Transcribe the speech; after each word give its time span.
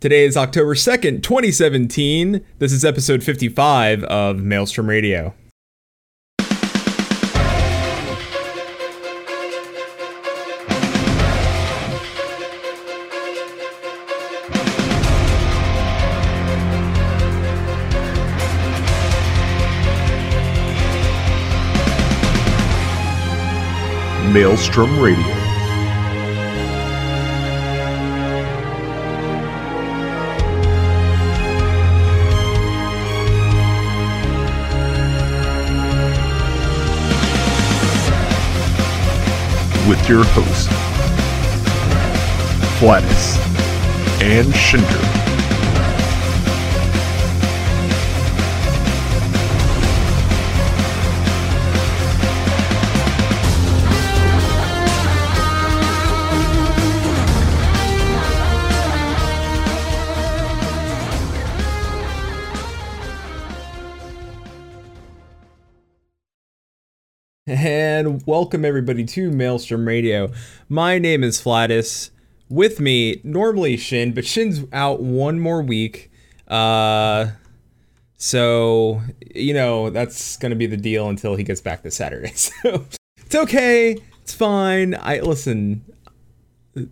Today 0.00 0.26
is 0.26 0.36
October 0.36 0.76
2nd, 0.76 1.24
2017. 1.24 2.44
This 2.60 2.70
is 2.70 2.84
episode 2.84 3.20
55 3.24 4.04
of 4.04 4.44
Maelstrom 4.44 4.88
Radio. 4.88 5.34
Maelstrom 24.32 25.00
Radio. 25.00 25.47
With 39.88 40.06
your 40.06 40.22
hosts, 40.22 40.68
Flatus 42.78 43.38
and 44.20 44.46
Shinder. 44.52 45.17
Welcome 68.28 68.62
everybody 68.62 69.06
to 69.06 69.30
Maelstrom 69.30 69.88
Radio. 69.88 70.30
My 70.68 70.98
name 70.98 71.24
is 71.24 71.40
Flatus. 71.40 72.10
With 72.50 72.78
me, 72.78 73.22
normally 73.24 73.78
Shin, 73.78 74.12
but 74.12 74.26
Shin's 74.26 74.64
out 74.70 75.00
one 75.00 75.40
more 75.40 75.62
week. 75.62 76.10
Uh 76.46 77.30
so 78.18 79.00
you 79.34 79.54
know, 79.54 79.88
that's 79.88 80.36
gonna 80.36 80.56
be 80.56 80.66
the 80.66 80.76
deal 80.76 81.08
until 81.08 81.36
he 81.36 81.42
gets 81.42 81.62
back 81.62 81.82
this 81.82 81.96
Saturday. 81.96 82.32
So 82.36 82.84
it's 83.16 83.34
okay. 83.34 83.96
It's 84.20 84.34
fine. 84.34 84.94
I 85.00 85.20
listen 85.20 85.82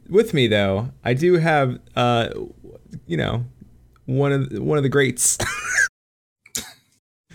with 0.09 0.33
me 0.33 0.47
though, 0.47 0.89
I 1.05 1.13
do 1.13 1.35
have 1.35 1.79
uh 1.95 2.31
you 3.07 3.19
know, 3.19 3.45
one 4.07 4.33
of 4.33 4.49
the, 4.49 4.63
one 4.63 4.79
of 4.79 4.85
the 4.85 4.89
greats. 4.89 5.37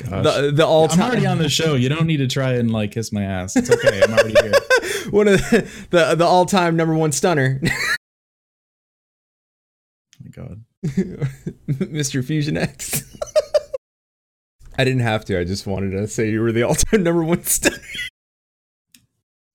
the 0.03 0.51
the 0.53 0.65
all 0.65 0.83
I'm 0.83 0.89
time 0.89 1.11
already 1.11 1.25
on 1.25 1.37
the 1.37 1.49
show. 1.49 1.75
You 1.75 1.89
don't 1.89 2.05
need 2.05 2.17
to 2.17 2.27
try 2.27 2.53
and 2.53 2.71
like 2.71 2.91
kiss 2.91 3.11
my 3.11 3.23
ass. 3.23 3.55
It's 3.55 3.69
okay. 3.69 4.01
I'm 4.03 4.11
already 4.11 4.33
here. 4.41 4.53
one 5.11 5.27
of 5.27 5.39
the 5.39 5.87
the, 5.89 6.15
the 6.15 6.25
all 6.25 6.45
time 6.45 6.75
number 6.75 6.95
one 6.95 7.11
stunner, 7.11 7.61
Oh 10.21 10.23
my 10.23 10.29
god. 10.31 10.63
Mr. 11.67 12.23
Fusion 12.23 12.57
X. 12.57 13.15
I 14.77 14.83
didn't 14.83 15.01
have 15.01 15.25
to. 15.25 15.39
I 15.39 15.43
just 15.43 15.67
wanted 15.67 15.91
to 15.91 16.07
say 16.07 16.29
you 16.29 16.41
were 16.41 16.51
the 16.51 16.63
all 16.63 16.75
time 16.75 17.03
number 17.03 17.23
one 17.23 17.43
stunner. 17.43 17.77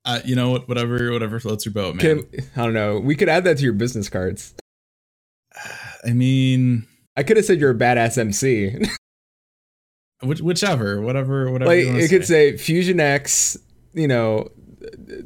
Uh, 0.05 0.21
you 0.25 0.37
know 0.37 0.51
what? 0.51 0.69
Whatever, 0.69 1.11
whatever 1.11 1.41
floats 1.41 1.65
your 1.67 1.73
boat, 1.73 1.97
man. 1.97 2.23
Can, 2.23 2.49
I 2.55 2.63
don't 2.65 2.75
know. 2.75 3.01
We 3.01 3.17
could 3.17 3.29
add 3.29 3.43
that 3.45 3.59
to 3.59 3.65
your 3.65 3.73
business 3.73 4.09
cards. 4.09 4.55
I 6.05 6.13
mean, 6.13 6.87
I 7.17 7.25
could 7.25 7.37
have 7.37 7.47
said 7.47 7.59
you're 7.61 7.73
a 7.73 7.75
badass 7.75 8.17
MC. 8.17 8.79
Which, 10.22 10.41
whichever, 10.41 11.00
whatever, 11.00 11.50
whatever. 11.50 11.70
like 11.70 11.86
it 11.86 12.09
could 12.09 12.27
say 12.27 12.56
Fusion 12.56 13.00
X. 13.00 13.56
You 13.95 14.09
know, 14.09 14.50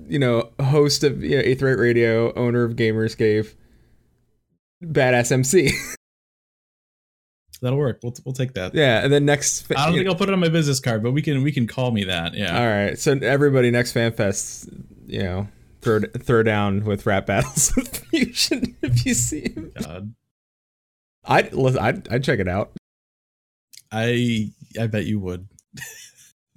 you 0.06 0.18
know, 0.18 0.50
host 0.60 1.04
of 1.04 1.22
you 1.22 1.36
know, 1.36 1.42
Eighth 1.44 1.62
Rate 1.62 1.78
Radio, 1.78 2.32
owner 2.34 2.64
of 2.64 2.74
Gamerscape, 2.74 3.52
badass 4.82 5.32
MC. 5.32 5.72
That'll 7.62 7.78
work. 7.78 8.00
We'll, 8.02 8.14
we'll 8.24 8.32
take 8.32 8.54
that. 8.54 8.74
yeah, 8.74 9.04
and 9.04 9.12
then 9.12 9.26
next. 9.26 9.70
I 9.70 9.86
don't 9.86 9.94
think 9.94 10.08
I'll 10.08 10.14
put 10.14 10.30
it 10.30 10.32
on 10.32 10.40
my 10.40 10.48
business 10.48 10.80
card, 10.80 11.02
but 11.02 11.12
we 11.12 11.20
can 11.20 11.42
we 11.42 11.52
can 11.52 11.66
call 11.66 11.90
me 11.90 12.04
that. 12.04 12.34
Yeah. 12.34 12.58
All 12.58 12.66
right, 12.66 12.98
so 12.98 13.12
everybody 13.12 13.70
next 13.70 13.92
fan 13.92 14.12
fest, 14.12 14.68
you 15.06 15.22
know, 15.22 15.48
throw 15.82 16.00
throw 16.00 16.42
down 16.42 16.84
with 16.84 17.04
rap 17.04 17.26
battles 17.26 17.72
with 17.76 17.98
Fusion 18.06 18.76
if 18.82 19.04
you 19.04 19.14
see 19.14 19.52
him. 19.54 19.72
God. 19.78 20.14
I'd 21.26 21.54
I'd, 21.54 22.08
I'd 22.08 22.24
check 22.24 22.38
it 22.38 22.48
out. 22.48 22.72
I 23.92 24.50
I 24.80 24.86
bet 24.86 25.06
you 25.06 25.18
would. 25.20 25.48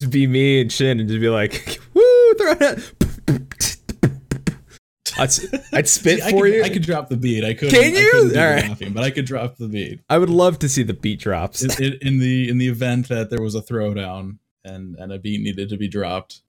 Just 0.00 0.12
be 0.12 0.26
me 0.26 0.60
and 0.60 0.70
Shin 0.70 1.00
and 1.00 1.08
just 1.08 1.20
be 1.20 1.30
like, 1.30 1.80
woo, 1.94 2.34
throw 2.34 2.52
it. 2.52 2.62
Out. 2.62 2.92
I'd, 5.18 5.30
I'd 5.72 5.88
spit 5.88 6.20
See, 6.20 6.26
I 6.26 6.30
for 6.30 6.44
could, 6.44 6.52
you. 6.52 6.62
I 6.62 6.68
could 6.68 6.82
drop 6.82 7.08
the 7.08 7.16
beat. 7.16 7.42
I 7.42 7.54
could. 7.54 7.70
Can 7.70 7.94
you? 7.94 8.12
I 8.12 8.18
All 8.18 8.24
the 8.28 8.34
laughing, 8.68 8.92
but 8.92 9.02
I 9.04 9.10
could 9.10 9.24
drop 9.24 9.56
the 9.56 9.68
beat. 9.68 10.00
I 10.10 10.18
would 10.18 10.28
love 10.28 10.58
to 10.58 10.68
see 10.68 10.82
the 10.82 10.92
beat 10.92 11.20
drops. 11.20 11.62
in, 11.62 11.70
in, 11.82 11.98
in 12.02 12.18
the 12.18 12.50
in 12.50 12.58
the 12.58 12.68
event 12.68 13.08
that 13.08 13.30
there 13.30 13.40
was 13.40 13.54
a 13.54 13.62
throwdown 13.62 14.36
and 14.64 14.94
and 14.96 15.10
a 15.12 15.18
beat 15.18 15.40
needed 15.40 15.70
to 15.70 15.78
be 15.78 15.88
dropped. 15.88 16.42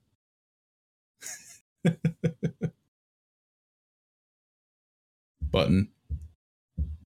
Button. 5.50 5.88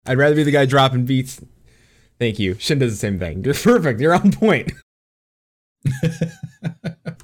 I'd 0.06 0.17
rather 0.17 0.35
be 0.35 0.44
the 0.44 0.51
guy 0.51 0.66
dropping 0.66 1.06
beats. 1.06 1.41
Thank 2.17 2.39
you. 2.39 2.56
Shin 2.56 2.79
does 2.79 2.91
the 2.91 2.97
same 2.97 3.19
thing. 3.19 3.44
You're 3.44 3.53
perfect. 3.63 4.01
You're 4.01 4.16
on 4.16 4.31
point. 4.31 4.73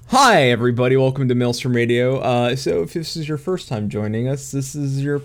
Hi, 0.08 0.44
everybody. 0.44 0.96
Welcome 0.96 1.28
to 1.28 1.36
Maelstrom 1.36 1.76
Radio. 1.76 2.18
Uh, 2.18 2.56
so, 2.56 2.84
if 2.84 2.94
this 2.94 3.18
is 3.18 3.28
your 3.28 3.38
first 3.40 3.68
time 3.68 3.90
joining 3.90 4.28
us, 4.28 4.52
this 4.52 4.76
is 4.76 5.04
your 5.04 5.22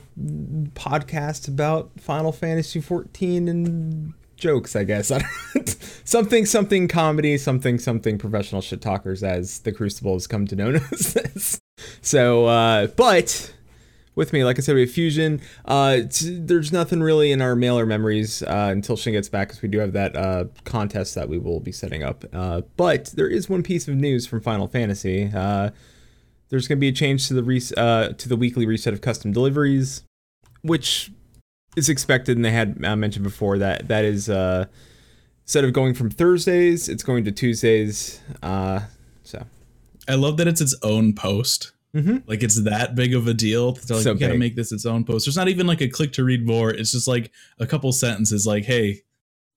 podcast 0.75 1.47
about 1.47 1.91
Final 2.01 2.33
Fantasy 2.33 2.81
XIV 2.81 3.49
and 3.49 4.15
jokes, 4.37 4.75
I 4.75 4.85
guess. 4.85 5.13
something, 6.05 6.47
something 6.47 6.89
comedy, 6.89 7.37
something, 7.39 7.79
something 7.79 8.19
professional 8.19 8.63
shit 8.63 8.81
talkers, 8.81 9.23
as 9.23 9.61
the 9.61 9.73
Crucible 9.73 10.15
has 10.15 10.27
come 10.27 10.47
to 10.47 10.57
know 10.57 10.71
us 10.71 11.17
as. 11.17 11.61
So, 12.01 12.47
uh, 12.47 12.87
but 12.89 13.55
with 14.15 14.33
me, 14.33 14.45
like 14.45 14.59
I 14.59 14.63
said, 14.63 14.75
we 14.75 14.83
have 14.83 14.91
Fusion. 14.91 15.41
Uh, 15.65 16.01
there's 16.23 16.73
nothing 16.73 17.03
really 17.03 17.33
in 17.33 17.41
our 17.41 17.57
mailer 17.57 17.87
memories 17.87 18.43
uh, 18.43 18.69
until 18.71 18.97
Shin 18.97 19.15
gets 19.15 19.29
back, 19.29 19.49
because 19.49 19.63
we 19.63 19.69
do 19.69 19.79
have 19.79 19.93
that 19.95 20.15
uh, 20.15 20.45
contest 20.65 21.15
that 21.15 21.29
we 21.29 21.39
will 21.39 21.61
be 21.61 21.73
setting 21.73 22.03
up. 22.03 22.25
Uh, 22.33 22.63
but 22.77 23.07
there 23.15 23.29
is 23.29 23.49
one 23.49 23.63
piece 23.63 23.89
of 23.89 23.95
news 23.95 24.27
from 24.27 24.41
Final 24.41 24.69
Fantasy. 24.69 25.31
Uh, 25.35 25.71
there's 26.51 26.69
going 26.69 26.77
to 26.77 26.81
be 26.81 26.89
a 26.89 26.93
change 26.93 27.29
to 27.29 27.35
the 27.35 27.43
re- 27.43 27.63
uh, 27.77 28.09
to 28.09 28.29
the 28.29 28.37
weekly 28.37 28.67
reset 28.67 28.93
of 28.93 29.01
custom 29.01 29.33
deliveries, 29.33 30.03
which 30.61 31.11
is 31.77 31.89
expected, 31.89 32.37
and 32.37 32.45
they 32.45 32.51
had 32.51 32.79
mentioned 32.79 33.25
before 33.25 33.57
that 33.57 33.89
that 33.89 34.05
is 34.05 34.29
instead 34.29 35.65
of 35.65 35.73
going 35.73 35.95
from 35.95 36.11
Thursdays, 36.11 36.91
it's 36.91 37.03
going 37.03 37.25
to 37.25 37.33
Tuesdays. 37.33 38.21
So 38.43 39.47
I 40.07 40.15
love 40.15 40.37
that 40.37 40.47
it's 40.47 40.61
its 40.61 40.77
own 40.83 41.15
post. 41.15 41.73
Mhm. 41.95 42.23
Like 42.27 42.43
it's 42.43 42.63
that 42.63 42.95
big 42.95 43.15
of 43.15 43.27
a 43.27 43.35
deal. 43.35 43.75
To 43.75 43.95
like, 43.95 44.03
So 44.03 44.13
you 44.13 44.19
gotta 44.19 44.33
big. 44.33 44.39
make 44.41 44.57
this 44.57 44.73
its 44.73 44.87
own 44.87 45.05
post. 45.05 45.27
There's 45.27 45.37
not 45.37 45.49
even 45.49 45.67
like 45.67 45.81
a 45.83 45.89
click 45.89 46.13
to 46.13 46.25
read 46.25 46.47
more. 46.47 46.71
It's 46.71 46.93
just 46.93 47.07
like 47.07 47.31
a 47.59 47.67
couple 47.67 47.93
sentences 47.93 48.47
like, 48.47 48.65
hey, 48.65 49.03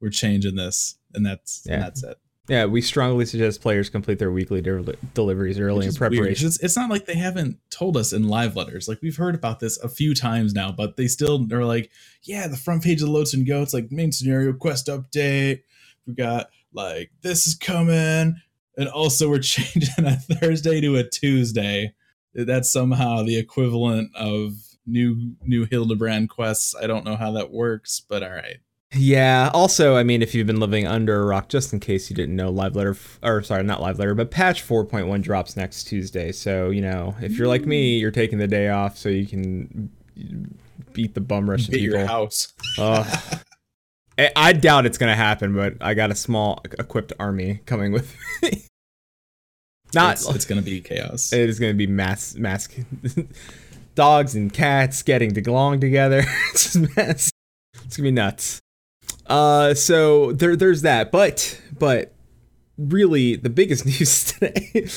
we're 0.01 0.09
changing 0.09 0.55
this. 0.55 0.95
And 1.13 1.25
that's 1.25 1.63
Yeah. 1.65 1.73
and 1.75 1.83
that's 1.83 2.03
it. 2.03 2.17
yeah, 2.49 2.65
we 2.65 2.81
strongly 2.81 3.25
suggest 3.25 3.61
players 3.61 3.89
complete 3.89 4.19
their 4.19 4.31
weekly 4.31 4.61
de- 4.61 4.95
deliveries 5.13 5.57
early 5.59 5.85
in 5.85 5.89
is 5.89 5.97
weird, 5.99 6.11
'cause 6.11 6.17
preparation. 6.17 6.47
It's, 6.47 6.59
it's 6.61 6.75
not 6.75 6.89
like 6.89 7.05
they 7.05 7.15
haven't 7.15 7.57
told 7.71 7.95
us 7.97 8.11
in 8.13 8.27
live 8.27 8.55
letters. 8.57 8.87
Like 8.89 9.01
we've 9.01 9.15
heard 9.15 9.33
about 9.33 9.59
this 9.61 9.77
a 9.79 9.87
few 9.87 10.13
times 10.13 10.53
now, 10.53 10.71
but 10.73 10.97
they 10.97 11.07
still 11.07 11.47
are 11.53 11.63
like, 11.65 11.89
yeah, 12.23 12.47
the 12.47 12.57
front 12.57 12.83
page 12.83 13.01
of 13.01 13.07
the 13.07 13.13
Lodestone, 13.13 13.47
it's 13.47 13.73
like 13.73 13.91
main 13.91 14.11
scenario 14.11 14.51
quest 14.53 14.87
update. 14.87 15.61
We 16.05 16.13
got 16.15 16.49
like 16.73 17.11
this 17.21 17.47
is 17.47 17.55
coming, 17.55 18.35
and 18.77 18.89
also 18.89 19.29
we're 19.29 19.39
changing 19.39 20.05
a 20.05 20.17
Thursday 20.17 20.81
to 20.81 20.97
a 20.97 21.03
Tuesday. 21.09 21.93
That's 22.35 22.71
somehow 22.71 23.23
the 23.23 23.37
equivalent 23.37 24.11
of 24.15 24.53
new 24.85 25.35
new 25.41 25.65
Hildebrand 25.65 26.29
quests. 26.29 26.75
I 26.75 26.87
don't 26.87 27.05
know 27.05 27.15
how 27.15 27.31
that 27.31 27.51
works, 27.51 28.01
but 28.07 28.23
all 28.23 28.29
right. 28.29 28.57
Yeah. 28.93 29.49
Also, 29.53 29.95
I 29.95 30.03
mean, 30.03 30.21
if 30.21 30.33
you've 30.33 30.47
been 30.47 30.59
living 30.59 30.87
under 30.87 31.21
a 31.21 31.25
rock, 31.25 31.49
just 31.49 31.73
in 31.73 31.79
case 31.79 32.09
you 32.09 32.15
didn't 32.15 32.35
know, 32.35 32.49
live 32.49 32.75
letter, 32.75 32.91
f- 32.91 33.19
or 33.23 33.41
sorry, 33.41 33.63
not 33.63 33.81
live 33.81 33.99
letter, 33.99 34.15
but 34.15 34.31
patch 34.31 34.65
4.1 34.65 35.21
drops 35.21 35.57
next 35.57 35.85
Tuesday. 35.85 36.31
So, 36.31 36.69
you 36.69 36.81
know, 36.81 37.15
if 37.21 37.37
you're 37.37 37.47
like 37.47 37.65
me, 37.65 37.97
mm. 37.97 38.01
you're 38.01 38.11
taking 38.11 38.37
the 38.37 38.47
day 38.47 38.69
off 38.69 38.97
so 38.97 39.09
you 39.09 39.25
can 39.25 39.89
beat 40.93 41.13
the 41.13 41.21
bum 41.21 41.49
rush 41.49 41.67
of 41.67 41.73
Get 41.73 41.81
your 41.81 42.05
house. 42.05 42.53
I 44.37 44.53
doubt 44.53 44.85
it's 44.85 44.97
gonna 44.97 45.15
happen, 45.15 45.53
but 45.53 45.73
I 45.81 45.93
got 45.93 46.09
a 46.09 46.15
small 46.15 46.61
equipped 46.63 47.11
army 47.19 47.61
coming 47.65 47.91
with 47.91 48.15
me. 48.41 48.65
Not 49.95 50.13
it's, 50.13 50.29
it's 50.29 50.45
gonna 50.45 50.61
be 50.61 50.81
chaos. 50.81 51.33
it 51.33 51.49
is 51.49 51.59
gonna 51.59 51.73
be 51.73 51.87
mass 51.87 52.35
mass 52.35 52.67
dogs 53.95 54.35
and 54.35 54.53
cats 54.53 55.01
getting 55.01 55.33
to 55.33 55.41
belong 55.41 55.79
together. 55.79 56.23
it's 56.51 56.73
just 56.73 56.95
mess. 56.95 57.31
It's 57.85 57.97
gonna 57.97 58.07
be 58.07 58.11
nuts. 58.11 58.61
Uh, 59.27 59.73
so 59.73 60.31
there, 60.33 60.55
there's 60.55 60.81
that. 60.83 61.11
But, 61.11 61.59
but 61.77 62.13
really, 62.77 63.35
the 63.35 63.49
biggest 63.49 63.85
news 63.99 64.25
today, 64.25 64.87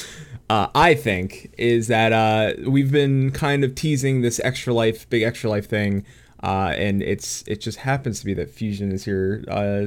uh, 0.51 0.69
I 0.75 0.95
think, 0.95 1.55
is 1.59 1.89
that 1.89 2.13
uh, 2.13 2.69
we've 2.69 2.93
been 2.93 3.31
kind 3.31 3.65
of 3.65 3.75
teasing 3.75 4.21
this 4.23 4.41
extra 4.41 4.73
life, 4.73 5.09
big 5.09 5.23
extra 5.23 5.51
life 5.51 5.69
thing. 5.69 6.05
Uh, 6.41 6.73
and 6.77 7.03
it's 7.03 7.43
it 7.49 7.61
just 7.61 7.79
happens 7.79 8.21
to 8.21 8.25
be 8.25 8.33
that 8.33 8.49
Fusion 8.49 8.93
is 8.93 9.05
here 9.05 9.45
uh, 9.49 9.87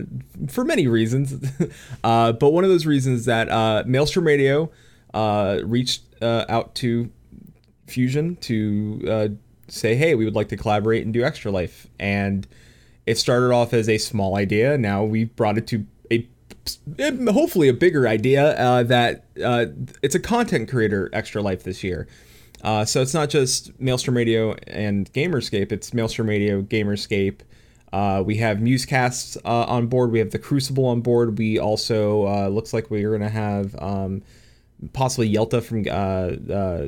for 0.50 0.66
many 0.66 0.86
reasons, 0.86 1.34
uh, 2.04 2.34
but 2.34 2.50
one 2.50 2.66
of 2.66 2.70
those 2.70 2.86
reasons 2.86 3.22
is 3.22 3.26
that 3.26 3.48
uh, 3.48 3.84
Maelstrom 3.88 4.28
Radio 4.28 4.70
uh, 5.14 5.60
reached 5.64 6.04
uh, 6.22 6.46
out 6.50 6.76
to 6.76 7.12
Fusion 7.88 8.36
to 8.38 9.02
uh, 9.10 9.28
say, 9.68 9.96
hey, 9.96 10.16
we 10.16 10.26
would 10.26 10.36
like 10.36 10.50
to 10.50 10.58
collaborate 10.58 11.04
and 11.04 11.14
do 11.14 11.24
Extra 11.24 11.52
Life. 11.52 11.88
And 12.00 12.48
it 13.06 13.18
started 13.18 13.52
off 13.54 13.74
as 13.74 13.90
a 13.90 13.98
small 13.98 14.36
idea. 14.36 14.78
Now 14.78 15.04
we 15.04 15.26
brought 15.26 15.58
it 15.58 15.68
to 15.68 15.86
a 16.12 16.28
hopefully 17.32 17.70
a 17.70 17.74
bigger 17.74 18.08
idea 18.08 18.56
uh, 18.58 18.84
that 18.84 19.26
uh, 19.44 19.66
it's 20.02 20.16
a 20.16 20.20
content 20.20 20.70
creator 20.70 21.10
Extra 21.14 21.42
Life 21.42 21.64
this 21.64 21.84
year. 21.84 22.08
Uh, 22.64 22.86
so 22.86 23.02
it's 23.02 23.14
not 23.14 23.30
just 23.30 23.78
Maelstrom 23.80 24.16
Radio 24.16 24.56
and 24.68 25.12
Gamerscape, 25.14 25.72
it's 25.72 25.94
Maelstrom 25.94 26.30
Radio, 26.30 26.62
Gamerscape. 26.62 27.40
Uh, 27.92 28.24
we 28.26 28.38
have 28.38 28.58
Musecasts 28.58 29.36
uh, 29.44 29.66
on 29.66 29.88
board. 29.88 30.12
We 30.12 30.20
have 30.20 30.32
the 30.32 30.40
Crucible 30.40 30.86
on 30.86 31.02
board. 31.02 31.38
We 31.38 31.60
also 31.60 32.28
uh, 32.28 32.48
looks 32.48 32.74
like 32.74 32.90
we're 32.90 33.10
going 33.10 33.22
to 33.22 33.30
have 33.30 33.76
um, 33.80 34.22
possibly 34.94 35.34
Yelta 35.34 35.62
from 35.62 35.86
uh, 35.88 36.54
uh, 36.54 36.88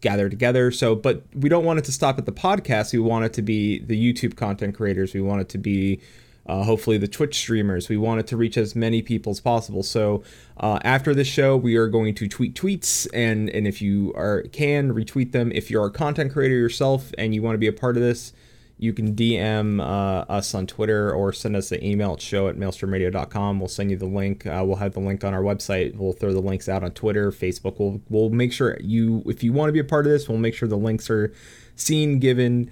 Gather 0.00 0.28
Together. 0.28 0.70
So, 0.70 0.94
but 0.94 1.22
we 1.34 1.48
don't 1.48 1.64
want 1.64 1.78
it 1.78 1.84
to 1.86 1.92
stop 1.92 2.18
at 2.18 2.26
the 2.26 2.32
podcast. 2.32 2.92
We 2.92 2.98
want 2.98 3.24
it 3.24 3.32
to 3.34 3.42
be 3.42 3.80
the 3.80 3.96
YouTube 4.00 4.36
content 4.36 4.74
creators. 4.74 5.14
We 5.14 5.20
want 5.20 5.40
it 5.40 5.48
to 5.50 5.58
be 5.58 6.00
uh, 6.46 6.62
hopefully 6.62 6.96
the 6.96 7.08
Twitch 7.08 7.36
streamers. 7.36 7.88
We 7.88 7.96
want 7.96 8.20
it 8.20 8.26
to 8.28 8.36
reach 8.36 8.56
as 8.56 8.74
many 8.74 9.02
people 9.02 9.30
as 9.30 9.40
possible. 9.40 9.82
So 9.82 10.22
uh, 10.56 10.78
after 10.82 11.14
this 11.14 11.28
show, 11.28 11.56
we 11.56 11.76
are 11.76 11.88
going 11.88 12.14
to 12.14 12.28
tweet 12.28 12.54
tweets, 12.54 13.06
and 13.12 13.50
and 13.50 13.66
if 13.66 13.82
you 13.82 14.12
are 14.16 14.42
can 14.44 14.94
retweet 14.94 15.32
them. 15.32 15.52
If 15.54 15.70
you're 15.70 15.86
a 15.86 15.90
content 15.90 16.32
creator 16.32 16.54
yourself 16.54 17.12
and 17.18 17.34
you 17.34 17.42
want 17.42 17.54
to 17.54 17.58
be 17.58 17.66
a 17.66 17.72
part 17.72 17.96
of 17.96 18.02
this, 18.02 18.32
you 18.78 18.92
can 18.92 19.14
DM 19.14 19.80
uh, 19.80 20.24
us 20.30 20.54
on 20.54 20.66
Twitter 20.66 21.12
or 21.12 21.32
send 21.32 21.56
us 21.56 21.72
an 21.72 21.82
email 21.82 22.12
at 22.12 22.20
show 22.20 22.48
at 22.48 22.56
maelstromradio.com. 22.56 23.58
We'll 23.58 23.68
send 23.68 23.90
you 23.90 23.96
the 23.96 24.06
link. 24.06 24.46
Uh, 24.46 24.62
we'll 24.64 24.76
have 24.76 24.94
the 24.94 25.00
link 25.00 25.24
on 25.24 25.34
our 25.34 25.42
website. 25.42 25.96
We'll 25.96 26.12
throw 26.12 26.32
the 26.32 26.40
links 26.40 26.68
out 26.68 26.84
on 26.84 26.92
Twitter, 26.92 27.32
Facebook. 27.32 27.78
We'll, 27.78 28.00
we'll 28.08 28.30
make 28.30 28.52
sure 28.52 28.78
you, 28.80 29.22
if 29.26 29.42
you 29.42 29.52
want 29.52 29.68
to 29.68 29.72
be 29.72 29.80
a 29.80 29.84
part 29.84 30.06
of 30.06 30.12
this, 30.12 30.28
we'll 30.28 30.38
make 30.38 30.54
sure 30.54 30.68
the 30.68 30.76
links 30.76 31.10
are 31.10 31.32
seen, 31.74 32.20
given. 32.20 32.70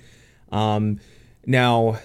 Um, 0.52 1.00
now, 1.44 1.98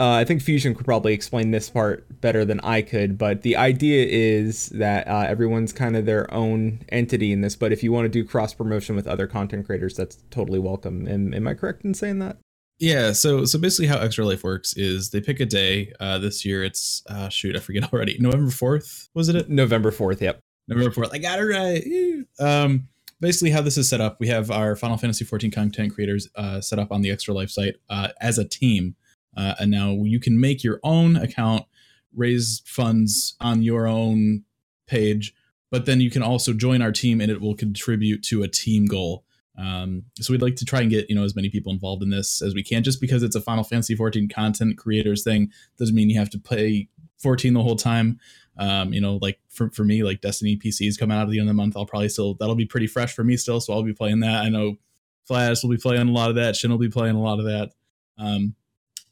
uh, 0.00 0.12
I 0.12 0.24
think 0.24 0.40
Fusion 0.40 0.76
could 0.76 0.84
probably 0.84 1.12
explain 1.12 1.50
this 1.50 1.68
part 1.68 2.20
better 2.20 2.44
than 2.44 2.60
I 2.60 2.82
could, 2.82 3.18
but 3.18 3.42
the 3.42 3.56
idea 3.56 4.06
is 4.06 4.68
that 4.68 5.08
uh, 5.08 5.24
everyone's 5.26 5.72
kind 5.72 5.96
of 5.96 6.06
their 6.06 6.32
own 6.32 6.80
entity 6.90 7.32
in 7.32 7.40
this. 7.40 7.56
But 7.56 7.72
if 7.72 7.82
you 7.82 7.90
want 7.90 8.04
to 8.04 8.08
do 8.08 8.24
cross 8.24 8.54
promotion 8.54 8.94
with 8.94 9.08
other 9.08 9.26
content 9.26 9.66
creators, 9.66 9.96
that's 9.96 10.18
totally 10.30 10.60
welcome. 10.60 11.08
Am, 11.08 11.34
am 11.34 11.48
I 11.48 11.54
correct 11.54 11.84
in 11.84 11.94
saying 11.94 12.20
that? 12.20 12.36
Yeah, 12.78 13.12
so 13.12 13.44
so 13.44 13.58
basically 13.58 13.88
how 13.88 13.98
Extra 13.98 14.24
Life 14.24 14.44
works 14.44 14.76
is 14.76 15.10
they 15.10 15.20
pick 15.20 15.40
a 15.40 15.46
day. 15.46 15.92
Uh, 15.98 16.18
this 16.18 16.44
year 16.44 16.62
it's 16.62 17.02
uh, 17.08 17.28
shoot, 17.28 17.56
I 17.56 17.60
forget 17.60 17.84
already. 17.92 18.16
November 18.18 18.50
fourth 18.50 19.08
was 19.14 19.28
it? 19.28 19.48
November 19.48 19.90
fourth. 19.90 20.22
Yep. 20.22 20.40
November 20.68 20.90
fourth. 20.90 21.10
I 21.12 21.18
got 21.18 21.38
it 21.40 21.44
right. 21.44 22.24
Um, 22.38 22.88
basically 23.20 23.50
how 23.50 23.62
this 23.62 23.76
is 23.76 23.88
set 23.88 24.00
up, 24.00 24.20
we 24.20 24.28
have 24.28 24.50
our 24.50 24.76
Final 24.76 24.96
Fantasy 24.96 25.24
14 25.24 25.50
content 25.50 25.94
creators 25.94 26.28
uh, 26.36 26.60
set 26.60 26.78
up 26.78 26.92
on 26.92 27.02
the 27.02 27.10
Extra 27.10 27.34
Life 27.34 27.50
site 27.50 27.76
uh, 27.88 28.08
as 28.20 28.38
a 28.38 28.44
team, 28.44 28.94
uh, 29.36 29.54
and 29.58 29.70
now 29.70 29.90
you 29.90 30.20
can 30.20 30.40
make 30.40 30.62
your 30.62 30.78
own 30.82 31.16
account, 31.16 31.64
raise 32.14 32.62
funds 32.64 33.34
on 33.40 33.62
your 33.62 33.86
own 33.86 34.44
page, 34.86 35.34
but 35.70 35.86
then 35.86 36.00
you 36.00 36.10
can 36.10 36.22
also 36.22 36.52
join 36.52 36.82
our 36.82 36.92
team, 36.92 37.20
and 37.20 37.30
it 37.30 37.40
will 37.40 37.56
contribute 37.56 38.22
to 38.24 38.42
a 38.42 38.48
team 38.48 38.86
goal. 38.86 39.24
Um, 39.58 40.04
so 40.20 40.32
we'd 40.32 40.42
like 40.42 40.56
to 40.56 40.64
try 40.64 40.80
and 40.80 40.90
get 40.90 41.10
you 41.10 41.16
know 41.16 41.24
as 41.24 41.34
many 41.34 41.50
people 41.50 41.72
involved 41.72 42.02
in 42.02 42.10
this 42.10 42.40
as 42.40 42.54
we 42.54 42.62
can. 42.62 42.82
Just 42.84 43.00
because 43.00 43.22
it's 43.22 43.36
a 43.36 43.40
Final 43.40 43.64
Fantasy 43.64 43.94
14 43.94 44.28
content 44.28 44.78
creators 44.78 45.24
thing 45.24 45.50
doesn't 45.78 45.94
mean 45.94 46.08
you 46.08 46.18
have 46.18 46.30
to 46.30 46.38
play 46.38 46.88
14 47.18 47.54
the 47.54 47.62
whole 47.62 47.76
time. 47.76 48.20
Um, 48.56 48.92
you 48.92 49.00
know, 49.00 49.18
like 49.20 49.38
for, 49.48 49.70
for 49.70 49.84
me, 49.84 50.02
like 50.02 50.20
Destiny 50.20 50.56
PCs 50.56 50.98
coming 50.98 51.16
out 51.16 51.22
at 51.22 51.30
the 51.30 51.38
end 51.38 51.48
of 51.48 51.54
the 51.54 51.60
month, 51.60 51.76
I'll 51.76 51.86
probably 51.86 52.08
still 52.08 52.34
that'll 52.34 52.54
be 52.54 52.66
pretty 52.66 52.86
fresh 52.86 53.14
for 53.14 53.24
me 53.24 53.36
still, 53.36 53.60
so 53.60 53.72
I'll 53.72 53.82
be 53.82 53.92
playing 53.92 54.20
that. 54.20 54.42
I 54.44 54.48
know 54.48 54.76
Flash 55.24 55.62
will 55.62 55.70
be 55.70 55.76
playing 55.76 56.08
a 56.08 56.12
lot 56.12 56.30
of 56.30 56.36
that. 56.36 56.56
Shin 56.56 56.70
will 56.70 56.78
be 56.78 56.88
playing 56.88 57.16
a 57.16 57.22
lot 57.22 57.38
of 57.38 57.44
that. 57.44 57.72
Um, 58.16 58.54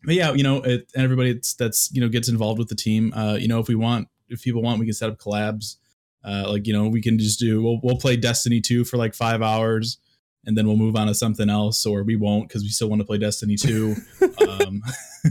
but 0.05 0.15
yeah, 0.15 0.33
you 0.33 0.43
know, 0.43 0.63
it, 0.63 0.91
everybody 0.95 1.41
that's, 1.59 1.91
you 1.93 2.01
know 2.01 2.09
gets 2.09 2.29
involved 2.29 2.59
with 2.59 2.69
the 2.69 2.77
team. 2.77 3.13
Uh, 3.15 3.35
you 3.35 3.49
know, 3.49 3.59
if 3.59 3.69
we 3.69 3.75
want, 3.75 4.09
if 4.29 4.43
people 4.43 4.63
want, 4.63 4.79
we 4.79 4.87
can 4.87 4.95
set 4.95 5.11
up 5.11 5.19
collabs. 5.19 5.77
Uh, 6.25 6.45
like 6.49 6.67
you 6.67 6.73
know, 6.73 6.89
we 6.89 7.01
can 7.01 7.19
just 7.19 7.39
do 7.39 7.63
we'll 7.63 7.81
we'll 7.83 7.99
play 7.99 8.17
Destiny 8.17 8.61
2 8.61 8.85
for 8.85 8.97
like 8.97 9.15
five 9.15 9.43
hours 9.43 9.99
and 10.47 10.57
then 10.57 10.67
we'll 10.67 10.77
move 10.77 10.97
on 10.97 11.09
to 11.09 11.15
something 11.15 11.51
else, 11.51 11.85
or 11.85 12.03
we 12.03 12.17
won't 12.17 12.49
because 12.49 12.63
we 12.63 12.69
still 12.69 12.89
want 12.89 13.01
to 13.01 13.07
play 13.07 13.19
Destiny 13.19 13.57
2. 13.57 13.95
um, 14.49 14.83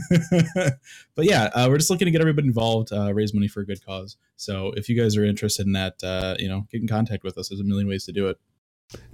but 1.16 1.26
yeah, 1.26 1.46
uh, 1.54 1.68
we're 1.70 1.78
just 1.78 1.90
looking 1.90 2.06
to 2.06 2.12
get 2.12 2.22
everybody 2.22 2.48
involved, 2.48 2.92
uh, 2.92 3.14
raise 3.14 3.34
money 3.34 3.48
for 3.48 3.62
a 3.62 3.66
good 3.66 3.84
cause. 3.86 4.18
So 4.36 4.74
if 4.76 4.90
you 4.90 5.00
guys 5.00 5.16
are 5.18 5.24
interested 5.24 5.66
in 5.66 5.72
that, 5.74 6.04
uh, 6.04 6.36
you 6.38 6.50
know, 6.50 6.68
get 6.72 6.82
in 6.82 6.88
contact 6.88 7.24
with 7.24 7.38
us. 7.38 7.50
There's 7.50 7.62
a 7.62 7.64
million 7.64 7.88
ways 7.88 8.06
to 8.06 8.12
do 8.12 8.28
it. 8.28 8.38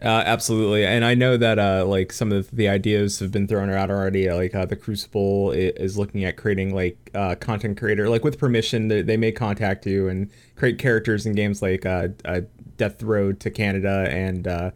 Uh, 0.02 0.24
absolutely, 0.26 0.86
and 0.86 1.06
I 1.06 1.16
know 1.16 1.38
that 1.38 1.58
uh, 1.58 1.86
like 1.86 2.12
some 2.12 2.32
of 2.32 2.52
the 2.52 2.68
ideas 2.68 3.20
have 3.20 3.32
been 3.32 3.48
thrown 3.48 3.70
out 3.70 3.90
already. 3.90 4.30
Like 4.30 4.54
uh, 4.54 4.66
the 4.66 4.76
Crucible 4.76 5.52
is 5.52 5.98
looking 5.98 6.26
at 6.26 6.36
creating 6.36 6.76
like 6.76 7.10
uh, 7.16 7.36
content 7.36 7.78
creator, 7.78 8.10
like 8.10 8.24
with 8.24 8.38
permission, 8.38 8.90
they, 8.90 9.02
they 9.02 9.16
may 9.16 9.32
contact 9.32 9.86
you 9.86 10.10
and 10.10 10.30
create 10.56 10.78
characters 10.78 11.26
in 11.26 11.34
games 11.34 11.62
like 11.62 11.86
uh, 11.86 12.10
uh, 12.26 12.42
Death 12.78 13.02
Road 13.02 13.40
to 13.40 13.50
Canada 13.50 14.08
and 14.10 14.48
uh, 14.48 14.72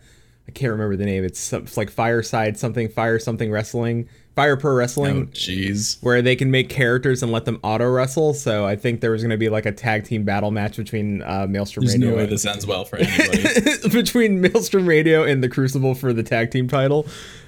I 0.47 0.51
can't 0.51 0.71
remember 0.71 0.95
the 0.95 1.05
name. 1.05 1.23
It's, 1.23 1.39
some, 1.39 1.63
it's 1.63 1.75
like 1.77 1.89
Fireside 1.89 2.57
something, 2.57 2.87
Fire 2.89 3.17
something 3.19 3.51
Wrestling, 3.51 4.07
Fire 4.35 4.55
Pro 4.57 4.73
Wrestling. 4.73 5.23
Oh, 5.23 5.25
jeez. 5.35 5.97
Where 6.03 6.21
they 6.21 6.35
can 6.35 6.51
make 6.51 6.69
characters 6.69 7.23
and 7.23 7.31
let 7.31 7.45
them 7.45 7.59
auto 7.63 7.89
wrestle. 7.89 8.33
So 8.35 8.65
I 8.65 8.75
think 8.75 9.01
there 9.01 9.09
was 9.11 9.21
going 9.23 9.31
to 9.31 9.37
be 9.37 9.49
like 9.49 9.65
a 9.65 9.71
tag 9.71 10.03
team 10.03 10.23
battle 10.23 10.51
match 10.51 10.77
between 10.77 11.21
uh, 11.23 11.47
Maelstrom 11.49 11.85
There's 11.85 11.95
Radio. 11.95 12.11
no 12.11 12.15
way 12.17 12.23
and- 12.23 12.31
this 12.31 12.45
ends 12.45 12.65
well 12.67 12.85
for 12.85 12.97
anybody. 12.99 13.89
between 13.89 14.39
Maelstrom 14.41 14.85
Radio 14.87 15.23
and 15.23 15.43
the 15.43 15.49
Crucible 15.49 15.95
for 15.95 16.13
the 16.13 16.23
tag 16.23 16.51
team 16.51 16.67
title. 16.67 17.07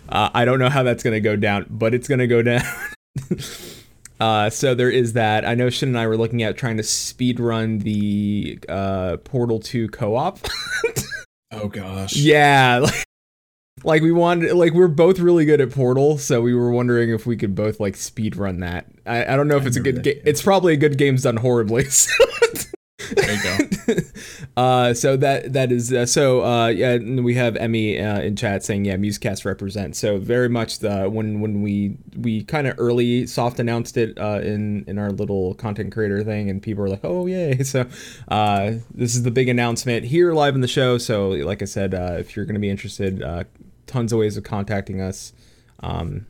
Uh, 0.10 0.30
I 0.34 0.46
don't 0.46 0.58
know 0.60 0.70
how 0.70 0.82
that's 0.84 1.04
going 1.04 1.14
to 1.14 1.20
go 1.22 1.36
down, 1.36 1.68
but 1.70 1.94
it's 1.94 2.08
going 2.08 2.20
to 2.20 2.28
go 2.28 2.42
down. 2.42 2.64
uh, 4.20 4.50
so 4.50 4.74
there 4.74 4.90
is 4.90 5.14
that. 5.14 5.46
I 5.46 5.54
know 5.54 5.70
Shin 5.70 5.90
and 5.90 5.98
I 6.00 6.08
were 6.08 6.18
looking 6.18 6.42
at 6.44 6.58
trying 6.58 6.78
to 6.78 6.84
speed 6.84 7.40
run 7.40 7.80
the 7.80 8.58
uh, 8.68 9.18
Portal 9.18 9.60
2 9.60 9.90
co-op. 9.90 10.40
oh 11.52 11.68
gosh. 11.68 12.16
yeah, 12.16 12.78
like, 12.84 13.06
like 13.84 14.02
we 14.02 14.12
wanted, 14.12 14.54
like 14.54 14.74
we're 14.74 14.88
both 14.88 15.20
really 15.20 15.46
good 15.46 15.62
at 15.62 15.72
Portal, 15.72 16.18
so 16.18 16.42
we 16.42 16.54
were 16.54 16.72
wondering 16.72 17.10
if 17.10 17.26
we 17.26 17.38
could 17.38 17.56
both 17.56 17.80
like 17.80 17.96
speed 17.96 18.36
run 18.36 18.60
that. 18.62 18.88
I, 19.06 19.34
I 19.34 19.36
don't 19.36 19.48
know 19.48 19.58
if 19.58 19.64
I 19.64 19.68
it's 19.68 19.78
a 19.78 19.82
good 19.82 20.04
game. 20.04 20.22
It's 20.26 20.42
probably 20.42 20.74
a 20.74 20.78
good 20.78 20.98
game's 20.98 21.24
done 21.24 21.38
horribly. 21.38 21.86
So 21.96 22.14
There 23.16 23.32
you 23.32 23.44
go. 23.44 23.94
uh, 24.58 24.94
so 24.94 25.18
that 25.18 25.54
that 25.54 25.72
is 25.72 25.94
uh, 25.94 26.06
so 26.06 26.44
uh, 26.44 26.68
yeah. 26.68 26.92
And 26.92 27.24
we 27.24 27.36
have 27.36 27.56
Emmy 27.56 28.00
uh, 28.00 28.22
in 28.22 28.36
chat 28.36 28.64
saying 28.64 28.86
yeah, 28.86 28.96
Musecast 28.96 29.46
represents." 29.46 30.00
So 30.00 30.18
very 30.18 30.50
much 30.50 30.80
the 30.80 31.10
when 31.10 31.40
when 31.42 31.62
we 31.62 31.98
we 32.16 32.44
kind 32.44 32.68
of 32.68 32.76
early 32.78 33.28
soft 33.28 33.60
announced 33.60 33.98
it 33.98 34.18
uh, 34.18 34.40
in 34.42 34.84
in 34.88 34.98
our 34.98 35.12
little 35.12 35.54
content 35.56 35.94
creator 35.94 36.24
thing, 36.24 36.50
and 36.50 36.62
people 36.62 36.84
were 36.84 36.90
like, 36.90 37.04
oh 37.04 37.26
yay! 37.26 37.64
So 37.68 37.86
uh, 38.30 38.76
this 38.94 39.14
is 39.14 39.24
the 39.24 39.32
big 39.32 39.50
announcement 39.50 40.06
here 40.06 40.34
live 40.34 40.56
in 40.56 40.62
the 40.62 40.68
show. 40.68 40.98
So 40.98 41.30
like 41.30 41.62
I 41.62 41.66
said, 41.66 41.94
uh, 41.94 42.16
if 42.18 42.36
you're 42.36 42.46
going 42.46 42.56
to 42.56 42.62
be 42.62 42.70
interested, 42.70 43.22
uh, 43.22 43.44
tons 43.88 44.14
of 44.14 44.20
ways 44.20 44.38
of 44.38 44.44
contacting 44.44 45.02
us. 45.02 45.34
Um, 45.82 46.26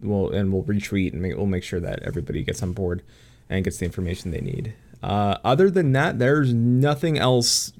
we'll 0.00 0.30
and 0.30 0.52
we'll 0.52 0.62
retweet 0.62 1.12
and 1.12 1.22
make, 1.22 1.36
we'll 1.36 1.46
make 1.46 1.64
sure 1.64 1.80
that 1.80 2.02
everybody 2.02 2.42
gets 2.42 2.62
on 2.62 2.72
board 2.72 3.02
and 3.48 3.64
gets 3.64 3.78
the 3.78 3.84
information 3.84 4.30
they 4.30 4.40
need. 4.40 4.74
Uh, 5.02 5.36
other 5.44 5.70
than 5.70 5.92
that, 5.92 6.18
there's 6.18 6.52
nothing 6.52 7.18
else 7.18 7.72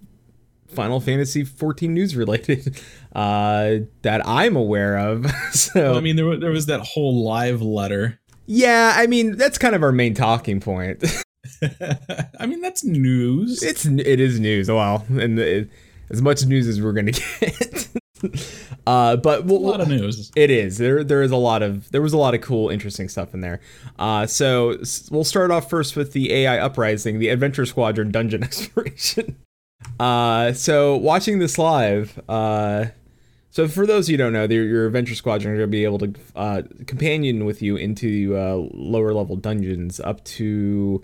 Final 0.69 1.01
Fantasy 1.01 1.45
14 1.45 1.93
news 1.93 2.17
related 2.17 2.81
uh, 3.15 3.77
that 4.03 4.23
I'm 4.27 4.57
aware 4.57 4.97
of. 4.99 5.31
so 5.53 5.83
Well, 5.91 5.97
I 5.97 6.01
mean, 6.01 6.17
there, 6.17 6.37
there 6.37 6.51
was 6.51 6.67
that 6.67 6.81
whole 6.81 7.25
live 7.25 7.63
letter. 7.63 8.21
yeah, 8.47 8.93
I 8.97 9.07
mean 9.07 9.37
that's 9.37 9.59
kind 9.59 9.75
of 9.75 9.83
our 9.83 9.93
main 9.93 10.15
talking 10.15 10.61
point. 10.61 11.05
I 12.39 12.47
mean, 12.47 12.61
that's 12.61 12.85
news. 12.85 13.63
it's 13.63 13.87
it 13.87 14.21
is 14.21 14.39
news. 14.41 14.69
Well, 14.69 15.05
and 15.09 15.39
it, 15.39 15.71
as 16.11 16.21
much 16.21 16.45
news 16.45 16.69
as 16.69 16.81
we're 16.81 16.93
gonna 16.93 17.13
get. 17.13 17.89
uh, 18.87 19.17
but 19.17 19.41
a 19.49 19.55
lot 19.55 19.81
of 19.81 19.89
news. 19.89 20.31
It 20.37 20.51
is. 20.51 20.79
There 20.79 21.05
there 21.05 21.23
is 21.23 21.31
a 21.31 21.37
lot 21.37 21.63
of 21.63 21.91
there 21.91 22.03
was 22.03 22.13
a 22.13 22.19
lot 22.19 22.35
of 22.35 22.41
cool 22.41 22.69
interesting 22.71 23.09
stuff 23.09 23.35
in 23.35 23.41
there. 23.41 23.61
Uh 23.99 24.27
so 24.27 24.71
s- 24.73 25.09
we'll 25.11 25.25
start 25.25 25.51
off 25.51 25.69
first 25.71 25.97
with 25.97 26.13
the 26.13 26.33
AI 26.33 26.59
uprising, 26.59 27.19
the 27.19 27.29
Adventure 27.29 27.67
Squadron 27.67 28.11
dungeon 28.11 28.43
exploration. 28.51 29.37
Uh 30.01 30.53
so 30.53 30.97
watching 30.97 31.39
this 31.39 31.59
live, 31.59 32.19
uh 32.29 32.87
So 33.51 33.69
for 33.69 33.87
those 33.87 34.09
you 34.09 34.17
don't 34.17 34.33
know, 34.33 34.45
your, 34.45 34.65
your 34.65 34.87
adventure 34.87 35.15
squadron 35.15 35.53
are 35.55 35.57
going 35.57 35.69
to 35.69 35.71
be 35.71 35.85
able 35.85 35.99
to 36.01 36.15
uh, 36.35 36.63
companion 36.87 37.45
with 37.47 37.63
you 37.63 37.77
into 37.77 38.37
uh, 38.37 38.57
lower 38.75 39.15
level 39.15 39.37
dungeons 39.37 39.99
up 40.01 40.23
to. 40.37 41.03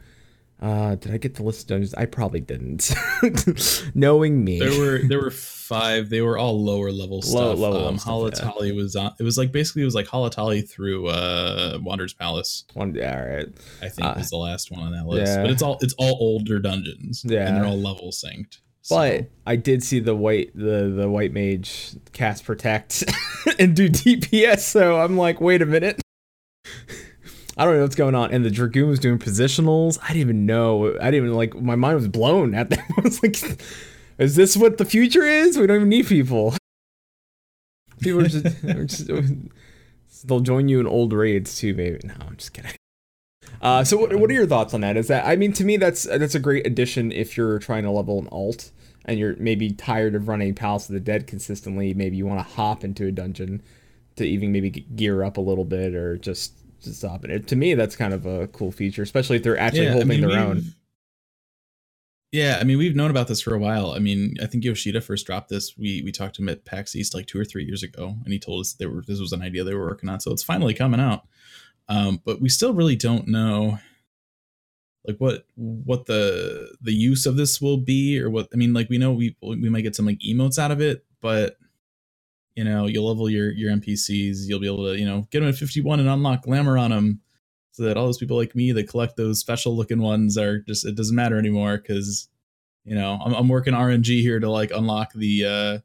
Uh, 0.63 0.95
did 0.95 1.13
I 1.13 1.17
get 1.17 1.35
the 1.35 1.43
list 1.43 1.63
of 1.63 1.67
dungeons? 1.67 1.93
I 1.95 2.07
probably 2.07 2.39
didn't. 2.41 2.95
Knowing 3.95 4.45
me, 4.45 4.61
There 4.61 4.79
were 4.79 4.99
there 5.09 5.21
were 5.21 5.31
five. 5.33 6.09
They 6.09 6.21
were 6.21 6.39
all 6.39 6.63
lower 6.65 6.93
level 6.93 7.17
Low- 7.17 7.21
stuff. 7.21 7.59
level 7.59 7.89
um, 7.89 7.99
stuff, 7.99 8.15
Halatali 8.15 8.75
was 8.75 8.95
on. 8.95 9.13
It 9.19 9.25
was 9.25 9.37
like 9.37 9.51
basically 9.51 9.83
it 9.83 9.87
was 9.87 9.95
like 9.97 10.07
Halatali 10.07 10.69
through 10.69 11.09
uh 11.09 11.79
Wanderer's 11.83 12.15
Palace. 12.15 12.65
one. 12.75 12.95
Yeah, 12.95 13.21
all 13.21 13.37
right. 13.37 13.49
I 13.83 13.89
think 13.89 14.07
Uh, 14.07 14.15
was 14.19 14.31
the 14.31 14.37
last 14.37 14.71
one 14.71 14.81
on 14.83 14.93
that 14.93 15.07
list. 15.07 15.33
yeah. 15.33 15.43
But 15.43 15.51
it's 15.51 15.63
all 15.63 15.79
it's 15.81 15.95
all 15.99 16.17
older 16.21 16.59
dungeons. 16.61 17.25
Yeah. 17.27 17.49
and 17.49 17.57
they're 17.57 17.65
all 17.67 17.79
level 17.79 18.11
synced. 18.13 18.59
So- 18.83 18.97
But 18.97 19.31
I 19.47 19.57
did 19.57 19.83
see 19.83 19.99
the 20.01 20.15
white 20.15 20.53
the 20.55 20.93
the 20.95 21.09
white 21.09 21.33
mage 21.33 21.91
cast 22.13 22.45
protect 22.45 23.03
and 23.59 23.75
do 23.75 23.89
DPS, 23.89 24.61
so 24.61 25.01
I'm 25.01 25.17
like, 25.17 25.41
wait 25.41 25.63
a 25.63 25.67
minute. 25.67 26.02
I 27.57 27.65
don't 27.65 27.77
know 27.77 27.83
what's 27.83 27.95
going 27.95 28.15
on. 28.15 28.33
And 28.33 28.45
the 28.45 28.51
dragoon 28.51 28.89
was 28.89 28.99
doing 28.99 29.19
positionals. 29.19 29.99
I 30.03 30.09
didn't 30.09 30.21
even 30.21 30.47
know. 30.47 30.95
I 31.01 31.11
didn't 31.11 31.27
even 31.27 31.35
like. 31.35 31.55
My 31.55 31.77
mind 31.77 31.97
was 31.97 32.09
blown 32.09 32.55
at 32.55 32.71
that. 32.71 32.81
I 32.99 33.01
was 33.03 33.23
like, 33.23 33.37
is 34.19 34.37
this 34.37 34.57
what 34.57 34.79
the 34.79 34.85
future 34.85 35.25
is? 35.25 35.59
We 35.59 35.67
don't 35.67 35.77
even 35.77 35.89
need 35.89 36.07
people. 36.07 36.55
People 38.01 38.21
are 38.21 38.29
just, 38.29 38.47
are 38.65 38.85
just 38.85 39.11
they'll 40.25 40.41
join 40.41 40.69
you 40.69 40.81
in 40.81 40.87
old 40.87 41.13
raids 41.13 41.57
too. 41.57 41.75
Maybe 41.75 42.01
no, 42.05 42.15
I'm 42.21 42.37
just 42.37 42.53
kidding. 42.53 42.73
Uh, 43.61 43.85
so 43.85 43.97
what, 43.97 44.15
what 44.17 44.31
are 44.31 44.35
your 44.35 44.47
thoughts 44.47 44.75
on 44.75 44.81
that? 44.81 44.97
Is 44.97 45.09
that 45.09 45.27
I 45.27 45.37
mean 45.37 45.53
to 45.55 45.65
me 45.65 45.77
that's 45.77 46.05
that's 46.05 46.35
a 46.35 46.41
great 46.41 46.67
addition 46.67 47.13
if 47.13 47.37
you're 47.37 47.59
trying 47.59 47.85
to 47.85 47.91
level 47.91 48.19
an 48.19 48.29
alt 48.33 48.71
and 49.05 49.19
you're 49.19 49.37
maybe 49.37 49.73
tired 49.73 50.15
of 50.15 50.29
running 50.29 50.55
Palace 50.55 50.89
of 50.89 50.95
the 50.95 51.01
Dead 51.01 51.27
consistently. 51.27 51.93
Maybe 51.95 52.17
you 52.17 52.27
want 52.27 52.47
to 52.47 52.55
hop 52.55 52.85
into 52.85 53.07
a 53.07 53.13
dungeon 53.13 53.63
to 54.17 54.25
even 54.25 54.53
maybe 54.53 54.71
gear 54.71 55.23
up 55.23 55.37
a 55.37 55.41
little 55.41 55.65
bit 55.65 55.95
or 55.95 56.17
just 56.17 56.55
just 56.83 56.99
stop 56.99 57.25
it. 57.25 57.47
To 57.49 57.57
me, 57.57 57.75
that's 57.75 57.97
kind 57.97 58.15
of 58.15 58.27
a 58.27 58.49
cool 58.49 58.73
feature, 58.73 59.03
especially 59.03 59.37
if 59.37 59.43
they're 59.43 59.59
actually 59.59 59.85
Yeah, 59.85 59.91
I 59.91 59.93
holding 59.93 60.09
mean, 60.09 60.21
their 60.21 60.39
own. 60.39 60.65
Yeah, 62.33 62.59
I 62.61 62.65
mean 62.65 62.79
we've 62.79 62.97
known 62.97 63.11
about 63.11 63.29
this 63.29 63.43
for 63.43 63.55
a 63.55 63.59
while. 63.59 63.91
I 63.93 63.99
mean, 63.99 64.37
I 64.43 64.47
think 64.47 64.65
Yoshida 64.65 65.03
first 65.03 65.27
dropped 65.27 65.51
this. 65.51 65.77
We 65.77 66.03
we 66.03 66.13
talked 66.13 66.37
to 66.37 66.43
him 66.43 66.49
at 66.49 66.65
PAX 66.65 66.97
East 66.97 67.15
like 67.15 67.27
two 67.27 67.39
or 67.39 67.45
three 67.45 67.65
years 67.65 67.83
ago, 67.83 68.17
and 68.25 68.33
he 68.33 68.39
told 68.39 68.63
us 68.63 68.73
they 68.73 68.87
were 68.87 69.03
this 69.07 69.21
was 69.21 69.33
an 69.33 69.43
idea 69.43 69.65
they 69.65 69.75
were 69.75 69.87
working 69.87 70.09
on. 70.09 70.19
So 70.21 70.33
it's 70.33 70.43
finally 70.43 70.73
coming 70.75 71.01
out. 71.01 71.27
Um, 71.89 72.23
but 72.25 72.41
we 72.41 72.49
still 72.49 72.73
really 72.73 72.97
don't 72.97 73.29
know 73.29 73.79
like 75.07 75.17
what 75.19 75.47
what 75.57 76.07
the 76.07 76.75
the 76.81 76.95
use 76.95 77.27
of 77.27 77.37
this 77.37 77.61
will 77.61 77.77
be 77.77 78.21
or 78.21 78.31
what 78.31 78.49
I 78.53 78.57
mean 78.57 78.73
like 78.73 78.89
we 78.89 78.99
know 78.99 79.13
we 79.13 79.37
we 79.43 79.69
might 79.69 79.83
get 79.83 79.97
some 79.97 80.07
like 80.07 80.21
emotes 80.21 80.59
out 80.59 80.71
of 80.71 80.81
it, 80.81 81.05
but 81.21 81.57
you 82.55 82.65
know, 82.65 82.87
you'll 82.87 83.09
level 83.09 83.29
your 83.31 83.51
your 83.53 83.73
NPCs, 83.73 84.47
you'll 84.47 84.61
be 84.61 84.67
able 84.67 84.93
to, 84.93 84.99
you 84.99 85.07
know, 85.07 85.27
get 85.31 85.41
them 85.41 85.49
at 85.49 85.57
51 85.57 86.01
and 86.01 86.09
unlock 86.09 86.43
glamour 86.43 86.79
on 86.79 86.91
them 86.91 87.21
so 87.73 87.85
that 87.85 87.97
all 87.97 88.07
those 88.07 88.19
people 88.19 88.37
like 88.37 88.55
me 88.55 88.73
that 88.73 88.89
collect 88.89 89.17
those 89.17 89.41
special 89.41 89.77
looking 89.77 90.01
ones 90.01 90.37
are 90.37 90.59
just 90.61 90.87
it 90.87 90.95
doesn't 90.95 91.17
matter 91.17 91.39
anymore 91.39 91.79
because 91.79 92.29
you 92.85 92.95
know 92.95 93.19
I'm, 93.25 93.33
I'm 93.33 93.49
working 93.49 93.75
RNG 93.75 94.21
here 94.21 94.39
to 94.39 94.51
like 94.51 94.71
unlock 94.71 95.13
the 95.15 95.45
uh 95.45 95.79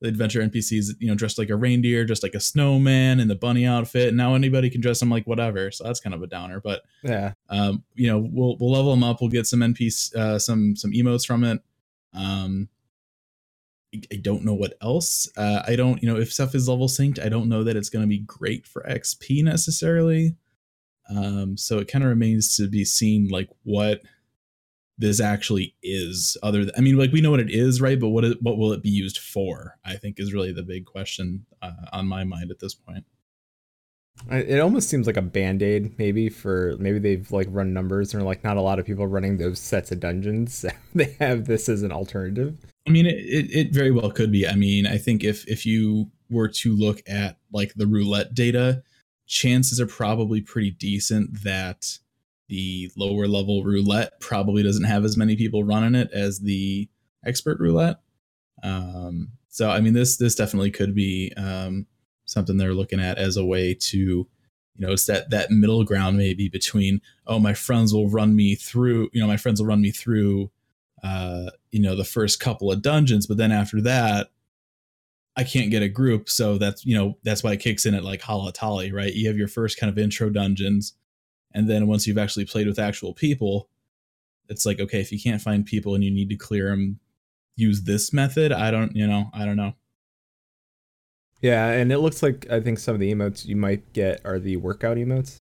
the 0.00 0.08
adventure 0.08 0.40
NPCs 0.40 0.92
you 0.98 1.08
know 1.08 1.14
dressed 1.14 1.38
like 1.38 1.50
a 1.50 1.56
reindeer, 1.56 2.04
just 2.04 2.22
like 2.22 2.34
a 2.34 2.40
snowman 2.40 3.20
in 3.20 3.28
the 3.28 3.34
bunny 3.34 3.66
outfit. 3.66 4.08
And 4.08 4.16
now 4.16 4.34
anybody 4.34 4.70
can 4.70 4.80
dress 4.80 4.98
them 4.98 5.10
like 5.10 5.26
whatever, 5.26 5.70
so 5.70 5.84
that's 5.84 6.00
kind 6.00 6.14
of 6.14 6.22
a 6.22 6.26
downer. 6.26 6.60
But 6.60 6.82
Yeah, 7.02 7.34
um, 7.50 7.84
you 7.94 8.06
know 8.06 8.18
we'll 8.18 8.56
we'll 8.58 8.72
level 8.72 8.90
them 8.92 9.04
up. 9.04 9.20
We'll 9.20 9.30
get 9.30 9.46
some 9.46 9.60
NPC 9.60 10.14
uh, 10.14 10.38
some 10.38 10.74
some 10.74 10.92
emotes 10.92 11.26
from 11.26 11.44
it. 11.44 11.60
Um, 12.14 12.68
I- 13.94 14.16
don't 14.16 14.44
know 14.44 14.54
what 14.54 14.74
else. 14.80 15.28
Uh, 15.36 15.62
I 15.66 15.76
don't, 15.76 16.02
you 16.02 16.08
know, 16.08 16.20
if 16.20 16.32
stuff 16.32 16.54
is 16.54 16.68
level 16.68 16.88
synced, 16.88 17.24
I 17.24 17.28
don't 17.28 17.48
know 17.48 17.64
that 17.64 17.76
it's 17.76 17.88
going 17.88 18.04
to 18.04 18.08
be 18.08 18.18
great 18.20 18.66
for 18.66 18.82
XP 18.88 19.42
necessarily. 19.42 20.36
Um, 21.08 21.56
so 21.56 21.78
it 21.78 21.88
kind 21.88 22.04
of 22.04 22.10
remains 22.10 22.56
to 22.56 22.68
be 22.68 22.84
seen, 22.84 23.28
like 23.28 23.48
what 23.64 24.02
this 24.96 25.20
actually 25.20 25.74
is. 25.82 26.36
Other, 26.42 26.64
than, 26.64 26.74
I 26.76 26.80
mean, 26.80 26.96
like 26.96 27.12
we 27.12 27.20
know 27.20 27.30
what 27.32 27.40
it 27.40 27.50
is, 27.50 27.80
right? 27.80 27.98
But 27.98 28.10
what 28.10 28.24
what 28.42 28.58
will 28.58 28.72
it 28.72 28.82
be 28.82 28.90
used 28.90 29.18
for? 29.18 29.78
I 29.84 29.96
think 29.96 30.20
is 30.20 30.32
really 30.32 30.52
the 30.52 30.62
big 30.62 30.84
question 30.86 31.46
uh, 31.62 31.72
on 31.92 32.06
my 32.06 32.22
mind 32.22 32.50
at 32.50 32.60
this 32.60 32.74
point. 32.74 33.04
It 34.30 34.60
almost 34.60 34.90
seems 34.90 35.06
like 35.06 35.16
a 35.16 35.22
band 35.22 35.62
aid, 35.62 35.98
maybe 35.98 36.28
for 36.28 36.76
maybe 36.78 36.98
they've 36.98 37.30
like 37.32 37.46
run 37.50 37.72
numbers 37.72 38.12
and 38.12 38.22
are 38.22 38.26
like 38.26 38.44
not 38.44 38.58
a 38.58 38.60
lot 38.60 38.78
of 38.78 38.84
people 38.84 39.06
running 39.06 39.38
those 39.38 39.58
sets 39.58 39.90
of 39.92 40.00
dungeons. 40.00 40.64
they 40.94 41.16
have 41.18 41.46
this 41.46 41.68
as 41.68 41.82
an 41.82 41.90
alternative. 41.90 42.58
I 42.90 42.92
mean, 42.92 43.06
it, 43.06 43.18
it, 43.18 43.56
it 43.56 43.72
very 43.72 43.92
well 43.92 44.10
could 44.10 44.32
be. 44.32 44.48
I 44.48 44.56
mean, 44.56 44.84
I 44.84 44.98
think 44.98 45.22
if 45.22 45.46
if 45.46 45.64
you 45.64 46.10
were 46.28 46.48
to 46.48 46.74
look 46.74 47.00
at 47.08 47.38
like 47.52 47.74
the 47.74 47.86
roulette 47.86 48.34
data, 48.34 48.82
chances 49.28 49.80
are 49.80 49.86
probably 49.86 50.40
pretty 50.40 50.72
decent 50.72 51.44
that 51.44 51.98
the 52.48 52.90
lower 52.96 53.28
level 53.28 53.62
roulette 53.62 54.18
probably 54.20 54.64
doesn't 54.64 54.86
have 54.86 55.04
as 55.04 55.16
many 55.16 55.36
people 55.36 55.62
running 55.62 55.94
it 55.94 56.10
as 56.12 56.40
the 56.40 56.88
expert 57.24 57.60
roulette. 57.60 58.00
Um, 58.64 59.28
so 59.50 59.70
I 59.70 59.80
mean, 59.80 59.92
this 59.92 60.16
this 60.16 60.34
definitely 60.34 60.72
could 60.72 60.92
be 60.92 61.32
um, 61.36 61.86
something 62.24 62.56
they're 62.56 62.74
looking 62.74 62.98
at 62.98 63.18
as 63.18 63.36
a 63.36 63.46
way 63.46 63.72
to, 63.72 63.98
you 63.98 64.26
know, 64.78 64.90
it's 64.90 65.06
that 65.06 65.30
that 65.30 65.52
middle 65.52 65.84
ground 65.84 66.18
maybe 66.18 66.48
between 66.48 67.02
oh 67.28 67.38
my 67.38 67.54
friends 67.54 67.94
will 67.94 68.10
run 68.10 68.34
me 68.34 68.56
through, 68.56 69.10
you 69.12 69.20
know, 69.20 69.28
my 69.28 69.36
friends 69.36 69.60
will 69.60 69.68
run 69.68 69.80
me 69.80 69.92
through 69.92 70.50
uh, 71.02 71.50
you 71.70 71.80
know, 71.80 71.96
the 71.96 72.04
first 72.04 72.40
couple 72.40 72.70
of 72.70 72.82
dungeons, 72.82 73.26
but 73.26 73.36
then 73.36 73.52
after 73.52 73.80
that, 73.82 74.28
I 75.36 75.44
can't 75.44 75.70
get 75.70 75.82
a 75.82 75.88
group. 75.88 76.28
So 76.28 76.58
that's, 76.58 76.84
you 76.84 76.96
know, 76.96 77.16
that's 77.22 77.42
why 77.42 77.52
it 77.52 77.60
kicks 77.60 77.86
in 77.86 77.94
at 77.94 78.04
like 78.04 78.20
Halatali, 78.20 78.92
right? 78.92 79.12
You 79.12 79.28
have 79.28 79.38
your 79.38 79.48
first 79.48 79.78
kind 79.78 79.90
of 79.90 79.98
intro 79.98 80.28
dungeons. 80.28 80.94
And 81.54 81.68
then 81.68 81.86
once 81.86 82.06
you've 82.06 82.18
actually 82.18 82.44
played 82.44 82.66
with 82.66 82.78
actual 82.78 83.14
people, 83.14 83.68
it's 84.48 84.66
like, 84.66 84.80
okay, 84.80 85.00
if 85.00 85.12
you 85.12 85.20
can't 85.20 85.40
find 85.40 85.64
people 85.64 85.94
and 85.94 86.04
you 86.04 86.10
need 86.10 86.28
to 86.30 86.36
clear 86.36 86.70
them, 86.70 86.98
use 87.56 87.82
this 87.82 88.12
method. 88.12 88.52
I 88.52 88.70
don't, 88.70 88.94
you 88.94 89.06
know, 89.06 89.30
I 89.32 89.44
don't 89.44 89.56
know. 89.56 89.74
Yeah, 91.40 91.70
and 91.70 91.90
it 91.90 91.98
looks 91.98 92.22
like 92.22 92.46
I 92.50 92.60
think 92.60 92.78
some 92.78 92.94
of 92.94 93.00
the 93.00 93.14
emotes 93.14 93.46
you 93.46 93.56
might 93.56 93.92
get 93.92 94.20
are 94.24 94.38
the 94.38 94.56
workout 94.56 94.98
emotes. 94.98 95.38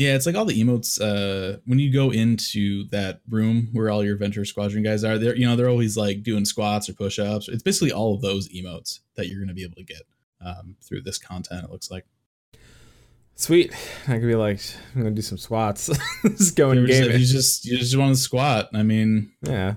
Yeah, 0.00 0.14
it's 0.14 0.24
like 0.24 0.34
all 0.34 0.46
the 0.46 0.58
emotes. 0.58 0.98
Uh, 0.98 1.58
when 1.66 1.78
you 1.78 1.92
go 1.92 2.10
into 2.10 2.88
that 2.88 3.20
room 3.28 3.68
where 3.74 3.90
all 3.90 4.02
your 4.02 4.16
Venture 4.16 4.46
Squadron 4.46 4.82
guys 4.82 5.04
are, 5.04 5.18
they're 5.18 5.36
you 5.36 5.46
know 5.46 5.56
they're 5.56 5.68
always 5.68 5.94
like 5.94 6.22
doing 6.22 6.46
squats 6.46 6.88
or 6.88 6.94
push 6.94 7.18
ups. 7.18 7.48
It's 7.48 7.62
basically 7.62 7.92
all 7.92 8.14
of 8.14 8.22
those 8.22 8.48
emotes 8.48 9.00
that 9.16 9.28
you're 9.28 9.40
going 9.40 9.48
to 9.48 9.54
be 9.54 9.62
able 9.62 9.74
to 9.74 9.84
get 9.84 10.00
um, 10.42 10.76
through 10.82 11.02
this 11.02 11.18
content. 11.18 11.64
It 11.64 11.70
looks 11.70 11.90
like. 11.90 12.06
Sweet. 13.34 13.72
I 14.08 14.12
could 14.18 14.26
be 14.26 14.34
like, 14.34 14.60
I'm 14.94 15.02
gonna 15.02 15.14
do 15.14 15.20
some 15.20 15.36
squats. 15.36 15.90
just 16.24 16.56
go 16.56 16.70
in 16.70 16.78
you 16.78 16.86
game. 16.86 17.04
just- 17.04 17.18
you 17.20 17.26
just 17.26 17.64
you 17.66 17.76
just 17.78 17.96
want 17.96 18.14
to 18.14 18.20
squat. 18.20 18.70
I 18.72 18.82
mean, 18.82 19.32
Yeah. 19.42 19.74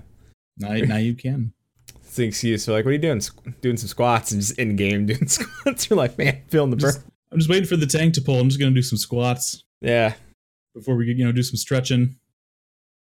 now 0.56 0.72
now 0.74 0.96
you 0.96 1.14
can. 1.14 1.52
It's 2.06 2.16
the 2.16 2.24
excuse 2.26 2.64
for 2.64 2.70
like, 2.72 2.84
what 2.86 2.90
are 2.90 2.94
you 2.94 2.98
doing? 3.00 3.20
Doing 3.60 3.76
some 3.76 3.88
squats 3.88 4.30
and 4.30 4.40
just 4.40 4.56
in 4.58 4.76
game 4.76 5.04
doing 5.12 5.26
squats. 5.26 5.90
You're 5.90 5.96
like, 5.98 6.16
man, 6.16 6.42
feeling 6.48 6.70
the 6.70 6.76
burn. 6.76 6.94
I'm 7.32 7.38
just 7.38 7.50
waiting 7.50 7.66
for 7.68 7.76
the 7.76 7.86
tank 7.88 8.14
to 8.14 8.22
pull. 8.22 8.38
I'm 8.38 8.48
just 8.48 8.60
going 8.60 8.72
to 8.72 8.78
do 8.78 8.82
some 8.82 8.96
squats 8.96 9.64
Yeah. 9.84 10.14
before 10.74 10.96
we 10.96 11.06
you 11.12 11.24
know 11.24 11.32
do 11.32 11.42
some 11.42 11.56
stretching. 11.56 12.16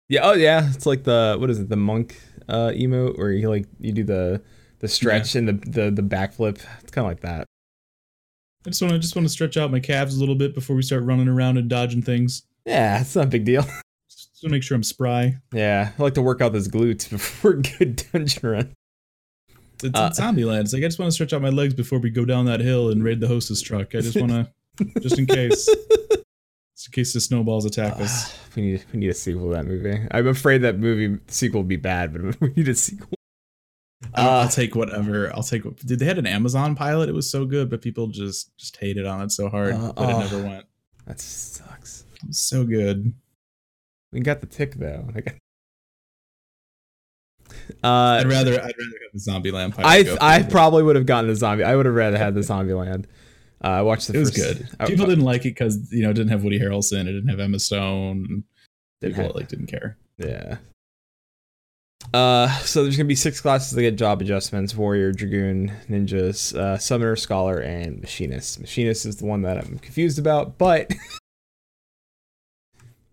Yeah. 0.09 0.21
Oh 0.23 0.33
yeah. 0.33 0.69
It's 0.73 0.85
like 0.85 1.03
the 1.03 1.37
what 1.39 1.49
is 1.49 1.59
it? 1.59 1.69
The 1.69 1.75
monk 1.77 2.19
uh, 2.49 2.71
emote 2.75 3.17
where 3.17 3.31
you 3.31 3.49
like 3.49 3.65
you 3.79 3.91
do 3.93 4.03
the 4.03 4.41
the 4.79 4.87
stretch 4.87 5.35
and 5.35 5.47
the 5.47 5.53
the 5.53 5.91
the 5.91 6.01
backflip. 6.03 6.63
It's 6.81 6.91
kind 6.91 7.05
of 7.05 7.11
like 7.11 7.21
that. 7.21 7.45
I 8.65 8.69
just 8.69 8.81
want 8.81 8.93
to 8.93 8.99
just 8.99 9.15
want 9.15 9.25
to 9.25 9.29
stretch 9.31 9.57
out 9.57 9.71
my 9.71 9.79
calves 9.79 10.15
a 10.15 10.19
little 10.19 10.35
bit 10.35 10.53
before 10.53 10.75
we 10.75 10.81
start 10.83 11.03
running 11.03 11.27
around 11.27 11.57
and 11.57 11.69
dodging 11.69 12.01
things. 12.01 12.43
Yeah, 12.65 13.01
it's 13.01 13.15
not 13.15 13.25
a 13.25 13.29
big 13.29 13.43
deal. 13.45 13.63
Just 14.09 14.39
to 14.41 14.49
make 14.49 14.63
sure 14.63 14.75
I'm 14.75 14.83
spry. 14.83 15.35
Yeah, 15.53 15.91
I 15.97 16.01
like 16.01 16.13
to 16.13 16.21
work 16.21 16.39
out 16.39 16.53
those 16.53 16.67
glutes 16.69 17.09
before 17.09 17.51
a 17.51 17.61
good 17.61 18.03
dungeon 18.11 18.49
run. 18.49 18.73
It's 19.83 19.99
Uh, 19.99 20.11
in 20.17 20.23
Zombieland. 20.23 20.61
It's 20.61 20.73
like 20.73 20.83
I 20.83 20.87
just 20.87 20.97
want 20.99 21.07
to 21.07 21.13
stretch 21.13 21.33
out 21.33 21.41
my 21.41 21.49
legs 21.49 21.73
before 21.73 21.99
we 21.99 22.09
go 22.09 22.23
down 22.23 22.45
that 22.45 22.61
hill 22.61 22.89
and 22.89 23.03
raid 23.03 23.19
the 23.19 23.27
hostess 23.27 23.61
truck. 23.61 23.95
I 23.95 23.99
just 23.99 24.15
want 24.15 24.31
to, 24.31 24.47
just 25.01 25.19
in 25.19 25.25
case, 25.25 25.67
in 26.87 26.91
case 26.91 27.13
the 27.13 27.19
snowballs 27.21 27.65
attack 27.65 27.99
us. 27.99 28.33
Ah, 28.33 28.39
we 28.55 28.61
need 28.63 28.85
we 28.93 28.99
need 28.99 29.09
a 29.09 29.13
sequel 29.13 29.49
to 29.49 29.55
that 29.55 29.65
movie. 29.65 29.99
I'm 30.11 30.27
afraid 30.27 30.59
that 30.59 30.77
movie 30.79 31.19
sequel 31.27 31.61
will 31.61 31.67
be 31.67 31.75
bad, 31.77 32.13
but 32.13 32.39
we 32.41 32.49
need 32.55 32.67
a 32.67 32.75
sequel. 32.75 33.09
I'll, 34.15 34.27
Uh, 34.27 34.41
I'll 34.43 34.49
take 34.49 34.75
whatever. 34.75 35.33
I'll 35.33 35.43
take. 35.43 35.63
what- 35.65 35.77
Did 35.77 35.99
they 35.99 36.05
had 36.05 36.17
an 36.17 36.27
Amazon 36.27 36.75
pilot? 36.75 37.07
It 37.09 37.13
was 37.15 37.29
so 37.29 37.45
good, 37.45 37.69
but 37.69 37.81
people 37.81 38.07
just 38.07 38.55
just 38.57 38.75
hated 38.77 39.05
on 39.05 39.21
it 39.21 39.31
so 39.31 39.49
hard 39.49 39.73
Uh, 39.73 39.91
that 39.93 40.09
it 40.09 40.17
never 40.19 40.43
went. 40.43 40.65
That 41.07 41.19
sucks. 41.19 42.05
It 42.21 42.27
was 42.27 42.39
so 42.39 42.63
good. 42.65 43.13
We 44.11 44.19
got 44.19 44.41
the 44.41 44.47
tick 44.47 44.75
though. 44.75 45.07
I 45.15 45.21
got- 45.21 45.33
Uh, 47.83 47.87
I'd 48.19 48.27
rather. 48.27 48.53
I'd 48.53 48.57
rather 48.57 48.63
have 48.65 49.13
the 49.13 49.19
Zombieland 49.19 49.75
pilot. 49.75 50.19
I 50.21 50.37
I 50.39 50.43
probably 50.43 50.83
would 50.83 50.95
have 50.95 51.05
gotten 51.05 51.29
the 51.29 51.35
zombie. 51.35 51.63
I 51.63 51.75
would 51.75 51.85
have 51.85 51.95
rather 51.95 52.17
had 52.17 52.33
the 52.35 52.43
zombie 52.51 52.73
land. 52.73 53.07
Uh, 53.63 53.67
I 53.67 53.81
watched 53.81 54.07
the 54.07 54.15
It 54.15 54.19
was 54.19 54.31
first. 54.35 54.57
good. 54.59 54.67
I- 54.79 54.85
People 54.87 55.05
didn't 55.05 55.23
like 55.23 55.41
it 55.41 55.55
because 55.55 55.91
you 55.91 56.03
know 56.03 56.09
it 56.09 56.13
didn't 56.15 56.31
have 56.31 56.43
Woody 56.43 56.59
Harrelson. 56.59 57.01
It 57.07 57.13
didn't 57.13 57.29
have 57.29 57.39
Emma 57.39 57.59
Stone. 57.59 58.43
People 59.01 59.23
have- 59.23 59.35
like 59.35 59.47
didn't 59.47 59.67
care. 59.67 59.97
Yeah. 60.17 60.57
Uh, 62.13 62.49
so 62.59 62.83
there's 62.83 62.97
gonna 62.97 63.07
be 63.07 63.15
six 63.15 63.39
classes 63.39 63.71
that 63.71 63.81
get 63.81 63.95
job 63.95 64.21
adjustments: 64.21 64.75
warrior, 64.75 65.13
dragoon, 65.13 65.71
ninjas, 65.89 66.53
uh, 66.55 66.77
summoner, 66.77 67.15
scholar, 67.15 67.59
and 67.59 68.01
machinist. 68.01 68.59
Machinist 68.59 69.05
is 69.05 69.15
the 69.17 69.25
one 69.25 69.41
that 69.43 69.57
I'm 69.57 69.79
confused 69.79 70.19
about, 70.19 70.57
but 70.57 70.91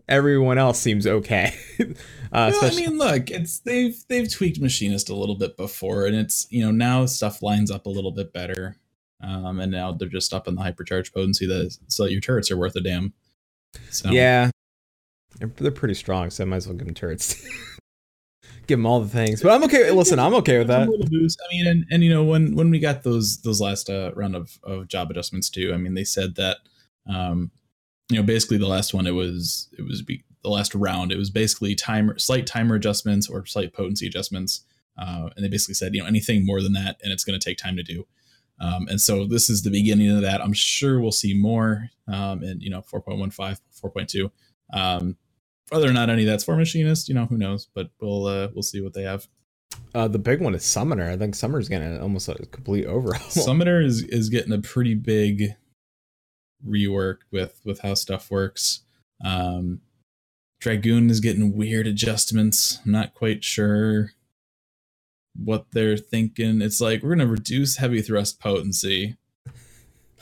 everyone 0.09 0.57
else 0.57 0.79
seems 0.79 1.07
okay. 1.07 1.53
uh, 1.79 1.85
Well, 2.31 2.65
I 2.65 2.75
mean, 2.75 2.97
look, 2.97 3.31
it's 3.31 3.59
they've 3.59 3.95
they've 4.09 4.29
tweaked 4.31 4.59
machinist 4.59 5.09
a 5.09 5.15
little 5.15 5.35
bit 5.35 5.55
before, 5.57 6.05
and 6.05 6.15
it's 6.15 6.47
you 6.49 6.63
know 6.63 6.71
now 6.71 7.05
stuff 7.05 7.41
lines 7.41 7.71
up 7.71 7.85
a 7.85 7.89
little 7.89 8.11
bit 8.11 8.33
better. 8.33 8.77
Um, 9.23 9.59
and 9.59 9.71
now 9.71 9.91
they're 9.91 10.07
just 10.07 10.33
up 10.33 10.47
in 10.47 10.55
the 10.55 10.61
hypercharge 10.61 11.13
potency 11.13 11.45
that 11.47 11.77
so 11.87 12.05
your 12.05 12.21
turrets 12.21 12.49
are 12.49 12.57
worth 12.57 12.75
a 12.75 12.81
damn. 12.81 13.13
So 13.89 14.09
yeah, 14.09 14.49
they're, 15.37 15.51
they're 15.57 15.71
pretty 15.71 15.93
strong, 15.93 16.29
so 16.29 16.43
I 16.43 16.47
might 16.47 16.57
as 16.57 16.67
well 16.67 16.75
give 16.75 16.87
them 16.87 16.95
turrets. 16.95 17.35
give 18.67 18.77
them 18.79 18.85
all 18.85 18.99
the 18.99 19.09
things, 19.09 19.41
but 19.41 19.51
I'm 19.51 19.63
okay. 19.65 19.91
Listen, 19.91 20.19
I'm 20.19 20.33
okay 20.35 20.57
with 20.57 20.67
that. 20.67 20.83
I 20.83 21.53
mean, 21.53 21.67
and, 21.67 21.85
and 21.91 22.03
you 22.03 22.09
know 22.09 22.23
when 22.23 22.55
when 22.55 22.69
we 22.69 22.79
got 22.79 23.03
those 23.03 23.41
those 23.41 23.61
last 23.61 23.89
uh, 23.89 24.11
round 24.15 24.35
of, 24.35 24.59
of 24.63 24.87
job 24.87 25.11
adjustments 25.11 25.49
too. 25.49 25.73
I 25.73 25.77
mean, 25.77 25.93
they 25.93 26.03
said 26.03 26.35
that 26.35 26.57
um, 27.07 27.51
you 28.09 28.17
know 28.17 28.23
basically 28.23 28.57
the 28.57 28.67
last 28.67 28.93
one 28.93 29.07
it 29.07 29.11
was 29.11 29.69
it 29.77 29.83
was 29.83 30.01
be, 30.01 30.23
the 30.43 30.49
last 30.49 30.73
round 30.73 31.11
it 31.11 31.17
was 31.17 31.29
basically 31.29 31.75
timer 31.75 32.17
slight 32.17 32.47
timer 32.47 32.75
adjustments 32.75 33.29
or 33.29 33.45
slight 33.45 33.73
potency 33.73 34.07
adjustments, 34.07 34.61
uh, 34.97 35.29
and 35.35 35.45
they 35.45 35.49
basically 35.49 35.75
said 35.75 35.93
you 35.93 36.01
know 36.01 36.07
anything 36.07 36.45
more 36.45 36.61
than 36.61 36.73
that 36.73 36.97
and 37.03 37.13
it's 37.13 37.23
going 37.23 37.39
to 37.39 37.43
take 37.43 37.57
time 37.57 37.77
to 37.77 37.83
do. 37.83 38.05
Um, 38.61 38.87
and 38.87 39.01
so 39.01 39.25
this 39.25 39.49
is 39.49 39.63
the 39.63 39.71
beginning 39.71 40.11
of 40.15 40.21
that. 40.21 40.41
I'm 40.41 40.53
sure 40.53 40.99
we'll 40.99 41.11
see 41.11 41.33
more 41.33 41.89
um, 42.07 42.43
in 42.43 42.61
you 42.61 42.69
know 42.69 42.81
4.15, 42.81 43.59
4.2. 43.83 44.31
Um, 44.71 45.17
whether 45.69 45.89
or 45.89 45.93
not 45.93 46.09
any 46.09 46.23
of 46.23 46.27
that's 46.27 46.43
for 46.43 46.55
machinist, 46.55 47.09
you 47.09 47.15
know, 47.15 47.25
who 47.25 47.37
knows? 47.37 47.67
But 47.73 47.89
we'll 47.99 48.27
uh, 48.27 48.49
we'll 48.53 48.61
see 48.61 48.81
what 48.81 48.93
they 48.93 49.03
have. 49.03 49.27
Uh, 49.95 50.07
the 50.07 50.19
big 50.19 50.41
one 50.41 50.53
is 50.53 50.63
summoner. 50.63 51.09
I 51.09 51.17
think 51.17 51.33
summoner's 51.33 51.69
getting 51.69 51.99
almost 51.99 52.29
a 52.29 52.35
complete 52.51 52.85
overhaul. 52.85 53.29
Summoner 53.29 53.81
is 53.81 54.03
is 54.03 54.29
getting 54.29 54.53
a 54.53 54.59
pretty 54.59 54.95
big 54.95 55.55
rework 56.65 57.19
with 57.31 57.59
with 57.65 57.79
how 57.79 57.93
stuff 57.95 58.29
works. 58.29 58.81
Um, 59.23 59.81
Dragoon 60.59 61.09
is 61.09 61.19
getting 61.19 61.55
weird 61.55 61.87
adjustments. 61.87 62.79
I'm 62.85 62.91
not 62.91 63.15
quite 63.15 63.43
sure 63.43 64.11
what 65.35 65.65
they're 65.71 65.97
thinking. 65.97 66.61
It's 66.61 66.81
like 66.81 67.03
we're 67.03 67.15
gonna 67.15 67.27
reduce 67.27 67.77
heavy 67.77 68.01
thrust 68.01 68.39
potency. 68.39 69.17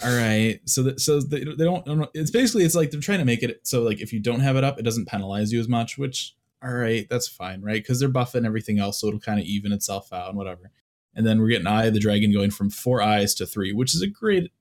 All 0.03 0.15
right, 0.15 0.61
so 0.65 0.83
that 0.83 1.01
so 1.01 1.19
they, 1.19 1.43
they 1.43 1.65
don't. 1.65 2.09
It's 2.13 2.31
basically 2.31 2.63
it's 2.63 2.75
like 2.75 2.91
they're 2.91 3.01
trying 3.01 3.19
to 3.19 3.25
make 3.25 3.43
it 3.43 3.67
so 3.67 3.83
like 3.83 3.99
if 3.99 4.13
you 4.13 4.19
don't 4.19 4.39
have 4.39 4.55
it 4.55 4.63
up, 4.63 4.79
it 4.79 4.83
doesn't 4.83 5.07
penalize 5.07 5.51
you 5.51 5.59
as 5.59 5.67
much. 5.67 5.97
Which 5.97 6.35
all 6.63 6.73
right, 6.73 7.07
that's 7.09 7.27
fine, 7.27 7.61
right? 7.61 7.81
Because 7.81 7.99
they're 7.99 8.09
buffing 8.09 8.45
everything 8.45 8.79
else, 8.79 8.99
so 8.99 9.07
it'll 9.07 9.19
kind 9.19 9.39
of 9.39 9.45
even 9.45 9.71
itself 9.71 10.11
out 10.11 10.29
and 10.29 10.37
whatever. 10.37 10.71
And 11.15 11.25
then 11.25 11.39
we're 11.39 11.49
getting 11.49 11.67
Eye 11.67 11.85
of 11.85 11.93
the 11.93 11.99
Dragon 11.99 12.31
going 12.31 12.51
from 12.51 12.69
four 12.69 13.01
eyes 13.01 13.33
to 13.35 13.45
three, 13.45 13.73
which 13.73 13.95
is 13.95 14.01
a 14.01 14.07
great, 14.07 14.51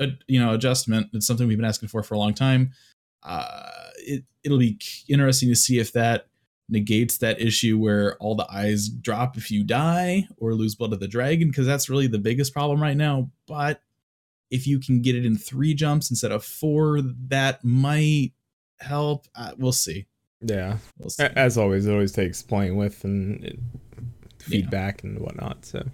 uh, 0.00 0.06
you 0.26 0.40
know, 0.40 0.54
adjustment. 0.54 1.08
It's 1.12 1.26
something 1.26 1.46
we've 1.46 1.58
been 1.58 1.64
asking 1.64 1.88
for 1.88 2.02
for 2.02 2.14
a 2.14 2.18
long 2.18 2.34
time. 2.34 2.72
Uh, 3.22 3.70
it 3.98 4.24
it'll 4.44 4.58
be 4.58 4.78
interesting 5.08 5.48
to 5.48 5.56
see 5.56 5.78
if 5.78 5.92
that 5.92 6.27
negates 6.68 7.18
that 7.18 7.40
issue 7.40 7.78
where 7.78 8.16
all 8.18 8.34
the 8.34 8.46
eyes 8.52 8.88
drop 8.88 9.36
if 9.36 9.50
you 9.50 9.64
die 9.64 10.28
or 10.36 10.54
lose 10.54 10.74
blood 10.74 10.92
of 10.92 11.00
the 11.00 11.08
dragon, 11.08 11.48
because 11.48 11.66
that's 11.66 11.88
really 11.88 12.06
the 12.06 12.18
biggest 12.18 12.52
problem 12.52 12.80
right 12.82 12.96
now. 12.96 13.30
But 13.46 13.82
if 14.50 14.66
you 14.66 14.78
can 14.78 15.00
get 15.02 15.14
it 15.16 15.24
in 15.26 15.36
three 15.36 15.74
jumps 15.74 16.10
instead 16.10 16.32
of 16.32 16.44
four, 16.44 17.00
that 17.28 17.64
might 17.64 18.32
help. 18.80 19.26
Uh, 19.34 19.52
we'll 19.58 19.72
see. 19.72 20.06
yeah, 20.40 20.78
We'll 20.98 21.10
see. 21.10 21.24
As 21.36 21.56
always, 21.58 21.86
it 21.86 21.92
always 21.92 22.12
takes 22.12 22.42
playing 22.42 22.76
with 22.76 23.02
and 23.04 23.44
it- 23.44 23.58
Yeah. 24.46 24.60
feedback 24.60 25.02
and 25.04 25.18
whatnot. 25.20 25.64
So. 25.64 25.86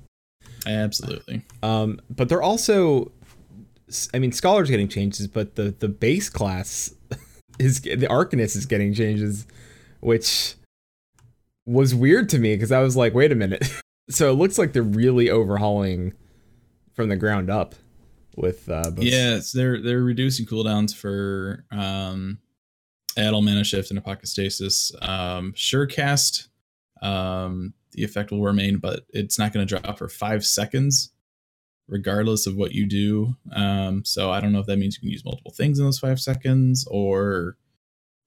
Absolutely. 0.67 1.43
Um, 1.63 2.01
but 2.11 2.29
they're 2.29 2.43
also, 2.43 3.11
I 4.13 4.19
mean, 4.19 4.33
scholars 4.33 4.71
getting 4.71 4.89
changes, 4.89 5.27
but 5.27 5.57
the 5.57 5.75
the 5.79 5.89
base 5.89 6.29
class 6.29 6.93
is 7.59 7.81
the 7.81 8.07
Arcanist 8.09 8.57
is 8.57 8.67
getting 8.67 8.95
changes, 8.95 9.47
which 10.01 10.55
was 11.67 11.95
weird 11.95 12.29
to 12.31 12.39
me 12.39 12.55
because 12.55 12.73
I 12.73 12.81
was 12.81 12.97
like, 12.97 13.15
wait 13.15 13.33
a 13.33 13.35
minute. 13.35 13.67
so 14.11 14.31
it 14.31 14.35
looks 14.35 14.59
like 14.59 14.73
they're 14.73 14.83
really 14.83 15.31
overhauling 15.31 16.13
from 16.93 17.09
the 17.09 17.17
ground 17.17 17.51
up 17.51 17.75
with 18.37 18.69
uh, 18.69 18.91
both- 18.91 19.05
Yeah, 19.05 19.37
it's, 19.37 19.53
they're 19.53 19.81
they're 19.81 20.03
reducing 20.03 20.47
cooldowns 20.47 20.95
for 20.95 21.65
um, 21.71 22.39
Addle 23.17 23.43
Mana 23.43 23.65
Shift 23.65 23.91
and 23.91 24.03
Apocatastasis. 24.03 24.93
Um, 25.09 25.53
Surecast, 25.55 26.49
um, 27.03 27.75
the 27.93 28.05
effect 28.05 28.31
will 28.31 28.43
remain, 28.43 28.79
but 28.79 29.05
it's 29.11 29.39
not 29.39 29.53
going 29.53 29.67
to 29.67 29.79
drop 29.79 29.99
for 29.99 30.09
five 30.09 30.45
seconds, 30.45 31.13
regardless 31.89 32.47
of 32.47 32.57
what 32.57 32.73
you 32.73 32.87
do. 32.87 33.37
Um, 33.53 34.05
so 34.05 34.31
I 34.31 34.41
don't 34.41 34.53
know 34.53 34.59
if 34.61 34.67
that 34.67 34.79
means 34.79 34.97
you 34.97 35.01
can 35.01 35.11
use 35.11 35.25
multiple 35.25 35.53
things 35.53 35.79
in 35.79 35.85
those 35.85 35.99
five 36.01 36.21
seconds, 36.21 36.87
or 36.91 37.57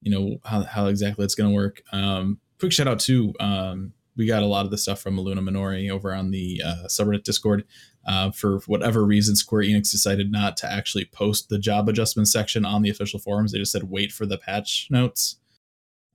you 0.00 0.10
know 0.10 0.38
how 0.44 0.62
how 0.62 0.86
exactly 0.86 1.24
it's 1.24 1.34
going 1.34 1.50
to 1.50 1.54
work. 1.54 1.82
Um, 1.92 2.40
quick 2.58 2.72
shout 2.72 2.88
out 2.88 3.00
to 3.00 3.32
um, 3.40 3.92
we 4.18 4.26
got 4.26 4.42
a 4.42 4.46
lot 4.46 4.64
of 4.64 4.70
the 4.70 4.78
stuff 4.78 5.00
from 5.00 5.18
Luna 5.18 5.40
Minori 5.40 5.88
over 5.90 6.12
on 6.12 6.32
the 6.32 6.60
uh, 6.64 6.84
subreddit 6.88 7.22
Discord. 7.22 7.64
Uh, 8.04 8.30
for 8.32 8.58
whatever 8.66 9.04
reason, 9.04 9.36
Square 9.36 9.62
Enix 9.62 9.90
decided 9.90 10.32
not 10.32 10.56
to 10.58 10.70
actually 10.70 11.04
post 11.04 11.48
the 11.48 11.58
job 11.58 11.88
adjustment 11.88 12.26
section 12.26 12.64
on 12.64 12.82
the 12.82 12.90
official 12.90 13.20
forums. 13.20 13.52
They 13.52 13.58
just 13.58 13.72
said 13.72 13.84
wait 13.84 14.10
for 14.10 14.26
the 14.26 14.38
patch 14.38 14.88
notes, 14.90 15.36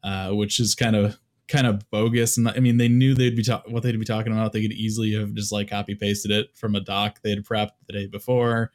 uh, 0.04 0.32
which 0.32 0.60
is 0.60 0.76
kind 0.76 0.96
of 0.96 1.18
kind 1.48 1.66
of 1.66 1.90
bogus. 1.92 2.38
And 2.38 2.50
I 2.50 2.60
mean, 2.60 2.78
they 2.78 2.90
knew 2.90 3.14
they'd 3.14 3.36
be 3.36 3.44
ta- 3.44 3.64
what 3.68 3.84
they'd 3.84 3.98
be 3.98 4.06
talking 4.06 4.34
about. 4.34 4.52
They 4.52 4.62
could 4.62 4.74
easily 4.74 5.14
have 5.14 5.34
just 5.34 5.52
like 5.52 5.70
copy 5.70 5.96
pasted 5.96 6.32
it 6.32 6.50
from 6.56 6.76
a 6.76 6.82
doc 6.82 7.20
they 7.22 7.30
had 7.30 7.46
prepped 7.46 7.72
the 7.88 7.94
day 7.94 8.08
before. 8.08 8.72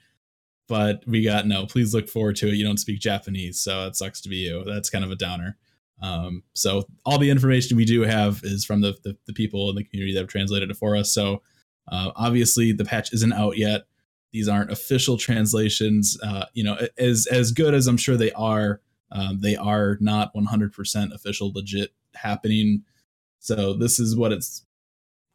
But 0.69 1.03
we 1.07 1.23
got 1.23 1.47
no. 1.47 1.67
Please 1.67 1.95
look 1.95 2.09
forward 2.09 2.37
to 2.37 2.49
it. 2.49 2.55
You 2.55 2.65
don't 2.65 2.79
speak 2.79 3.01
Japanese, 3.01 3.59
so 3.59 3.87
it 3.87 3.97
sucks 3.97 4.21
to 4.23 4.29
be 4.29 4.37
you. 4.37 4.65
That's 4.65 4.91
kind 4.91 5.05
of 5.05 5.11
a 5.11 5.17
downer. 5.17 5.57
Um, 6.01 6.43
so 6.55 6.85
all 7.05 7.19
the 7.19 7.31
information 7.31 7.77
we 7.77 7.85
do 7.85 8.03
have 8.03 8.41
is 8.45 8.65
from 8.65 8.81
the, 8.81 8.97
the 9.03 9.17
the 9.27 9.33
people 9.33 9.69
in 9.71 9.77
the 9.77 9.85
community 9.85 10.15
that 10.15 10.21
have 10.21 10.29
translated 10.29 10.71
it 10.71 10.77
for 10.77 10.97
us. 10.97 11.13
So 11.13 11.43
uh, 11.91 12.13
obviously, 12.17 12.73
the 12.73 12.85
patch 12.85 13.13
isn't 13.13 13.33
out 13.33 13.57
yet. 13.57 13.87
These 14.33 14.49
aren't 14.49 14.71
official 14.71 15.17
translations. 15.17 16.19
Uh, 16.23 16.45
you 16.53 16.63
know, 16.63 16.79
as 16.99 17.27
as 17.27 17.53
good 17.53 17.75
as 17.75 17.87
I'm 17.87 17.97
sure 17.97 18.17
they 18.17 18.33
are, 18.33 18.81
um, 19.11 19.41
they 19.41 19.57
are 19.57 19.97
not 20.01 20.35
100% 20.35 21.15
official, 21.15 21.53
legit 21.53 21.93
happening. 22.15 22.85
So 23.41 23.73
this 23.73 23.99
is 23.99 24.17
what 24.17 24.33
it's 24.33 24.65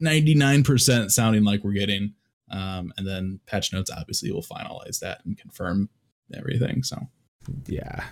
99% 0.02 1.12
sounding 1.12 1.44
like 1.44 1.64
we're 1.64 1.74
getting. 1.74 2.14
Um, 2.52 2.94
and 2.98 3.08
then 3.08 3.40
patch 3.48 3.74
notes 3.74 3.90
obviously 3.90 4.32
will 4.32 4.44
finalize 4.44 5.00
that 5.00 5.22
and 5.26 5.38
confirm 5.38 5.90
everything. 6.34 6.84
So 6.84 7.08
Yeah. 7.66 8.04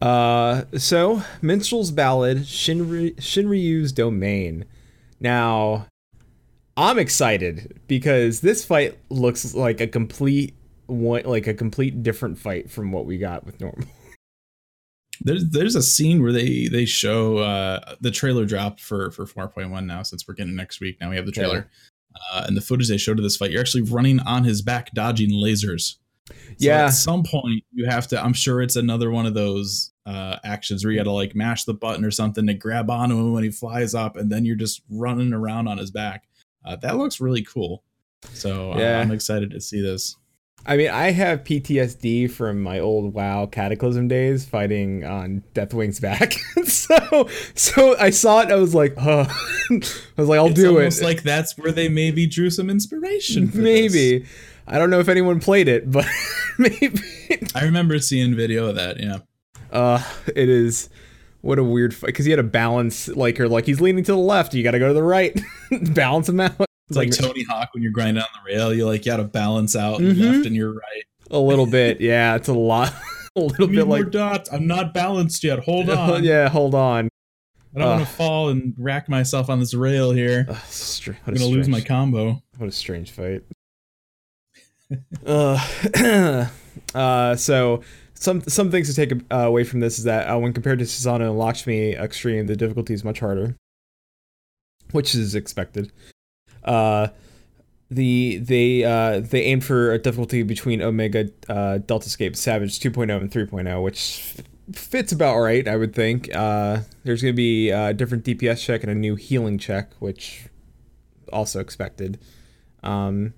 Uh, 0.00 0.64
so 0.76 1.22
Minstrel's 1.42 1.90
Ballad, 1.90 2.38
Shinry, 2.38 3.16
Shinryu's 3.16 3.92
Domain. 3.92 4.64
Now, 5.20 5.86
I'm 6.76 6.98
excited 6.98 7.80
because 7.88 8.40
this 8.40 8.64
fight 8.64 8.98
looks 9.10 9.54
like 9.54 9.80
a 9.80 9.86
complete 9.86 10.54
one, 10.86 11.24
like 11.24 11.46
a 11.46 11.54
complete 11.54 12.02
different 12.02 12.38
fight 12.38 12.70
from 12.70 12.92
what 12.92 13.04
we 13.04 13.18
got 13.18 13.44
with 13.44 13.60
normal. 13.60 13.88
there's 15.20 15.50
there's 15.50 15.74
a 15.74 15.82
scene 15.82 16.22
where 16.22 16.32
they 16.32 16.68
they 16.68 16.84
show 16.84 17.38
uh, 17.38 17.94
the 18.00 18.10
trailer 18.10 18.44
dropped 18.44 18.80
for 18.80 19.10
for 19.10 19.26
4.1 19.26 19.86
now 19.86 20.02
since 20.02 20.26
we're 20.26 20.34
getting 20.34 20.54
next 20.54 20.80
week. 20.80 20.98
Now 21.00 21.10
we 21.10 21.16
have 21.16 21.26
the 21.26 21.32
trailer. 21.32 21.68
Uh, 22.32 22.44
and 22.46 22.56
the 22.56 22.60
footage 22.60 22.88
they 22.88 22.96
showed 22.96 23.18
of 23.18 23.22
this 23.22 23.36
fight, 23.36 23.50
you're 23.50 23.60
actually 23.60 23.82
running 23.82 24.18
on 24.20 24.42
his 24.42 24.60
back, 24.62 24.92
dodging 24.92 25.30
lasers. 25.30 25.96
So 26.28 26.34
Yeah. 26.58 26.86
At 26.86 26.90
some 26.90 27.22
point, 27.24 27.64
you 27.72 27.86
have 27.86 28.06
to. 28.08 28.22
I'm 28.22 28.32
sure 28.32 28.60
it's 28.62 28.76
another 28.76 29.10
one 29.10 29.26
of 29.26 29.34
those 29.34 29.92
uh, 30.06 30.36
actions 30.44 30.84
where 30.84 30.92
you 30.92 30.98
got 30.98 31.04
to 31.04 31.12
like 31.12 31.34
mash 31.34 31.64
the 31.64 31.74
button 31.74 32.04
or 32.04 32.10
something 32.10 32.46
to 32.46 32.54
grab 32.54 32.90
onto 32.90 33.16
him 33.18 33.32
when 33.32 33.44
he 33.44 33.50
flies 33.50 33.94
up, 33.94 34.16
and 34.16 34.30
then 34.30 34.44
you're 34.44 34.56
just 34.56 34.82
running 34.90 35.32
around 35.32 35.68
on 35.68 35.78
his 35.78 35.90
back. 35.90 36.26
Uh, 36.64 36.76
that 36.76 36.96
looks 36.96 37.20
really 37.20 37.42
cool. 37.42 37.82
So 38.32 38.76
Yeah. 38.78 39.00
I'm 39.00 39.10
excited 39.12 39.50
to 39.52 39.60
see 39.60 39.80
this. 39.80 40.16
I 40.66 40.76
mean, 40.76 40.90
I 40.90 41.12
have 41.12 41.44
PTSD 41.44 42.30
from 42.30 42.60
my 42.60 42.80
old 42.80 43.14
WoW 43.14 43.46
Cataclysm 43.46 44.08
days 44.08 44.44
fighting 44.44 45.04
on 45.04 45.42
Deathwing's 45.54 46.00
back. 46.00 46.32
so, 46.64 47.28
so 47.54 47.96
I 47.98 48.10
saw 48.10 48.40
it. 48.40 48.50
I 48.50 48.56
was 48.56 48.74
like, 48.74 48.92
oh, 48.98 49.20
I 49.70 49.74
was 50.16 50.28
like, 50.28 50.38
I'll 50.38 50.46
It's 50.46 50.56
do 50.60 50.72
it. 50.76 50.78
almost 50.80 51.00
Like 51.02 51.22
that's 51.22 51.56
where 51.56 51.70
they 51.72 51.88
maybe 51.88 52.26
drew 52.26 52.50
some 52.50 52.68
inspiration. 52.68 53.48
For 53.48 53.58
this. 53.58 54.28
I 54.68 54.78
don't 54.78 54.90
know 54.90 55.00
if 55.00 55.08
anyone 55.08 55.40
played 55.40 55.66
it, 55.68 55.90
but 55.90 56.06
maybe. 56.58 57.00
I 57.54 57.64
remember 57.64 57.98
seeing 57.98 58.34
video 58.36 58.66
of 58.68 58.76
that. 58.76 59.00
Yeah. 59.00 59.18
Uh, 59.70 60.02
it 60.26 60.48
is. 60.48 60.88
What 61.40 61.58
a 61.58 61.64
weird 61.64 61.94
fight. 61.94 62.08
Because 62.08 62.24
he 62.24 62.30
had 62.32 62.36
to 62.38 62.42
balance, 62.42 63.08
like, 63.08 63.38
or 63.40 63.48
like 63.48 63.64
he's 63.66 63.80
leaning 63.80 64.04
to 64.04 64.12
the 64.12 64.18
left. 64.18 64.54
You 64.54 64.62
got 64.62 64.72
to 64.72 64.78
go 64.78 64.88
to 64.88 64.94
the 64.94 65.02
right. 65.02 65.38
balance 65.94 66.28
him 66.28 66.40
out. 66.40 66.52
It's 66.88 66.96
like 66.96 67.10
Tony 67.12 67.44
Hawk 67.44 67.68
when 67.74 67.82
you're 67.82 67.92
grinding 67.92 68.22
on 68.22 68.28
the 68.44 68.52
rail. 68.52 68.72
You 68.74 68.86
like 68.86 69.04
you 69.04 69.12
got 69.12 69.18
to 69.18 69.24
balance 69.24 69.76
out 69.76 70.00
your 70.00 70.12
Mhm. 70.14 70.32
left 70.32 70.46
and 70.46 70.56
your 70.56 70.72
right. 70.72 71.04
a 71.30 71.38
little 71.38 71.66
bit. 71.66 72.00
Yeah, 72.00 72.34
it's 72.36 72.48
a 72.48 72.54
lot. 72.54 72.92
a 73.36 73.40
little 73.40 73.68
bit 73.68 73.86
like. 73.86 74.10
dots. 74.10 74.50
I'm 74.52 74.66
not 74.66 74.92
balanced 74.94 75.44
yet. 75.44 75.60
Hold 75.60 75.90
on. 75.90 76.24
yeah, 76.24 76.48
hold 76.48 76.74
on. 76.74 77.08
I 77.76 77.78
don't 77.80 77.88
want 77.88 78.02
Uh. 78.02 78.04
to 78.06 78.10
fall 78.10 78.48
and 78.48 78.74
rack 78.78 79.08
myself 79.08 79.48
on 79.50 79.60
this 79.60 79.74
rail 79.74 80.10
here. 80.12 80.46
Ugh, 80.48 80.56
str- 80.68 81.12
I'm 81.26 81.34
gonna 81.34 81.46
lose 81.46 81.68
my 81.68 81.80
combo. 81.82 82.42
What 82.56 82.68
a 82.68 82.72
strange 82.72 83.10
fight. 83.10 83.42
Uh, 85.26 86.48
uh, 86.94 87.36
so 87.36 87.82
some 88.14 88.40
some 88.42 88.70
things 88.70 88.92
to 88.92 88.94
take 88.94 89.20
uh, 89.30 89.36
away 89.36 89.64
from 89.64 89.80
this 89.80 89.98
is 89.98 90.04
that 90.04 90.26
uh, 90.28 90.38
when 90.38 90.52
compared 90.52 90.78
to 90.78 90.84
Susano 90.84 91.30
and 91.30 91.38
Lakshmi 91.38 91.92
Extreme, 91.92 92.46
the 92.46 92.56
difficulty 92.56 92.94
is 92.94 93.04
much 93.04 93.20
harder, 93.20 93.54
which 94.92 95.14
is 95.14 95.34
expected. 95.34 95.92
Uh, 96.64 97.08
the 97.90 98.38
they 98.38 98.84
uh, 98.84 99.20
they 99.20 99.42
aim 99.42 99.60
for 99.60 99.92
a 99.92 99.98
difficulty 99.98 100.42
between 100.42 100.82
Omega 100.82 101.30
uh, 101.48 101.78
Deltascape 101.78 102.36
Savage 102.36 102.80
2.0 102.80 103.16
and 103.16 103.30
3.0, 103.30 103.82
which 103.82 104.34
fits 104.72 105.12
about 105.12 105.38
right, 105.38 105.66
I 105.66 105.76
would 105.76 105.94
think. 105.94 106.34
Uh, 106.34 106.80
there's 107.04 107.22
going 107.22 107.32
to 107.32 107.36
be 107.36 107.70
a 107.70 107.94
different 107.94 108.24
DPS 108.24 108.62
check 108.62 108.82
and 108.82 108.90
a 108.90 108.94
new 108.94 109.14
healing 109.14 109.58
check, 109.58 109.92
which 110.00 110.48
also 111.32 111.60
expected. 111.60 112.18
Um, 112.82 113.32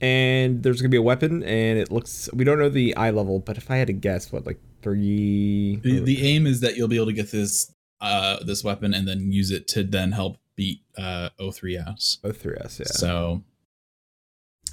and 0.00 0.62
there's 0.62 0.80
gonna 0.80 0.90
be 0.90 0.96
a 0.96 1.02
weapon, 1.02 1.42
and 1.42 1.78
it 1.78 1.92
looks 1.92 2.28
we 2.32 2.44
don't 2.44 2.58
know 2.58 2.68
the 2.68 2.96
eye 2.96 3.10
level, 3.10 3.38
but 3.38 3.56
if 3.56 3.70
I 3.70 3.76
had 3.76 3.88
to 3.88 3.92
guess, 3.92 4.32
what 4.32 4.46
like 4.46 4.60
three? 4.82 5.76
The, 5.82 6.00
the 6.00 6.26
aim 6.26 6.46
is 6.46 6.60
that 6.60 6.76
you'll 6.76 6.88
be 6.88 6.96
able 6.96 7.06
to 7.06 7.12
get 7.12 7.30
this 7.30 7.72
uh 8.00 8.42
this 8.44 8.64
weapon 8.64 8.94
and 8.94 9.06
then 9.06 9.30
use 9.30 9.50
it 9.50 9.68
to 9.68 9.84
then 9.84 10.12
help 10.12 10.38
beat 10.56 10.82
uh 10.96 11.30
O3S. 11.38 12.18
oh, 12.24 12.32
three 12.32 12.56
S, 12.60 12.80
yeah. 12.80 12.86
So 12.86 13.42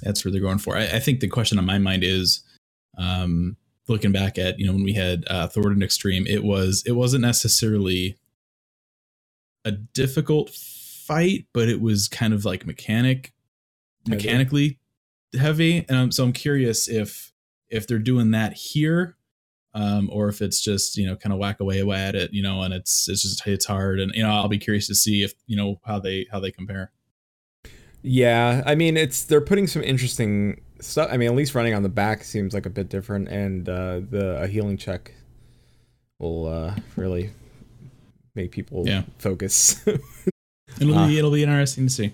that's 0.02 0.24
what 0.24 0.32
they're 0.32 0.40
going 0.40 0.58
for. 0.58 0.76
I, 0.76 0.84
I 0.84 0.98
think 0.98 1.20
the 1.20 1.28
question 1.28 1.58
on 1.58 1.66
my 1.66 1.78
mind 1.78 2.04
is, 2.04 2.42
um, 2.96 3.56
looking 3.86 4.12
back 4.12 4.38
at 4.38 4.58
you 4.58 4.66
know 4.66 4.72
when 4.72 4.84
we 4.84 4.94
had 4.94 5.24
uh, 5.28 5.48
Thordan 5.48 5.82
Extreme, 5.82 6.26
it 6.26 6.42
was 6.42 6.82
it 6.86 6.92
wasn't 6.92 7.22
necessarily 7.22 8.16
a 9.64 9.72
difficult 9.72 10.50
fight, 10.50 11.46
but 11.52 11.68
it 11.68 11.80
was 11.80 12.08
kind 12.08 12.32
of 12.32 12.44
like 12.44 12.64
mechanic, 12.64 13.34
mechanically 14.06 14.78
heavy. 15.36 15.84
And 15.88 15.96
um, 15.98 16.12
so 16.12 16.24
I'm 16.24 16.32
curious 16.32 16.88
if 16.88 17.32
if 17.68 17.86
they're 17.86 17.98
doing 17.98 18.30
that 18.32 18.52
here. 18.54 19.16
Um, 19.74 20.08
or 20.10 20.28
if 20.28 20.40
it's 20.40 20.60
just 20.60 20.96
you 20.96 21.06
know 21.06 21.14
kind 21.14 21.32
of 21.32 21.38
whack 21.38 21.60
away 21.60 21.82
at 21.82 22.14
it 22.16 22.32
you 22.32 22.42
know 22.42 22.62
and 22.62 22.72
it's 22.72 23.06
it's 23.08 23.22
just 23.22 23.46
it's 23.46 23.66
hard 23.66 24.00
and 24.00 24.10
you 24.14 24.22
know 24.22 24.30
I'll 24.30 24.48
be 24.48 24.58
curious 24.58 24.86
to 24.88 24.94
see 24.94 25.22
if 25.22 25.34
you 25.46 25.56
know 25.56 25.78
how 25.84 26.00
they 26.00 26.26
how 26.32 26.40
they 26.40 26.50
compare 26.50 26.90
Yeah, 28.02 28.62
I 28.64 28.74
mean 28.74 28.96
it's 28.96 29.24
they're 29.24 29.42
putting 29.42 29.66
some 29.66 29.82
interesting 29.82 30.62
stuff. 30.80 31.08
I 31.12 31.16
mean, 31.18 31.28
at 31.28 31.34
least 31.36 31.54
running 31.54 31.74
on 31.74 31.82
the 31.82 31.88
back 31.90 32.24
seems 32.24 32.54
like 32.54 32.64
a 32.64 32.70
bit 32.70 32.88
different, 32.88 33.28
and 33.28 33.68
uh, 33.68 34.00
the 34.08 34.38
a 34.42 34.46
healing 34.48 34.78
check 34.78 35.12
will 36.18 36.46
uh, 36.46 36.74
really 36.96 37.30
make 38.34 38.50
people 38.50 38.84
Yeah. 38.86 39.02
focus. 39.18 39.84
It'll 40.80 41.06
be 41.06 41.18
it'll 41.18 41.30
be 41.30 41.42
interesting 41.42 41.86
to 41.86 41.92
see. 41.92 42.12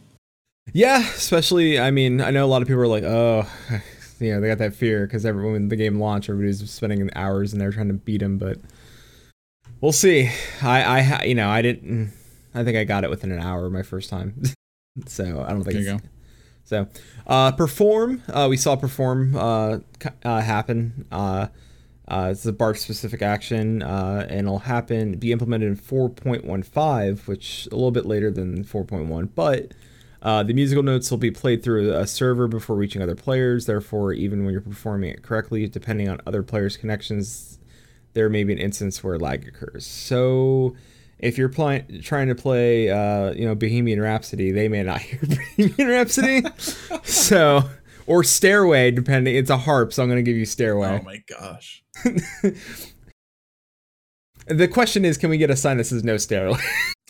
Yeah, 0.74 0.98
especially 0.98 1.78
I 1.78 1.92
mean 1.92 2.20
I 2.20 2.30
know 2.30 2.44
a 2.44 2.50
lot 2.50 2.60
of 2.60 2.66
people 2.68 2.82
are 2.82 2.88
like, 2.88 3.04
oh, 3.04 3.48
you 4.20 4.32
know 4.32 4.40
they 4.40 4.48
got 4.48 4.58
that 4.58 4.74
fear 4.74 5.06
because 5.06 5.24
everyone 5.24 5.52
when 5.52 5.68
the 5.68 5.76
game 5.76 6.00
launched, 6.00 6.28
everybody's 6.28 6.68
spending 6.68 7.08
hours 7.14 7.52
and 7.52 7.62
they're 7.62 7.70
trying 7.70 7.88
to 7.88 7.94
beat 7.94 8.20
him, 8.20 8.38
but 8.38 8.58
we'll 9.80 9.92
see. 9.92 10.30
I 10.60 10.82
I 10.82 11.22
you 11.22 11.36
know 11.36 11.48
I 11.48 11.62
didn't. 11.62 12.12
I 12.56 12.64
think 12.64 12.76
I 12.76 12.82
got 12.82 13.04
it 13.04 13.10
within 13.10 13.30
an 13.30 13.38
hour 13.38 13.70
my 13.70 13.82
first 13.82 14.10
time, 14.10 14.42
so 15.06 15.44
I 15.46 15.50
don't 15.50 15.62
think. 15.62 15.74
There 15.74 15.94
you 15.94 15.98
go. 15.98 16.00
So, 16.64 16.88
uh, 17.26 17.52
perform. 17.52 18.22
Uh, 18.28 18.46
we 18.50 18.56
saw 18.56 18.74
perform 18.74 19.36
uh, 19.36 19.78
uh, 20.24 20.40
happen. 20.40 21.06
Uh, 21.12 21.48
uh, 22.08 22.28
it's 22.32 22.46
a 22.46 22.52
bard 22.52 22.78
specific 22.78 23.22
action, 23.22 23.82
uh, 23.82 24.26
and 24.28 24.40
it'll 24.40 24.60
happen 24.60 25.18
be 25.18 25.30
implemented 25.30 25.68
in 25.68 25.76
4.15, 25.76 27.26
which 27.26 27.68
a 27.70 27.74
little 27.74 27.90
bit 27.90 28.06
later 28.06 28.30
than 28.30 28.64
4.1. 28.64 29.28
But 29.34 29.72
uh, 30.24 30.42
the 30.42 30.54
musical 30.54 30.82
notes 30.82 31.10
will 31.10 31.18
be 31.18 31.30
played 31.30 31.62
through 31.62 31.92
a 31.92 32.06
server 32.06 32.48
before 32.48 32.76
reaching 32.76 33.02
other 33.02 33.14
players. 33.14 33.66
Therefore, 33.66 34.12
even 34.12 34.44
when 34.44 34.52
you're 34.52 34.62
performing 34.62 35.10
it 35.10 35.22
correctly, 35.22 35.68
depending 35.68 36.08
on 36.08 36.20
other 36.26 36.42
players' 36.42 36.78
connections, 36.78 37.58
there 38.14 38.30
may 38.30 38.42
be 38.42 38.54
an 38.54 38.58
instance 38.58 39.04
where 39.04 39.18
lag 39.18 39.46
occurs. 39.46 39.86
So, 39.86 40.74
if 41.18 41.36
you're 41.36 41.50
playing 41.50 42.00
trying 42.02 42.28
to 42.28 42.34
play, 42.34 42.90
uh, 42.90 43.32
you 43.32 43.44
know, 43.44 43.54
Bohemian 43.54 44.00
Rhapsody, 44.00 44.50
they 44.50 44.66
may 44.66 44.82
not 44.82 45.00
hear 45.02 45.20
Bohemian 45.22 45.88
Rhapsody. 45.88 46.42
so, 47.02 47.62
or 48.06 48.24
Stairway, 48.24 48.90
depending. 48.92 49.36
It's 49.36 49.50
a 49.50 49.58
harp, 49.58 49.92
so 49.92 50.02
I'm 50.02 50.08
going 50.08 50.24
to 50.24 50.28
give 50.28 50.38
you 50.38 50.46
Stairway. 50.46 51.00
Oh 51.00 51.04
my 51.04 51.22
gosh. 51.28 51.84
The 54.46 54.68
question 54.68 55.06
is, 55.06 55.16
can 55.16 55.30
we 55.30 55.38
get 55.38 55.48
a 55.48 55.56
sign 55.56 55.78
that 55.78 55.84
says 55.84 56.04
no 56.04 56.18
Stairway? 56.18 56.60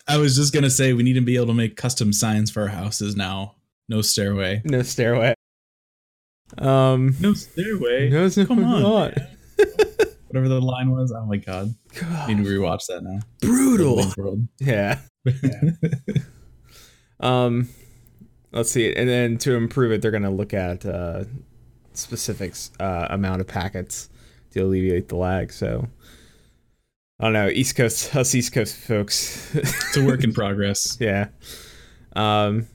I 0.07 0.19
was 0.19 0.37
just 0.37 0.53
gonna 0.53 0.71
say 0.71 0.93
we 0.93 1.03
need 1.03 1.15
to 1.15 1.21
be 1.21 1.37
able 1.37 1.47
to 1.47 1.55
make 1.55 1.77
custom 1.77 2.13
signs 2.13 2.51
for 2.51 2.63
our 2.63 2.69
houses 2.69 3.17
now. 3.17 3.55
No 3.89 4.03
stairway. 4.03 4.63
no 4.65 4.83
Stairway. 4.83 5.35
Um, 6.59 7.15
No 7.21 7.33
stairway. 7.35 8.09
no, 8.11 8.29
no, 8.29 8.47
Come 8.47 8.65
on. 8.65 9.13
Whatever 10.29 10.49
the 10.49 10.61
line 10.61 10.91
was. 10.91 11.13
Oh 11.13 11.25
my 11.27 11.37
god. 11.37 11.75
I 12.03 12.27
need 12.33 12.45
to 12.45 12.51
rewatch 12.51 12.87
that 12.89 13.03
now. 13.03 13.21
brutal. 13.41 14.05
World. 14.17 14.47
Yeah. 14.61 14.99
Um, 17.21 17.69
let's 18.53 18.71
see. 18.71 18.95
And 18.95 19.09
then 19.09 19.39
to 19.39 19.55
improve 19.55 19.93
it, 19.93 20.03
they're 20.03 20.11
going 20.11 20.23
to 20.25 20.31
look 20.31 20.53
at 20.53 20.85
uh, 20.85 21.25
specifics 21.93 22.71
uh, 22.81 23.07
amount 23.11 23.41
of 23.41 23.47
packets 23.47 24.09
to 24.51 24.61
alleviate 24.61 25.09
the 25.09 25.17
lag. 25.17 25.53
So 25.53 25.89
I 27.21 27.25
don't 27.25 27.33
know. 27.33 27.49
East 27.49 27.77
Coast, 27.77 28.15
us 28.17 28.35
East 28.35 28.53
Coast 28.53 28.77
folks. 28.77 29.55
it's 29.55 29.97
a 29.97 30.05
work 30.05 30.25
in 30.25 30.33
progress. 30.33 30.97
yeah. 31.01 31.29
Um, 32.17 32.67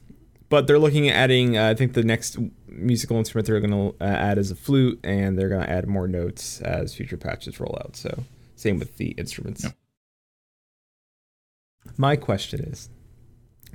but 0.49 0.65
they're 0.65 0.79
looking 0.79 1.09
at 1.09 1.15
adding. 1.15 1.57
Uh, 1.57 1.69
I 1.69 1.75
think 1.75 1.93
the 1.93 2.03
next 2.03 2.37
musical 2.67 3.17
instrument 3.17 3.47
they're 3.47 3.59
going 3.59 3.71
to 3.71 4.03
uh, 4.03 4.07
add 4.07 4.37
is 4.37 4.51
a 4.51 4.55
flute, 4.55 4.99
and 5.03 5.37
they're 5.37 5.49
going 5.49 5.61
to 5.61 5.69
add 5.69 5.87
more 5.87 6.07
notes 6.07 6.61
as 6.61 6.95
future 6.95 7.17
patches 7.17 7.59
roll 7.59 7.77
out. 7.83 7.95
So 7.95 8.23
same 8.55 8.79
with 8.79 8.97
the 8.97 9.09
instruments. 9.11 9.65
My 11.97 12.15
question 12.15 12.61
is, 12.61 12.89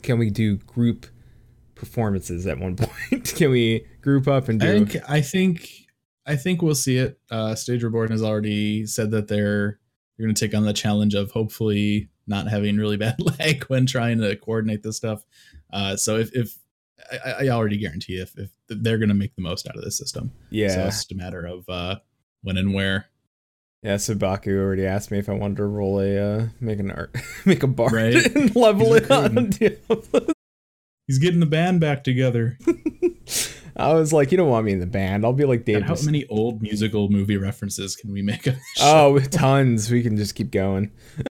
can 0.02 0.18
we 0.18 0.30
do 0.30 0.56
group 0.58 1.06
performances 1.74 2.46
at 2.46 2.58
one 2.58 2.76
point? 3.10 3.34
can 3.36 3.50
we 3.50 3.86
group 4.00 4.28
up 4.28 4.48
and 4.48 4.62
I 4.62 4.66
think 4.78 4.96
I 5.08 5.20
think 5.20 5.68
I 6.26 6.36
think 6.36 6.62
we'll 6.62 6.74
see 6.74 6.98
it. 6.98 7.18
Uh 7.30 7.54
Stage 7.54 7.82
Reborn 7.82 8.10
has 8.10 8.22
already 8.22 8.86
said 8.86 9.10
that 9.12 9.28
they're 9.28 9.80
they're 10.16 10.26
gonna 10.26 10.34
take 10.34 10.54
on 10.54 10.64
the 10.64 10.72
challenge 10.72 11.14
of 11.14 11.30
hopefully 11.30 12.08
not 12.26 12.48
having 12.48 12.76
really 12.76 12.96
bad 12.96 13.16
lag 13.38 13.64
when 13.64 13.86
trying 13.86 14.18
to 14.20 14.36
coordinate 14.36 14.82
this 14.82 14.96
stuff. 14.96 15.24
Uh 15.72 15.96
so 15.96 16.16
if 16.18 16.34
if 16.34 16.56
I, 17.24 17.44
I 17.44 17.48
already 17.48 17.76
guarantee 17.76 18.14
if, 18.18 18.36
if 18.38 18.50
they're 18.68 18.98
gonna 18.98 19.14
make 19.14 19.34
the 19.36 19.42
most 19.42 19.68
out 19.68 19.76
of 19.76 19.84
this 19.84 19.98
system. 19.98 20.32
yeah, 20.50 20.68
So 20.68 20.86
it's 20.86 20.96
just 20.96 21.12
a 21.12 21.16
matter 21.16 21.44
of 21.44 21.68
uh 21.68 21.96
when 22.42 22.56
and 22.56 22.72
where. 22.74 23.06
yeah. 23.82 23.96
So 23.98 24.14
Baku 24.14 24.58
already 24.58 24.86
asked 24.86 25.10
me 25.10 25.18
if 25.18 25.28
I 25.28 25.32
wanted 25.34 25.56
to 25.58 25.64
roll 25.66 26.00
a 26.00 26.16
uh, 26.18 26.46
make 26.60 26.78
an 26.78 26.90
art, 26.90 27.14
make 27.44 27.62
a 27.62 27.66
bar 27.66 27.90
Right. 27.90 28.14
and 28.36 28.54
level 28.56 28.94
He's 28.94 29.02
it 29.02 29.10
on. 29.10 29.50
Diablo. 29.50 30.26
He's 31.06 31.18
getting 31.18 31.40
the 31.40 31.46
band 31.46 31.80
back 31.80 32.02
together. 32.04 32.56
I 33.76 33.92
was 33.94 34.12
like, 34.12 34.30
you 34.30 34.36
don't 34.38 34.48
want 34.48 34.66
me 34.66 34.72
in 34.72 34.78
the 34.80 34.86
band. 34.86 35.24
I'll 35.24 35.32
be 35.32 35.44
like 35.44 35.64
Dave. 35.64 35.82
How 35.82 35.96
many 36.04 36.24
old 36.28 36.62
musical 36.62 37.08
movie 37.08 37.36
references 37.36 37.96
can 37.96 38.12
we 38.12 38.22
make? 38.22 38.48
Oh, 38.80 39.18
tons. 39.30 39.90
We 39.90 40.02
can 40.02 40.16
just 40.16 40.34
keep 40.34 40.50
going. 40.50 40.90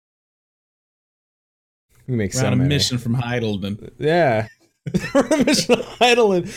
We 2.07 2.15
make 2.17 2.33
We're 2.33 2.41
so 2.41 2.47
on 2.47 2.53
a 2.53 2.55
many. 2.57 2.67
mission 2.69 2.97
from 2.97 3.15
Hydaelyn. 3.15 3.91
Yeah. 3.97 4.47
We're 5.13 5.21
on 5.27 5.41
a 5.41 5.45
mission 5.45 5.77
to 5.77 5.83
Hydaelyn. 5.83 6.49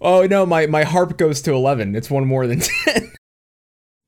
oh 0.00 0.26
no, 0.26 0.46
my 0.46 0.66
my 0.66 0.84
harp 0.84 1.18
goes 1.18 1.42
to 1.42 1.52
eleven. 1.52 1.94
It's 1.94 2.08
one 2.08 2.26
more 2.26 2.46
than 2.46 2.60
ten. 2.60 3.09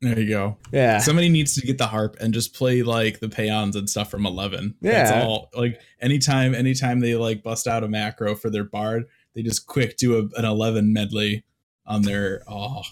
There 0.02 0.18
you 0.18 0.28
go. 0.28 0.58
yeah. 0.72 0.98
Somebody 0.98 1.28
needs 1.28 1.54
to 1.54 1.60
get 1.66 1.78
the 1.78 1.86
harp 1.86 2.16
and 2.20 2.34
just 2.34 2.54
play 2.54 2.82
like 2.82 3.20
the 3.20 3.28
peons 3.28 3.76
and 3.76 3.88
stuff 3.88 4.10
from 4.10 4.26
Eleven. 4.26 4.74
That's 4.82 5.10
Yeah. 5.12 5.24
all. 5.24 5.48
Like 5.54 5.80
anytime, 6.00 6.54
anytime 6.54 6.98
they 7.00 7.14
like 7.14 7.42
bust 7.44 7.68
out 7.68 7.84
a 7.84 7.88
macro 7.88 8.34
for 8.34 8.50
their 8.50 8.64
bard, 8.64 9.04
they 9.34 9.42
just 9.42 9.66
quick 9.66 9.96
do 9.96 10.18
a, 10.18 10.38
an 10.38 10.44
Eleven 10.44 10.92
medley 10.92 11.44
on 11.86 12.02
their. 12.02 12.42
Oh, 12.48 12.82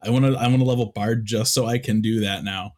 I 0.00 0.10
want 0.10 0.24
to. 0.24 0.36
I 0.38 0.46
want 0.46 0.58
to 0.60 0.64
level 0.64 0.86
bard 0.94 1.26
just 1.26 1.52
so 1.52 1.66
I 1.66 1.78
can 1.78 2.00
do 2.00 2.20
that 2.20 2.44
now. 2.44 2.74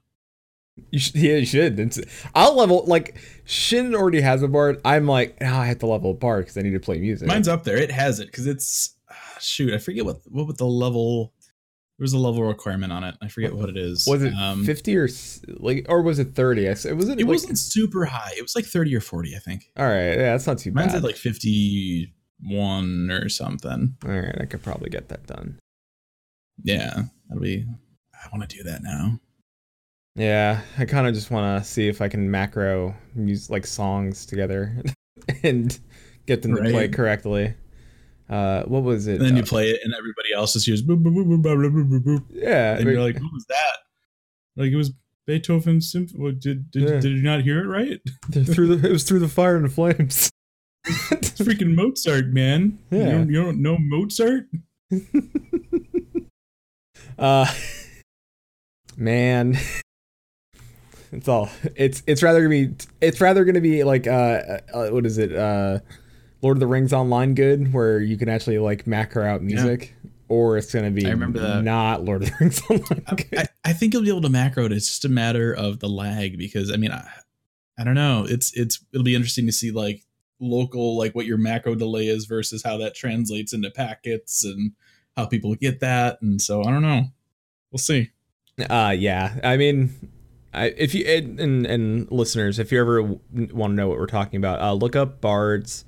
You 0.91 0.99
should, 0.99 1.15
yeah, 1.17 1.37
you 1.37 1.47
should. 1.47 1.79
It's, 1.79 2.01
I'll 2.35 2.57
level 2.57 2.85
like 2.87 3.17
Shin 3.45 3.95
already 3.95 4.21
has 4.23 4.43
a 4.43 4.49
bard. 4.49 4.81
I'm 4.85 5.07
like, 5.07 5.37
oh, 5.41 5.47
I 5.47 5.67
have 5.67 5.79
to 5.81 5.87
level 5.87 6.13
a 6.13 6.15
bard 6.15 6.47
because 6.47 6.57
I 6.59 6.63
need 6.63 6.73
to 6.73 6.81
play 6.81 6.99
music. 6.99 7.29
Mine's 7.29 7.49
up 7.49 7.65
there. 7.65 7.77
It 7.77 7.91
has 7.93 8.19
it 8.19 8.27
because 8.27 8.47
it's 8.47 8.97
ah, 9.11 9.37
shoot. 9.41 9.73
I 9.75 9.79
forget 9.79 10.05
what 10.07 10.21
what 10.31 10.57
the 10.57 10.67
level. 10.67 11.33
There 11.99 12.03
was 12.05 12.13
a 12.13 12.19
level 12.19 12.43
requirement 12.43 12.93
on 12.93 13.05
it. 13.05 13.15
I 13.23 13.29
forget 13.29 13.55
what 13.55 13.69
it 13.69 13.77
is. 13.77 14.05
was 14.07 14.23
it 14.25 14.35
Um, 14.35 14.65
fifty 14.65 14.97
or 14.97 15.09
like, 15.61 15.87
or 15.89 16.03
was 16.03 16.19
it 16.19 16.35
thirty? 16.35 16.67
I 16.69 16.73
s- 16.73 16.85
It 16.85 16.95
wasn't. 16.95 17.21
it 17.21 17.25
like, 17.25 17.31
wasn't 17.35 17.57
super 17.59 18.05
high. 18.07 18.33
It 18.37 18.43
was 18.43 18.57
like 18.57 18.65
thirty 18.65 18.95
or 18.97 19.01
forty, 19.01 19.37
I 19.37 19.39
think. 19.39 19.71
All 19.77 19.87
right, 19.87 20.11
yeah, 20.11 20.33
that's 20.33 20.47
not 20.47 20.59
too 20.59 20.73
Mine's 20.73 20.87
bad. 20.89 20.93
Mine's 20.95 21.05
at 21.05 21.07
like 21.07 21.17
fifty-one 21.17 23.11
or 23.11 23.29
something. 23.29 23.97
All 24.05 24.11
right, 24.11 24.35
I 24.41 24.45
could 24.47 24.63
probably 24.63 24.91
get 24.91 25.09
that 25.09 25.27
done. 25.27 25.59
Yeah, 26.63 27.03
that'll 27.29 27.43
be. 27.43 27.65
I 28.15 28.29
want 28.37 28.49
to 28.49 28.57
do 28.57 28.63
that 28.65 28.83
now. 28.83 29.21
Yeah, 30.17 30.63
I 30.79 30.85
kind 30.85 31.07
of 31.07 31.15
just 31.15 31.31
want 31.31 31.63
to 31.63 31.69
see 31.69 31.89
if 31.89 32.01
I 32.01 32.09
can 32.09 32.31
macro 32.31 32.95
use 33.17 33.51
like 33.51 33.67
songs 33.67 34.27
together 34.27 34.83
and 35.43 35.79
get 36.27 36.43
them 36.43 36.55
to 36.57 36.63
play 36.63 36.89
correctly. 36.89 37.55
Uh, 38.29 38.63
what 38.65 38.83
was 38.83 39.07
it? 39.07 39.17
And 39.17 39.27
then 39.27 39.37
you 39.37 39.43
Uh, 39.43 39.47
play 39.47 39.71
it, 39.71 39.81
and 39.85 39.93
everybody 39.95 40.33
else 40.35 40.55
just 40.55 40.67
hears 40.67 40.83
boop, 40.83 41.03
boop, 41.03 41.15
boop, 41.15 41.43
boop, 41.43 41.89
boop, 41.91 42.01
boop, 42.05 42.25
yeah, 42.31 42.77
and 42.77 42.85
you're 42.89 43.01
like, 43.03 43.17
"What 43.21 43.33
was 43.33 43.45
that?" 43.49 43.77
Like 44.57 44.71
it 44.73 44.77
was 44.77 44.93
Beethoven's 45.27 45.91
symphony. 45.93 46.33
Did 46.33 46.71
did, 46.71 46.83
Yeah. 46.83 47.01
did 47.01 47.13
you 47.17 47.23
not 47.23 47.43
hear 47.43 47.61
it 47.61 47.67
right? 47.67 48.01
through 48.55 48.77
the 48.77 48.89
it 48.89 48.93
was 48.93 49.05
through 49.05 49.19
the 49.21 49.29
fire 49.29 49.57
and 49.57 49.65
the 49.65 49.69
flames. 49.69 50.31
It's 50.87 51.41
freaking 51.41 51.75
Mozart, 51.75 52.27
man. 52.29 52.79
You, 52.91 52.99
Yeah. 52.99 53.11
don't, 53.13 53.29
you 53.31 53.43
don't 53.43 53.63
know 53.63 53.77
Mozart? 53.79 54.49
Uh, 57.17 57.47
man, 58.97 59.57
it's 61.13 61.29
all 61.29 61.49
it's 61.77 62.03
it's 62.09 62.23
rather 62.25 62.41
gonna 62.41 62.49
be 62.51 62.75
it's 63.01 63.21
rather 63.21 63.45
gonna 63.45 63.61
be 63.61 63.85
like 63.85 64.07
uh, 64.09 64.59
uh 64.73 64.89
what 64.89 65.07
is 65.07 65.19
it 65.19 65.33
uh 65.33 65.79
Lord 66.45 66.59
of 66.59 66.61
the 66.61 66.67
Rings 66.67 66.93
online 66.93 67.35
good 67.35 67.73
where 67.73 67.99
you 68.01 68.19
can 68.19 68.29
actually 68.29 68.59
like 68.59 68.87
macro 68.87 69.25
out 69.25 69.43
music. 69.43 69.95
Or 70.29 70.59
it's 70.59 70.73
gonna 70.73 70.91
be 70.91 71.07
I 71.07 71.11
remember 71.11 71.39
that. 71.39 71.65
not 71.65 72.05
Lord 72.05 72.23
of 72.23 72.29
the 72.29 72.35
Rings 72.39 72.63
online. 72.71 73.17
good. 73.17 73.39
I, 73.39 73.47
I 73.65 73.73
think 73.73 73.95
you'll 73.95 74.03
be 74.03 74.11
able 74.11 74.21
to 74.23 74.29
macro 74.29 74.67
it. 74.67 74.73
It's 74.73 74.87
just 74.87 75.07
a 75.07 75.09
matter 75.09 75.55
of 75.55 75.81
the 75.81 75.89
lag 75.89 76.37
because 76.37 76.71
I 76.71 76.77
mean, 76.77 76.93
I, 76.93 77.09
I 77.79 77.85
don't 77.85 77.95
know. 77.95 78.27
It's 78.29 78.53
it's 78.55 78.85
it'll 78.93 79.05
be 79.05 79.15
interesting 79.15 79.47
to 79.47 79.53
see 79.53 79.71
like 79.71 80.03
local 80.39 80.99
like 80.99 81.15
what 81.15 81.25
your 81.25 81.39
macro 81.39 81.75
delay 81.75 82.09
is 82.09 82.27
versus 82.27 82.63
how 82.63 82.77
that 82.77 82.95
translates 82.95 83.55
into 83.55 83.71
packets 83.71 84.45
and 84.45 84.73
how 85.17 85.25
people 85.25 85.55
get 85.55 85.81
that. 85.81 86.21
And 86.21 86.43
so 86.43 86.61
I 86.63 86.71
don't 86.71 86.83
know. 86.83 87.05
We'll 87.73 87.79
see. 87.79 88.11
Uh, 88.69 88.95
yeah. 88.97 89.41
I 89.43 89.57
mean, 89.57 90.11
I, 90.53 90.67
if 90.77 90.95
you 90.95 91.07
and, 91.07 91.41
and 91.41 91.67
and 91.67 92.11
listeners, 92.11 92.59
if 92.59 92.71
you 92.71 92.81
ever 92.81 93.03
want 93.03 93.71
to 93.73 93.75
know 93.75 93.89
what 93.89 93.99
we're 93.99 94.07
talking 94.07 94.37
about, 94.37 94.61
uh, 94.61 94.75
look 94.75 94.95
up 94.95 95.23
bards 95.23 95.87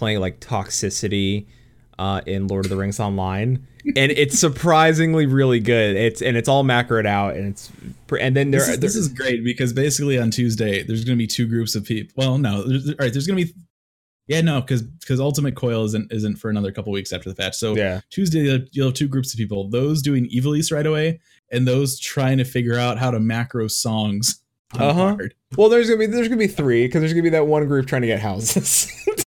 playing 0.00 0.18
like 0.18 0.40
toxicity 0.40 1.46
uh, 1.98 2.22
in 2.26 2.48
Lord 2.48 2.64
of 2.64 2.70
the 2.70 2.76
Rings 2.76 2.98
Online, 2.98 3.66
and 3.84 4.10
it's 4.10 4.38
surprisingly 4.38 5.26
really 5.26 5.60
good. 5.60 5.94
It's 5.94 6.22
and 6.22 6.38
it's 6.38 6.48
all 6.48 6.64
macroed 6.64 7.06
out, 7.06 7.36
and 7.36 7.48
it's 7.48 7.70
and 8.18 8.34
then 8.34 8.50
there 8.50 8.60
This 8.60 8.68
is, 8.70 8.80
this 8.80 8.96
is 8.96 9.08
great 9.08 9.44
because 9.44 9.74
basically 9.74 10.18
on 10.18 10.30
Tuesday 10.30 10.82
there's 10.82 11.04
going 11.04 11.16
to 11.16 11.22
be 11.22 11.26
two 11.26 11.46
groups 11.46 11.74
of 11.74 11.84
people. 11.84 12.12
Well, 12.16 12.38
no, 12.38 12.66
there's, 12.66 12.88
all 12.88 12.94
right. 12.98 13.12
There's 13.12 13.26
going 13.26 13.38
to 13.38 13.44
be 13.44 13.52
yeah, 14.26 14.40
no, 14.40 14.62
because 14.62 14.80
because 14.80 15.20
Ultimate 15.20 15.54
Coil 15.54 15.84
isn't 15.84 16.10
isn't 16.10 16.36
for 16.36 16.48
another 16.48 16.72
couple 16.72 16.92
weeks 16.92 17.12
after 17.12 17.28
the 17.28 17.34
patch. 17.34 17.56
So 17.56 17.76
yeah. 17.76 18.00
Tuesday 18.08 18.66
you'll 18.72 18.86
have- 18.86 18.94
two 18.94 19.06
groups 19.06 19.34
of 19.34 19.38
people: 19.38 19.68
those 19.68 20.00
doing 20.00 20.26
Ivalice 20.30 20.72
right 20.72 20.86
away, 20.86 21.20
and 21.52 21.68
those 21.68 21.98
trying 21.98 22.38
to 22.38 22.44
figure 22.44 22.76
out 22.76 22.96
how 22.96 23.10
to 23.10 23.20
macro 23.20 23.68
songs. 23.68 24.40
Uh-huh. 24.78 25.16
Well, 25.56 25.68
there's 25.68 25.88
gonna 25.88 25.98
be 25.98 26.06
there's 26.06 26.28
gonna 26.28 26.38
be 26.38 26.46
three 26.46 26.86
because 26.86 27.02
there's 27.02 27.12
gonna 27.12 27.24
be 27.24 27.30
that 27.30 27.46
one 27.46 27.66
group 27.66 27.86
trying 27.86 28.02
to 28.02 28.08
get 28.08 28.20
houses. 28.20 28.90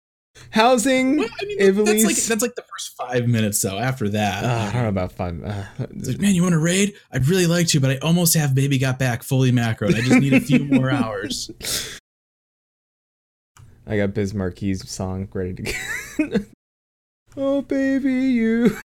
Housing. 0.50 1.18
Well, 1.18 1.28
I 1.40 1.44
mean, 1.44 1.58
that- 1.58 1.84
that's 1.84 2.04
like 2.04 2.16
that's 2.16 2.42
like 2.42 2.54
the 2.54 2.62
first 2.62 2.94
five 2.96 3.26
minutes. 3.28 3.60
though. 3.60 3.78
after 3.78 4.08
that, 4.10 4.44
Uh, 4.44 4.68
I 4.68 4.72
don't 4.72 4.82
know 4.82 4.88
about 4.88 5.12
five. 5.12 5.42
Uh, 5.44 5.64
like, 5.78 6.18
man, 6.18 6.34
you 6.34 6.42
want 6.42 6.52
to 6.54 6.58
raid? 6.58 6.94
I'd 7.12 7.28
really 7.28 7.46
like 7.46 7.66
to, 7.68 7.80
but 7.80 7.90
I 7.90 7.96
almost 7.98 8.34
have 8.34 8.54
Baby 8.54 8.78
Got 8.78 8.98
Back 8.98 9.22
fully 9.22 9.52
macroed. 9.52 9.94
I 9.94 10.00
just 10.00 10.20
need 10.20 10.32
a 10.32 10.40
few 10.40 10.64
more 10.64 10.90
hours. 11.02 11.50
I 13.86 13.96
got 13.96 14.14
Biz 14.14 14.32
Markie's 14.34 14.88
song 14.90 15.28
ready 15.32 15.54
to 15.54 15.62
go. 15.62 16.38
oh, 17.36 17.62
baby, 17.62 18.12
you. 18.12 18.76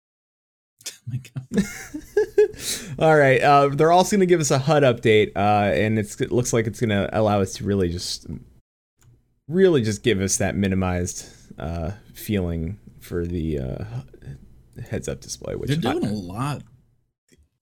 Oh 0.85 1.11
my 1.11 1.21
God. 1.35 1.65
All 2.99 3.17
right. 3.17 3.41
Uh, 3.43 3.69
they're 3.69 3.91
also 3.91 4.15
going 4.17 4.21
to 4.21 4.27
give 4.27 4.41
us 4.41 4.51
a 4.53 4.59
HUD 4.59 4.83
update, 4.85 5.33
uh, 5.37 5.73
and 5.75 5.99
it's, 5.99 6.21
it 6.21 6.31
looks 6.31 6.53
like 6.53 6.67
it's 6.69 6.79
going 6.81 6.91
to 6.91 7.09
allow 7.19 7.41
us 7.41 7.55
to 7.55 7.65
really 7.65 7.88
just, 7.88 8.27
really 9.49 9.83
just 9.83 10.05
give 10.05 10.21
us 10.21 10.37
that 10.38 10.55
minimized 10.55 11.27
uh, 11.62 11.92
feeling 12.14 12.79
for 13.01 13.25
the 13.27 13.59
uh, 13.59 13.85
heads-up 14.88 15.20
display. 15.20 15.55
Which 15.57 15.68
They're 15.70 15.92
doing 15.92 16.05
a 16.05 16.12
lot. 16.12 16.62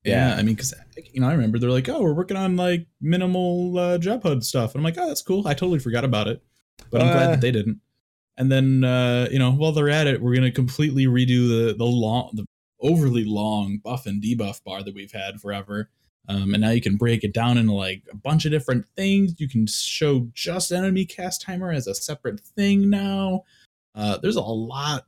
Yeah, 0.04 0.28
Yeah. 0.30 0.36
I 0.36 0.42
mean, 0.42 0.54
because 0.54 0.74
you 1.12 1.20
know, 1.20 1.28
I 1.28 1.32
remember 1.32 1.58
they're 1.58 1.70
like, 1.70 1.88
"Oh, 1.88 2.02
we're 2.02 2.14
working 2.14 2.36
on 2.36 2.56
like 2.56 2.86
minimal 3.00 3.78
uh, 3.78 3.98
job 3.98 4.22
HUD 4.22 4.44
stuff," 4.44 4.74
and 4.74 4.80
I'm 4.80 4.84
like, 4.84 4.96
"Oh, 4.98 5.06
that's 5.08 5.22
cool." 5.22 5.46
I 5.46 5.54
totally 5.54 5.78
forgot 5.78 6.04
about 6.04 6.28
it, 6.28 6.42
but 6.90 7.02
I'm 7.02 7.12
glad 7.12 7.26
Uh. 7.26 7.30
that 7.32 7.40
they 7.40 7.50
didn't. 7.52 7.80
And 8.36 8.50
then, 8.50 8.84
uh, 8.84 9.28
you 9.30 9.38
know, 9.38 9.52
while 9.52 9.72
they're 9.72 9.90
at 9.90 10.06
it, 10.06 10.22
we're 10.22 10.34
gonna 10.34 10.50
completely 10.52 11.04
redo 11.06 11.48
the 11.48 11.74
the 11.76 11.84
long, 11.84 12.30
the 12.32 12.46
overly 12.80 13.24
long 13.24 13.78
buff 13.84 14.06
and 14.06 14.22
debuff 14.22 14.64
bar 14.64 14.82
that 14.82 14.94
we've 14.94 15.12
had 15.12 15.38
forever. 15.40 15.90
Um, 16.28 16.54
and 16.54 16.60
now 16.62 16.70
you 16.70 16.80
can 16.80 16.96
break 16.96 17.24
it 17.24 17.34
down 17.34 17.58
into 17.58 17.72
like 17.72 18.04
a 18.10 18.16
bunch 18.16 18.44
of 18.46 18.52
different 18.52 18.86
things. 18.96 19.34
You 19.38 19.48
can 19.48 19.66
show 19.66 20.28
just 20.32 20.70
enemy 20.72 21.04
cast 21.04 21.42
timer 21.42 21.70
as 21.72 21.86
a 21.86 21.94
separate 21.94 22.40
thing 22.40 22.88
now. 22.88 23.42
Uh, 23.94 24.18
there's 24.18 24.37
a 24.37 24.40
lot 24.40 25.07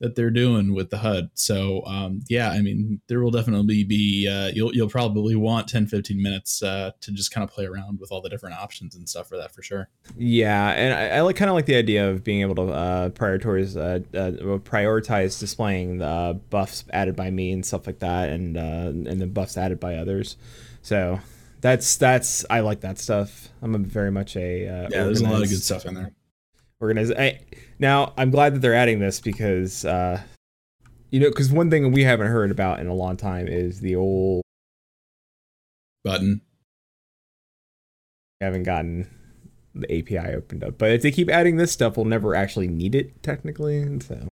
that 0.00 0.14
they're 0.14 0.30
doing 0.30 0.74
with 0.74 0.90
the 0.90 0.98
HUD. 0.98 1.30
So 1.34 1.82
um, 1.84 2.20
yeah, 2.28 2.50
I 2.50 2.60
mean, 2.60 3.00
there 3.08 3.20
will 3.20 3.30
definitely 3.30 3.84
be 3.84 4.28
uh, 4.28 4.50
you'll 4.54 4.74
you'll 4.74 4.88
probably 4.88 5.34
want 5.34 5.68
10, 5.68 5.86
15 5.86 6.22
minutes 6.22 6.62
uh, 6.62 6.92
to 7.00 7.12
just 7.12 7.32
kind 7.32 7.42
of 7.42 7.50
play 7.50 7.66
around 7.66 7.98
with 7.98 8.12
all 8.12 8.20
the 8.20 8.28
different 8.28 8.56
options 8.56 8.94
and 8.94 9.08
stuff 9.08 9.28
for 9.28 9.36
that 9.36 9.52
for 9.52 9.62
sure. 9.62 9.88
Yeah, 10.16 10.70
and 10.70 10.94
I, 10.94 11.18
I 11.18 11.20
like 11.22 11.36
kind 11.36 11.48
of 11.48 11.54
like 11.54 11.66
the 11.66 11.76
idea 11.76 12.08
of 12.08 12.22
being 12.22 12.42
able 12.42 12.54
to 12.56 12.72
uh, 12.72 13.08
prioritize 13.10 13.76
uh, 13.76 14.16
uh, 14.16 14.58
prioritize 14.58 15.38
displaying 15.40 15.98
the 15.98 16.40
buffs 16.50 16.84
added 16.92 17.16
by 17.16 17.30
me 17.30 17.52
and 17.52 17.66
stuff 17.66 17.86
like 17.86 17.98
that, 17.98 18.30
and 18.30 18.56
uh, 18.56 19.10
and 19.10 19.20
the 19.20 19.26
buffs 19.26 19.56
added 19.56 19.80
by 19.80 19.96
others. 19.96 20.36
So 20.82 21.18
that's 21.60 21.96
that's 21.96 22.44
I 22.48 22.60
like 22.60 22.80
that 22.82 22.98
stuff. 22.98 23.48
I'm 23.62 23.74
a 23.74 23.78
very 23.78 24.12
much 24.12 24.36
a 24.36 24.68
uh, 24.68 24.88
Yeah, 24.90 25.04
there's 25.04 25.20
a 25.20 25.24
lot 25.24 25.42
of 25.42 25.48
good 25.48 25.62
stuff 25.62 25.86
in 25.86 25.94
there. 25.94 26.12
Organized. 26.80 27.14
I, 27.18 27.40
now 27.78 28.12
I'm 28.16 28.30
glad 28.30 28.54
that 28.54 28.60
they're 28.60 28.74
adding 28.74 29.00
this 29.00 29.20
because 29.20 29.84
uh, 29.84 30.20
you 31.10 31.20
know 31.20 31.28
because 31.28 31.50
one 31.50 31.70
thing 31.70 31.90
we 31.92 32.04
haven't 32.04 32.28
heard 32.28 32.50
about 32.50 32.80
in 32.80 32.86
a 32.86 32.94
long 32.94 33.16
time 33.16 33.48
is 33.48 33.80
the 33.80 33.96
old 33.96 34.42
Button. 36.04 36.40
haven't 38.40 38.62
gotten 38.62 39.08
the 39.74 39.98
API 39.98 40.34
opened 40.34 40.64
up. 40.64 40.78
But 40.78 40.92
if 40.92 41.02
they 41.02 41.10
keep 41.10 41.28
adding 41.28 41.56
this 41.56 41.72
stuff, 41.72 41.96
we'll 41.96 42.06
never 42.06 42.34
actually 42.34 42.68
need 42.68 42.94
it 42.94 43.22
technically. 43.22 43.78
and 43.78 44.02
So 44.02 44.28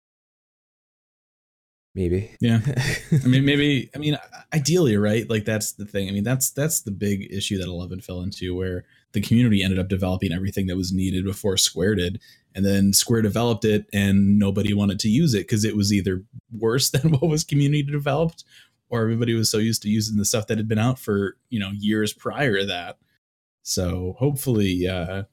maybe. 1.93 2.31
Yeah. 2.39 2.61
I 3.23 3.27
mean, 3.27 3.45
maybe. 3.45 3.89
I 3.95 3.97
mean, 3.97 4.17
ideally, 4.53 4.97
right? 4.97 5.29
Like 5.29 5.45
that's 5.45 5.73
the 5.73 5.85
thing. 5.85 6.07
I 6.07 6.11
mean, 6.11 6.23
that's 6.23 6.51
that's 6.51 6.81
the 6.81 6.91
big 6.91 7.27
issue 7.31 7.57
that 7.57 7.67
Eleven 7.67 7.99
fell 7.99 8.21
into, 8.21 8.55
where 8.55 8.85
the 9.15 9.21
community 9.21 9.63
ended 9.63 9.79
up 9.79 9.87
developing 9.87 10.31
everything 10.31 10.67
that 10.67 10.77
was 10.77 10.93
needed 10.93 11.25
before 11.25 11.57
Square 11.57 11.95
did, 11.95 12.21
and 12.53 12.63
then 12.63 12.93
Square 12.93 13.23
developed 13.23 13.65
it, 13.65 13.87
and 13.91 14.37
nobody 14.37 14.73
wanted 14.73 14.99
to 14.99 15.09
use 15.09 15.33
it 15.33 15.47
because 15.47 15.65
it 15.65 15.75
was 15.75 15.91
either 15.91 16.23
worse 16.51 16.89
than 16.91 17.11
what 17.11 17.23
was 17.23 17.43
community 17.43 17.81
developed, 17.81 18.43
or 18.89 19.01
everybody 19.01 19.33
was 19.33 19.49
so 19.49 19.57
used 19.57 19.81
to 19.81 19.89
using 19.89 20.17
the 20.17 20.25
stuff 20.25 20.45
that 20.47 20.59
had 20.59 20.67
been 20.67 20.77
out 20.77 20.99
for 20.99 21.37
you 21.49 21.59
know 21.59 21.71
years 21.71 22.13
prior 22.13 22.59
to 22.59 22.65
that. 22.67 22.97
So 23.63 24.15
hopefully, 24.19 24.87
uh, 24.87 25.23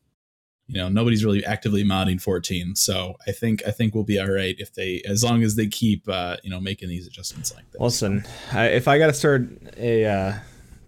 you 0.66 0.78
know, 0.78 0.88
nobody's 0.88 1.22
really 1.22 1.44
actively 1.44 1.84
modding 1.84 2.18
14. 2.18 2.74
So 2.76 3.16
I 3.26 3.32
think 3.32 3.62
I 3.66 3.72
think 3.72 3.94
we'll 3.94 4.04
be 4.04 4.18
all 4.18 4.30
right 4.30 4.54
if 4.58 4.72
they, 4.72 5.02
as 5.04 5.22
long 5.22 5.42
as 5.42 5.56
they 5.56 5.66
keep, 5.66 6.08
uh, 6.08 6.36
you 6.42 6.48
know, 6.48 6.60
making 6.60 6.88
these 6.88 7.06
adjustments 7.06 7.54
like 7.54 7.70
this. 7.70 7.80
Listen, 7.80 8.24
I, 8.52 8.68
if 8.68 8.88
I 8.88 8.98
got 8.98 9.08
to 9.08 9.12
start 9.12 9.50
a 9.76 10.06
uh, 10.06 10.34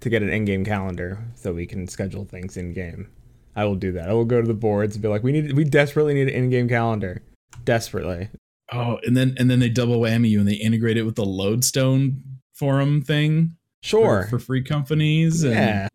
to 0.04 0.10
get 0.10 0.22
an 0.22 0.28
in-game 0.30 0.64
calendar 0.64 1.18
so 1.34 1.52
we 1.52 1.66
can 1.66 1.88
schedule 1.88 2.24
things 2.24 2.56
in-game, 2.56 3.08
I 3.56 3.64
will 3.64 3.74
do 3.74 3.90
that. 3.92 4.08
I 4.08 4.12
will 4.12 4.24
go 4.24 4.40
to 4.40 4.46
the 4.46 4.54
boards 4.54 4.94
and 4.96 5.02
be 5.02 5.08
like, 5.08 5.22
we 5.22 5.32
need, 5.32 5.52
we 5.52 5.64
desperately 5.64 6.14
need 6.14 6.28
an 6.28 6.34
in-game 6.34 6.68
calendar, 6.68 7.22
desperately. 7.64 8.28
Oh, 8.72 8.98
and 9.04 9.14
then 9.16 9.34
and 9.38 9.50
then 9.50 9.58
they 9.60 9.68
double 9.68 10.00
whammy 10.00 10.30
you 10.30 10.38
and 10.40 10.48
they 10.48 10.54
integrate 10.54 10.96
it 10.96 11.02
with 11.02 11.16
the 11.16 11.24
Lodestone 11.24 12.22
forum 12.54 13.02
thing 13.02 13.56
Sure. 13.82 14.22
for, 14.24 14.30
for 14.30 14.38
free 14.38 14.62
companies. 14.62 15.42
And, 15.44 15.54
yeah. 15.54 15.88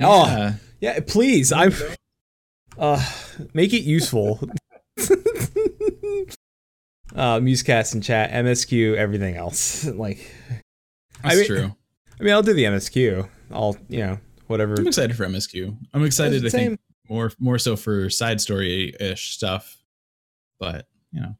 Oh, 0.00 0.26
Yeah. 0.26 0.52
yeah. 0.80 1.00
Please, 1.06 1.50
I'm. 1.52 1.72
Uh, 2.78 3.04
make 3.54 3.72
it 3.74 3.82
useful. 3.82 4.38
uh, 7.14 7.38
Musecast 7.40 7.94
and 7.94 8.02
chat, 8.02 8.30
MSQ, 8.32 8.94
everything 8.96 9.36
else. 9.36 9.84
Like, 9.98 10.30
that's 11.22 11.34
I 11.34 11.36
mean- 11.36 11.46
true. 11.46 11.74
I 12.20 12.24
mean, 12.24 12.34
I'll 12.34 12.42
do 12.42 12.52
the 12.52 12.64
MSQ. 12.64 13.28
I'll, 13.52 13.76
you 13.88 13.98
know, 13.98 14.18
whatever. 14.46 14.74
I'm 14.74 14.86
excited 14.86 15.16
for 15.16 15.26
MSQ. 15.26 15.76
I'm 15.94 16.04
excited. 16.04 16.44
I 16.44 16.48
think 16.48 16.80
more 17.08 17.32
more 17.38 17.58
so 17.58 17.76
for 17.76 18.10
side 18.10 18.40
story 18.40 18.94
ish 19.00 19.34
stuff, 19.34 19.78
but 20.58 20.86
you 21.12 21.20
know, 21.20 21.34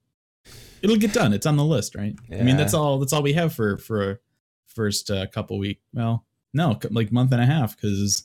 it'll 0.83 0.97
get 0.97 1.13
done. 1.13 1.33
It's 1.33 1.47
on 1.47 1.57
the 1.57 1.65
list, 1.65 1.95
right? 1.95 2.15
I 2.33 2.43
mean, 2.43 2.57
that's 2.57 2.75
all. 2.75 2.99
That's 2.99 3.13
all 3.13 3.23
we 3.23 3.33
have 3.35 3.53
for 3.53 3.77
for 3.79 4.21
first 4.67 5.11
uh, 5.11 5.27
couple 5.27 5.59
week. 5.59 5.81
Well, 5.93 6.25
no, 6.55 6.79
like 6.91 7.13
month 7.13 7.33
and 7.33 7.43
a 7.43 7.47
half 7.47 7.77
because 7.77 8.25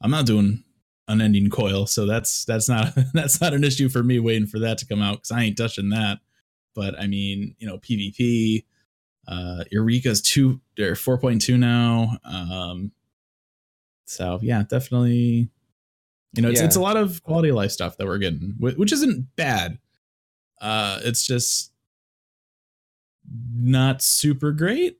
I'm 0.00 0.10
not 0.10 0.26
doing 0.26 0.64
unending 1.08 1.50
coil, 1.50 1.86
so 1.86 2.06
that's 2.06 2.44
that's 2.44 2.68
not 2.68 2.94
that's 3.14 3.40
not 3.40 3.54
an 3.54 3.64
issue 3.64 3.88
for 3.88 4.02
me 4.02 4.18
waiting 4.18 4.46
for 4.46 4.58
that 4.60 4.78
to 4.78 4.86
come 4.86 5.02
out 5.02 5.16
because 5.18 5.32
I 5.32 5.42
ain't 5.42 5.58
touching 5.58 5.90
that. 5.90 6.20
But 6.74 6.98
I 6.98 7.06
mean, 7.06 7.56
you 7.58 7.66
know, 7.66 7.78
PvP, 7.78 8.64
uh, 9.30 9.64
Eureka's 9.70 10.20
two 10.20 10.60
or 10.78 10.94
four 10.94 11.16
point 11.16 11.40
two 11.40 11.56
now. 11.56 12.18
Um, 12.24 12.92
So 14.04 14.40
yeah, 14.42 14.64
definitely. 14.64 15.48
You 16.34 16.42
know, 16.42 16.50
it's 16.50 16.60
Yeah. 16.60 16.66
it's 16.66 16.76
a 16.76 16.80
lot 16.80 16.96
of 16.96 17.22
quality 17.22 17.48
of 17.48 17.54
life 17.56 17.70
stuff 17.70 17.96
that 17.96 18.06
we're 18.06 18.18
getting, 18.18 18.56
which 18.58 18.92
isn't 18.92 19.34
bad. 19.36 19.78
Uh, 20.60 21.00
it's 21.04 21.26
just 21.26 21.72
not 23.54 24.02
super 24.02 24.52
great. 24.52 24.98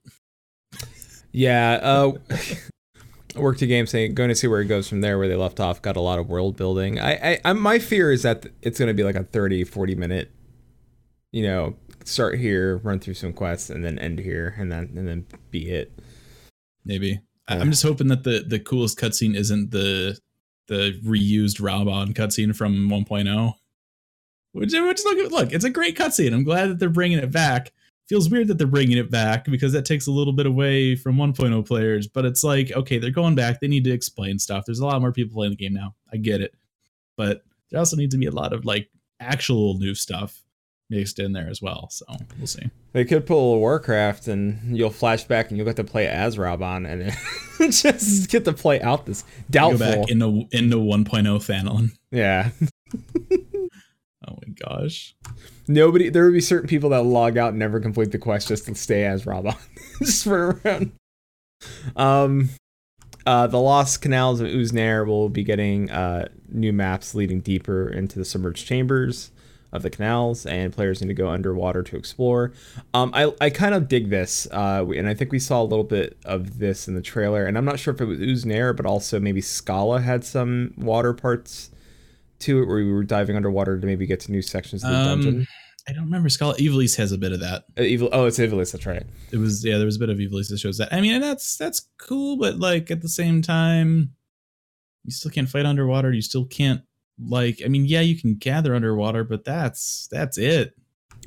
Yeah, 1.32 1.78
uh, 1.82 2.12
work 3.36 3.58
to 3.58 3.66
game 3.66 3.86
saying 3.86 4.14
going 4.14 4.28
to 4.28 4.34
see 4.34 4.46
where 4.48 4.60
it 4.60 4.66
goes 4.66 4.88
from 4.88 5.00
there 5.00 5.18
where 5.18 5.28
they 5.28 5.36
left 5.36 5.60
off 5.60 5.80
got 5.82 5.96
a 5.96 6.00
lot 6.00 6.18
of 6.18 6.28
world 6.28 6.56
building 6.56 6.98
i 6.98 7.12
i, 7.34 7.40
I 7.44 7.52
my 7.52 7.78
fear 7.78 8.10
is 8.10 8.22
that 8.24 8.44
it's 8.60 8.76
going 8.76 8.88
to 8.88 8.94
be 8.94 9.04
like 9.04 9.14
a 9.14 9.22
30 9.22 9.62
40 9.62 9.94
minute 9.94 10.32
you 11.30 11.44
know 11.44 11.76
start 12.04 12.38
here 12.38 12.78
run 12.78 12.98
through 12.98 13.14
some 13.14 13.32
quests 13.32 13.70
and 13.70 13.84
then 13.84 13.98
end 13.98 14.18
here 14.18 14.54
and 14.58 14.70
then 14.70 14.92
and 14.96 15.06
then 15.06 15.26
be 15.50 15.70
it 15.70 15.92
Maybe 16.84 17.20
Yeah. 17.48 17.56
I'm 17.58 17.70
just 17.70 17.82
hoping 17.82 18.08
that 18.08 18.24
the 18.24 18.44
the 18.46 18.58
coolest 18.58 18.98
cutscene 18.98 19.36
isn't 19.36 19.70
the 19.70 20.18
the 20.66 21.00
reused 21.04 21.60
Raubahn 21.60 22.14
cutscene 22.14 22.54
from 22.54 22.88
1.0. 22.88 23.54
Which, 24.52 24.72
which 24.72 25.04
look, 25.04 25.30
look, 25.32 25.52
it's 25.52 25.64
a 25.64 25.70
great 25.70 25.96
cutscene. 25.96 26.32
I'm 26.32 26.44
glad 26.44 26.66
that 26.70 26.78
they're 26.78 26.88
bringing 26.88 27.18
it 27.18 27.32
back. 27.32 27.72
Feels 28.08 28.30
weird 28.30 28.48
that 28.48 28.58
they're 28.58 28.66
bringing 28.66 28.98
it 28.98 29.10
back 29.10 29.44
because 29.44 29.72
that 29.72 29.84
takes 29.84 30.06
a 30.06 30.12
little 30.12 30.32
bit 30.32 30.46
away 30.46 30.96
from 30.96 31.16
1.0 31.16 31.66
players. 31.66 32.08
But 32.08 32.24
it's 32.24 32.42
like, 32.42 32.72
okay, 32.72 32.98
they're 32.98 33.10
going 33.10 33.36
back. 33.36 33.60
They 33.60 33.68
need 33.68 33.84
to 33.84 33.92
explain 33.92 34.38
stuff. 34.38 34.64
There's 34.64 34.80
a 34.80 34.86
lot 34.86 35.00
more 35.00 35.12
people 35.12 35.34
playing 35.34 35.52
the 35.52 35.56
game 35.56 35.74
now. 35.74 35.94
I 36.12 36.16
get 36.16 36.40
it, 36.40 36.54
but 37.16 37.42
there 37.70 37.78
also 37.78 37.96
needs 37.96 38.14
to 38.14 38.18
be 38.18 38.26
a 38.26 38.32
lot 38.32 38.52
of 38.52 38.64
like 38.64 38.88
actual 39.20 39.78
new 39.78 39.94
stuff 39.94 40.40
mixed 40.90 41.18
in 41.18 41.32
there 41.32 41.48
as 41.48 41.62
well. 41.62 41.88
So 41.90 42.04
we'll 42.38 42.46
see. 42.46 42.68
they 42.92 43.04
could 43.04 43.24
pull 43.26 43.54
a 43.54 43.58
warcraft 43.58 44.26
and 44.28 44.76
you'll 44.76 44.90
flash 44.90 45.24
back 45.24 45.48
and 45.48 45.56
you'll 45.56 45.66
get 45.66 45.76
to 45.76 45.84
play 45.84 46.06
as 46.08 46.36
Raubahn 46.36 46.86
and 46.86 47.72
just 47.72 48.28
get 48.30 48.44
to 48.44 48.52
play 48.52 48.80
out 48.80 49.06
this 49.06 49.24
doubtful. 49.48 49.78
Go 49.78 50.00
back 50.00 50.10
into 50.10 50.46
into 50.52 50.76
1.0 50.76 51.04
Fanon. 51.06 51.90
yeah 52.10 52.50
Oh 54.28 54.36
my 54.46 54.52
gosh. 54.66 55.14
nobody 55.66 56.10
there 56.10 56.24
would 56.24 56.34
be 56.34 56.40
certain 56.42 56.68
people 56.68 56.90
that 56.90 57.02
log 57.04 57.38
out 57.38 57.50
and 57.50 57.58
never 57.58 57.80
complete 57.80 58.12
the 58.12 58.18
quest 58.18 58.48
just 58.48 58.66
to 58.66 58.74
stay 58.74 59.04
as 59.06 59.24
Raubahn 59.24 59.56
just 59.98 60.24
for 60.24 60.60
around 60.64 60.92
um 61.96 62.50
uh 63.26 63.46
the 63.46 63.58
lost 63.60 64.02
canals 64.02 64.40
of 64.40 64.48
Uznair 64.48 65.06
will 65.06 65.28
be 65.30 65.42
getting 65.42 65.90
uh 65.90 66.28
new 66.48 66.72
maps 66.72 67.14
leading 67.14 67.40
deeper 67.40 67.88
into 67.88 68.18
the 68.18 68.24
submerged 68.24 68.66
chambers 68.66 69.30
of 69.72 69.82
the 69.82 69.90
canals 69.90 70.46
and 70.46 70.72
players 70.72 71.00
need 71.00 71.08
to 71.08 71.14
go 71.14 71.28
underwater 71.28 71.82
to 71.82 71.96
explore 71.96 72.52
um 72.94 73.10
i 73.14 73.32
i 73.40 73.48
kind 73.50 73.74
of 73.74 73.86
dig 73.88 74.10
this 74.10 74.46
uh 74.52 74.84
and 74.96 75.08
i 75.08 75.14
think 75.14 75.30
we 75.30 75.38
saw 75.38 75.62
a 75.62 75.64
little 75.64 75.84
bit 75.84 76.16
of 76.24 76.58
this 76.58 76.88
in 76.88 76.94
the 76.94 77.02
trailer 77.02 77.46
and 77.46 77.56
i'm 77.56 77.64
not 77.64 77.78
sure 77.78 77.94
if 77.94 78.00
it 78.00 78.04
was 78.06 78.18
Uznair 78.18 78.76
but 78.76 78.84
also 78.86 79.20
maybe 79.20 79.40
Skalla 79.40 80.02
had 80.02 80.24
some 80.24 80.74
water 80.76 81.12
parts 81.12 81.70
to 82.40 82.62
it 82.62 82.66
where 82.66 82.76
we 82.78 82.90
were 82.90 83.04
diving 83.04 83.36
underwater 83.36 83.78
to 83.78 83.86
maybe 83.86 84.06
get 84.06 84.20
to 84.20 84.32
new 84.32 84.42
sections 84.42 84.82
of 84.82 84.90
the 84.90 84.96
Um, 84.96 85.20
dungeon 85.20 85.46
I 85.88 85.92
don't 85.92 86.04
remember. 86.04 86.28
Skull 86.28 86.54
Ivalice 86.54 86.96
has 86.98 87.10
a 87.10 87.18
bit 87.18 87.32
of 87.32 87.40
that. 87.40 87.64
Uh, 87.76 87.82
evil. 87.82 88.10
Oh, 88.12 88.26
it's 88.26 88.38
Ivalice. 88.38 88.70
That's 88.72 88.84
right. 88.84 89.02
It 89.32 89.38
was 89.38 89.64
yeah, 89.64 89.76
there 89.78 89.86
was 89.86 89.96
a 89.96 89.98
bit 89.98 90.10
of 90.10 90.18
Ivalice 90.18 90.50
that 90.50 90.58
shows 90.58 90.76
that. 90.76 90.92
I 90.92 91.00
mean, 91.00 91.14
and 91.14 91.22
that's 91.24 91.56
that's 91.56 91.88
cool, 91.98 92.36
but 92.36 92.58
like 92.58 92.90
at 92.90 93.00
the 93.00 93.08
same 93.08 93.40
time, 93.40 94.10
you 95.04 95.10
still 95.10 95.30
can't 95.30 95.48
fight 95.48 95.64
underwater. 95.64 96.12
You 96.12 96.20
still 96.20 96.44
can't 96.44 96.82
like. 97.22 97.60
I 97.64 97.68
mean, 97.68 97.84
yeah, 97.84 98.00
you 98.00 98.18
can 98.18 98.34
gather 98.34 98.74
underwater, 98.74 99.24
but 99.24 99.44
that's 99.44 100.08
that's 100.10 100.38
it. 100.38 100.74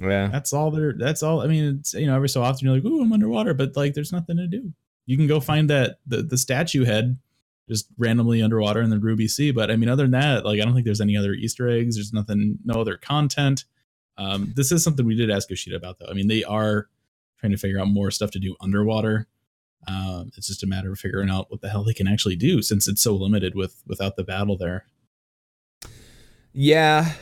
Yeah. 0.02 0.28
That's 0.28 0.54
all 0.54 0.72
there. 0.72 0.94
That's 0.94 1.22
all. 1.24 1.42
I 1.42 1.48
mean, 1.48 1.78
it's 1.80 1.94
you 1.94 2.08
know, 2.08 2.16
every 2.16 2.30
so 2.30 2.42
often 2.42 2.66
you're 2.66 2.76
like, 2.76 2.86
ooh, 2.86 3.02
I'm 3.02 3.14
underwater, 3.14 3.54
but 3.54 3.76
like, 3.76 3.94
there's 3.94 4.12
nothing 4.12 4.38
to 4.38 4.48
do. 4.48 4.74
You 5.06 5.18
can 5.18 5.28
go 5.28 5.40
find 5.40 5.70
that 5.70 6.00
the 6.08 6.24
the 6.24 6.38
statue 6.38 6.86
head 6.86 7.18
just 7.70 7.88
randomly 7.98 8.42
underwater 8.42 8.82
in 8.82 8.90
the 8.90 9.00
Ruby 9.00 9.28
Sea. 9.28 9.52
But 9.52 9.72
I 9.72 9.76
mean, 9.76 9.90
other 9.90 10.04
than 10.04 10.12
that, 10.12 10.46
like, 10.46 10.60
I 10.60 10.66
don't 10.66 10.74
think 10.74 10.86
there's 10.86 11.02
any 11.02 11.16
other 11.16 11.34
Easter 11.34 11.70
eggs. 11.70 11.96
There's 11.96 12.14
nothing, 12.14 12.60
no 12.66 12.82
other 12.82 12.98
content. 12.98 13.66
Um, 14.18 14.54
this 14.56 14.72
is 14.72 14.84
something 14.84 15.06
we 15.06 15.16
did 15.16 15.32
ask 15.32 15.50
Yoshida 15.50 15.76
about, 15.76 16.00
though. 16.00 16.08
I 16.10 16.14
mean, 16.14 16.28
they 16.28 16.44
are 16.44 16.88
trying 17.40 17.52
to 17.52 17.58
figure 17.58 17.80
out 17.80 17.88
more 17.88 18.12
stuff 18.12 18.32
to 18.32 18.40
do 18.40 18.56
underwater. 18.62 19.28
Um, 19.88 20.32
it's 20.38 20.48
just 20.48 20.64
a 20.64 20.68
matter 20.68 20.92
of 20.92 21.00
figuring 21.00 21.30
out 21.30 21.52
what 21.52 21.62
the 21.62 21.70
hell 21.70 21.84
they 21.84 21.94
can 21.94 22.08
actually 22.08 22.36
do 22.36 22.62
since 22.62 22.88
it's 22.88 23.02
so 23.02 23.16
limited 23.16 23.56
with 23.56 23.82
without 23.86 24.16
the 24.16 24.24
battle 24.24 24.58
there. 24.58 24.86
Yeah. 26.54 27.14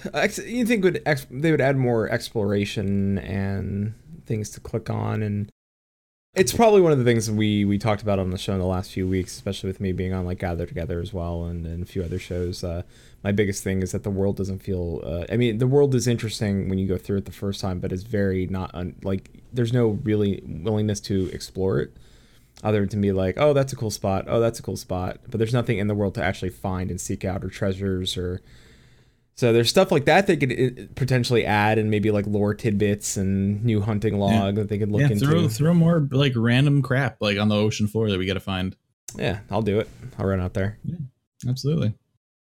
You 0.46 0.66
think 0.66 0.84
would 0.84 1.02
ex- 1.06 1.28
they 1.32 1.52
would 1.52 1.62
add 1.62 1.78
more 1.78 2.10
exploration 2.10 3.18
and 3.20 3.94
things 4.26 4.50
to 4.52 4.60
click 4.60 4.90
on, 4.90 5.24
and 5.24 5.50
it's 6.36 6.54
probably 6.54 6.82
one 6.82 6.92
of 6.92 6.98
the 6.98 7.04
things 7.04 7.30
we 7.32 7.66
we 7.66 7.78
talked 7.78 8.02
about 8.02 8.20
on 8.20 8.30
the 8.30 8.38
show 8.38 8.54
in 8.54 8.60
the 8.60 8.66
last 8.66 8.92
few 8.92 9.08
weeks, 9.08 9.34
especially 9.34 9.68
with 9.68 9.80
me 9.80 9.94
being 9.94 10.14
on 10.14 10.26
like 10.26 10.40
Gather 10.40 10.66
Together 10.66 11.00
as 11.00 11.14
well, 11.14 11.46
and, 11.46 11.66
and 11.66 11.84
a 11.84 11.86
few 11.86 12.04
other 12.04 12.20
shows. 12.20 12.64
Uh, 12.64 12.84
my 13.24 13.32
biggest 13.32 13.64
thing 13.64 13.82
is 13.82 13.92
that 13.94 14.04
the 14.04 14.10
world 14.10 14.36
doesn't 14.36 14.60
feel. 14.60 15.02
Uh, 15.04 15.26
I 15.32 15.38
mean, 15.38 15.58
the 15.60 15.68
world 15.68 15.96
is 15.96 16.08
interesting 16.08 16.68
when 16.70 16.78
you 16.78 16.88
go 16.88 16.98
through 16.98 17.18
it 17.20 17.26
the 17.26 17.32
first 17.32 17.62
time, 17.62 17.80
but 17.80 17.92
it's 17.92 18.04
very 18.04 18.48
not 18.48 18.72
un- 18.74 18.96
like 19.04 19.30
there's 19.54 19.74
no 19.74 20.00
really 20.04 20.42
willingness 20.46 21.00
to 21.02 21.30
explore 21.34 21.80
it. 21.80 21.96
Other 22.64 22.82
than 22.82 22.90
to 22.90 22.98
be 22.98 23.12
like, 23.12 23.36
oh, 23.38 23.54
that's 23.54 23.74
a 23.74 23.76
cool 23.76 23.90
spot. 23.90 24.26
Oh, 24.28 24.40
that's 24.40 24.60
a 24.60 24.62
cool 24.62 24.78
spot. 24.78 25.20
But 25.30 25.40
there's 25.40 25.54
nothing 25.54 25.80
in 25.80 25.88
the 25.88 25.96
world 25.96 26.14
to 26.16 26.24
actually 26.24 26.50
find 26.50 26.92
and 26.92 27.02
seek 27.02 27.26
out, 27.26 27.44
or 27.44 27.50
treasures, 27.50 28.18
or 28.18 28.42
so 29.36 29.54
there's 29.54 29.70
stuff 29.70 29.92
like 29.92 30.06
that 30.06 30.28
they 30.28 30.38
could 30.38 30.52
uh, 30.52 30.84
potentially 30.96 31.46
add, 31.46 31.78
and 31.78 31.90
maybe 31.90 32.12
like 32.12 32.28
lore 32.28 32.54
tidbits 32.54 33.18
and 33.18 33.64
new 33.64 33.82
hunting 33.82 34.18
log 34.20 34.56
that 34.56 34.70
they 34.70 34.78
could 34.78 34.92
look 34.92 35.02
yeah, 35.02 35.10
into. 35.12 35.26
throw 35.26 35.48
throw 35.48 35.74
more 35.74 36.08
like 36.12 36.34
random 36.36 36.82
crap 36.82 37.18
like 37.22 37.38
on 37.38 37.48
the 37.48 37.56
ocean 37.56 37.88
floor 37.88 38.10
that 38.10 38.20
we 38.20 38.26
got 38.26 38.34
to 38.36 38.40
find. 38.40 38.76
Yeah, 39.16 39.40
I'll 39.50 39.62
do 39.62 39.80
it. 39.80 39.90
I'll 40.18 40.26
run 40.26 40.40
out 40.40 40.54
there. 40.54 40.78
Yeah, 40.84 40.96
Absolutely. 41.48 41.94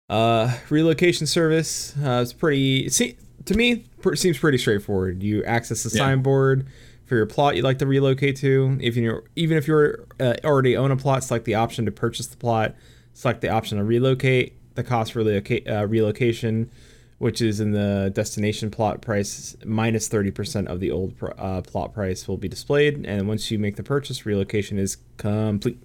Uh, 0.08 0.56
relocation 0.70 1.26
service. 1.26 1.94
Uh, 1.98 2.20
it's 2.22 2.32
pretty. 2.32 2.88
See, 2.88 3.16
to 3.46 3.54
me, 3.54 3.84
pr- 4.00 4.14
seems 4.14 4.38
pretty 4.38 4.58
straightforward. 4.58 5.22
You 5.22 5.44
access 5.44 5.82
the 5.82 5.90
Yeah. 5.90 6.04
signboard 6.04 6.66
for 7.06 7.16
your 7.16 7.26
plot 7.26 7.56
you'd 7.56 7.64
like 7.64 7.78
to 7.78 7.86
relocate 7.86 8.36
to. 8.36 8.78
If 8.80 8.96
you 8.96 9.22
even 9.36 9.56
if 9.56 9.66
you're 9.68 10.06
uh, 10.20 10.34
already 10.44 10.76
own 10.76 10.90
a 10.92 10.96
plot, 10.96 11.24
select 11.24 11.44
the 11.44 11.54
option 11.56 11.84
to 11.86 11.92
purchase 11.92 12.26
the 12.28 12.36
plot. 12.36 12.74
Select 13.12 13.40
the 13.40 13.48
option 13.48 13.78
to 13.78 13.84
relocate. 13.84 14.55
The 14.76 14.84
cost 14.84 15.12
for 15.12 15.20
relocate, 15.20 15.68
uh, 15.68 15.86
relocation, 15.86 16.70
which 17.18 17.42
is 17.42 17.60
in 17.60 17.72
the 17.72 18.10
destination 18.14 18.70
plot 18.70 19.00
price 19.00 19.56
minus 19.64 20.08
thirty 20.08 20.30
percent 20.30 20.68
of 20.68 20.80
the 20.80 20.90
old 20.90 21.16
pr- 21.16 21.32
uh, 21.36 21.62
plot 21.62 21.92
price, 21.92 22.28
will 22.28 22.36
be 22.36 22.48
displayed. 22.48 23.04
And 23.04 23.26
once 23.26 23.50
you 23.50 23.58
make 23.58 23.76
the 23.76 23.82
purchase, 23.82 24.24
relocation 24.24 24.78
is 24.78 24.98
complete. 25.16 25.82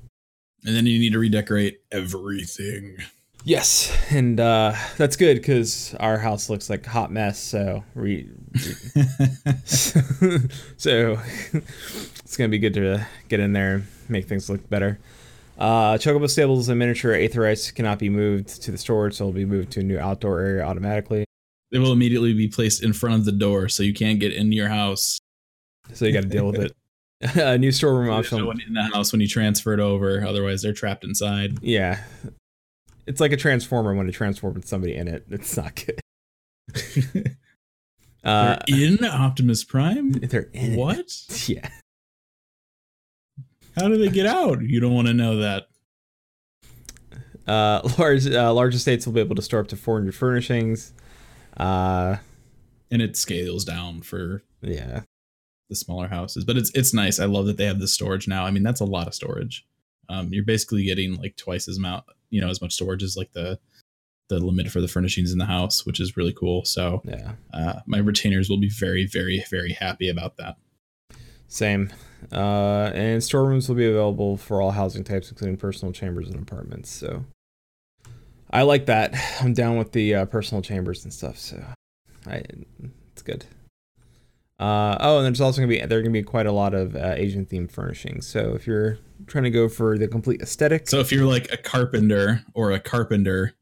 And 0.63 0.75
then 0.75 0.85
you 0.85 0.99
need 0.99 1.13
to 1.13 1.19
redecorate 1.19 1.81
everything. 1.91 2.97
Yes, 3.43 3.91
and 4.11 4.39
uh, 4.39 4.75
that's 4.97 5.15
good 5.15 5.37
because 5.37 5.95
our 5.99 6.19
house 6.19 6.47
looks 6.49 6.69
like 6.69 6.85
a 6.85 6.89
hot 6.89 7.11
mess. 7.11 7.39
So 7.39 7.83
re- 7.95 8.29
so 9.65 11.17
it's 11.53 12.37
gonna 12.37 12.49
be 12.49 12.59
good 12.59 12.75
to 12.75 13.07
get 13.29 13.39
in 13.39 13.53
there 13.53 13.75
and 13.75 13.87
make 14.09 14.27
things 14.27 14.49
look 14.49 14.69
better. 14.69 14.99
Uh, 15.61 15.95
Chocobo 15.95 16.27
stables 16.27 16.69
and 16.69 16.79
miniature 16.79 17.13
aetherytes 17.13 17.73
cannot 17.75 17.99
be 17.99 18.09
moved 18.09 18.63
to 18.63 18.71
the 18.71 18.79
storage, 18.79 19.13
so 19.13 19.25
it'll 19.25 19.31
be 19.33 19.45
moved 19.45 19.71
to 19.73 19.81
a 19.81 19.83
new 19.83 19.99
outdoor 19.99 20.39
area 20.39 20.63
automatically. 20.63 21.23
they 21.71 21.77
will 21.77 21.91
immediately 21.91 22.33
be 22.33 22.47
placed 22.47 22.81
in 22.83 22.93
front 22.93 23.13
of 23.15 23.25
the 23.25 23.31
door 23.31 23.69
so 23.69 23.83
you 23.83 23.93
can't 23.93 24.19
get 24.19 24.33
into 24.33 24.55
your 24.55 24.69
house. 24.69 25.19
So 25.93 26.05
you 26.05 26.13
got 26.13 26.23
to 26.23 26.29
deal 26.29 26.47
with 26.47 26.59
it. 26.59 26.75
a 27.35 27.59
new 27.59 27.71
storeroom 27.71 28.07
So 28.07 28.13
option. 28.37 28.45
when 28.47 28.59
in 28.61 28.73
the 28.73 28.85
house 28.85 29.11
when 29.11 29.21
you 29.21 29.27
transfer 29.27 29.71
it 29.73 29.79
over, 29.79 30.25
otherwise 30.25 30.63
they're 30.63 30.73
trapped 30.73 31.03
inside. 31.03 31.59
Yeah, 31.61 31.99
it's 33.05 33.21
like 33.21 33.31
a 33.31 33.37
transformer 33.37 33.93
when 33.93 34.09
it 34.09 34.13
transforms 34.13 34.55
with 34.55 34.67
somebody 34.67 34.95
in 34.95 35.07
it. 35.07 35.25
It's 35.29 35.55
not 35.55 35.75
good. 35.85 37.35
Uh, 38.23 38.55
they're 38.67 38.87
in 38.87 39.03
Optimus 39.03 39.63
Prime. 39.63 40.11
they're 40.11 40.49
in 40.53 40.73
it. 40.73 40.77
What? 40.77 41.11
Yeah. 41.47 41.67
How 43.75 43.87
do 43.87 43.97
they 43.97 44.09
get 44.09 44.25
out? 44.25 44.61
You 44.61 44.79
don't 44.79 44.93
want 44.93 45.07
to 45.07 45.13
know 45.13 45.37
that. 45.37 45.67
Uh, 47.47 47.81
large 47.97 48.27
uh, 48.27 48.53
large 48.53 48.75
estates 48.75 49.05
will 49.05 49.13
be 49.13 49.19
able 49.19 49.35
to 49.35 49.41
store 49.41 49.61
up 49.61 49.67
to 49.69 49.75
400 49.75 50.13
furnishings. 50.15 50.93
Uh, 51.57 52.17
And 52.91 53.01
it 53.01 53.15
scales 53.15 53.63
down 53.65 54.01
for 54.01 54.43
yeah, 54.61 55.01
the 55.69 55.75
smaller 55.75 56.07
houses, 56.07 56.43
but 56.43 56.57
it's 56.57 56.71
it's 56.75 56.93
nice. 56.93 57.19
I 57.19 57.25
love 57.25 57.45
that 57.47 57.57
they 57.57 57.65
have 57.65 57.79
the 57.79 57.87
storage 57.87 58.27
now. 58.27 58.45
I 58.45 58.51
mean, 58.51 58.63
that's 58.63 58.81
a 58.81 58.85
lot 58.85 59.07
of 59.07 59.13
storage. 59.13 59.65
Um, 60.09 60.29
you're 60.33 60.45
basically 60.45 60.83
getting 60.83 61.15
like 61.15 61.37
twice 61.37 61.67
as 61.69 61.77
amount, 61.77 62.03
you 62.29 62.41
know, 62.41 62.49
as 62.49 62.61
much 62.61 62.73
storage 62.73 63.03
as 63.03 63.15
like 63.15 63.31
the 63.33 63.59
the 64.27 64.39
limit 64.39 64.69
for 64.69 64.79
the 64.81 64.87
furnishings 64.87 65.31
in 65.33 65.39
the 65.39 65.45
house, 65.45 65.85
which 65.85 65.99
is 65.99 66.15
really 66.15 66.33
cool. 66.33 66.63
So 66.63 67.01
yeah, 67.05 67.33
uh, 67.53 67.79
my 67.85 67.97
retainers 67.97 68.49
will 68.49 68.59
be 68.59 68.69
very, 68.69 69.05
very, 69.05 69.43
very 69.49 69.73
happy 69.73 70.09
about 70.09 70.37
that. 70.37 70.55
same. 71.47 71.91
Uh, 72.31 72.91
and 72.93 73.23
storerooms 73.23 73.67
will 73.67 73.75
be 73.75 73.87
available 73.87 74.37
for 74.37 74.61
all 74.61 74.71
housing 74.71 75.03
types, 75.03 75.29
including 75.29 75.57
personal 75.57 75.91
chambers 75.93 76.29
and 76.29 76.41
apartments. 76.41 76.89
So 76.89 77.25
I 78.49 78.63
like 78.63 78.85
that. 78.87 79.15
I'm 79.41 79.53
down 79.53 79.77
with 79.77 79.91
the 79.91 80.15
uh, 80.15 80.25
personal 80.25 80.61
chambers 80.61 81.03
and 81.03 81.13
stuff. 81.13 81.37
So 81.37 81.63
I, 82.27 82.43
it's 83.11 83.21
good. 83.21 83.45
Uh, 84.59 84.95
oh, 84.99 85.17
and 85.17 85.25
there's 85.25 85.41
also 85.41 85.59
gonna 85.59 85.67
be 85.67 85.83
there 85.83 85.97
are 85.97 86.01
gonna 86.03 86.11
be 86.11 86.21
quite 86.21 86.45
a 86.45 86.51
lot 86.51 86.75
of 86.75 86.95
uh, 86.95 87.13
Asian 87.15 87.47
themed 87.47 87.71
furnishings. 87.71 88.27
So 88.27 88.53
if 88.53 88.67
you're 88.67 88.99
trying 89.25 89.45
to 89.45 89.49
go 89.49 89.67
for 89.67 89.97
the 89.97 90.07
complete 90.07 90.41
aesthetic, 90.41 90.87
So 90.87 90.99
if 90.99 91.11
you're 91.11 91.25
like 91.25 91.51
a 91.51 91.57
carpenter 91.57 92.43
or 92.53 92.71
a 92.71 92.79
carpenter, 92.79 93.55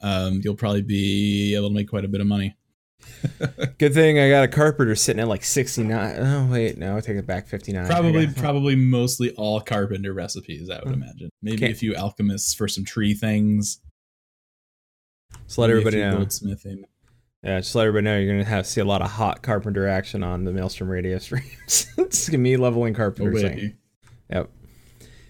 um, 0.00 0.40
you'll 0.42 0.54
probably 0.54 0.80
be 0.80 1.54
able 1.54 1.68
to 1.68 1.74
make 1.74 1.90
quite 1.90 2.06
a 2.06 2.08
bit 2.08 2.22
of 2.22 2.26
money. 2.26 2.56
good 3.78 3.94
thing 3.94 4.18
I 4.18 4.28
got 4.28 4.44
a 4.44 4.48
carpenter 4.48 4.94
sitting 4.94 5.20
at 5.20 5.28
like 5.28 5.44
69. 5.44 6.16
Oh 6.18 6.48
wait, 6.50 6.78
no, 6.78 6.96
I 6.96 7.00
take 7.00 7.16
it 7.16 7.26
back 7.26 7.46
59. 7.48 7.86
Probably, 7.86 8.26
probably 8.28 8.76
mostly 8.76 9.30
all 9.32 9.60
carpenter 9.60 10.12
recipes. 10.12 10.68
I 10.70 10.78
would 10.80 10.88
Hmm. 10.94 11.02
imagine. 11.02 11.30
Maybe 11.42 11.56
Okay. 11.64 11.72
a 11.72 11.74
few 11.74 11.94
alchemists 11.94 12.54
for 12.54 12.68
some 12.68 12.84
tree 12.84 13.14
things. 13.14 13.80
Just 15.46 15.58
let 15.58 15.68
maybe 15.68 15.76
a 15.76 15.80
everybody 15.80 15.96
few 15.96 16.10
know. 16.10 16.24
Goldsmithing. 16.24 16.82
Yeah, 17.44 17.60
just 17.60 17.74
let 17.74 17.86
everybody 17.86 18.04
know 18.04 18.18
you're 18.18 18.32
gonna 18.32 18.44
have 18.48 18.66
see 18.66 18.80
a 18.80 18.84
lot 18.84 19.00
of 19.02 19.10
hot 19.10 19.42
carpenter 19.42 19.86
action 19.86 20.22
on 20.24 20.44
the 20.44 20.52
Maelstrom 20.52 20.88
radio 20.88 21.18
streams. 21.18 21.86
it's 21.96 22.28
gonna 22.28 22.42
be 22.42 22.56
leveling 22.56 22.94
Oh, 22.94 22.98
carpenter 22.98 23.32
wait. 23.32 23.42
thing. 23.42 23.76
Yep. 24.30 24.50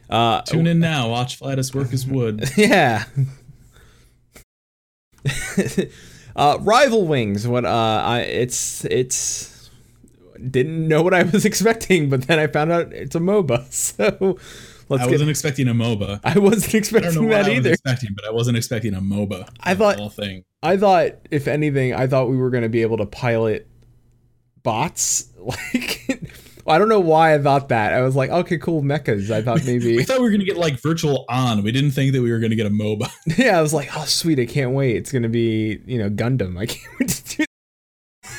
Uh, 0.08 0.40
Tune 0.42 0.66
in 0.66 0.78
now. 0.78 1.10
Watch 1.10 1.38
Flatus 1.38 1.74
work 1.74 1.90
his 1.90 2.06
wood. 2.06 2.48
yeah. 2.56 3.04
Uh, 6.38 6.58
Rival 6.60 7.06
Wings. 7.06 7.46
What? 7.46 7.64
Uh, 7.64 7.68
I 8.04 8.20
it's 8.20 8.84
it's 8.86 9.70
didn't 10.50 10.86
know 10.88 11.02
what 11.02 11.12
I 11.14 11.24
was 11.24 11.44
expecting, 11.52 12.08
but 12.08 12.26
then 12.26 12.38
I 12.38 12.46
found 12.46 12.72
out 12.72 12.92
it's 12.92 13.14
a 13.14 13.20
MOBA. 13.20 13.66
So 14.88 14.94
let's 14.94 15.02
I 15.02 15.06
get. 15.06 15.12
wasn't 15.12 15.28
expecting 15.30 15.68
a 15.68 15.74
MOBA. 15.74 16.20
I 16.24 16.38
wasn't 16.38 16.74
I 16.74 16.78
don't 16.78 16.92
know 16.92 16.98
expecting 17.18 17.22
what 17.24 17.30
that 17.30 17.44
I 17.44 17.48
was 17.50 17.58
either. 17.58 17.70
expecting, 17.72 18.10
but 18.14 18.24
I 18.24 18.30
wasn't 18.30 18.56
expecting 18.56 18.94
a 18.94 19.00
MOBA. 19.02 19.46
I 19.60 19.74
thought- 19.74 20.00
all 20.00 20.08
thing. 20.08 20.44
I 20.62 20.76
thought, 20.78 21.12
if 21.30 21.46
anything, 21.46 21.92
I 21.94 22.06
thought 22.06 22.30
we 22.30 22.36
were 22.38 22.48
going 22.50 22.62
to 22.64 22.68
be 22.70 22.80
able 22.82 22.96
to 22.96 23.06
pilot 23.06 23.68
bots. 24.62 25.26
Like, 25.38 26.04
I 26.68 26.78
don't 26.78 26.88
know 26.88 27.00
why 27.00 27.34
I 27.34 27.38
thought 27.38 27.68
that. 27.70 27.92
I 27.94 28.02
was 28.02 28.16
like, 28.16 28.30
okay, 28.30 28.58
cool, 28.58 28.82
mechas. 28.82 29.30
I 29.30 29.42
thought 29.42 29.64
maybe. 29.66 29.96
We 29.96 30.04
thought 30.04 30.18
we 30.18 30.24
were 30.24 30.30
gonna 30.30 30.44
get 30.44 30.56
like 30.56 30.80
virtual 30.80 31.24
on. 31.28 31.62
We 31.62 31.72
didn't 31.72 31.92
think 31.92 32.12
that 32.12 32.22
we 32.22 32.30
were 32.30 32.38
gonna 32.38 32.56
get 32.56 32.66
a 32.66 32.70
MOBA. 32.70 33.10
yeah, 33.38 33.58
I 33.58 33.62
was 33.62 33.74
like, 33.74 33.90
oh, 33.96 34.04
sweet, 34.04 34.38
I 34.38 34.46
can't 34.46 34.72
wait. 34.72 34.96
It's 34.96 35.12
going 35.12 35.22
to 35.22 35.28
be, 35.28 35.80
you 35.86 35.98
know, 35.98 36.10
Gundam. 36.10 36.58
I 36.58 36.66
can't 36.66 37.00
wait 37.00 37.08
to 37.08 37.46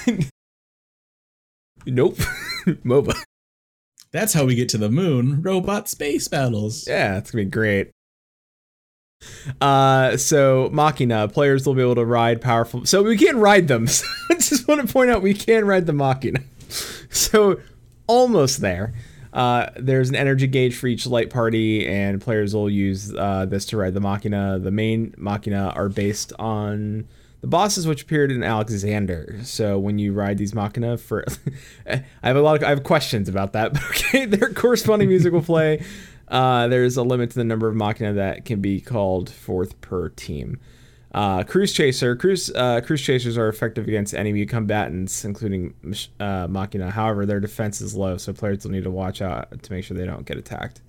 do 0.07 0.27
Nope. 1.85 2.17
MOBA. 2.65 3.15
That's 4.11 4.33
how 4.33 4.45
we 4.45 4.55
get 4.55 4.69
to 4.69 4.77
the 4.77 4.89
moon. 4.89 5.41
Robot 5.41 5.87
space 5.87 6.27
battles. 6.27 6.87
Yeah, 6.87 7.17
it's 7.17 7.31
going 7.31 7.45
to 7.45 7.45
be 7.45 7.51
great. 7.51 7.91
Uh, 9.61 10.17
so 10.17 10.69
Machina 10.71 11.27
players 11.27 11.65
will 11.65 11.73
be 11.75 11.81
able 11.81 11.95
to 11.95 12.05
ride 12.05 12.41
powerful. 12.41 12.85
So 12.85 13.03
we 13.03 13.17
can 13.17 13.39
ride 13.39 13.67
them. 13.67 13.87
So 13.87 14.05
I 14.29 14.35
just 14.35 14.67
want 14.67 14.85
to 14.85 14.91
point 14.91 15.09
out 15.09 15.21
we 15.21 15.33
can 15.33 15.65
ride 15.65 15.85
the 15.85 15.93
Machina. 15.93 16.41
So 17.09 17.59
almost 18.09 18.59
there. 18.59 18.93
Uh, 19.31 19.67
there's 19.77 20.09
an 20.09 20.15
energy 20.15 20.47
gauge 20.47 20.75
for 20.75 20.87
each 20.87 21.05
light 21.05 21.29
party, 21.29 21.87
and 21.87 22.19
players 22.19 22.53
will 22.53 22.69
use 22.69 23.13
uh, 23.13 23.45
this 23.45 23.65
to 23.67 23.77
ride 23.77 23.93
the 23.93 23.99
Machina. 24.01 24.57
The 24.59 24.71
main 24.71 25.13
Machina 25.17 25.71
are 25.75 25.87
based 25.87 26.33
on 26.39 27.07
the 27.41 27.47
bosses 27.47 27.87
which 27.87 28.01
appeared 28.01 28.31
in 28.31 28.43
Alexander. 28.43 29.39
So 29.43 29.77
when 29.77 29.99
you 29.99 30.13
ride 30.13 30.39
these 30.39 30.55
Machina 30.55 30.97
for, 30.97 31.23
I 31.87 32.03
have 32.23 32.35
a 32.35 32.41
lot 32.41 32.57
of 32.57 32.63
I 32.63 32.69
have 32.69 32.83
questions 32.83 33.29
about 33.29 33.53
that. 33.53 33.73
But 33.73 33.83
okay, 33.83 34.25
their 34.25 34.51
corresponding 34.51 35.07
music 35.07 35.31
will 35.31 35.43
play. 35.43 35.85
Uh, 36.29 36.67
there's 36.67 36.95
a 36.95 37.01
limit 37.01 37.31
to 37.31 37.35
the 37.35 37.43
number 37.43 37.67
of 37.67 37.75
Machina 37.75 38.13
that 38.13 38.45
can 38.45 38.61
be 38.61 38.79
called 38.79 39.31
forth 39.31 39.81
per 39.81 40.09
team. 40.09 40.59
Uh, 41.11 41.43
cruise 41.43 41.73
chaser, 41.73 42.15
cruise 42.15 42.51
uh, 42.51 42.81
cruise 42.81 43.01
chasers 43.01 43.37
are 43.37 43.49
effective 43.49 43.87
against 43.87 44.13
enemy 44.13 44.45
combatants, 44.45 45.25
including 45.25 45.73
uh, 46.19 46.47
Machina. 46.47 46.91
However, 46.91 47.25
their 47.25 47.39
defense 47.39 47.81
is 47.81 47.95
low, 47.95 48.17
so 48.17 48.31
players 48.31 48.63
will 48.63 48.71
need 48.71 48.83
to 48.83 48.91
watch 48.91 49.21
out 49.21 49.63
to 49.63 49.73
make 49.73 49.83
sure 49.85 49.97
they 49.97 50.05
don't 50.05 50.25
get 50.25 50.37
attacked. 50.37 50.81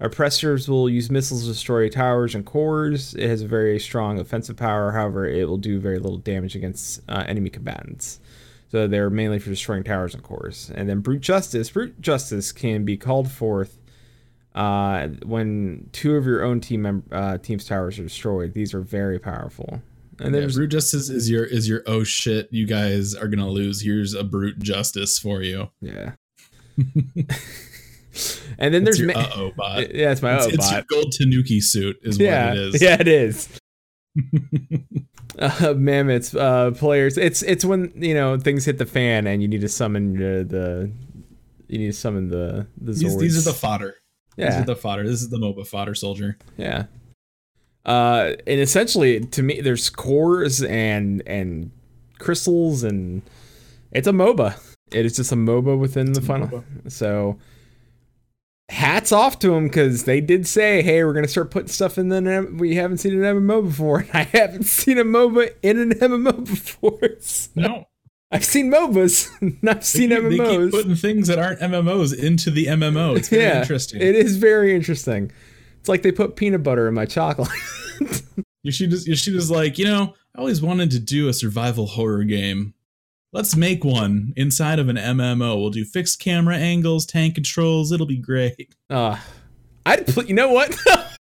Oppressors 0.00 0.68
will 0.68 0.90
use 0.90 1.12
missiles 1.12 1.42
to 1.42 1.48
destroy 1.48 1.88
towers 1.88 2.34
and 2.34 2.44
cores. 2.44 3.14
It 3.14 3.28
has 3.28 3.42
a 3.42 3.46
very 3.46 3.78
strong 3.78 4.18
offensive 4.18 4.56
power. 4.56 4.90
However, 4.90 5.26
it 5.26 5.48
will 5.48 5.58
do 5.58 5.78
very 5.78 6.00
little 6.00 6.18
damage 6.18 6.56
against 6.56 7.00
uh, 7.08 7.22
enemy 7.28 7.50
combatants. 7.50 8.18
So 8.72 8.88
they're 8.88 9.10
mainly 9.10 9.38
for 9.38 9.50
destroying 9.50 9.84
towers 9.84 10.14
and 10.14 10.22
cores. 10.24 10.72
And 10.74 10.88
then 10.88 11.00
brute 11.00 11.20
justice. 11.20 11.70
Brute 11.70 12.00
justice 12.00 12.50
can 12.50 12.84
be 12.84 12.96
called 12.96 13.30
forth 13.30 13.78
uh, 14.54 15.08
when 15.24 15.88
two 15.92 16.16
of 16.16 16.26
your 16.26 16.42
own 16.44 16.60
team 16.60 16.82
mem- 16.82 17.04
uh, 17.12 17.38
team's 17.38 17.64
towers 17.64 17.98
are 17.98 18.02
destroyed. 18.04 18.54
These 18.54 18.74
are 18.74 18.80
very 18.80 19.18
powerful. 19.18 19.80
And 20.20 20.34
Yeah, 20.34 20.46
brute 20.52 20.68
justice 20.70 21.08
is 21.08 21.28
your 21.30 21.44
is 21.44 21.68
your 21.68 21.82
oh 21.86 22.04
shit 22.04 22.48
you 22.52 22.66
guys 22.66 23.14
are 23.14 23.28
gonna 23.28 23.48
lose. 23.48 23.80
Here's 23.82 24.14
a 24.14 24.22
brute 24.22 24.58
justice 24.60 25.18
for 25.18 25.42
you. 25.42 25.70
yeah. 25.80 26.12
and 28.58 28.72
then 28.74 28.84
there's 28.84 28.98
There's 28.98 29.00
your 29.00 29.08
ma- 29.14 29.20
uh 29.20 29.30
oh 29.36 29.52
bot. 29.56 29.94
yeah, 29.94 30.10
it's 30.12 30.22
my 30.22 30.36
it's, 30.36 30.46
it's 30.46 30.70
your 30.72 30.82
gold 30.88 31.12
Tanuki 31.12 31.60
suit 31.60 31.96
is 32.02 32.18
Yeah, 32.18 32.48
what 32.50 32.56
it 32.58 32.74
is. 32.74 32.82
yeah, 32.82 32.96
it 33.00 33.08
is. 33.08 33.48
uh, 35.38 35.74
mammoths 35.76 36.34
uh, 36.34 36.70
players. 36.72 37.16
It's 37.16 37.42
it's 37.42 37.64
when 37.64 37.92
you 37.96 38.14
know 38.14 38.38
things 38.38 38.64
hit 38.66 38.78
the 38.78 38.86
fan 38.86 39.26
and 39.26 39.40
you 39.42 39.48
need 39.48 39.62
to 39.62 39.68
summon 39.68 40.16
uh, 40.16 40.44
the 40.46 40.90
you 41.68 41.78
need 41.78 41.86
to 41.86 41.92
summon 41.94 42.28
the 42.28 42.66
the 42.80 42.92
These, 42.92 43.04
Zords. 43.16 43.20
these 43.20 43.38
are 43.46 43.50
the 43.50 43.56
fodder. 43.58 43.94
Yeah 44.36 44.60
are 44.60 44.64
the 44.64 44.76
fodder. 44.76 45.06
This 45.06 45.22
is 45.22 45.28
the 45.30 45.38
MOBA 45.38 45.66
fodder 45.66 45.94
soldier. 45.94 46.36
yeah. 46.56 46.86
Uh, 47.84 48.34
and 48.46 48.60
essentially, 48.60 49.18
to 49.20 49.42
me, 49.42 49.60
there's 49.60 49.90
cores 49.90 50.62
and 50.62 51.22
and 51.26 51.72
crystals 52.18 52.84
and 52.84 53.22
it's 53.90 54.06
a 54.06 54.12
MOBA. 54.12 54.56
It 54.92 55.04
is 55.04 55.16
just 55.16 55.32
a 55.32 55.36
MOBA 55.36 55.78
within 55.78 56.12
the 56.12 56.20
funnel. 56.20 56.48
MOBA. 56.48 56.92
So 56.92 57.38
hats 58.68 59.12
off 59.12 59.38
to 59.40 59.50
them 59.50 59.64
because 59.64 60.04
they 60.04 60.20
did 60.20 60.46
say, 60.46 60.82
"Hey, 60.82 61.02
we're 61.04 61.12
gonna 61.12 61.28
start 61.28 61.50
putting 61.50 61.68
stuff 61.68 61.98
in 61.98 62.08
the 62.08 62.54
we 62.56 62.76
haven't 62.76 62.98
seen 62.98 63.22
an 63.22 63.36
MMO 63.36 63.62
before." 63.62 64.00
And 64.08 64.10
I 64.12 64.22
haven't 64.24 64.64
seen 64.64 64.98
a 64.98 65.04
MOBA 65.04 65.54
in 65.62 65.78
an 65.78 65.90
MMO 65.90 66.44
before. 66.46 67.00
So 67.20 67.50
No, 67.56 67.88
I've 68.32 68.44
seen 68.44 68.70
MOBAs, 68.70 69.62
not 69.62 69.76
they 69.80 69.82
seen 69.82 70.08
keep, 70.08 70.22
they 70.22 70.38
keep 70.38 70.70
putting 70.70 70.94
things 70.94 71.28
that 71.28 71.38
aren't 71.38 71.60
MMOs 71.60 72.18
into 72.18 72.50
the 72.50 72.66
MMO. 72.66 73.16
It's 73.16 73.28
very 73.28 73.42
yeah, 73.42 73.60
interesting. 73.60 74.00
It 74.00 74.14
is 74.16 74.36
very 74.36 74.74
interesting. 74.74 75.30
It's 75.78 75.88
like 75.88 76.02
they 76.02 76.12
put 76.12 76.36
peanut 76.36 76.62
butter 76.62 76.88
in 76.88 76.94
my 76.94 77.04
chocolate. 77.04 77.50
Yoshida's, 78.64 79.06
Yoshida's 79.06 79.50
like, 79.50 79.78
you 79.78 79.84
know, 79.84 80.14
I 80.34 80.38
always 80.38 80.62
wanted 80.62 80.90
to 80.92 80.98
do 80.98 81.28
a 81.28 81.32
survival 81.34 81.86
horror 81.86 82.24
game. 82.24 82.72
Let's 83.32 83.54
make 83.54 83.84
one 83.84 84.32
inside 84.36 84.78
of 84.78 84.88
an 84.88 84.96
MMO. 84.96 85.60
We'll 85.60 85.70
do 85.70 85.84
fixed 85.84 86.20
camera 86.20 86.56
angles, 86.56 87.04
tank 87.04 87.34
controls. 87.34 87.92
It'll 87.92 88.06
be 88.06 88.16
great. 88.18 88.74
uh, 88.88 89.18
I'd 89.84 90.06
pl- 90.06 90.24
you 90.24 90.34
know 90.34 90.48
what? 90.48 90.74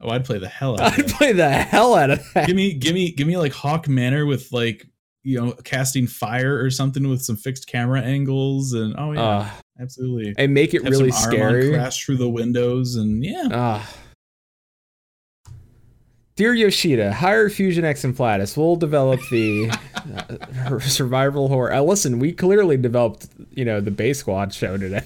Oh, 0.00 0.10
I'd 0.10 0.24
play 0.26 0.38
the 0.38 0.48
hell 0.48 0.78
out 0.78 0.98
of 0.98 0.98
I'd 0.98 1.08
play 1.08 1.32
the 1.32 1.48
hell 1.48 1.94
out 1.94 2.10
of 2.10 2.20
that. 2.34 2.46
give 2.46 2.56
me, 2.56 2.74
give 2.74 2.92
me, 2.92 3.10
give 3.12 3.26
me 3.26 3.38
like 3.38 3.52
Haukke 3.52 3.88
Manor 3.88 4.26
with 4.26 4.52
like, 4.52 4.86
you 5.24 5.40
know, 5.40 5.52
casting 5.64 6.06
fire 6.06 6.62
or 6.62 6.70
something 6.70 7.08
with 7.08 7.22
some 7.22 7.34
fixed 7.36 7.66
camera 7.66 8.00
angles 8.02 8.72
and 8.74 8.94
oh 8.98 9.12
yeah, 9.12 9.22
Uh, 9.22 9.50
absolutely. 9.80 10.34
and 10.38 10.52
make 10.54 10.74
it 10.74 10.82
Have 10.84 10.92
really 10.92 11.10
scary. 11.10 11.70
crash 11.70 12.04
through 12.04 12.18
the 12.18 12.28
windows 12.28 12.94
and 12.96 13.24
yeah. 13.24 13.48
Ah. 13.50 13.94
Dear 16.36 16.52
Yoshida, 16.52 17.12
hire 17.12 17.48
Fusion 17.48 17.84
X 17.84 18.02
and 18.02 18.14
Platus. 18.16 18.56
We'll 18.56 18.74
develop 18.76 19.20
the 19.30 19.70
uh, 20.68 20.78
survival 20.80 21.48
horror. 21.48 21.72
Uh, 21.72 21.80
listen, 21.82 22.18
we 22.18 22.32
clearly 22.32 22.76
developed, 22.76 23.28
you 23.52 23.64
know, 23.64 23.80
the 23.80 23.92
Bay 23.92 24.12
Squad 24.12 24.52
show 24.52 24.76
today. 24.76 25.04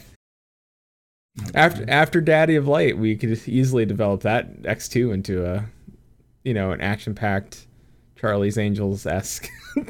After 1.54 1.84
after 1.88 2.20
Daddy 2.20 2.56
of 2.56 2.66
Light, 2.66 2.98
we 2.98 3.14
could 3.14 3.46
easily 3.46 3.84
develop 3.86 4.22
that 4.22 4.48
X 4.64 4.88
two 4.88 5.12
into 5.12 5.44
a, 5.46 5.66
you 6.44 6.54
know, 6.54 6.72
an 6.72 6.80
action 6.80 7.14
packed 7.14 7.66
Charlie's 8.18 8.58
Angels 8.58 9.06
esque. 9.06 9.48
oh 9.78 9.82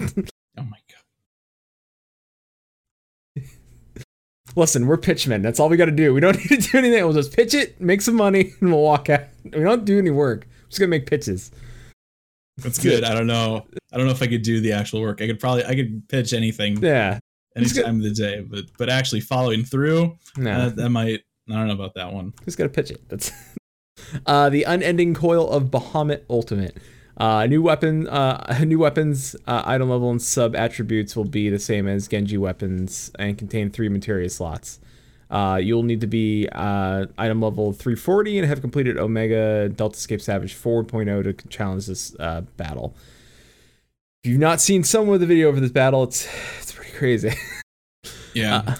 my 0.56 0.78
god. 3.36 3.44
Listen, 4.56 4.86
we're 4.86 4.96
pitchmen. 4.96 5.42
That's 5.42 5.60
all 5.60 5.68
we 5.68 5.76
got 5.76 5.84
to 5.86 5.92
do. 5.92 6.12
We 6.14 6.20
don't 6.20 6.36
need 6.50 6.62
to 6.62 6.70
do 6.70 6.78
anything. 6.78 7.04
We'll 7.04 7.12
just 7.12 7.34
pitch 7.34 7.54
it, 7.54 7.80
make 7.80 8.00
some 8.02 8.14
money, 8.16 8.52
and 8.60 8.70
we'll 8.72 8.82
walk 8.82 9.08
out. 9.10 9.22
We 9.44 9.60
don't 9.62 9.84
do 9.84 9.98
any 9.98 10.10
work. 10.10 10.46
We're 10.62 10.68
just 10.68 10.80
gonna 10.80 10.90
make 10.90 11.06
pitches. 11.06 11.50
That's 12.58 12.78
good. 12.82 13.04
I 13.04 13.14
don't 13.14 13.26
know. 13.28 13.66
I 13.92 13.96
don't 13.96 14.06
know 14.06 14.12
if 14.12 14.20
I 14.22 14.26
could 14.26 14.42
do 14.42 14.60
the 14.60 14.72
actual 14.72 15.00
work. 15.00 15.22
I 15.22 15.26
could 15.26 15.38
probably 15.38 15.64
I 15.64 15.74
could 15.74 16.08
pitch 16.08 16.32
anything 16.32 16.82
Yeah. 16.82 17.18
any 17.56 17.68
time 17.68 17.96
of 17.98 18.02
the 18.02 18.10
day, 18.10 18.40
but 18.40 18.64
but 18.76 18.88
actually 18.88 19.20
following 19.20 19.64
through, 19.64 20.16
No. 20.36 20.50
uh, 20.50 20.68
that 20.70 20.90
might 20.90 21.20
I 21.48 21.52
don't 21.54 21.68
know 21.68 21.74
about 21.74 21.94
that 21.94 22.12
one. 22.12 22.34
Who's 22.44 22.56
gonna 22.56 22.68
pitch 22.68 22.90
it? 22.90 23.08
That's 23.08 23.30
uh, 24.26 24.50
the 24.50 24.64
unending 24.64 25.14
coil 25.14 25.48
of 25.48 25.64
Bahamut 25.64 26.22
Ultimate. 26.28 26.76
Uh, 27.18 27.46
new 27.46 27.60
weapon, 27.60 28.06
uh, 28.08 28.58
new 28.64 28.78
weapons, 28.78 29.34
uh, 29.46 29.62
item 29.66 29.90
level 29.90 30.10
and 30.10 30.22
sub 30.22 30.54
attributes 30.54 31.16
will 31.16 31.24
be 31.24 31.50
the 31.50 31.58
same 31.58 31.88
as 31.88 32.06
Genji 32.06 32.38
weapons 32.38 33.10
and 33.18 33.36
contain 33.36 33.70
three 33.70 33.88
materia 33.88 34.30
slots. 34.30 34.78
Uh, 35.30 35.60
you'll 35.62 35.82
need 35.82 36.00
to 36.00 36.06
be 36.06 36.48
uh, 36.52 37.06
item 37.18 37.42
level 37.42 37.72
340 37.72 38.38
and 38.38 38.48
have 38.48 38.60
completed 38.60 38.96
Omega 38.96 39.68
Deltascape 39.68 40.22
Savage 40.22 40.54
4.0 40.54 41.24
to 41.24 41.48
challenge 41.48 41.86
this 41.86 42.14
uh, 42.18 42.42
battle. 42.56 42.96
If 44.22 44.30
you've 44.30 44.40
not 44.40 44.60
seen 44.60 44.84
some 44.84 45.08
of 45.10 45.20
the 45.20 45.26
video 45.26 45.52
for 45.52 45.60
this 45.60 45.70
battle, 45.70 46.04
it's 46.04 46.26
it's 46.60 46.72
pretty 46.72 46.92
crazy. 46.92 47.32
Yeah. 48.34 48.76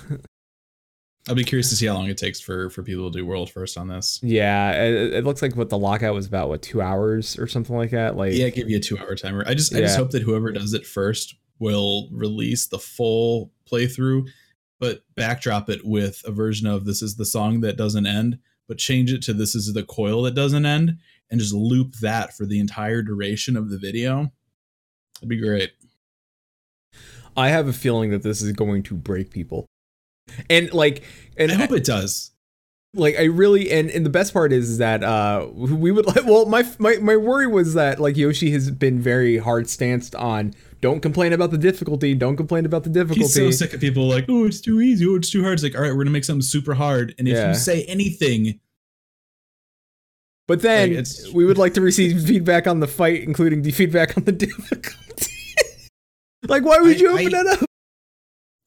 I'll 1.29 1.35
be 1.35 1.45
curious 1.45 1.69
to 1.69 1.77
see 1.77 1.87
how 1.87 1.95
long 1.95 2.07
it 2.07 2.17
takes 2.17 2.41
for 2.41 2.71
for 2.71 2.83
people 2.83 3.11
to 3.11 3.19
do 3.19 3.27
world 3.27 3.51
first 3.51 3.77
on 3.77 3.89
this. 3.89 4.19
yeah, 4.23 4.73
it, 4.73 5.15
it 5.15 5.25
looks 5.25 5.43
like 5.43 5.55
what 5.57 5.69
the 5.69 5.79
lockout 5.79 6.15
was 6.15 6.27
about 6.27 6.49
what 6.49 6.63
two 6.63 6.81
hours 6.81 7.39
or 7.39 7.47
something 7.47 7.77
like 7.77 7.91
that. 7.91 8.17
Like 8.17 8.33
Yeah, 8.33 8.49
give 8.49 8.71
you 8.71 8.79
a 8.79 8.81
two 8.81 8.99
hour 8.99 9.15
timer. 9.15 9.45
I 9.47 9.55
just 9.55 9.75
I 9.75 9.81
just 9.81 9.97
hope 9.97 10.11
that 10.13 10.23
whoever 10.23 10.51
does 10.53 10.73
it 10.73 10.87
first 10.87 11.35
will 11.59 12.09
release 12.11 12.67
the 12.67 12.79
full 12.79 13.53
playthrough, 13.71 14.29
but 14.81 15.03
backdrop 15.17 15.69
it 15.69 15.85
with 15.85 16.23
a 16.25 16.31
version 16.31 16.67
of 16.67 16.85
this 16.85 17.03
is 17.03 17.17
the 17.17 17.27
song 17.27 17.61
that 17.61 17.77
doesn't 17.77 18.07
end, 18.07 18.39
but 18.67 18.79
change 18.79 19.13
it 19.13 19.23
to 19.23 19.35
this 19.35 19.55
is 19.55 19.73
the 19.75 19.83
coil 19.83 20.23
that 20.23 20.35
doesn't 20.35 20.65
end, 20.65 20.99
and 21.31 21.41
just 21.41 21.53
loop 21.53 21.95
that 21.97 22.35
for 22.35 22.47
the 22.47 22.59
entire 22.59 23.03
duration 23.03 23.57
of 23.57 23.71
the 23.71 23.79
video. 23.79 24.33
That'd 25.17 25.29
be 25.29 25.41
great. 25.41 25.73
I 27.37 27.49
have 27.51 27.69
a 27.69 27.73
feeling 27.73 28.11
that 28.11 28.23
this 28.23 28.41
is 28.41 28.53
going 28.53 28.83
to 28.85 28.95
break 28.95 29.31
people. 29.31 29.67
And 30.51 30.73
like 30.73 31.03
and 31.37 31.51
I 31.53 31.55
hope 31.55 31.73
it 31.73 31.85
does. 31.85 32.31
like 32.95 33.17
I 33.19 33.25
really 33.25 33.71
and, 33.71 33.91
and 33.91 34.05
the 34.07 34.11
best 34.11 34.33
part 34.33 34.53
is, 34.53 34.71
is 34.71 34.79
that 34.79 35.03
uh 35.05 35.47
we 35.55 35.93
would 35.93 36.07
like 36.07 36.25
well 36.25 36.47
my 36.47 36.65
my 36.79 36.97
my 36.97 37.17
worry 37.17 37.47
was 37.47 37.75
that 37.75 38.01
like 38.01 38.17
Yoshi 38.17 38.51
has 38.53 38.71
been 38.71 39.01
very 39.01 39.37
hard 39.39 39.69
stanced 39.69 40.15
on 40.15 40.55
don't 40.81 41.01
complain 41.01 41.33
about 41.33 41.51
the 41.51 41.59
difficulty, 41.59 42.15
don't 42.15 42.37
complain 42.37 42.65
about 42.65 42.85
the 42.85 42.91
difficulty. 42.91 43.23
He's 43.23 43.35
so 43.35 43.51
sick 43.51 43.75
of 43.75 43.81
people 43.81 44.07
like, 44.07 44.27
oh, 44.29 44.45
it's 44.47 44.61
too 44.61 44.81
easy, 44.81 45.07
oh, 45.09 45.17
it's 45.17 45.29
too 45.29 45.43
hard. 45.43 45.55
It's 45.55 45.63
like, 45.65 45.75
all 45.75 45.81
right, 45.83 45.91
we're 45.93 46.05
gonna 46.05 46.13
make 46.13 46.25
something 46.25 46.41
super 46.41 46.75
hard, 46.75 47.15
and 47.19 47.27
if 47.27 47.35
Yeah. 47.35 47.49
you 47.49 47.55
say 47.57 47.83
anything, 47.85 48.61
But 50.47 50.63
then 50.63 50.95
Like, 50.95 51.07
we 51.35 51.45
would 51.45 51.59
like 51.59 51.75
to 51.75 51.81
receive 51.81 52.23
feedback 52.27 52.67
on 52.67 52.81
the 52.81 52.87
fight, 52.87 53.23
including 53.25 53.63
the 53.63 53.71
feedback 53.73 54.17
on 54.17 54.25
the 54.25 54.33
difficulty. 54.47 55.33
like, 56.47 56.65
why 56.65 56.79
would 56.81 56.97
I- 56.97 57.01
you 57.01 57.11
open 57.11 57.27
I- 57.35 57.43
that 57.43 57.59
up? 57.63 57.68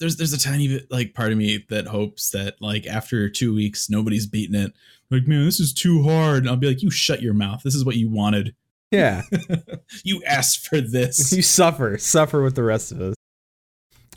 There's 0.01 0.17
there's 0.17 0.33
a 0.33 0.39
tiny 0.39 0.67
bit 0.67 0.91
like 0.91 1.13
part 1.13 1.31
of 1.31 1.37
me 1.37 1.63
that 1.69 1.87
hopes 1.87 2.31
that 2.31 2.55
like 2.59 2.87
after 2.87 3.29
two 3.29 3.53
weeks 3.53 3.89
nobody's 3.89 4.25
beating 4.25 4.55
it. 4.55 4.73
Like, 5.11 5.27
man, 5.27 5.45
this 5.45 5.59
is 5.59 5.73
too 5.73 6.03
hard. 6.03 6.39
And 6.39 6.49
I'll 6.49 6.55
be 6.55 6.67
like, 6.67 6.81
you 6.81 6.89
shut 6.89 7.21
your 7.21 7.33
mouth. 7.33 7.61
This 7.63 7.75
is 7.75 7.85
what 7.85 7.97
you 7.97 8.09
wanted. 8.09 8.55
Yeah, 8.89 9.21
you 10.03 10.21
asked 10.25 10.67
for 10.67 10.81
this. 10.81 11.31
you 11.35 11.41
suffer, 11.41 11.97
suffer 11.97 12.41
with 12.41 12.55
the 12.55 12.63
rest 12.63 12.91
of 12.91 12.99
us. 12.99 13.15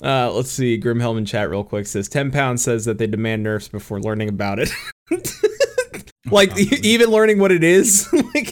Uh, 0.02 0.32
let's 0.32 0.50
see. 0.50 0.80
Grimhelm 0.80 1.18
in 1.18 1.24
chat 1.24 1.48
real 1.50 1.62
quick 1.62 1.86
says 1.86 2.08
ten 2.08 2.32
pounds 2.32 2.62
says 2.62 2.86
that 2.86 2.98
they 2.98 3.06
demand 3.06 3.42
nerfs 3.42 3.68
before 3.68 4.00
learning 4.00 4.30
about 4.30 4.58
it. 4.58 4.70
like 6.30 6.56
e- 6.58 6.80
even 6.82 7.10
learning 7.10 7.38
what 7.38 7.52
it 7.52 7.62
is. 7.62 8.10
like, 8.34 8.50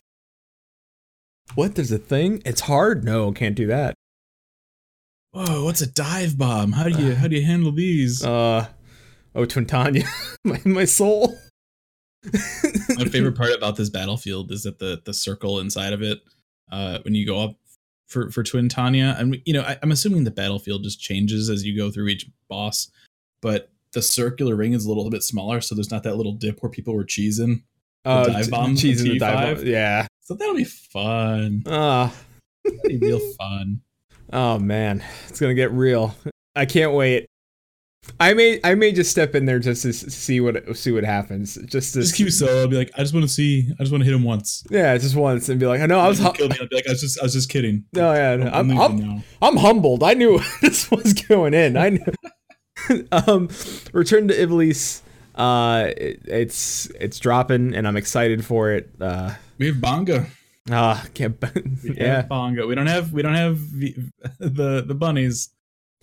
what? 1.54 1.74
There's 1.74 1.90
a 1.90 1.98
thing. 1.98 2.42
It's 2.44 2.60
hard. 2.60 3.04
No, 3.04 3.32
can't 3.32 3.56
do 3.56 3.66
that. 3.68 3.94
Whoa, 5.32 5.64
what's 5.64 5.80
a 5.80 5.86
dive 5.86 6.36
bomb? 6.36 6.72
How 6.72 6.84
do 6.84 7.02
you 7.02 7.14
how 7.14 7.26
do 7.26 7.36
you 7.36 7.44
handle 7.44 7.72
these? 7.72 8.22
Uh, 8.22 8.66
oh, 9.34 9.46
Twintania, 9.46 10.06
my 10.44 10.60
my 10.64 10.84
soul. 10.84 11.38
My 12.24 13.06
favorite 13.06 13.32
part 13.36 13.54
about 13.54 13.76
this 13.76 13.88
battlefield 13.88 14.52
is 14.52 14.64
that 14.64 14.78
the 14.78 15.00
the 15.04 15.14
circle 15.14 15.58
inside 15.58 15.94
of 15.94 16.02
it, 16.02 16.20
uh, 16.70 16.98
when 17.02 17.14
you 17.14 17.26
go 17.26 17.40
up 17.40 17.56
for 18.08 18.30
for 18.30 18.42
Twintania, 18.42 19.18
and 19.18 19.40
you 19.46 19.54
know, 19.54 19.62
I, 19.62 19.78
I'm 19.82 19.90
assuming 19.90 20.24
the 20.24 20.30
battlefield 20.30 20.84
just 20.84 21.00
changes 21.00 21.48
as 21.48 21.64
you 21.64 21.74
go 21.76 21.90
through 21.90 22.08
each 22.08 22.28
boss, 22.48 22.90
but 23.40 23.70
the 23.92 24.02
circular 24.02 24.54
ring 24.54 24.74
is 24.74 24.84
a 24.84 24.88
little 24.88 25.08
bit 25.08 25.22
smaller, 25.22 25.62
so 25.62 25.74
there's 25.74 25.90
not 25.90 26.02
that 26.02 26.16
little 26.16 26.32
dip 26.32 26.62
where 26.62 26.70
people 26.70 26.94
were 26.94 27.04
cheesing. 27.04 27.62
Uh, 28.04 28.26
dive 28.26 28.50
bomb 28.50 28.76
cheese 28.76 29.00
in 29.00 29.08
the 29.08 29.18
dive 29.18 29.56
bomb. 29.58 29.66
Yeah. 29.66 30.06
So 30.20 30.34
that'll 30.34 30.54
be 30.54 30.64
fun. 30.64 31.62
Ah. 31.66 32.14
That'll 32.64 32.88
be 32.88 32.98
real 32.98 33.20
fun. 33.38 33.80
Oh 34.32 34.58
man, 34.58 35.04
it's 35.28 35.40
gonna 35.40 35.54
get 35.54 35.70
real. 35.72 36.14
I 36.56 36.64
can't 36.66 36.92
wait. 36.92 37.26
I 38.18 38.34
may 38.34 38.58
I 38.64 38.74
may 38.74 38.90
just 38.92 39.10
step 39.12 39.34
in 39.36 39.46
there 39.46 39.58
just 39.60 39.82
to 39.82 39.92
see 39.92 40.40
what 40.40 40.76
see 40.76 40.90
what 40.90 41.04
happens. 41.04 41.54
Just 41.66 41.94
to 41.94 42.00
Just 42.00 42.16
keep 42.16 42.30
solo. 42.32 42.62
I'll 42.62 42.68
be 42.68 42.76
like, 42.76 42.90
I 42.96 43.02
just 43.02 43.14
want 43.14 43.24
to 43.26 43.32
see. 43.32 43.68
I 43.78 43.82
just 43.82 43.92
want 43.92 44.02
to 44.02 44.04
hit 44.06 44.14
him 44.14 44.24
once. 44.24 44.64
yeah, 44.70 44.96
just 44.98 45.14
once 45.14 45.48
and 45.48 45.60
be 45.60 45.66
like, 45.66 45.80
I 45.80 45.86
know 45.86 46.00
I 46.00 46.08
was. 46.08 46.18
Hum- 46.18 46.32
kill 46.32 46.48
me. 46.48 46.56
I'll 46.60 46.66
be 46.68 46.74
like, 46.76 46.88
I 46.88 46.92
was 46.92 47.00
just, 47.00 47.20
I 47.20 47.22
was 47.22 47.32
just 47.32 47.48
kidding. 47.48 47.84
no, 47.92 48.12
yeah, 48.12 48.50
I'm, 48.52 48.70
I'm, 48.72 48.78
I'm. 48.78 49.24
I'm 49.40 49.56
humbled. 49.56 50.02
I 50.02 50.14
knew 50.14 50.40
this 50.62 50.90
was 50.90 51.12
going 51.14 51.54
in. 51.54 51.76
I 51.76 51.90
knew. 51.90 53.06
um, 53.12 53.48
Return 53.92 54.26
to 54.28 54.34
Ivalice. 54.34 55.02
Uh, 55.36 55.90
it, 55.96 56.22
it's 56.24 56.86
it's 56.98 57.18
dropping, 57.20 57.74
and 57.74 57.86
I'm 57.86 57.96
excited 57.96 58.44
for 58.44 58.72
it. 58.72 58.90
Uh, 59.00 59.34
We 59.58 59.66
have 59.68 59.76
Bangaa. 59.76 60.26
Ah, 60.70 61.04
can't. 61.14 61.36
We 61.82 61.96
yeah, 61.96 62.22
Bangaa. 62.22 62.66
We 62.68 62.74
don't 62.74 62.86
have, 62.86 63.12
we 63.12 63.22
don't 63.22 63.34
have 63.34 63.56
v- 63.56 63.96
the 64.38 64.82
the 64.86 64.94
bunnies, 64.94 65.50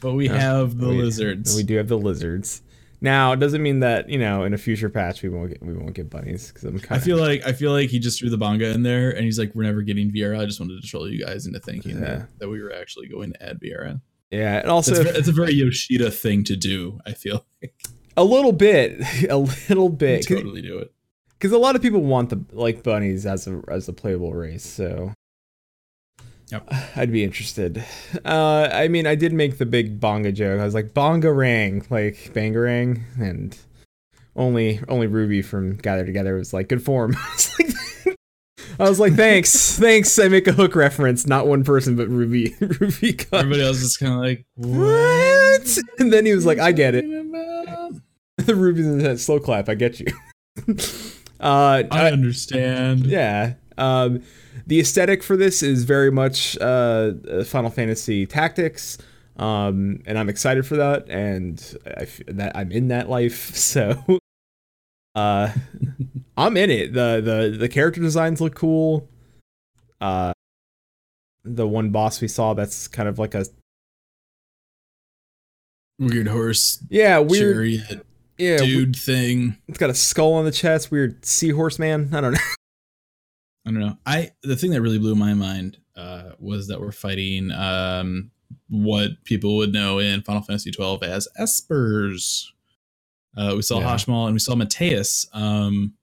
but 0.01 0.13
we 0.13 0.27
No, 0.27 0.33
have 0.35 0.77
the 0.77 0.89
we- 0.89 1.01
lizards. 1.01 1.55
we 1.55 1.63
do 1.63 1.77
have 1.77 1.87
the 1.87 1.97
lizards. 1.97 2.61
Now, 3.01 3.31
it 3.31 3.39
doesn't 3.39 3.63
mean 3.63 3.79
that 3.79 4.09
you 4.09 4.19
know 4.19 4.43
in 4.43 4.53
a 4.53 4.57
future 4.57 4.89
patch 4.89 5.21
we 5.23 5.29
won't 5.29 5.49
get 5.51 5.63
we 5.63 5.73
won't 5.73 5.93
get 5.93 6.09
bunnies 6.09 6.49
because 6.49 6.65
I'm 6.65 6.77
kind 6.79 6.99
of 6.99 7.05
feel 7.05 7.17
like 7.17 7.45
I 7.47 7.53
feel 7.53 7.71
like 7.71 7.89
he 7.89 7.97
just 7.99 8.19
threw 8.19 8.29
the 8.29 8.37
Bangaa 8.37 8.73
in 8.75 8.83
there, 8.83 9.11
and 9.11 9.23
he's 9.23 9.39
like, 9.39 9.55
"We're 9.55 9.63
never 9.63 9.81
getting 9.81 10.11
Viera." 10.11 10.39
I 10.41 10.45
just 10.45 10.59
wanted 10.59 10.81
to 10.81 10.85
troll 10.87 11.09
you 11.09 11.23
guys 11.25 11.45
into 11.47 11.59
thinking 11.61 11.91
Yeah. 11.97 11.99
that, 12.05 12.39
that 12.39 12.49
we 12.49 12.61
were 12.61 12.73
actually 12.73 13.07
going 13.07 13.31
to 13.31 13.41
add 13.41 13.61
Viera. 13.61 14.01
yeah, 14.31 14.59
and 14.59 14.69
also 14.69 14.91
It's, 14.91 15.09
ve- 15.09 15.17
it's 15.19 15.27
a 15.29 15.31
very 15.31 15.53
Yoshida 15.53 16.11
thing 16.11 16.43
to 16.43 16.57
do. 16.57 16.99
I 17.05 17.13
feel 17.13 17.45
like 17.61 17.73
a 18.17 18.23
little 18.25 18.51
bit, 18.51 18.99
a 19.29 19.37
little 19.37 19.87
bit, 19.87 20.27
totally 20.27 20.61
do 20.61 20.79
it. 20.79 20.91
Because 21.39 21.53
a 21.53 21.57
lot 21.57 21.75
of 21.77 21.81
people 21.81 22.01
want 22.01 22.29
the 22.29 22.43
like 22.51 22.83
bunnies 22.83 23.25
as 23.25 23.47
a 23.47 23.61
as 23.69 23.87
a 23.87 23.93
playable 23.93 24.33
race. 24.33 24.65
So, 24.65 25.13
Yep. 26.51 26.67
I'd 26.95 27.11
be 27.11 27.23
interested. 27.23 27.83
Uh, 28.25 28.69
I 28.71 28.87
mean, 28.87 29.07
I 29.07 29.15
did 29.15 29.33
make 29.33 29.57
the 29.57 29.65
big 29.65 29.99
Bangaa 29.99 30.33
joke. 30.33 30.59
I 30.59 30.65
was 30.65 30.73
like 30.73 30.93
bongarang, 30.93 31.89
like 31.89 32.15
bangarang, 32.33 33.03
and 33.19 33.57
only 34.35 34.79
only 34.87 35.07
Ruby 35.07 35.41
from 35.41 35.75
Gather 35.77 36.05
Together 36.05 36.35
was 36.35 36.53
like 36.53 36.67
good 36.69 36.83
form. 36.83 37.15
I 37.17 37.29
was 37.33 37.59
like, 37.59 38.15
I 38.79 38.89
was 38.89 38.99
like, 38.99 39.13
thanks, 39.13 39.77
thanks. 39.79 40.17
I 40.19 40.27
make 40.27 40.47
a 40.47 40.53
hook 40.53 40.75
reference, 40.75 41.25
not 41.27 41.47
one 41.47 41.63
person, 41.63 41.95
but 41.95 42.07
Ruby. 42.09 42.55
Ruby. 42.59 43.17
Everybody 43.31 43.61
else 43.61 43.81
is 43.81 43.97
kind 43.97 44.13
of 44.13 44.19
like, 44.19 44.45
What? 44.55 45.77
And 45.99 46.11
then 46.11 46.25
he 46.25 46.33
was 46.33 46.45
like, 46.45 46.59
I 46.59 46.71
get 46.71 46.95
it. 46.95 47.05
it. 47.07 48.01
the 48.45 48.55
Ruby's 48.55 48.85
in 48.87 48.99
that 48.99 49.19
slow 49.19 49.39
clap. 49.39 49.69
I 49.69 49.75
get 49.75 49.99
you. 49.99 50.07
Uh, 51.39 51.83
I 51.91 52.11
understand. 52.11 53.05
yeah. 53.05 53.53
Um, 53.77 54.23
the 54.67 54.79
aesthetic 54.79 55.23
for 55.23 55.37
this 55.37 55.63
is 55.63 55.83
very 55.85 56.11
much 56.11 56.57
uh, 56.59 57.13
uh, 57.31 57.43
Final 57.45 57.69
Fantasy 57.71 58.25
Tactics, 58.25 58.97
um, 59.37 60.01
and 60.05 60.17
I'm 60.17 60.27
excited 60.29 60.65
for 60.67 60.75
that. 60.75 61.09
And 61.09 61.63
I 61.85 62.01
f- 62.03 62.21
that 62.27 62.55
I'm 62.55 62.71
in 62.71 62.89
that 62.89 63.09
life, 63.09 63.55
so 63.55 64.03
uh, 65.15 65.53
I'm 66.37 66.57
in 66.57 66.69
it. 66.69 66.93
the 66.93 67.21
the 67.23 67.57
The 67.57 67.69
character 67.69 68.01
designs 68.01 68.41
look 68.41 68.53
cool. 68.55 69.07
Uh, 70.01 70.33
the 71.45 71.67
one 71.67 71.89
boss 71.91 72.19
we 72.21 72.27
saw 72.27 72.53
that's 72.53 72.87
kind 72.87 73.07
of 73.07 73.17
like 73.17 73.33
a 73.33 73.45
Weird 75.97 76.27
horse 76.27 76.81
yeah 76.89 77.19
weird 77.19 77.55
chariot 77.55 78.05
yeah 78.39 78.57
dude 78.57 78.95
thing. 78.95 79.57
It's 79.67 79.77
got 79.77 79.89
a 79.89 79.93
skull 79.93 80.33
on 80.33 80.45
the 80.45 80.51
chest. 80.51 80.89
Weird 80.91 81.23
seahorse 81.25 81.77
man. 81.77 82.09
I 82.13 82.21
don't 82.21 82.33
know. 82.33 82.39
I 83.67 83.71
don't 83.71 83.79
know. 83.79 83.97
I 84.05 84.31
the 84.41 84.55
thing 84.55 84.71
that 84.71 84.81
really 84.81 84.97
blew 84.99 85.15
my 85.15 85.33
mind 85.33 85.77
uh, 85.95 86.31
was 86.39 86.67
that 86.67 86.79
we're 86.79 86.91
fighting 86.91 87.51
um, 87.51 88.31
what 88.69 89.23
people 89.25 89.57
would 89.57 89.73
know 89.73 89.99
in 89.99 90.21
Final 90.21 90.41
Fantasy 90.41 90.71
twelve 90.71 91.03
as 91.03 91.27
Espers. 91.39 92.45
Uh, 93.37 93.53
we 93.55 93.61
saw 93.61 93.79
Yeah. 93.79 93.93
Hashmal 93.93 94.25
and 94.25 94.33
we 94.33 94.39
saw 94.39 94.55
Mateus. 94.55 95.27
Um, 95.33 95.93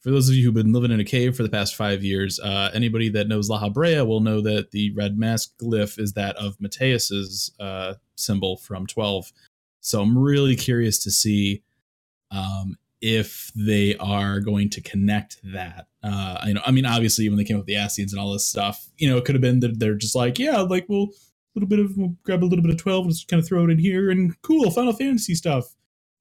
for 0.00 0.10
those 0.10 0.28
of 0.28 0.34
you 0.34 0.44
who've 0.44 0.54
been 0.54 0.72
living 0.72 0.90
in 0.90 0.98
a 0.98 1.04
cave 1.04 1.36
for 1.36 1.44
the 1.44 1.48
past 1.48 1.76
five 1.76 2.02
years, 2.02 2.40
uh, 2.40 2.70
anybody 2.74 3.08
that 3.10 3.28
knows 3.28 3.48
La 3.48 3.60
Habrea 3.60 4.04
will 4.06 4.18
know 4.20 4.40
that 4.40 4.72
the 4.72 4.90
red 4.94 5.16
mask 5.16 5.52
glyph 5.62 5.98
is 5.98 6.14
that 6.14 6.34
of 6.36 6.60
Mateus's 6.60 7.52
uh, 7.60 7.94
symbol 8.16 8.56
from 8.56 8.86
twelve. 8.86 9.32
So 9.80 10.00
I'm 10.00 10.16
really 10.16 10.56
curious 10.56 10.98
to 11.04 11.10
see 11.10 11.62
um, 12.32 12.76
if 13.00 13.50
they 13.54 13.96
are 13.96 14.40
going 14.40 14.70
to 14.70 14.80
connect 14.80 15.38
that. 15.44 15.86
Uh, 16.02 16.38
you 16.46 16.54
know, 16.54 16.62
I 16.64 16.70
mean, 16.70 16.86
obviously, 16.86 17.28
when 17.28 17.36
they 17.38 17.44
came 17.44 17.56
up 17.56 17.60
with 17.60 17.66
the 17.66 17.76
acids 17.76 18.12
and 18.12 18.20
all 18.20 18.32
this 18.32 18.46
stuff, 18.46 18.88
you 18.96 19.08
know, 19.08 19.16
it 19.18 19.24
could 19.24 19.34
have 19.34 19.42
been 19.42 19.60
that 19.60 19.78
they're 19.78 19.94
just 19.94 20.14
like, 20.14 20.38
yeah, 20.38 20.60
like 20.60 20.86
we'll 20.88 21.08
a 21.08 21.54
little 21.54 21.68
bit 21.68 21.80
of 21.80 21.96
we'll 21.96 22.16
grab 22.22 22.42
a 22.42 22.46
little 22.46 22.62
bit 22.62 22.72
of 22.72 22.78
twelve 22.78 23.04
and 23.04 23.12
just 23.12 23.28
kind 23.28 23.40
of 23.40 23.46
throw 23.46 23.64
it 23.64 23.70
in 23.70 23.78
here 23.78 24.10
and 24.10 24.40
cool 24.42 24.70
Final 24.70 24.92
Fantasy 24.92 25.34
stuff. 25.34 25.74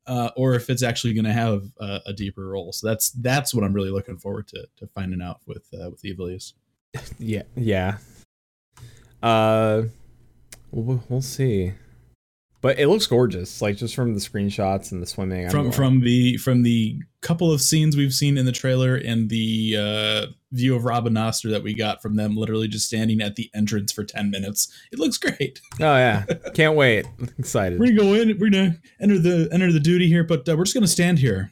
Uh, 0.08 0.32
or 0.36 0.56
if 0.56 0.70
it's 0.70 0.82
actually 0.82 1.14
going 1.14 1.26
to 1.26 1.32
have 1.32 1.64
a, 1.80 2.00
a 2.08 2.14
deeper 2.14 2.48
role. 2.48 2.74
So 2.74 2.88
that's 2.88 3.12
that's 3.12 3.54
what 3.54 3.64
I'm 3.64 3.72
really 3.72 3.92
looking 3.92 4.18
forward 4.18 4.48
to 4.50 4.66
to 4.78 4.88
finding 4.88 5.22
out 5.22 5.40
with 5.46 5.68
uh, 5.74 5.92
with 5.92 6.02
Ivalice. 6.02 6.54
yeah, 7.20 7.44
yeah. 7.56 7.98
Uh, 9.22 9.84
we'll, 10.72 11.04
we'll 11.08 11.22
see. 11.22 11.74
But 12.62 12.80
it 12.80 12.88
looks 12.88 13.08
gorgeous, 13.08 13.62
like 13.62 13.76
just 13.78 13.96
from 13.96 14.14
the 14.14 14.20
screenshots 14.20 14.92
and 14.92 15.02
the 15.02 15.08
swimming. 15.08 15.46
I'm 15.46 15.52
from 15.52 15.72
from 15.72 16.02
the 16.02 16.38
from 16.38 16.62
the 16.62 17.00
couple 17.22 17.52
of 17.52 17.62
scenes 17.62 17.98
we've 17.98 18.14
seen 18.14 18.38
in 18.38 18.46
the 18.46 18.52
trailer 18.52 18.96
and 18.96 19.30
the 19.30 19.76
uh, 19.78 20.26
view 20.52 20.76
of 20.76 20.84
Rabanastre 20.84 21.50
that 21.52 21.64
we 21.64 21.74
got 21.74 22.02
from 22.02 22.16
them, 22.16 22.36
literally 22.36 22.68
just 22.68 22.88
standing 22.88 23.20
at 23.22 23.36
the 23.36 23.50
entrance 23.56 23.92
for 23.92 24.04
ten 24.04 24.30
minutes. 24.30 24.72
It 24.92 25.00
looks 25.00 25.18
great. 25.18 25.60
oh 25.80 25.96
yeah, 25.96 26.26
can't 26.54 26.76
wait. 26.76 27.08
Excited. 27.40 27.80
We're 27.80 27.88
gonna 27.96 27.98
go 27.98 28.14
in. 28.14 28.38
We're 28.38 28.52
gonna 28.52 28.78
enter 29.02 29.18
the 29.18 29.50
enter 29.52 29.72
the 29.72 29.80
duty 29.80 30.08
here, 30.08 30.24
but 30.24 30.48
uh, 30.48 30.56
we're 30.56 30.66
just 30.66 30.76
gonna 30.76 30.88
stand 30.88 31.18
here. 31.20 31.52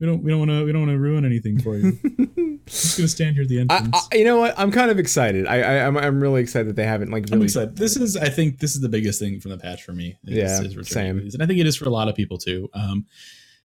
We 0.00 0.06
don't 0.06 0.22
we 0.22 0.30
don't 0.30 0.38
want 0.38 0.50
to 0.50 0.64
we 0.64 0.72
don't 0.72 0.80
want 0.86 0.92
to 0.92 0.98
ruin 0.98 1.26
anything 1.26 1.60
for 1.60 1.76
you. 1.76 1.98
I'm 2.02 2.60
just 2.66 2.96
gonna 2.96 3.06
stand 3.06 3.34
here 3.34 3.42
at 3.42 3.48
the 3.50 3.60
entrance. 3.60 4.08
I, 4.10 4.16
you 4.16 4.24
know 4.24 4.38
what? 4.38 4.54
I'm 4.58 4.72
kind 4.72 4.90
of 4.90 4.98
excited. 4.98 5.46
I, 5.46 5.60
I 5.60 5.86
I'm 5.86 5.98
I'm 5.98 6.20
really 6.22 6.40
excited 6.40 6.68
that 6.68 6.76
they 6.76 6.86
haven't 6.86 7.10
like 7.10 7.24
I'm 7.30 7.34
really. 7.34 7.44
excited. 7.44 7.76
This 7.76 7.96
is, 7.96 8.16
I 8.16 8.30
think, 8.30 8.60
this 8.60 8.74
is 8.74 8.80
the 8.80 8.88
biggest 8.88 9.20
thing 9.20 9.40
from 9.40 9.50
the 9.50 9.58
patch 9.58 9.82
for 9.82 9.92
me. 9.92 10.16
Is, 10.24 10.36
Yeah, 10.36 10.62
is 10.62 10.88
same. 10.88 11.16
movies. 11.16 11.34
and 11.34 11.42
I 11.42 11.46
think 11.46 11.60
it 11.60 11.66
is 11.66 11.76
for 11.76 11.84
a 11.84 11.90
lot 11.90 12.08
of 12.08 12.14
people 12.14 12.38
too. 12.38 12.70
Um, 12.72 13.04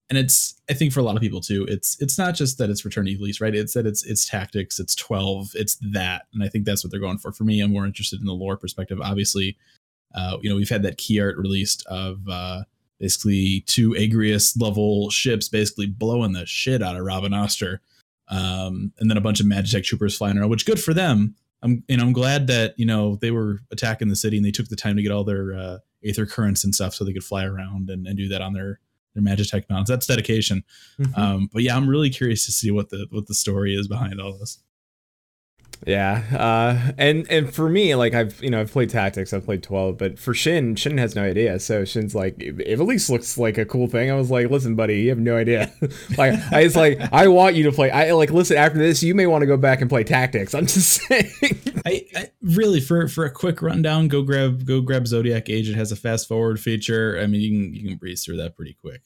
and 0.08 0.18
it's, 0.18 0.60
I 0.70 0.72
think, 0.72 0.92
for 0.92 1.00
a 1.00 1.02
lot 1.02 1.16
of 1.16 1.22
people 1.22 1.40
too. 1.40 1.64
It's, 1.68 2.00
it's 2.00 2.16
not 2.16 2.36
just 2.36 2.58
that 2.58 2.70
it's 2.70 2.84
Return 2.84 3.06
Ivalice, 3.06 3.40
right? 3.40 3.54
It's 3.54 3.74
that 3.74 3.86
it's, 3.86 4.04
it's 4.04 4.28
tactics, 4.28 4.78
it's 4.78 4.94
twelve, 4.94 5.50
it's 5.54 5.76
that, 5.92 6.26
and 6.32 6.42
I 6.44 6.48
think 6.48 6.64
that's 6.64 6.84
what 6.84 6.90
they're 6.92 7.00
going 7.00 7.18
for. 7.18 7.32
For 7.32 7.42
me, 7.44 7.60
I'm 7.60 7.72
more 7.72 7.86
interested 7.86 8.20
in 8.20 8.26
the 8.26 8.32
lore 8.32 8.56
perspective. 8.56 9.00
Obviously, 9.00 9.56
uh, 10.14 10.38
you 10.40 10.48
know, 10.50 10.56
we've 10.56 10.68
had 10.68 10.82
that 10.82 10.96
key 10.98 11.20
art 11.20 11.36
released 11.36 11.84
of 11.86 12.20
uh, 12.28 12.62
basically 12.98 13.62
two 13.66 13.90
Agrius 13.90 14.60
level 14.60 15.10
ships, 15.10 15.48
basically 15.48 15.86
blowing 15.86 16.32
the 16.32 16.46
shit 16.46 16.82
out 16.82 16.96
of 16.96 17.02
Rabanastre, 17.02 17.78
um, 18.28 18.92
and 18.98 19.10
then 19.10 19.16
a 19.16 19.20
bunch 19.20 19.40
of 19.40 19.46
Magitech 19.46 19.84
troopers 19.84 20.16
flying 20.16 20.38
around. 20.38 20.50
Which 20.50 20.66
good 20.66 20.80
for 20.80 20.94
them. 20.94 21.34
I'm 21.62 21.82
know 21.88 22.02
I'm 22.02 22.12
glad 22.12 22.46
that 22.48 22.74
you 22.78 22.86
know 22.86 23.16
they 23.16 23.30
were 23.30 23.60
attacking 23.70 24.08
the 24.08 24.16
city 24.16 24.36
and 24.36 24.44
they 24.44 24.50
took 24.50 24.68
the 24.68 24.76
time 24.76 24.96
to 24.96 25.02
get 25.02 25.12
all 25.12 25.24
their 25.24 25.54
uh, 25.54 25.78
aether 26.04 26.26
currents 26.26 26.64
and 26.64 26.74
stuff 26.74 26.94
so 26.94 27.04
they 27.04 27.12
could 27.12 27.24
fly 27.24 27.44
around 27.44 27.90
and, 27.90 28.06
and 28.06 28.16
do 28.16 28.28
that 28.28 28.42
on 28.42 28.52
their 28.52 28.80
their 29.14 29.22
Magitech 29.22 29.68
mounts. 29.70 29.90
That's 29.90 30.06
dedication. 30.06 30.62
Mhm. 30.98 31.18
Um, 31.18 31.50
but 31.52 31.62
yeah, 31.62 31.76
I'm 31.76 31.88
really 31.88 32.10
curious 32.10 32.44
to 32.46 32.52
see 32.52 32.70
what 32.70 32.90
the 32.90 33.06
what 33.10 33.26
the 33.26 33.34
story 33.34 33.74
is 33.74 33.88
behind 33.88 34.20
all 34.20 34.36
this. 34.38 34.58
Yeah, 35.84 36.22
uh, 36.32 36.92
and 36.96 37.30
and 37.30 37.52
for 37.52 37.68
me, 37.68 37.94
like 37.94 38.14
I've 38.14 38.42
you 38.42 38.50
know 38.50 38.60
I've 38.60 38.72
played 38.72 38.90
tactics, 38.90 39.32
I've 39.32 39.44
played 39.44 39.62
twelve, 39.62 39.98
but 39.98 40.18
for 40.18 40.32
Shin, 40.32 40.74
Shin 40.76 40.98
has 40.98 41.14
no 41.14 41.22
idea. 41.22 41.58
So 41.60 41.84
Shin's 41.84 42.14
like, 42.14 42.36
it, 42.38 42.60
at 42.60 42.78
least 42.80 43.10
looks 43.10 43.36
like 43.36 43.58
a 43.58 43.64
cool 43.64 43.86
thing. 43.86 44.10
I 44.10 44.14
was 44.14 44.30
like, 44.30 44.50
listen, 44.50 44.74
buddy, 44.74 45.00
you 45.02 45.10
have 45.10 45.18
no 45.18 45.36
idea. 45.36 45.72
like 46.18 46.34
I 46.52 46.64
was 46.64 46.76
like, 46.76 47.00
I 47.12 47.28
want 47.28 47.56
you 47.56 47.64
to 47.64 47.72
play. 47.72 47.90
I 47.90 48.12
like 48.12 48.30
listen 48.30 48.56
after 48.56 48.78
this, 48.78 49.02
you 49.02 49.14
may 49.14 49.26
want 49.26 49.42
to 49.42 49.46
go 49.46 49.56
back 49.56 49.80
and 49.80 49.90
play 49.90 50.04
tactics. 50.04 50.54
I'm 50.54 50.66
just 50.66 51.02
saying. 51.08 51.30
I, 51.84 52.06
I 52.16 52.30
really 52.42 52.80
for 52.80 53.06
for 53.08 53.24
a 53.24 53.30
quick 53.30 53.60
rundown, 53.60 54.08
go 54.08 54.22
grab 54.22 54.64
go 54.64 54.80
grab 54.80 55.06
Zodiac 55.06 55.48
Age. 55.48 55.68
It 55.68 55.76
has 55.76 55.92
a 55.92 55.96
fast 55.96 56.26
forward 56.26 56.58
feature. 56.58 57.18
I 57.20 57.26
mean, 57.26 57.40
you 57.40 57.50
can 57.50 57.74
you 57.74 57.88
can 57.88 57.98
breeze 57.98 58.24
through 58.24 58.38
that 58.38 58.56
pretty 58.56 58.72
quick. 58.72 59.02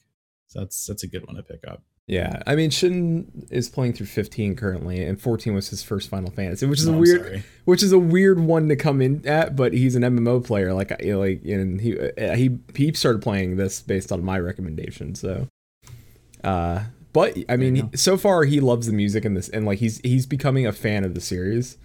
So 0.47 0.59
that's 0.59 0.85
that's 0.85 1.03
a 1.03 1.07
good 1.07 1.25
one 1.27 1.35
to 1.35 1.43
pick 1.43 1.63
up. 1.67 1.83
Yeah, 2.07 2.41
I 2.45 2.55
mean, 2.55 2.69
Shin 2.71 3.47
is 3.51 3.69
playing 3.69 3.93
through 3.93 4.07
15 4.07 4.55
currently, 4.55 5.03
and 5.03 5.19
14 5.21 5.53
was 5.53 5.69
his 5.69 5.81
first 5.83 6.09
Final 6.09 6.29
Fantasy, 6.31 6.65
which 6.65 6.79
is 6.79 6.87
No, 6.87 6.95
a 6.95 6.97
weird, 6.97 7.21
sorry. 7.21 7.43
which 7.65 7.83
is 7.83 7.91
a 7.93 7.99
weird 7.99 8.39
one 8.39 8.67
to 8.69 8.75
come 8.75 9.01
in 9.01 9.25
at. 9.27 9.55
But 9.55 9.73
he's 9.73 9.95
an 9.95 10.03
MMO 10.03 10.43
player, 10.43 10.73
like 10.73 10.89
like 10.91 11.41
and 11.45 11.79
he 11.79 11.97
uh, 11.97 12.35
he 12.35 12.57
he 12.75 12.91
started 12.93 13.21
playing 13.21 13.55
this 13.57 13.81
based 13.81 14.11
on 14.11 14.23
my 14.25 14.37
recommendation. 14.39 15.15
So, 15.15 15.47
uh, 16.43 16.83
but 17.13 17.37
I 17.47 17.55
mean, 17.55 17.75
he- 17.75 17.97
so 17.97 18.17
far 18.17 18.43
he 18.43 18.59
loves 18.59 18.87
the 18.87 18.93
music 18.93 19.23
in 19.23 19.33
this, 19.35 19.47
and 19.49 19.65
like 19.65 19.79
he's 19.79 19.99
he's 19.99 20.25
becoming 20.25 20.65
a 20.67 20.73
fan 20.73 21.03
of 21.05 21.13
the 21.15 21.21
series. 21.21 21.77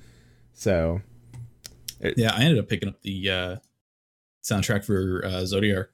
So, 0.55 1.03
Yeah, 2.17 2.35
I 2.35 2.43
ended 2.45 2.59
up 2.59 2.69
picking 2.69 2.89
up 2.89 3.03
the 3.03 3.31
uh, 3.31 3.57
soundtrack 4.43 4.85
for 4.85 5.23
uh, 5.25 5.45
Zodiac, 5.45 5.87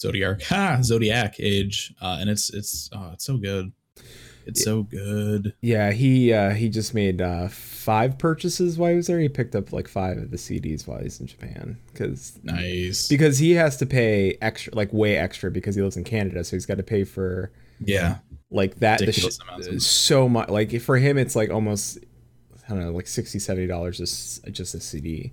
Zodiac, 0.00 0.42
ha, 0.42 0.78
Zodiac 0.82 1.36
Age, 1.38 1.94
uh, 2.00 2.18
and 2.20 2.30
it's 2.30 2.50
it's 2.50 2.88
oh, 2.92 3.10
it's 3.12 3.24
so 3.24 3.36
good. 3.36 3.72
It's 4.46 4.64
so 4.64 4.82
good. 4.84 5.54
yeah, 5.60 5.92
he 5.92 6.32
uh, 6.32 6.50
he 6.50 6.68
just 6.70 6.94
made 6.94 7.20
uh, 7.20 7.48
five 7.48 8.18
purchases 8.18 8.78
while 8.78 8.90
he 8.90 8.96
was 8.96 9.06
there. 9.06 9.20
He 9.20 9.28
picked 9.28 9.54
up 9.54 9.72
like 9.72 9.86
five 9.86 10.16
of 10.16 10.30
the 10.30 10.36
CDs 10.38 10.86
while 10.86 10.98
he's 11.00 11.20
in 11.20 11.26
Japan 11.26 11.78
because 11.92 12.38
Nice. 12.42 13.06
because 13.06 13.38
he 13.38 13.52
has 13.52 13.76
to 13.76 13.86
pay 13.86 14.38
extra, 14.40 14.74
like 14.74 14.92
way 14.92 15.16
extra, 15.16 15.50
because 15.50 15.76
he 15.76 15.82
lives 15.82 15.96
in 15.96 16.04
Canada, 16.04 16.42
so 16.42 16.56
he's 16.56 16.66
got 16.66 16.78
to 16.78 16.82
pay 16.82 17.04
for 17.04 17.52
yeah, 17.78 18.18
like 18.50 18.76
that. 18.76 19.00
The 19.00 19.12
sh- 19.12 19.82
so 19.84 20.28
much, 20.28 20.48
like 20.48 20.80
for 20.80 20.96
him, 20.96 21.18
it's 21.18 21.36
like 21.36 21.50
almost 21.50 21.98
I 22.66 22.70
don't 22.70 22.80
know, 22.80 22.92
like 22.92 23.06
60 23.06 23.66
dollars 23.66 23.98
just 23.98 24.44
just 24.50 24.74
a 24.74 24.80
CD, 24.80 25.32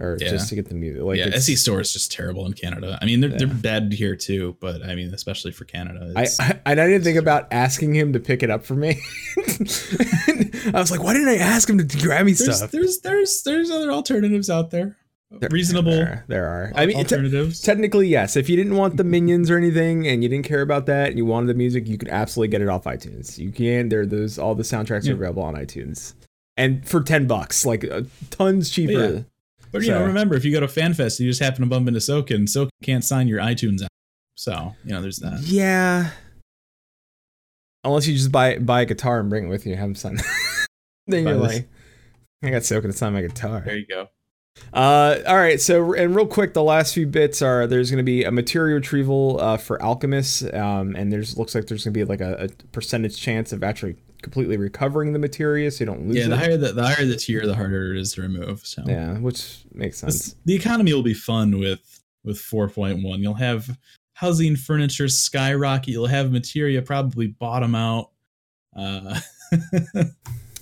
or 0.00 0.16
Yeah. 0.20 0.30
just 0.30 0.48
to 0.48 0.54
get 0.54 0.68
the 0.68 0.74
music. 0.74 1.02
Like 1.02 1.18
yeah. 1.18 1.26
SE 1.34 1.54
Store 1.56 1.80
is 1.80 1.92
just 1.92 2.10
terrible 2.10 2.46
in 2.46 2.54
Canada. 2.54 2.98
I 3.00 3.04
mean, 3.06 3.20
they're 3.20 3.30
they're 3.30 3.46
bad 3.46 3.92
here 3.92 4.16
too, 4.16 4.56
but 4.60 4.82
I 4.82 4.94
mean, 4.94 5.12
especially 5.14 5.52
for 5.52 5.64
Canada. 5.66 6.12
I, 6.16 6.26
I 6.40 6.60
and 6.66 6.80
I 6.80 6.86
didn't 6.86 7.04
think 7.04 7.18
about 7.18 7.46
asking 7.52 7.94
him 7.94 8.12
to 8.14 8.20
pick 8.20 8.42
it 8.42 8.50
up 8.50 8.64
for 8.64 8.74
me. 8.74 9.00
I 9.36 10.70
was 10.74 10.90
like, 10.90 11.02
why 11.02 11.12
didn't 11.14 11.28
I 11.28 11.36
ask 11.36 11.68
him 11.68 11.78
to 11.78 11.98
grab 11.98 12.26
me 12.26 12.32
there's, 12.32 12.56
stuff? 12.56 12.70
there's 12.70 13.00
there's 13.00 13.42
there's 13.42 13.70
other 13.70 13.90
alternatives 13.92 14.50
out 14.50 14.70
there. 14.70 14.96
There- 15.32 15.48
Reasonable 15.52 15.92
There, 15.92 16.24
there 16.26 16.46
are. 16.48 16.72
I 16.74 16.86
mean, 16.86 17.04
te- 17.04 17.52
technically, 17.62 18.08
yes. 18.08 18.34
If 18.36 18.48
you 18.48 18.56
didn't 18.56 18.74
want 18.74 18.96
the 18.96 19.04
minions 19.04 19.48
or 19.48 19.56
anything, 19.56 20.08
and 20.08 20.24
you 20.24 20.28
didn't 20.28 20.44
care 20.44 20.60
about 20.60 20.86
that, 20.86 21.10
and 21.10 21.18
you 21.18 21.24
wanted 21.24 21.46
the 21.46 21.54
music, 21.54 21.86
you 21.86 21.96
could 21.98 22.08
absolutely 22.08 22.48
get 22.50 22.62
it 22.62 22.68
off 22.68 22.82
iTunes. 22.82 23.38
You 23.38 23.52
can. 23.52 23.90
There, 23.90 24.04
those 24.04 24.40
all 24.40 24.56
the 24.56 24.64
soundtracks 24.64 25.04
Yeah. 25.04 25.12
are 25.12 25.14
available 25.14 25.44
on 25.44 25.54
iTunes, 25.54 26.14
and 26.56 26.84
for 26.88 27.00
ten 27.00 27.28
bucks, 27.28 27.64
like 27.64 27.84
uh, 27.84 28.02
tons 28.30 28.70
cheaper. 28.70 28.92
yeah. 29.14 29.20
But 29.72 29.82
you 29.82 29.90
know, 29.90 30.04
remember 30.04 30.34
if 30.34 30.44
you 30.44 30.52
go 30.52 30.60
to 30.60 30.66
FanFest, 30.66 31.18
and 31.18 31.20
you 31.20 31.30
just 31.30 31.40
happen 31.40 31.60
to 31.60 31.66
bump 31.66 31.86
into 31.86 32.00
Soken, 32.00 32.34
and 32.34 32.48
Soken 32.48 32.70
can't 32.82 33.04
sign 33.04 33.28
your 33.28 33.40
iTunes 33.40 33.82
app. 33.82 33.90
So 34.34 34.74
you 34.84 34.92
know, 34.92 35.02
there's 35.02 35.18
that. 35.18 35.40
Yeah. 35.42 36.10
Unless 37.84 38.06
you 38.06 38.14
just 38.14 38.32
buy 38.32 38.58
buy 38.58 38.82
a 38.82 38.86
guitar 38.86 39.20
and 39.20 39.30
bring 39.30 39.46
it 39.46 39.48
with 39.48 39.66
you, 39.66 39.72
and 39.72 39.80
have 39.80 39.88
them 39.88 39.94
sign. 39.94 40.16
then 41.06 41.24
Buy 41.24 41.30
you're 41.30 41.40
this. 41.40 41.54
like, 41.56 41.68
I 42.42 42.50
got 42.50 42.62
Soken 42.62 42.82
to 42.84 42.92
sign 42.92 43.12
my 43.12 43.22
guitar. 43.22 43.62
There 43.64 43.76
you 43.76 43.86
go. 43.86 44.08
Uh, 44.72 45.18
all 45.26 45.36
right. 45.36 45.60
So, 45.60 45.94
and 45.94 46.14
real 46.14 46.26
quick, 46.26 46.54
the 46.54 46.62
last 46.62 46.92
few 46.94 47.06
bits 47.06 47.40
are 47.40 47.66
there's 47.66 47.90
going 47.90 47.98
to 47.98 48.04
be 48.04 48.24
a 48.24 48.30
material 48.30 48.76
retrieval 48.76 49.40
uh, 49.40 49.56
for 49.56 49.80
alchemists, 49.82 50.42
um, 50.52 50.94
and 50.96 51.12
there's 51.12 51.38
looks 51.38 51.54
like 51.54 51.66
there's 51.66 51.84
going 51.84 51.94
to 51.94 51.98
be 51.98 52.04
like 52.04 52.20
a, 52.20 52.44
a 52.44 52.48
percentage 52.72 53.20
chance 53.20 53.52
of 53.52 53.62
actually 53.62 53.96
completely 54.22 54.56
recovering 54.56 55.12
the 55.12 55.18
materia, 55.18 55.70
so 55.70 55.80
you 55.82 55.86
don't 55.86 56.06
lose 56.06 56.16
Yeah, 56.16 56.26
it. 56.26 56.28
the 56.28 56.36
higher 56.36 56.56
the, 56.56 56.72
the 56.72 56.86
higher 56.86 57.04
the 57.04 57.16
tier, 57.16 57.46
the 57.46 57.54
harder 57.54 57.94
it 57.94 58.00
is 58.00 58.12
to 58.14 58.22
remove. 58.22 58.66
So 58.66 58.82
yeah, 58.86 59.18
which 59.18 59.64
makes 59.72 59.98
sense. 59.98 60.36
the 60.44 60.54
economy 60.54 60.92
will 60.92 61.02
be 61.02 61.14
fun 61.14 61.58
with 61.58 62.00
with 62.24 62.38
4.1. 62.38 63.18
You'll 63.20 63.34
have 63.34 63.78
housing, 64.14 64.54
furniture 64.56 65.08
skyrocket. 65.08 65.88
You'll 65.88 66.06
have 66.06 66.30
materia 66.30 66.82
probably 66.82 67.28
bottom 67.28 67.74
out. 67.74 68.10
Uh, 68.76 69.18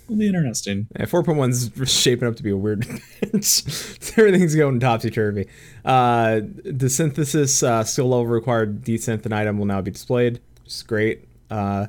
will 0.08 0.16
be 0.16 0.28
interesting. 0.28 0.86
Yeah, 0.98 1.06
4.1 1.06 1.80
is 1.82 1.90
shaping 1.92 2.28
up 2.28 2.36
to 2.36 2.42
be 2.42 2.50
a 2.50 2.56
weird. 2.56 2.86
Everything's 3.22 4.54
going 4.54 4.80
topsy 4.80 5.10
turvy. 5.10 5.48
Uh, 5.84 6.40
the 6.64 6.88
synthesis 6.88 7.62
uh, 7.62 7.82
skill 7.84 8.08
level 8.08 8.26
required 8.26 8.82
desynth 8.82 9.24
and 9.24 9.34
item 9.34 9.58
will 9.58 9.66
now 9.66 9.80
be 9.80 9.90
displayed, 9.90 10.40
which 10.62 10.72
is 10.74 10.82
great. 10.84 11.26
Uh, 11.50 11.86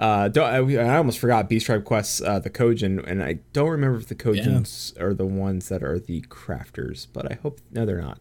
uh, 0.00 0.28
don't, 0.28 0.46
I, 0.46 0.82
I 0.82 0.96
almost 0.96 1.18
forgot 1.18 1.48
Beast 1.48 1.66
Tribe 1.66 1.84
quests, 1.84 2.22
uh, 2.22 2.38
the 2.38 2.48
Kojin, 2.48 3.06
and 3.06 3.22
I 3.22 3.40
don't 3.52 3.68
remember 3.68 3.98
if 3.98 4.08
the 4.08 4.14
Kojins 4.14 4.98
are 4.98 5.12
the 5.12 5.26
ones 5.26 5.68
that 5.68 5.82
are 5.82 5.98
the 5.98 6.22
crafters, 6.22 7.06
but 7.12 7.30
I 7.30 7.34
hope 7.42 7.60
no, 7.70 7.84
they're 7.84 8.00
not. 8.00 8.18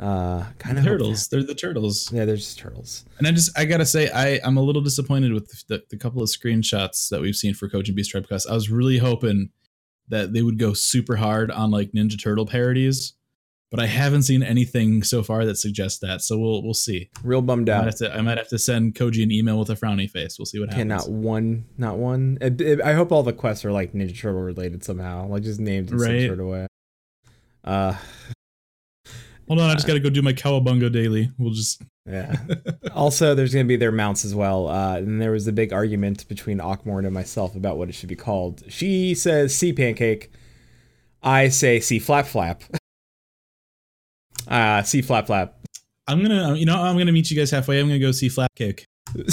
Uh, 0.00 0.46
kind 0.58 0.78
of 0.78 0.84
turtles. 0.84 1.28
They're 1.28 1.42
the 1.42 1.54
turtles. 1.54 2.10
Yeah, 2.10 2.24
they're 2.24 2.36
just 2.36 2.58
turtles. 2.58 3.04
And 3.18 3.26
I 3.26 3.32
just 3.32 3.56
I 3.58 3.66
gotta 3.66 3.84
say 3.84 4.08
I 4.10 4.40
I'm 4.42 4.56
a 4.56 4.62
little 4.62 4.80
disappointed 4.80 5.34
with 5.34 5.66
the, 5.68 5.82
the 5.90 5.98
couple 5.98 6.22
of 6.22 6.30
screenshots 6.30 7.10
that 7.10 7.20
we've 7.20 7.36
seen 7.36 7.52
for 7.52 7.68
and 7.68 7.94
Beast 7.94 8.10
Tribe 8.10 8.26
Quest. 8.26 8.48
I 8.48 8.54
was 8.54 8.70
really 8.70 8.96
hoping 8.96 9.50
that 10.08 10.32
they 10.32 10.40
would 10.40 10.58
go 10.58 10.72
super 10.72 11.16
hard 11.16 11.50
on 11.50 11.70
like 11.70 11.92
Ninja 11.92 12.20
Turtle 12.20 12.46
parodies, 12.46 13.12
but 13.70 13.78
I 13.80 13.86
haven't 13.86 14.22
seen 14.22 14.42
anything 14.42 15.02
so 15.02 15.22
far 15.22 15.44
that 15.44 15.56
suggests 15.56 15.98
that. 16.00 16.22
So 16.22 16.38
we'll 16.38 16.62
we'll 16.62 16.74
see. 16.74 17.08
Real 17.22 17.40
bummed 17.42 17.68
I 17.70 17.74
might 17.74 17.78
out. 17.78 17.84
have 17.86 17.96
to 17.96 18.16
I 18.16 18.20
might 18.20 18.38
have 18.38 18.48
to 18.48 18.58
send 18.58 18.94
Koji 18.94 19.22
an 19.22 19.30
email 19.30 19.58
with 19.58 19.70
a 19.70 19.74
frowny 19.74 20.10
face. 20.10 20.38
We'll 20.38 20.46
see 20.46 20.58
what 20.58 20.68
Okay, 20.70 20.78
happens. 20.78 21.06
not 21.06 21.10
one, 21.10 21.64
not 21.78 21.98
one. 21.98 22.38
It- 22.40 22.60
it- 22.60 22.80
I 22.82 22.94
hope 22.94 23.12
all 23.12 23.22
the 23.22 23.32
quests 23.32 23.64
are 23.64 23.72
like 23.72 23.92
Ninja 23.92 24.18
Turtle 24.18 24.40
related 24.42 24.82
somehow, 24.84 25.28
like 25.28 25.42
just 25.44 25.60
named 25.60 25.90
in 25.90 25.98
some 25.98 26.08
Right. 26.08 26.26
sort 26.26 26.40
of 26.40 26.46
way. 26.46 26.66
Uh, 27.64 27.94
Hold 29.48 29.60
on, 29.60 29.68
I 29.70 29.74
just 29.74 29.84
got 29.86 29.94
to 29.94 30.00
go 30.00 30.10
do 30.10 30.22
my 30.22 30.32
cowabunga 30.32 30.92
daily. 30.92 31.28
We'll 31.36 31.50
just 31.52 31.82
yeah. 32.08 32.36
also, 32.94 33.34
there's 33.34 33.52
gonna 33.52 33.64
be 33.64 33.74
their 33.76 33.90
mounts 33.90 34.24
as 34.24 34.32
well. 34.32 34.68
Uh, 34.68 34.98
and 34.98 35.20
there 35.20 35.32
was 35.32 35.48
a 35.48 35.52
big 35.52 35.72
argument 35.72 36.28
between 36.28 36.60
Ockmorn 36.60 37.04
and 37.04 37.12
myself 37.12 37.56
about 37.56 37.76
what 37.76 37.88
it 37.88 37.92
should 37.96 38.08
be 38.08 38.14
called. 38.16 38.62
She 38.68 39.12
says 39.14 39.52
sea 39.54 39.72
pancake. 39.72 40.30
I 41.22 41.48
say 41.48 41.80
sea 41.80 41.98
flap 41.98 42.26
flap. 42.26 42.62
Uh, 44.48 44.82
sea 44.82 45.02
flap 45.02 45.26
flap. 45.26 45.56
I'm 46.06 46.22
gonna 46.22 46.54
you 46.56 46.66
know 46.66 46.80
I'm 46.80 46.98
gonna 46.98 47.12
meet 47.12 47.30
you 47.30 47.36
guys 47.36 47.50
halfway. 47.50 47.80
I'm 47.80 47.86
gonna 47.86 47.98
go 47.98 48.12
see 48.12 48.28
flap 48.28 48.54
Cake. 48.56 48.84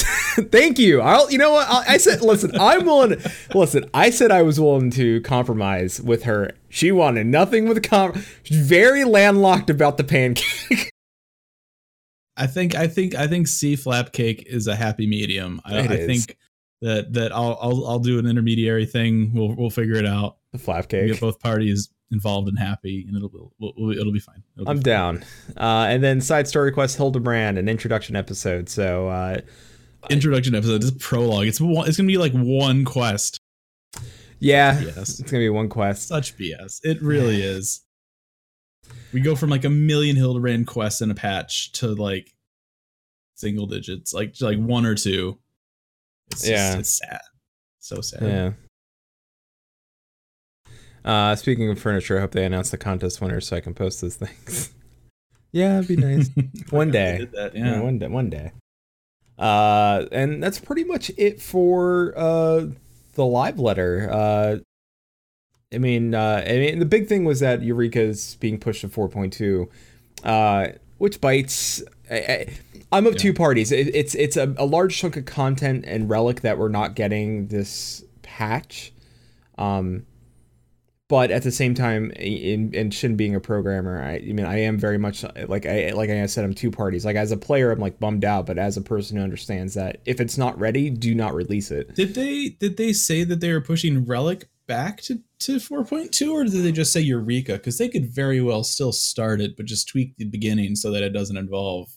Thank 0.51 0.79
you. 0.79 1.01
I'll. 1.01 1.29
You 1.31 1.37
know 1.37 1.51
what? 1.51 1.67
I, 1.69 1.93
I 1.93 1.97
said. 1.97 2.21
Listen, 2.21 2.51
I'm 2.59 2.85
willing. 2.85 3.21
listen, 3.53 3.89
I 3.93 4.09
said 4.09 4.31
I 4.31 4.41
was 4.41 4.59
willing 4.59 4.91
to 4.91 5.21
compromise 5.21 6.01
with 6.01 6.23
her. 6.23 6.51
She 6.69 6.91
wanted 6.91 7.27
nothing 7.27 7.67
with 7.67 7.77
a 7.77 7.81
com. 7.81 8.23
Very 8.45 9.03
landlocked 9.03 9.69
about 9.69 9.97
the 9.97 10.03
pancake. 10.03 10.91
I 12.37 12.47
think 12.47 12.75
I 12.75 12.87
think 12.87 13.15
I 13.15 13.27
think 13.27 13.47
C 13.47 13.75
flap 13.75 14.13
cake 14.13 14.45
is 14.47 14.67
a 14.67 14.75
happy 14.75 15.07
medium. 15.07 15.59
I, 15.65 15.79
I 15.79 15.87
think 15.87 16.37
that 16.81 17.13
that 17.13 17.31
I'll, 17.31 17.57
I'll 17.61 17.87
I'll 17.87 17.99
do 17.99 18.19
an 18.19 18.27
intermediary 18.27 18.85
thing. 18.85 19.31
We'll 19.33 19.55
we'll 19.55 19.71
figure 19.71 19.95
it 19.95 20.05
out. 20.05 20.37
The 20.53 20.59
flap 20.59 20.87
cake. 20.87 21.07
get 21.07 21.19
both 21.19 21.39
parties 21.39 21.89
involved 22.11 22.47
and 22.47 22.57
happy, 22.57 23.05
and 23.07 23.15
it'll 23.17 23.51
we'll, 23.59 23.91
it'll 23.91 24.13
be 24.13 24.19
fine. 24.19 24.43
It'll 24.55 24.65
be 24.65 24.71
I'm 24.71 24.77
fine. 24.77 24.83
down. 24.83 25.23
Uh, 25.57 25.87
and 25.89 26.03
then 26.03 26.21
side 26.21 26.47
story 26.47 26.71
quest 26.71 26.97
Hildebrand, 26.97 27.57
an 27.57 27.67
introduction 27.69 28.15
episode. 28.15 28.69
So 28.69 29.07
uh, 29.09 29.41
Introduction 30.09 30.55
episode. 30.55 30.81
This 30.81 30.91
is 30.91 30.97
prologue. 30.97 31.47
It's 31.47 31.59
one, 31.59 31.87
it's 31.87 31.97
gonna 31.97 32.07
be 32.07 32.17
like 32.17 32.31
one 32.33 32.85
quest. 32.85 33.39
yeah, 34.39 34.79
Yes, 34.79 35.19
it's 35.19 35.29
gonna 35.31 35.43
be 35.43 35.49
one 35.49 35.67
quest. 35.69 36.07
such 36.07 36.37
BS. 36.37 36.79
It 36.83 37.01
really 37.01 37.41
is. 37.41 37.83
We 39.11 39.19
go 39.21 39.35
from 39.35 39.49
like 39.49 39.65
a 39.65 39.69
million 39.69 40.15
Hildebrand 40.15 40.67
quests 40.67 41.01
in 41.01 41.11
a 41.11 41.15
patch 41.15 41.71
to 41.73 41.87
like 41.87 42.31
single 43.35 43.65
digits, 43.65 44.13
like 44.13 44.35
like 44.39 44.57
one 44.59 44.85
or 44.85 44.95
two. 44.95 45.39
It's 46.31 46.41
just, 46.41 46.51
Yeah. 46.51 46.77
it's 46.77 46.93
sad. 46.99 47.21
So 47.79 47.99
sad. 48.01 48.21
Yeah. 48.21 48.51
Uh, 51.07 51.35
speaking 51.37 51.69
of 51.69 51.79
furniture, 51.79 52.17
I 52.17 52.21
hope 52.21 52.31
they 52.31 52.43
announce 52.45 52.69
the 52.69 52.77
contest 52.77 53.21
winner 53.21 53.39
so 53.39 53.55
I 53.55 53.61
can 53.61 53.73
post 53.73 54.01
those 54.01 54.17
things. 54.17 54.73
yeah, 55.53 55.77
it'd 55.79 55.87
be 55.87 55.95
nice. 55.95 56.29
One 56.69 56.91
day. 56.91 57.25
that, 57.31 57.55
yeah. 57.55 57.75
yeah. 57.75 57.79
one 57.79 57.97
day. 57.97 58.07
One 58.07 58.29
day. 58.29 58.51
Uh, 59.39 60.05
and 60.11 60.43
that's 60.43 60.59
pretty 60.59 60.83
much 60.83 61.09
it 61.15 61.41
for 61.41 62.13
uh 62.17 62.65
the 63.13 63.25
live 63.25 63.57
letter. 63.57 64.09
Uh, 64.11 64.57
I 65.73 65.77
mean, 65.77 66.13
uh, 66.13 66.43
I 66.45 66.51
mean, 66.53 66.79
the 66.79 66.85
big 66.85 67.07
thing 67.07 67.23
was 67.23 67.39
that 67.39 67.61
Eureka's 67.61 68.35
being 68.39 68.59
pushed 68.59 68.81
to 68.81 68.89
4.2, 68.89 69.67
uh, 70.23 70.77
which 70.97 71.21
bites. 71.21 71.81
I, 72.11 72.15
I, 72.15 72.57
I'm 72.91 73.05
of 73.05 73.13
Yeah. 73.13 73.19
two 73.19 73.33
parties. 73.33 73.71
It, 73.71 73.95
it's 73.95 74.13
it's 74.15 74.35
a, 74.35 74.53
a 74.57 74.65
large 74.65 74.97
chunk 74.97 75.15
of 75.15 75.25
content 75.25 75.85
and 75.87 76.09
relic 76.09 76.41
that 76.41 76.57
we're 76.57 76.69
not 76.69 76.95
getting 76.95 77.47
this 77.47 78.03
patch. 78.23 78.91
Um, 79.57 80.05
but 81.09 81.31
at 81.31 81.43
the 81.43 81.51
same 81.51 81.73
time, 81.73 82.11
in 82.11 82.73
and 82.75 82.93
Shin 82.93 83.15
being 83.15 83.33
a 83.33 83.39
programmer, 83.39 84.01
I, 84.01 84.15
I 84.15 84.33
mean, 84.33 84.45
I 84.45 84.59
am 84.59 84.77
very 84.77 84.97
much 84.97 85.23
like 85.47 85.65
I 85.65 85.91
like 85.91 86.09
I 86.09 86.25
said, 86.25 86.43
I'm 86.43 86.53
two 86.53 86.71
parties. 86.71 87.05
Like 87.05 87.15
as 87.15 87.31
a 87.31 87.37
player, 87.37 87.71
I'm 87.71 87.79
like 87.79 87.99
bummed 87.99 88.25
out, 88.25 88.45
but 88.45 88.57
as 88.57 88.75
a 88.75 88.81
person 88.81 89.17
who 89.17 89.23
understands 89.23 89.73
that 89.75 90.01
if 90.05 90.19
it's 90.19 90.37
not 90.37 90.59
ready, 90.59 90.89
do 90.89 91.15
not 91.15 91.33
release 91.33 91.71
it. 91.71 91.95
Did 91.95 92.13
they 92.13 92.49
did 92.49 92.77
they 92.77 92.91
say 92.91 93.23
that 93.23 93.39
they 93.39 93.53
were 93.53 93.61
pushing 93.61 94.05
Relic 94.05 94.49
back 94.67 95.01
to, 95.01 95.21
to 95.39 95.57
4.2 95.57 96.29
or 96.29 96.43
did 96.43 96.51
they 96.51 96.73
just 96.73 96.91
say 96.91 96.99
Eureka? 96.99 97.53
Because 97.53 97.77
they 97.77 97.87
could 97.87 98.05
very 98.05 98.41
well 98.41 98.63
still 98.63 98.91
start 98.91 99.39
it, 99.39 99.55
but 99.55 99.65
just 99.65 99.87
tweak 99.87 100.17
the 100.17 100.25
beginning 100.25 100.75
so 100.75 100.91
that 100.91 101.03
it 101.03 101.13
doesn't 101.13 101.37
involve 101.37 101.89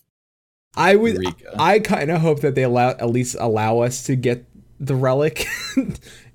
I 0.77 0.95
would. 0.95 1.15
Eureka. 1.15 1.55
I 1.59 1.81
kind 1.81 2.13
of 2.13 2.21
hope 2.21 2.41
that 2.41 2.55
they 2.55 2.63
allow 2.63 2.91
at 2.91 3.11
least 3.11 3.37
allow 3.41 3.81
us 3.81 4.05
to 4.05 4.15
get 4.15 4.47
the 4.79 4.95
relic. 4.95 5.47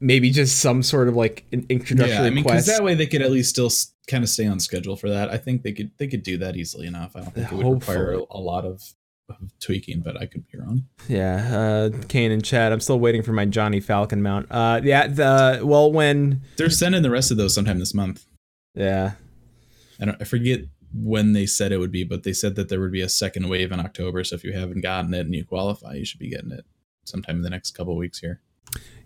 Maybe 0.00 0.30
just 0.30 0.58
some 0.58 0.82
sort 0.82 1.08
of 1.08 1.16
like 1.16 1.44
an 1.52 1.66
introductory 1.68 2.14
yeah, 2.14 2.22
I 2.22 2.30
mean, 2.30 2.42
because 2.42 2.64
quest. 2.64 2.78
that 2.78 2.84
way 2.84 2.94
they 2.94 3.06
could 3.06 3.22
at 3.22 3.30
least 3.30 3.50
still 3.50 3.70
kind 4.06 4.22
of 4.22 4.28
stay 4.28 4.46
on 4.46 4.60
schedule 4.60 4.96
for 4.96 5.08
that. 5.08 5.30
I 5.30 5.38
think 5.38 5.62
they 5.62 5.72
could 5.72 5.90
they 5.98 6.06
could 6.06 6.22
do 6.22 6.36
that 6.38 6.56
easily 6.56 6.86
enough. 6.86 7.16
I 7.16 7.20
don't 7.20 7.34
think 7.34 7.50
it 7.50 7.54
would 7.54 7.74
require 7.74 8.14
a, 8.14 8.22
a 8.30 8.38
lot 8.38 8.64
of, 8.64 8.82
of 9.28 9.36
tweaking, 9.60 10.00
but 10.00 10.20
I 10.20 10.26
could 10.26 10.44
be 10.50 10.58
wrong. 10.58 10.84
yeah, 11.08 11.56
uh, 11.56 11.90
Kane 12.08 12.32
and 12.32 12.44
Chad. 12.44 12.72
I'm 12.72 12.80
still 12.80 13.00
waiting 13.00 13.22
for 13.22 13.32
my 13.32 13.46
Johnny 13.46 13.80
Falcon 13.80 14.22
mount. 14.22 14.46
Uh, 14.50 14.80
yeah. 14.82 15.06
The 15.06 15.60
well, 15.64 15.90
when 15.90 16.42
They're 16.56 16.70
sending 16.70 17.02
the 17.02 17.10
rest 17.10 17.30
of 17.30 17.36
those 17.36 17.54
sometime 17.54 17.78
this 17.78 17.94
month. 17.94 18.26
yeah, 18.74 19.12
I 20.00 20.04
don't 20.04 20.20
I 20.20 20.24
forget 20.24 20.60
when 20.94 21.32
they 21.32 21.46
said 21.46 21.72
it 21.72 21.78
would 21.78 21.90
be, 21.90 22.04
but 22.04 22.22
they 22.22 22.32
said 22.32 22.54
that 22.54 22.68
there 22.68 22.80
would 22.80 22.92
be 22.92 23.00
a 23.00 23.08
second 23.08 23.48
wave 23.48 23.72
in 23.72 23.80
October. 23.80 24.22
So 24.22 24.36
if 24.36 24.44
you 24.44 24.52
haven't 24.52 24.82
gotten 24.82 25.12
it 25.12 25.20
and 25.20 25.34
you 25.34 25.44
qualify, 25.44 25.94
you 25.94 26.04
should 26.04 26.20
be 26.20 26.30
getting 26.30 26.52
it 26.52 26.64
sometime 27.04 27.36
in 27.36 27.42
the 27.42 27.50
next 27.50 27.72
couple 27.72 27.96
weeks 27.96 28.20
here. 28.20 28.40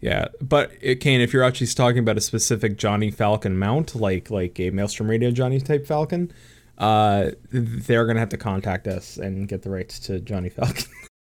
Yeah. 0.01 0.27
But 0.41 0.73
uh, 0.87 0.95
Kane, 1.01 1.21
if 1.21 1.33
you're 1.33 1.43
actually 1.43 1.67
talking 1.69 1.99
about 1.99 2.17
a 2.17 2.21
specific 2.21 2.79
Johnny 2.79 3.11
Falcon 3.11 3.59
mount, 3.59 3.95
like 3.95 4.31
like 4.31 4.59
a 4.61 4.71
Maelstrom 4.71 5.09
Radio 5.11 5.31
Johnny 5.31 5.61
type 5.61 5.87
Falcon, 5.87 6.33
uh, 6.79 7.31
they're 7.51 8.07
gonna 8.07 8.21
have 8.21 8.29
to 8.31 8.37
contact 8.37 8.87
us 8.87 9.17
and 9.17 9.49
get 9.49 9.63
the 9.63 9.71
rights 9.71 9.99
to 10.01 10.21
Johnny 10.21 10.49
Falcon, 10.49 10.85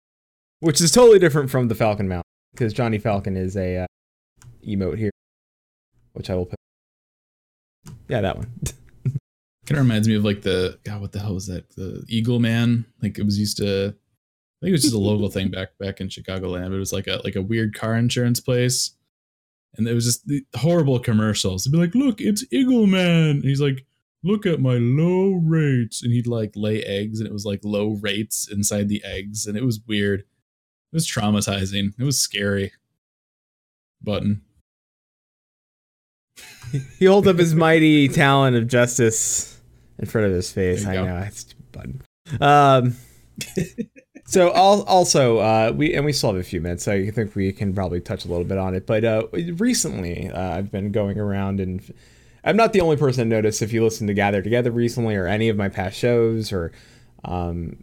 which 0.60 0.82
is 0.82 0.92
totally 0.92 1.20
different 1.20 1.50
from 1.50 1.68
the 1.68 1.76
Falcon 1.76 2.08
mount 2.08 2.26
because 2.54 2.74
Johnny 2.74 2.98
Falcon 2.98 3.38
is 3.38 3.56
a 3.56 3.78
uh, 3.78 3.88
emote 4.66 4.98
here, 4.98 5.12
which 6.14 6.30
I 6.30 6.36
will 6.36 6.46
put. 6.46 6.58
Yeah, 8.08 8.22
that 8.22 8.38
one. 8.38 8.52
Kind 9.66 9.80
of 9.80 9.86
reminds 9.86 10.08
me 10.08 10.16
of 10.16 10.24
like 10.24 10.42
the 10.42 10.80
God, 10.84 11.02
what 11.02 11.12
the 11.12 11.20
hell 11.20 11.34
was 11.34 11.48
that? 11.48 11.70
The 11.76 12.04
Eagle 12.08 12.40
Man. 12.40 12.86
Like 13.02 13.18
it 13.20 13.24
was 13.24 13.40
used 13.40 13.58
to. 13.58 13.96
I 14.58 14.66
think 14.66 14.70
it 14.70 14.74
was 14.74 14.82
just 14.82 14.96
a 14.96 15.00
local 15.00 15.30
thing 15.30 15.52
back 15.52 15.78
back 15.80 16.02
in 16.02 16.08
Chicagoland. 16.08 16.70
But 16.70 16.76
it 16.76 16.80
was 16.80 16.94
like 16.94 17.08
a 17.08 17.22
like 17.24 17.36
a 17.36 17.42
weird 17.42 17.76
car 17.76 17.96
insurance 17.96 18.40
place, 18.40 18.92
and 19.76 19.88
it 19.88 19.94
was 19.94 20.06
just 20.06 20.28
the 20.28 20.44
horrible 20.56 21.00
commercials. 21.00 21.64
They'd 21.64 21.72
be 21.72 21.78
like, 21.78 21.94
"Look, 21.94 22.22
it's 22.22 22.44
Eagle 22.52 22.88
Man." 22.88 23.30
And 23.30 23.44
he's 23.44 23.62
like, 23.62 23.86
"Look 24.24 24.48
at 24.48 24.60
my 24.60 24.78
low 24.78 25.34
rates," 25.34 26.02
and 26.04 26.12
he'd 26.12 26.26
like 26.26 26.54
lay 26.56 26.82
eggs, 26.84 27.20
and 27.20 27.28
it 27.28 27.34
was 27.34 27.46
like 27.46 27.62
low 27.64 28.00
rates 28.02 28.50
inside 28.52 28.90
the 28.90 29.04
eggs, 29.04 29.46
and 29.46 29.56
it 29.56 29.64
was 29.64 29.80
weird. 29.88 30.22
It 30.22 30.26
was 30.94 31.08
traumatizing. 31.08 31.94
It 32.00 32.04
was 32.04 32.18
scary. 32.18 32.72
Button. 34.02 34.42
he 37.00 37.06
holds 37.06 37.28
up 37.28 37.38
his 37.38 37.56
mighty 37.56 38.08
talon 38.08 38.56
of 38.56 38.68
justice 38.68 39.60
in 40.00 40.06
front 40.06 40.28
of 40.28 40.34
his 40.34 40.52
face. 40.52 40.86
I 40.86 40.94
go. 40.94 41.06
know 41.06 41.18
it's 41.20 41.40
stupid 41.40 41.72
button. 41.72 42.02
Um, 42.42 42.96
so 44.28 44.52
also 44.52 45.40
uh, 45.40 45.74
we 45.76 45.94
and 45.96 46.06
we 46.06 46.14
still 46.14 46.34
have 46.34 46.40
a 46.40 46.44
few 46.44 46.62
minutes, 46.62 46.84
so 46.84 46.92
I 46.92 47.10
think 47.10 47.36
we 47.36 47.52
can 47.52 47.74
probably 47.74 48.02
touch 48.02 48.26
a 48.26 48.28
little 48.28 48.46
bit 48.46 48.58
on 48.60 48.76
it. 48.76 48.86
But 48.86 49.04
uh, 49.04 49.28
recently, 49.56 50.30
uh, 50.30 50.58
I've 50.58 50.72
been 50.72 50.92
going 50.92 51.20
around 51.20 51.60
and. 51.60 51.82
I'm 52.44 52.56
not 52.56 52.72
the 52.72 52.80
only 52.80 52.96
person 52.96 53.28
to 53.28 53.36
notice 53.36 53.62
if 53.62 53.74
you 53.74 53.84
listen 53.84 54.08
to 54.08 54.14
Gather 54.14 54.42
Together 54.42 54.72
recently 54.72 55.16
or 55.18 55.28
any 55.28 55.50
of 55.50 55.58
my 55.58 55.68
past 55.68 55.98
shows 55.98 56.54
or 56.54 56.72
um, 57.26 57.76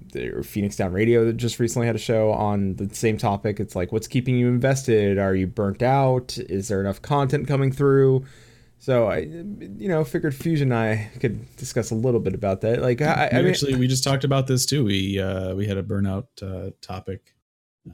Phoenix 0.43 0.77
Down 0.77 0.93
Radio 0.93 1.25
that 1.27 1.37
just 1.37 1.59
recently 1.59 1.87
had 1.87 1.97
a 1.97 1.99
show 1.99 2.33
on 2.33 2.77
the 2.77 2.89
same 2.95 3.19
topic. 3.19 3.61
It's 3.61 3.77
like, 3.77 3.93
what's 3.93 4.07
keeping 4.07 4.37
you 4.37 4.49
invested? 4.49 5.19
Are 5.19 5.35
you 5.35 5.47
burnt 5.47 5.83
out? 5.83 6.39
Is 6.39 6.69
there 6.69 6.81
enough 6.81 7.03
content 7.03 7.47
coming 7.47 7.73
through? 7.73 8.25
So 8.79 9.09
I, 9.09 9.19
you 9.21 9.89
know, 9.89 10.05
figured 10.05 10.35
Fusion 10.35 10.71
and 10.71 10.79
I 10.79 11.11
could 11.19 11.57
discuss 11.57 11.91
a 11.91 11.95
little 11.95 12.21
bit 12.21 12.35
about 12.35 12.61
that. 12.61 12.83
Like, 12.83 13.01
I, 13.01 13.31
I 13.33 13.37
mean, 13.37 13.47
actually 13.47 13.77
we 13.77 13.87
just 13.89 14.05
talked 14.05 14.25
about 14.25 14.47
this 14.47 14.67
too. 14.67 14.85
We 14.85 15.19
uh, 15.19 15.55
we 15.55 15.67
had 15.67 15.79
a 15.79 15.83
burnout 15.83 16.27
uh, 16.43 16.71
topic, 16.83 17.35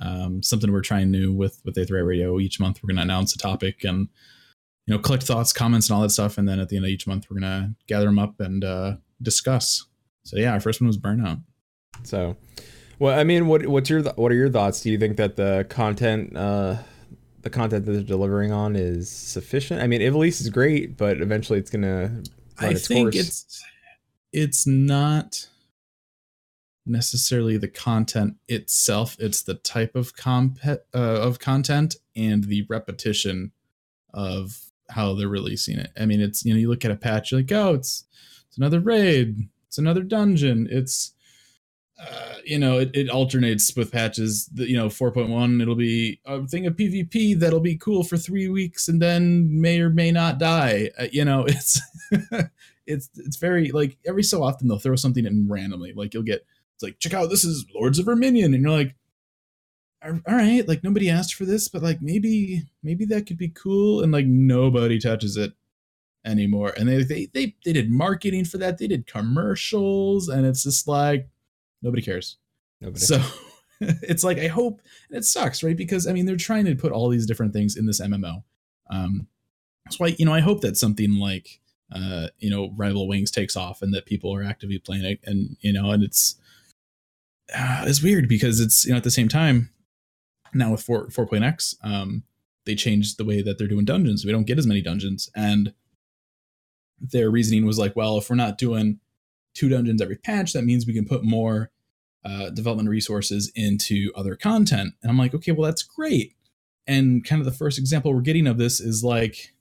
um, 0.01 0.43
something 0.43 0.72
we're 0.72 0.81
trying 0.81 1.11
new 1.11 1.33
with 1.33 1.61
with 1.64 1.76
Aetheryte 1.76 2.07
Radio. 2.07 2.41
Each 2.41 2.59
month 2.59 2.81
we're 2.83 2.89
going 2.89 2.97
to 2.97 3.03
announce 3.03 3.35
a 3.35 3.39
topic 3.39 3.85
and 3.85 4.09
you 4.87 4.95
know 4.95 4.99
collect 4.99 5.22
thoughts, 5.22 5.53
comments, 5.53 5.89
and 5.89 5.95
all 5.95 6.03
that 6.03 6.11
stuff. 6.11 6.39
And 6.39 6.49
then 6.49 6.59
at 6.59 6.68
the 6.68 6.76
end 6.76 6.85
of 6.85 6.91
each 6.91 7.07
month 7.07 7.26
we're 7.31 7.39
going 7.39 7.53
to 7.53 7.74
gather 7.87 8.07
them 8.07 8.18
up 8.18 8.41
and 8.41 8.64
uh, 8.64 8.97
discuss. 9.22 9.87
So 10.24 10.37
yeah, 10.37 10.53
our 10.53 10.61
first 10.61 10.81
one 10.81 10.89
was 10.89 10.99
burnout. 10.99 11.43
so, 12.03 12.37
well, 12.99 13.18
I 13.18 13.22
mean, 13.22 13.47
what 13.47 13.66
what's 13.66 13.89
your 13.89 14.03
what 14.03 14.33
are 14.33 14.37
your 14.37 14.51
thoughts? 14.51 14.81
Do 14.81 14.91
you 14.91 14.99
think 14.99 15.16
that 15.18 15.37
the 15.37 15.66
content, 15.68 16.37
uh, 16.37 16.78
the 17.43 17.51
content 17.51 17.84
that 17.86 17.93
they're 17.93 18.03
delivering 18.03 18.53
on 18.53 18.76
is 18.76 19.11
sufficient? 19.11 19.82
I 19.82 19.86
mean, 19.86 20.01
Ivalice 20.01 20.41
is 20.41 20.51
great, 20.51 20.97
but 20.97 21.20
eventually 21.20 21.59
it's 21.59 21.70
gonna 21.70 22.09
run 22.09 22.24
I 22.59 22.68
its 22.70 22.86
think 22.86 23.12
course. 23.12 23.26
it's 23.26 23.64
it's 24.32 24.66
not 24.66 25.49
necessarily 26.86 27.57
the 27.57 27.68
content 27.68 28.34
itself 28.49 29.16
it's 29.20 29.43
the 29.43 29.55
type 29.55 29.95
of 29.95 30.16
comp 30.16 30.59
uh, 30.64 30.76
of 30.93 31.38
content 31.38 31.97
and 32.16 32.45
the 32.45 32.66
repetition 32.68 33.53
of 34.14 34.70
how 34.88 35.14
they're 35.14 35.28
releasing 35.28 35.78
it 35.78 35.93
i 36.01 36.07
mean 36.07 36.20
it's 36.20 36.45
you 36.45 36.53
know 36.53 36.59
you 36.59 36.68
look 36.68 36.84
at 36.84 36.91
a 36.91 36.97
patch 36.97 37.30
you're 37.30 37.41
like 37.41 37.53
oh 37.53 37.74
it's 37.74 38.05
it's 38.49 38.57
another 38.57 38.80
raid 38.80 39.49
it's 39.68 39.78
another 39.78 40.03
dungeon 40.03 40.66
it's 40.70 41.12
uh, 42.01 42.34
you 42.44 42.59
know 42.59 42.78
it, 42.78 42.90
it 42.94 43.11
alternates 43.11 43.74
with 43.76 43.92
patches 43.92 44.46
the, 44.46 44.68
you 44.68 44.76
know 44.76 44.86
4.1 44.86 45.61
it'll 45.61 45.74
be 45.74 46.20
a 46.24 46.46
thing 46.46 46.66
of 46.66 46.74
pvp 46.74 47.38
that'll 47.38 47.61
be 47.61 47.76
cool 47.76 48.03
for 48.03 48.16
three 48.16 48.48
weeks 48.48 48.88
and 48.88 49.03
then 49.03 49.61
may 49.61 49.80
or 49.80 49.90
may 49.90 50.11
not 50.11 50.38
die 50.38 50.90
uh, 50.98 51.07
you 51.12 51.24
know 51.24 51.44
it's 51.48 51.80
it's 52.90 53.09
it's 53.16 53.36
very 53.36 53.70
like 53.70 53.96
every 54.07 54.22
so 54.22 54.42
often 54.42 54.68
they'll 54.68 54.78
throw 54.78 54.96
something 54.96 55.24
in 55.24 55.48
randomly. 55.48 55.92
Like 55.92 56.12
you'll 56.12 56.22
get 56.22 56.44
it's 56.74 56.82
like 56.82 56.98
check 56.98 57.14
out 57.14 57.30
this 57.30 57.44
is 57.44 57.66
Lords 57.74 57.98
of 57.98 58.07
Verminion, 58.07 58.53
and 58.53 58.62
you're 58.62 58.72
like, 58.72 58.94
all 60.05 60.20
right, 60.28 60.66
like 60.66 60.82
nobody 60.82 61.09
asked 61.09 61.34
for 61.34 61.44
this, 61.44 61.68
but 61.68 61.82
like 61.82 62.03
maybe 62.03 62.64
maybe 62.82 63.05
that 63.07 63.26
could 63.26 63.38
be 63.38 63.48
cool, 63.48 64.03
and 64.03 64.12
like 64.12 64.26
nobody 64.26 64.98
touches 64.98 65.36
it 65.36 65.53
anymore. 66.24 66.72
And 66.76 66.88
they 66.88 67.03
they 67.03 67.26
they 67.32 67.55
they 67.64 67.72
did 67.72 67.90
marketing 67.90 68.44
for 68.44 68.59
that, 68.59 68.78
they 68.78 68.88
did 68.88 69.07
commercials, 69.07 70.28
and 70.28 70.46
it's 70.46 70.64
just 70.64 70.88
like 70.88 71.28
nobody 71.83 72.03
cares. 72.03 72.37
Nobody. 72.81 73.05
So 73.05 73.22
it's 73.81 74.24
like 74.24 74.39
I 74.39 74.49
hope 74.49 74.81
and 75.09 75.18
it 75.18 75.24
sucks, 75.24 75.62
right? 75.62 75.76
Because 75.76 76.07
I 76.07 76.12
mean 76.12 76.26
they're 76.26 76.37
trying 76.37 76.66
to 76.66 76.74
put 76.74 76.93
all 76.93 77.09
these 77.09 77.26
different 77.26 77.53
things 77.53 77.76
in 77.76 77.87
this 77.87 78.01
MMO. 78.01 78.43
Um 78.91 79.26
that's 79.85 79.99
why, 79.99 80.14
you 80.18 80.24
know, 80.24 80.35
I 80.35 80.41
hope 80.41 80.61
that 80.61 80.76
something 80.76 81.18
like 81.18 81.61
uh, 81.93 82.28
you 82.39 82.49
know, 82.49 82.72
Rival 82.76 83.09
Wings 83.09 83.33
takes 83.33 83.57
off 83.57 83.83
and 83.83 83.93
that 83.93 84.07
people 84.07 84.33
are 84.33 84.45
actively 84.45 84.78
playing 84.78 85.05
it 85.05 85.20
and 85.24 85.57
you 85.61 85.72
know, 85.72 85.91
and 85.91 86.05
it's 86.05 86.37
uh, 87.57 87.85
is 87.87 88.03
weird 88.03 88.28
because 88.28 88.61
it's 88.61 88.85
you 88.85 88.93
know 88.93 88.97
at 88.97 89.05
the 89.05 89.11
same 89.11 89.28
time 89.28 89.70
now 90.55 90.72
with 90.72 90.83
4 90.83 91.11
four 91.11 91.26
4.x 91.26 91.76
um 91.83 92.24
they 92.66 92.74
changed 92.74 93.18
the 93.18 93.24
way 93.24 93.43
that 93.43 93.59
they're 93.59 93.68
doing 93.68 93.85
dungeons 93.85 94.24
we 94.24 94.33
don't 94.33 94.47
get 94.47 94.59
as 94.59 94.66
many 94.66 94.81
dungeons 94.81 95.31
and 95.35 95.72
their 97.01 97.31
reasoning 97.31 97.66
was 97.66 97.78
like 97.78 97.97
well 97.97 98.18
if 98.18 98.28
we're 98.28 98.37
not 98.37 98.59
doing 98.59 99.01
two 99.61 99.70
dungeons 99.70 100.02
every 100.02 100.16
patch 100.16 100.54
that 100.54 100.64
means 100.64 100.86
we 100.86 100.94
can 100.94 101.06
put 101.06 101.24
more 101.24 101.70
uh, 102.24 102.50
development 102.50 102.88
resources 102.88 103.52
into 103.56 104.12
other 104.16 104.36
content 104.36 104.94
and 105.02 105.11
i'm 105.11 105.18
like 105.18 105.34
okay 105.34 105.52
well 105.52 105.64
that's 105.70 105.84
great 105.84 106.34
and 106.86 107.24
kind 107.24 107.40
of 107.40 107.46
the 107.46 107.52
first 107.52 107.78
example 107.78 108.14
we're 108.14 108.22
getting 108.22 108.46
of 108.48 108.58
this 108.58 108.80
is 108.80 109.04
like 109.04 109.54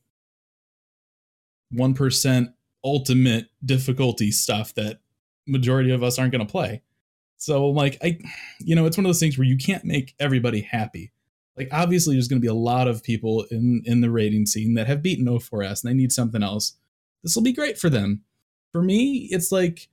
1% 1.75 2.53
ultimate 2.85 3.47
difficulty 3.65 4.31
stuff 4.31 4.73
that 4.75 4.99
majority 5.47 5.91
of 5.91 6.03
us 6.03 6.19
aren't 6.19 6.31
going 6.33 6.45
to 6.45 6.51
play 6.51 6.81
so 7.37 7.67
like 7.69 7.97
I 8.03 8.19
you 8.59 8.75
know, 8.75 8.87
it's 8.87 8.97
one 8.97 9.05
of 9.05 9.09
those 9.09 9.19
things 9.21 9.37
where 9.37 9.47
you 9.47 9.57
can't 9.57 9.85
make 9.85 10.15
everybody 10.19 10.61
happy. 10.61 11.11
Like 11.57 11.69
obviously 11.71 12.15
there's 12.15 12.27
going 12.27 12.41
to 12.41 12.45
be 12.45 12.49
a 12.49 12.53
lot 12.53 12.87
of 12.87 13.03
people 13.03 13.45
in 13.51 13.83
in 13.85 14.01
the 14.01 14.11
rating 14.11 14.45
scene 14.45 14.75
that 14.75 14.87
have 14.87 15.03
beaten 15.03 15.27
O4S 15.27 15.83
and 15.83 15.91
they 15.91 15.95
need 15.95 16.11
something 16.11 16.43
else. 16.43 16.75
This 17.23 17.35
will 17.35 17.43
be 17.43 17.53
great 17.53 17.77
for 17.77 17.89
them. 17.89 18.23
For 18.71 18.81
me, 18.81 19.27
it's 19.31 19.51
like 19.51 19.89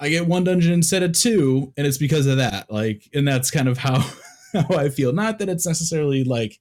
I 0.00 0.08
get 0.08 0.26
one 0.26 0.44
dungeon 0.44 0.72
instead 0.72 1.02
of 1.02 1.12
two 1.12 1.72
and 1.76 1.86
it's 1.86 1.98
because 1.98 2.26
of 2.26 2.38
that. 2.38 2.70
Like 2.70 3.08
and 3.14 3.26
that's 3.26 3.50
kind 3.50 3.68
of 3.68 3.78
how 3.78 4.04
how 4.52 4.76
I 4.76 4.88
feel. 4.88 5.12
Not 5.12 5.38
that 5.38 5.48
it's 5.48 5.66
necessarily 5.66 6.24
like 6.24 6.58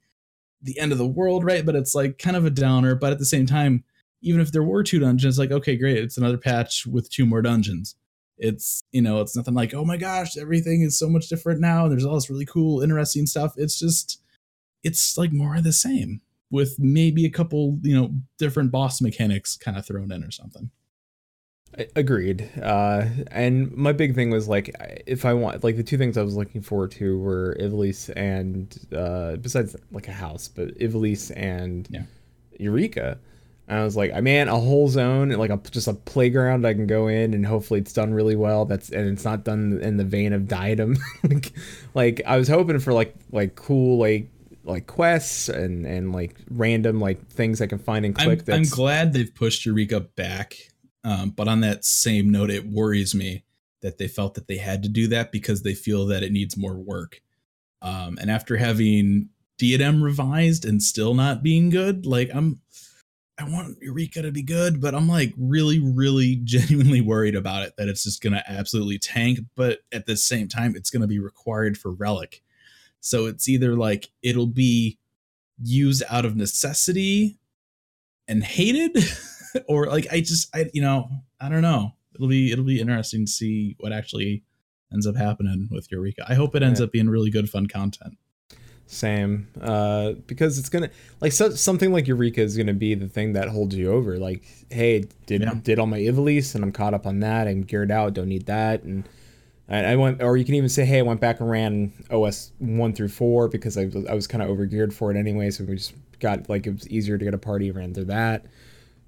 the 0.62 0.78
end 0.80 0.92
of 0.92 0.98
the 0.98 1.08
world, 1.08 1.44
right? 1.44 1.66
But 1.66 1.76
it's 1.76 1.96
like 1.96 2.18
kind 2.18 2.38
of 2.38 2.46
a 2.46 2.52
downer, 2.52 2.96
but 2.96 3.12
at 3.12 3.20
the 3.20 3.26
same 3.26 3.46
time, 3.46 3.84
even 4.22 4.40
if 4.40 4.52
there 4.52 4.64
were 4.64 4.84
two 4.84 5.00
dungeons, 5.00 5.40
like 5.40 5.52
okay, 5.52 5.76
great, 5.76 5.98
it's 5.98 6.18
another 6.18 6.38
patch 6.38 6.86
with 6.86 7.10
two 7.10 7.26
more 7.26 7.42
dungeons 7.42 7.96
it's 8.42 8.84
you 8.92 9.02
know 9.02 9.22
it's 9.22 9.36
nothing 9.36 9.54
like 9.54 9.74
oh 9.74 9.86
my 9.86 9.96
gosh 9.96 10.36
everything 10.36 10.82
is 10.82 10.98
so 10.98 11.08
much 11.08 11.30
different 11.30 11.62
now 11.62 11.84
and 11.84 11.92
there's 11.92 12.04
all 12.04 12.16
this 12.16 12.30
really 12.30 12.46
cool 12.46 12.82
interesting 12.82 13.28
stuff 13.28 13.54
it's 13.56 13.80
just 13.80 14.20
it's 14.84 15.18
like 15.18 15.32
more 15.32 15.56
of 15.56 15.64
the 15.64 15.72
same 15.72 16.22
with 16.50 16.76
maybe 16.80 17.24
a 17.26 17.30
couple 17.30 17.78
you 17.84 17.96
know 17.96 18.12
different 18.40 18.72
boss 18.72 19.00
mechanics 19.00 19.56
kind 19.56 19.78
of 19.78 19.86
thrown 19.86 20.12
in 20.12 20.24
or 20.24 20.32
something 20.32 20.72
agreed 21.96 22.50
uh 22.62 23.06
and 23.32 23.72
my 23.76 23.94
big 23.94 24.14
thing 24.14 24.30
was 24.30 24.48
like 24.48 24.76
if 25.08 25.24
i 25.24 25.34
want 25.34 25.64
like 25.64 25.78
the 25.78 25.84
two 25.84 25.98
things 25.98 26.18
i 26.18 26.22
was 26.22 26.36
looking 26.36 26.62
forward 26.62 26.92
to 26.92 27.18
were 27.18 27.56
Ivalice 27.60 28.12
and 28.16 28.78
uh 28.94 29.38
besides 29.38 29.76
like 29.92 30.08
a 30.08 30.12
house 30.12 30.50
but 30.50 30.78
Ivalice 30.80 31.32
and 31.36 31.88
yeah. 31.90 32.04
eureka 32.60 33.18
and 33.72 33.80
I 33.80 33.86
was 33.86 33.96
like, 33.96 34.12
I 34.14 34.20
man, 34.20 34.50
a 34.50 34.60
whole 34.60 34.90
zone, 34.90 35.30
like 35.30 35.50
a 35.50 35.58
just 35.72 35.88
a 35.88 35.94
playground 35.94 36.68
I 36.68 36.74
can 36.74 36.88
go 36.88 37.08
in, 37.08 37.34
and 37.34 37.46
hopefully 37.46 37.80
it's 37.80 37.94
done 37.94 38.14
really 38.14 38.36
well. 38.36 38.66
That's 38.66 38.90
and 38.90 39.08
it's 39.08 39.24
not 39.24 39.46
done 39.46 39.80
in 39.82 39.96
the 39.96 40.04
vein 40.04 40.34
of 40.34 40.46
Diadem. 40.46 40.98
like, 41.24 41.54
like 41.94 42.22
I 42.26 42.36
was 42.36 42.50
hoping 42.50 42.80
for 42.80 42.92
like 42.92 43.16
like 43.32 43.56
cool 43.56 43.98
like 43.98 44.30
like 44.66 44.88
quests 44.88 45.48
and 45.48 45.86
and 45.86 46.12
like 46.12 46.36
random 46.50 47.00
like 47.00 47.26
things 47.28 47.62
I 47.62 47.68
can 47.68 47.80
find 47.80 48.06
and 48.06 48.14
click. 48.14 48.44
I'm, 48.50 48.56
I'm 48.56 48.64
glad 48.64 49.14
they've 49.14 49.34
pushed 49.34 49.66
Eureka 49.66 50.02
back, 50.02 50.58
um, 51.04 51.32
but 51.32 51.48
on 51.48 51.62
that 51.62 51.86
same 51.86 52.32
note, 52.32 52.52
it 52.52 52.68
worries 52.68 53.16
me 53.16 53.44
that 53.82 53.98
they 53.98 54.08
felt 54.08 54.36
that 54.36 54.48
they 54.48 54.58
had 54.58 54.84
to 54.84 54.90
do 54.90 55.08
that 55.08 55.32
because 55.32 55.64
they 55.64 55.74
feel 55.74 56.06
that 56.08 56.24
it 56.24 56.32
needs 56.32 56.56
more 56.56 56.78
work. 56.78 57.22
Um, 57.82 58.18
and 58.22 58.30
after 58.30 58.58
having 58.58 59.30
Diadem 59.58 60.04
revised 60.04 60.66
and 60.66 60.82
still 60.82 61.14
not 61.14 61.42
being 61.44 61.70
good, 61.70 62.06
like 62.06 62.30
I'm 62.34 62.62
I 63.42 63.46
want 63.46 63.78
Eureka 63.82 64.22
to 64.22 64.32
be 64.32 64.44
good, 64.44 64.80
but 64.80 64.94
I'm 64.94 65.08
like 65.08 65.34
really, 65.38 65.80
really 65.80 66.36
genuinely 66.44 67.02
worried 67.02 67.36
about 67.36 67.64
it 67.64 67.74
that 67.78 67.88
it's 67.88 68.04
just 68.04 68.22
going 68.22 68.34
to 68.34 68.52
absolutely 68.52 69.00
tank. 69.00 69.40
But 69.56 69.80
at 69.92 70.06
the 70.06 70.16
same 70.16 70.48
time, 70.48 70.76
it's 70.76 70.92
going 70.92 71.02
to 71.02 71.08
be 71.08 71.20
required 71.20 71.78
for 71.78 71.92
Relic. 71.92 72.44
So 73.00 73.26
it's 73.26 73.50
either 73.50 73.76
like 73.76 74.12
it'll 74.22 74.48
be 74.48 75.00
used 75.64 76.04
out 76.10 76.26
of 76.26 76.36
necessity 76.36 77.40
and 78.28 78.44
hated, 78.44 78.92
or 79.68 79.88
like 79.88 80.08
I 80.12 80.22
just, 80.22 80.56
I, 80.56 80.70
you 80.74 80.82
know, 80.82 81.10
I 81.40 81.50
don't 81.50 81.62
know. 81.62 81.94
It'll 82.16 82.28
be, 82.28 82.52
it'll 82.52 82.66
be 82.66 82.80
interesting 82.80 83.26
to 83.26 83.32
see 83.32 83.76
what 83.80 83.94
actually 83.94 84.44
ends 84.94 85.08
up 85.08 85.16
happening 85.16 85.70
with 85.72 85.92
Eureka. 85.92 86.26
I 86.28 86.36
hope 86.36 86.56
it 86.56 86.64
ends 86.64 86.80
yeah. 86.80 86.86
up 86.86 86.92
being 86.92 87.10
really 87.10 87.30
good, 87.30 87.50
fun 87.50 87.68
content. 87.68 88.18
Same, 88.92 89.48
uh, 89.62 90.12
because 90.28 90.60
it's 90.60 90.68
gonna 90.68 90.90
like 91.22 91.32
so, 91.32 91.52
something 91.52 91.94
like 91.94 92.08
Eureka 92.08 92.42
is 92.42 92.58
gonna 92.58 92.74
be 92.74 92.94
the 92.94 93.08
thing 93.08 93.32
that 93.34 93.48
holds 93.48 93.74
you 93.74 93.90
over. 93.90 94.18
Like, 94.18 94.44
hey, 94.70 95.06
did 95.28 95.44
yeah. 95.44 95.54
did 95.64 95.80
all 95.80 95.88
my 95.88 96.00
Ivalice 96.00 96.56
and 96.56 96.64
I'm 96.64 96.74
caught 96.74 96.94
up 96.94 97.06
on 97.06 97.22
that. 97.22 97.48
I'm 97.48 97.62
geared 97.62 97.90
out. 97.90 98.14
Don't 98.14 98.28
need 98.28 98.48
that. 98.48 98.84
And 98.84 99.08
I, 99.70 99.94
I 99.94 99.96
went, 99.96 100.22
or 100.22 100.36
you 100.36 100.44
can 100.44 100.56
even 100.56 100.68
say, 100.68 100.84
hey, 100.84 101.00
I 101.00 101.04
went 101.04 101.22
back 101.22 101.40
and 101.40 101.50
ran 101.50 101.94
OS 102.12 102.52
one 102.60 102.92
through 102.92 103.08
four 103.08 103.48
because 103.48 103.78
I 103.78 103.90
I 104.10 104.14
was 104.14 104.28
kind 104.28 104.44
of 104.44 104.50
over 104.50 104.66
geared 104.66 104.94
for 104.94 105.10
it 105.10 105.16
anyway. 105.16 105.52
So 105.52 105.64
we 105.64 105.76
just 105.76 105.94
got 106.20 106.50
like 106.50 106.68
it 106.68 106.74
was 106.74 106.90
easier 106.90 107.18
to 107.18 107.24
get 107.24 107.34
a 107.34 107.38
party 107.38 107.72
ran 107.72 107.94
through 107.94 108.06
that 108.06 108.46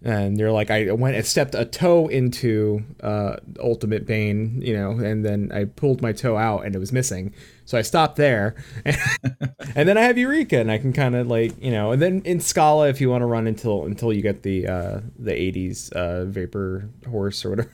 and 0.04 0.38
they're 0.38 0.51
like 0.51 0.70
I 0.70 0.91
went 0.91 1.16
and 1.16 1.26
stepped 1.26 1.56
a 1.56 1.66
toe 1.66 2.08
into 2.08 2.84
uh, 3.01 3.38
Ultimate 3.60 4.06
Bane, 4.06 4.62
you 4.62 4.74
know, 4.74 4.91
and 4.91 5.24
then 5.24 5.51
I 5.54 5.66
pulled 5.66 6.01
my 6.01 6.12
toe 6.12 6.38
out 6.38 6.66
and 6.66 6.76
it 6.76 6.80
was 6.80 6.91
missing, 6.91 7.34
so 7.66 7.78
I 7.78 7.82
stopped 7.82 8.18
there, 8.18 8.56
and 8.86 9.88
then 9.88 9.97
I 9.97 10.01
have 10.01 10.18
Eureka 10.18 10.60
and 10.60 10.72
I 10.72 10.78
can 10.78 10.91
kind 10.91 11.16
of 11.16 11.28
like 11.28 11.54
you 11.64 11.72
know, 11.72 11.91
and 11.91 12.01
then 12.01 12.22
in 12.26 12.39
Scala 12.39 12.89
if 12.89 12.99
you 12.99 13.10
want 13.10 13.22
to 13.22 13.28
run 13.28 13.47
until 13.47 13.86
until 13.86 14.12
you 14.12 14.22
get 14.22 14.43
the 14.43 14.68
uh, 14.68 14.99
the 15.18 15.32
'80s 15.32 15.91
uh, 15.93 16.26
Vapor 16.26 16.89
Horse 17.10 17.45
or 17.45 17.51
whatever. 17.51 17.74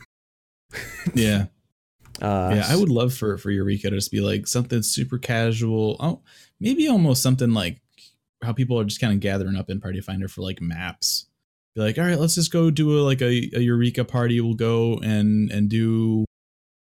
yeah. 1.14 1.46
Uh, 2.22 2.52
yeah, 2.56 2.66
I 2.68 2.76
would 2.76 2.90
love 2.90 3.14
for 3.14 3.38
for 3.38 3.50
Eureka 3.50 3.90
to 3.90 3.96
just 3.96 4.12
be 4.12 4.20
like 4.20 4.46
something 4.46 4.82
super 4.82 5.18
casual. 5.18 5.96
Oh, 6.02 6.22
maybe 6.60 6.90
almost 6.90 7.24
something 7.24 7.54
like 7.54 7.80
how 8.44 8.52
people 8.52 8.78
are 8.78 8.84
just 8.84 9.00
kind 9.00 9.14
of 9.14 9.22
gathering 9.22 9.56
up 9.56 9.70
in 9.70 9.80
Party 9.80 10.02
Finder 10.02 10.28
for 10.28 10.42
like 10.42 10.60
maps 10.60 11.29
be 11.80 11.86
like, 11.86 11.98
all 11.98 12.06
right, 12.06 12.20
let's 12.20 12.36
just 12.36 12.52
go 12.52 12.70
do 12.70 13.00
a, 13.00 13.02
like 13.02 13.22
a, 13.22 13.50
a 13.56 13.60
Eureka 13.60 14.04
party. 14.06 14.40
We'll 14.42 14.54
go 14.54 14.98
and 14.98 15.52
and 15.52 15.70
do, 15.70 16.26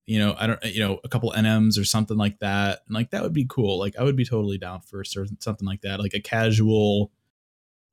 you 0.06 0.20
know, 0.20 0.36
I 0.38 0.48
don't, 0.48 0.64
you 0.66 0.80
know, 0.80 1.00
a 1.04 1.10
couple 1.10 1.32
NMs 1.32 1.80
or 1.80 1.86
something 1.86 2.18
like 2.18 2.40
that. 2.40 2.80
And 2.88 2.96
like 2.96 3.12
that 3.12 3.24
would 3.24 3.34
be 3.34 3.46
cool. 3.48 3.80
Like 3.80 3.98
I 3.98 4.04
would 4.04 4.16
be 4.16 4.26
totally 4.26 4.58
down 4.58 4.82
for 4.82 5.04
certain 5.04 5.40
something 5.40 5.68
like 5.68 5.82
that, 5.82 6.00
like 6.00 6.14
a 6.14 6.20
casual, 6.20 7.12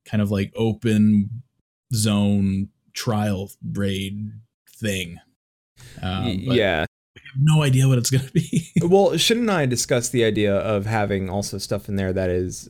kind 0.05 0.21
of 0.21 0.31
like 0.31 0.51
open 0.55 1.43
zone 1.93 2.69
trial 2.93 3.51
raid 3.73 4.31
thing. 4.75 5.19
Um, 6.01 6.27
yeah. 6.27 6.85
no 7.39 7.61
idea 7.61 7.87
what 7.87 7.97
it's 7.97 8.09
going 8.09 8.25
to 8.25 8.33
be. 8.33 8.71
well, 8.81 9.15
shouldn't 9.17 9.49
I 9.49 9.65
discuss 9.65 10.09
the 10.09 10.23
idea 10.23 10.55
of 10.55 10.85
having 10.85 11.29
also 11.29 11.57
stuff 11.57 11.87
in 11.87 11.95
there 11.95 12.13
that 12.13 12.29
is 12.29 12.69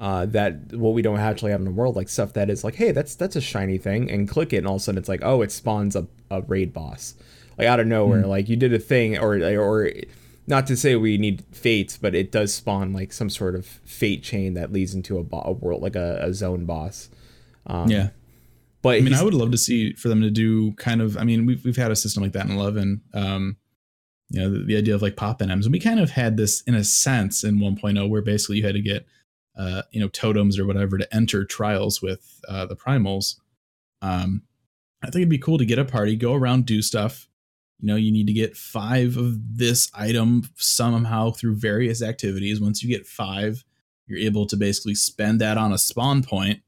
uh, 0.00 0.24
that 0.24 0.72
what 0.72 0.94
we 0.94 1.02
don't 1.02 1.20
actually 1.20 1.50
have 1.50 1.60
in 1.60 1.66
the 1.66 1.70
world, 1.70 1.94
like 1.94 2.08
stuff 2.08 2.32
that 2.32 2.48
is 2.48 2.64
like, 2.64 2.74
hey, 2.74 2.90
that's 2.90 3.14
that's 3.14 3.36
a 3.36 3.40
shiny 3.40 3.76
thing, 3.76 4.10
and 4.10 4.26
click 4.26 4.54
it, 4.54 4.56
and 4.58 4.66
all 4.66 4.76
of 4.76 4.80
a 4.80 4.84
sudden 4.84 4.98
it's 4.98 5.10
like, 5.10 5.20
oh, 5.22 5.42
it 5.42 5.52
spawns 5.52 5.94
a, 5.94 6.06
a 6.30 6.40
raid 6.42 6.72
boss, 6.72 7.14
like 7.58 7.68
out 7.68 7.80
of 7.80 7.86
nowhere, 7.86 8.22
mm. 8.22 8.28
like 8.28 8.48
you 8.48 8.56
did 8.56 8.72
a 8.72 8.78
thing, 8.78 9.18
or 9.18 9.36
or 9.58 9.90
not 10.46 10.66
to 10.68 10.76
say 10.76 10.96
we 10.96 11.18
need 11.18 11.44
fates, 11.52 11.98
but 11.98 12.14
it 12.14 12.32
does 12.32 12.54
spawn 12.54 12.94
like 12.94 13.12
some 13.12 13.28
sort 13.28 13.54
of 13.54 13.66
fate 13.66 14.22
chain 14.22 14.54
that 14.54 14.72
leads 14.72 14.94
into 14.94 15.18
a, 15.18 15.22
bo- 15.22 15.42
a 15.44 15.52
world, 15.52 15.82
like 15.82 15.96
a, 15.96 16.18
a 16.22 16.32
zone 16.32 16.64
boss. 16.64 17.10
Um, 17.66 17.90
yeah, 17.90 18.08
but 18.80 18.96
I 18.96 19.00
mean, 19.02 19.12
I 19.12 19.22
would 19.22 19.34
love 19.34 19.50
to 19.50 19.58
see 19.58 19.92
for 19.92 20.08
them 20.08 20.22
to 20.22 20.30
do 20.30 20.72
kind 20.72 21.02
of. 21.02 21.18
I 21.18 21.24
mean, 21.24 21.44
we've 21.44 21.62
we've 21.62 21.76
had 21.76 21.90
a 21.90 21.96
system 21.96 22.22
like 22.22 22.32
that 22.32 22.46
in 22.46 22.52
Eleven. 22.52 23.02
Um, 23.12 23.58
you 24.30 24.40
know, 24.40 24.50
the, 24.50 24.64
the 24.64 24.76
idea 24.78 24.94
of 24.94 25.02
like 25.02 25.16
pop 25.16 25.40
NMs, 25.40 25.64
and 25.64 25.72
we 25.72 25.78
kind 25.80 26.00
of 26.00 26.12
had 26.12 26.38
this 26.38 26.62
in 26.62 26.74
a 26.74 26.84
sense 26.84 27.44
in 27.44 27.58
1.0, 27.58 28.08
where 28.08 28.22
basically 28.22 28.58
you 28.58 28.64
had 28.64 28.76
to 28.76 28.80
get 28.80 29.04
uh, 29.60 29.82
you 29.92 30.00
know 30.00 30.08
totems 30.08 30.58
or 30.58 30.66
whatever 30.66 30.96
to 30.96 31.14
enter 31.14 31.44
trials 31.44 32.00
with 32.00 32.40
uh, 32.48 32.64
the 32.64 32.76
primals. 32.76 33.36
Um, 34.00 34.42
I 35.02 35.06
think 35.06 35.16
it'd 35.16 35.28
be 35.28 35.38
cool 35.38 35.58
to 35.58 35.66
get 35.66 35.78
a 35.78 35.84
party, 35.84 36.16
go 36.16 36.34
around, 36.34 36.64
do 36.64 36.80
stuff. 36.80 37.28
You 37.78 37.88
know, 37.88 37.96
you 37.96 38.10
need 38.10 38.26
to 38.26 38.32
get 38.32 38.56
five 38.56 39.18
of 39.18 39.58
this 39.58 39.90
item 39.94 40.48
somehow 40.56 41.30
through 41.30 41.56
various 41.56 42.02
activities. 42.02 42.60
Once 42.60 42.82
you 42.82 42.88
get 42.88 43.06
five, 43.06 43.64
you're 44.06 44.18
able 44.18 44.46
to 44.46 44.56
basically 44.56 44.94
spend 44.94 45.42
that 45.42 45.58
on 45.58 45.72
a 45.72 45.78
spawn 45.78 46.22
point, 46.22 46.60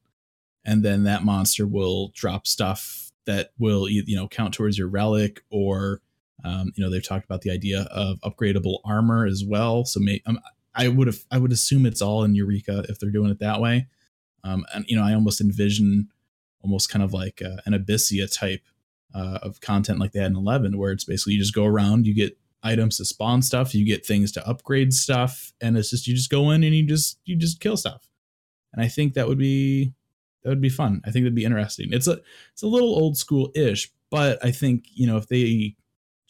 and 0.62 0.82
then 0.82 1.05
that 1.05 1.24
monster 1.24 1.66
will 1.66 2.12
drop 2.14 2.47
stuff 2.47 3.11
that 3.24 3.53
will 3.59 3.88
you 3.88 4.16
know 4.16 4.28
count 4.28 4.53
towards 4.53 4.76
your 4.76 4.88
relic 4.88 5.43
or 5.51 6.03
um, 6.45 6.72
you 6.74 6.84
know 6.84 6.90
they've 6.90 7.07
talked 7.07 7.24
about 7.24 7.40
the 7.40 7.51
idea 7.51 7.88
of 7.90 8.18
upgradable 8.20 8.80
armor 8.84 9.24
as 9.26 9.45
well 9.47 9.84
so 9.84 10.01
may, 10.01 10.20
um, 10.26 10.40
I 10.75 10.89
would 10.89 11.07
have 11.07 11.25
I 11.31 11.39
would 11.39 11.53
assume 11.53 11.87
it's 11.87 12.03
all 12.03 12.25
in 12.25 12.35
Eureka 12.35 12.85
if 12.89 12.99
they're 12.99 13.11
doing 13.11 13.31
it 13.31 13.39
that 13.41 13.61
way. 13.61 13.89
Um, 14.45 14.64
and 14.75 14.85
you 14.89 14.97
know, 14.97 15.05
I 15.05 15.14
almost 15.14 15.41
envision 15.41 16.09
almost 16.62 16.89
kind 16.89 17.03
of 17.03 17.12
like 17.12 17.43
uh, 17.43 17.61
an 17.66 17.73
Abyssea 17.73 18.33
type 18.33 18.62
uh, 19.14 19.39
of 19.43 19.61
content 19.61 19.99
like 19.99 20.12
they 20.12 20.20
had 20.20 20.31
in 20.31 20.37
Eleven, 20.37 20.79
where 20.79 20.93
it's 20.93 21.05
basically 21.05 21.35
you 21.35 21.41
just 21.41 21.55
go 21.55 21.66
around, 21.66 22.07
you 22.07 22.14
get 22.14 22.39
items 22.62 22.97
to 22.97 23.05
spawn 23.05 23.43
stuff, 23.43 23.75
you 23.75 23.85
get 23.85 24.07
things 24.07 24.33
to 24.33 24.49
upgrade 24.49 24.95
stuff, 24.95 25.53
and 25.61 25.77
it's 25.77 25.91
just 25.91 26.07
you 26.07 26.14
just 26.14 26.31
go 26.31 26.51
in 26.51 26.64
and 26.64 26.75
you 26.75 26.87
just 26.87 27.18
you 27.25 27.37
just 27.37 27.61
kill 27.61 27.77
stuff. 27.77 28.09
And 28.73 28.83
I 28.83 28.89
think 28.89 29.14
that 29.14 29.29
would 29.29 29.39
be 29.39 29.93
that 30.43 30.49
would 30.49 30.61
be 30.61 30.68
fun. 30.68 31.03
I 31.05 31.11
think 31.11 31.25
that'd 31.25 31.35
be 31.35 31.45
interesting. 31.45 31.93
It's 31.93 32.07
a 32.07 32.18
it's 32.53 32.62
a 32.62 32.66
little 32.68 32.95
old 32.95 33.16
school 33.16 33.51
ish, 33.55 33.91
but 34.11 34.45
I 34.45 34.51
think 34.51 34.87
you 34.93 35.07
know 35.07 35.16
if 35.16 35.29
they 35.29 35.77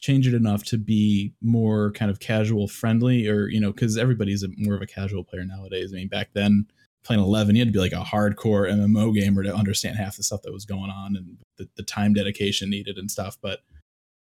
change 0.03 0.27
it 0.27 0.33
enough 0.33 0.65
to 0.65 0.77
be 0.77 1.33
more 1.41 1.89
kind 1.93 2.11
of 2.11 2.19
casual 2.19 2.67
friendly 2.67 3.25
or 3.25 3.47
you 3.47 3.59
know 3.59 3.71
because 3.71 3.97
everybody's 3.97 4.43
a, 4.43 4.49
more 4.57 4.75
of 4.75 4.81
a 4.81 4.85
casual 4.85 5.23
player 5.23 5.45
nowadays. 5.45 5.93
I 5.93 5.95
mean 5.95 6.09
back 6.09 6.31
then 6.33 6.67
playing 7.05 7.23
11 7.23 7.55
you 7.55 7.61
had 7.61 7.69
to 7.69 7.71
be 7.71 7.79
like 7.79 7.93
a 7.93 8.03
hardcore 8.03 8.69
mmo 8.69 9.15
gamer 9.15 9.43
to 9.43 9.55
understand 9.55 9.97
half 9.97 10.17
the 10.17 10.23
stuff 10.23 10.41
that 10.41 10.51
was 10.51 10.65
going 10.65 10.91
on 10.91 11.15
and 11.15 11.37
the, 11.57 11.69
the 11.77 11.83
time 11.83 12.13
dedication 12.13 12.69
needed 12.69 12.97
and 12.97 13.09
stuff. 13.09 13.37
But 13.41 13.59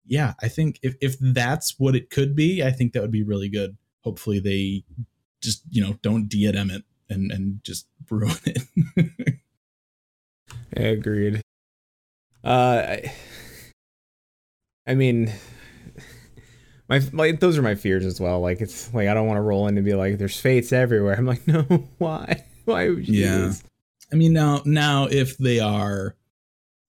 yeah 0.03 0.33
i 0.41 0.47
think 0.47 0.79
if, 0.81 0.95
if 0.99 1.19
that's 1.19 1.77
what 1.77 1.93
it 1.93 2.09
could 2.09 2.33
be 2.33 2.63
i 2.63 2.71
think 2.71 2.93
that 2.93 3.01
would 3.03 3.11
be 3.11 3.23
really 3.23 3.49
good. 3.49 3.77
Hopefully 4.01 4.39
they 4.39 4.83
just 5.43 5.61
you 5.69 5.83
know 5.83 5.99
don't 6.01 6.27
diadem 6.27 6.71
it 6.71 6.83
and 7.07 7.31
and 7.31 7.63
just 7.63 7.85
ruin 8.09 8.33
it. 8.45 9.39
Agreed. 10.75 11.41
Uh, 12.43 12.83
I, 12.87 13.13
I 14.87 14.95
mean, 14.95 15.33
my 16.89 17.01
like 17.13 17.39
those 17.39 17.57
are 17.57 17.61
my 17.61 17.75
fears 17.75 18.05
as 18.05 18.19
well. 18.19 18.39
Like 18.39 18.61
it's 18.61 18.93
like 18.93 19.07
I 19.07 19.13
don't 19.13 19.27
want 19.27 19.37
to 19.37 19.41
roll 19.41 19.67
in 19.67 19.77
and 19.77 19.85
be 19.85 19.93
like, 19.93 20.17
"There's 20.17 20.39
fates 20.39 20.71
everywhere." 20.71 21.15
I'm 21.15 21.25
like, 21.25 21.45
no, 21.47 21.61
why? 21.97 22.45
Why 22.65 22.89
would 22.89 23.07
you? 23.07 23.25
Yeah. 23.25 23.53
I 24.11 24.15
mean, 24.15 24.33
now 24.33 24.61
now 24.65 25.05
if 25.05 25.37
they 25.37 25.59
are 25.59 26.15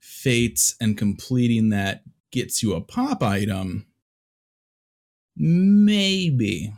fates 0.00 0.76
and 0.80 0.96
completing 0.96 1.70
that 1.70 2.02
gets 2.30 2.62
you 2.62 2.74
a 2.74 2.80
pop 2.80 3.22
item, 3.22 3.86
maybe 5.36 6.72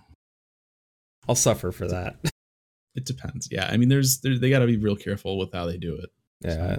I'll 1.29 1.35
suffer 1.35 1.73
for 1.73 1.89
that. 1.89 2.17
it 2.95 3.05
depends. 3.05 3.49
Yeah, 3.51 3.69
I 3.71 3.77
mean, 3.77 3.89
there's 3.89 4.21
there, 4.21 4.39
they 4.39 4.51
got 4.51 4.61
to 4.61 4.67
be 4.67 4.77
real 4.77 4.97
careful 4.97 5.39
with 5.39 5.53
how 5.53 5.67
they 5.67 5.77
do 5.77 5.95
it. 5.97 6.11
Yeah. 6.41 6.79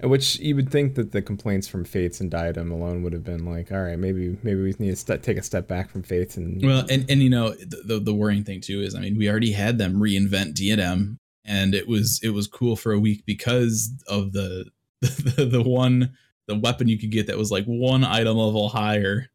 Which 0.00 0.38
you 0.40 0.56
would 0.56 0.70
think 0.70 0.94
that 0.94 1.12
the 1.12 1.22
complaints 1.22 1.68
from 1.68 1.84
Fates 1.84 2.20
and 2.20 2.30
Diadem 2.30 2.72
alone 2.72 3.02
would 3.02 3.12
have 3.12 3.24
been 3.24 3.44
like, 3.44 3.70
all 3.70 3.82
right, 3.82 3.98
maybe 3.98 4.36
maybe 4.42 4.62
we 4.62 4.74
need 4.78 4.90
to 4.90 4.96
st- 4.96 5.22
take 5.22 5.36
a 5.36 5.42
step 5.42 5.68
back 5.68 5.90
from 5.90 6.02
Fates 6.02 6.36
and 6.36 6.64
Well, 6.64 6.84
and 6.90 7.08
and 7.10 7.22
you 7.22 7.30
know 7.30 7.50
the, 7.50 7.82
the 7.84 8.00
the 8.00 8.14
worrying 8.14 8.44
thing 8.44 8.60
too 8.60 8.80
is, 8.80 8.94
I 8.94 9.00
mean, 9.00 9.16
we 9.16 9.30
already 9.30 9.52
had 9.52 9.78
them 9.78 10.00
reinvent 10.00 10.54
Diadem, 10.54 11.18
and 11.44 11.74
it 11.74 11.86
was 11.86 12.20
it 12.22 12.30
was 12.30 12.46
cool 12.46 12.74
for 12.74 12.92
a 12.92 12.98
week 12.98 13.24
because 13.26 13.92
of 14.08 14.32
the 14.32 14.70
the, 15.00 15.44
the 15.44 15.62
one 15.62 16.14
the 16.48 16.58
weapon 16.58 16.88
you 16.88 16.98
could 16.98 17.10
get 17.10 17.26
that 17.26 17.38
was 17.38 17.50
like 17.50 17.64
one 17.66 18.04
item 18.04 18.36
level 18.36 18.68
higher. 18.70 19.28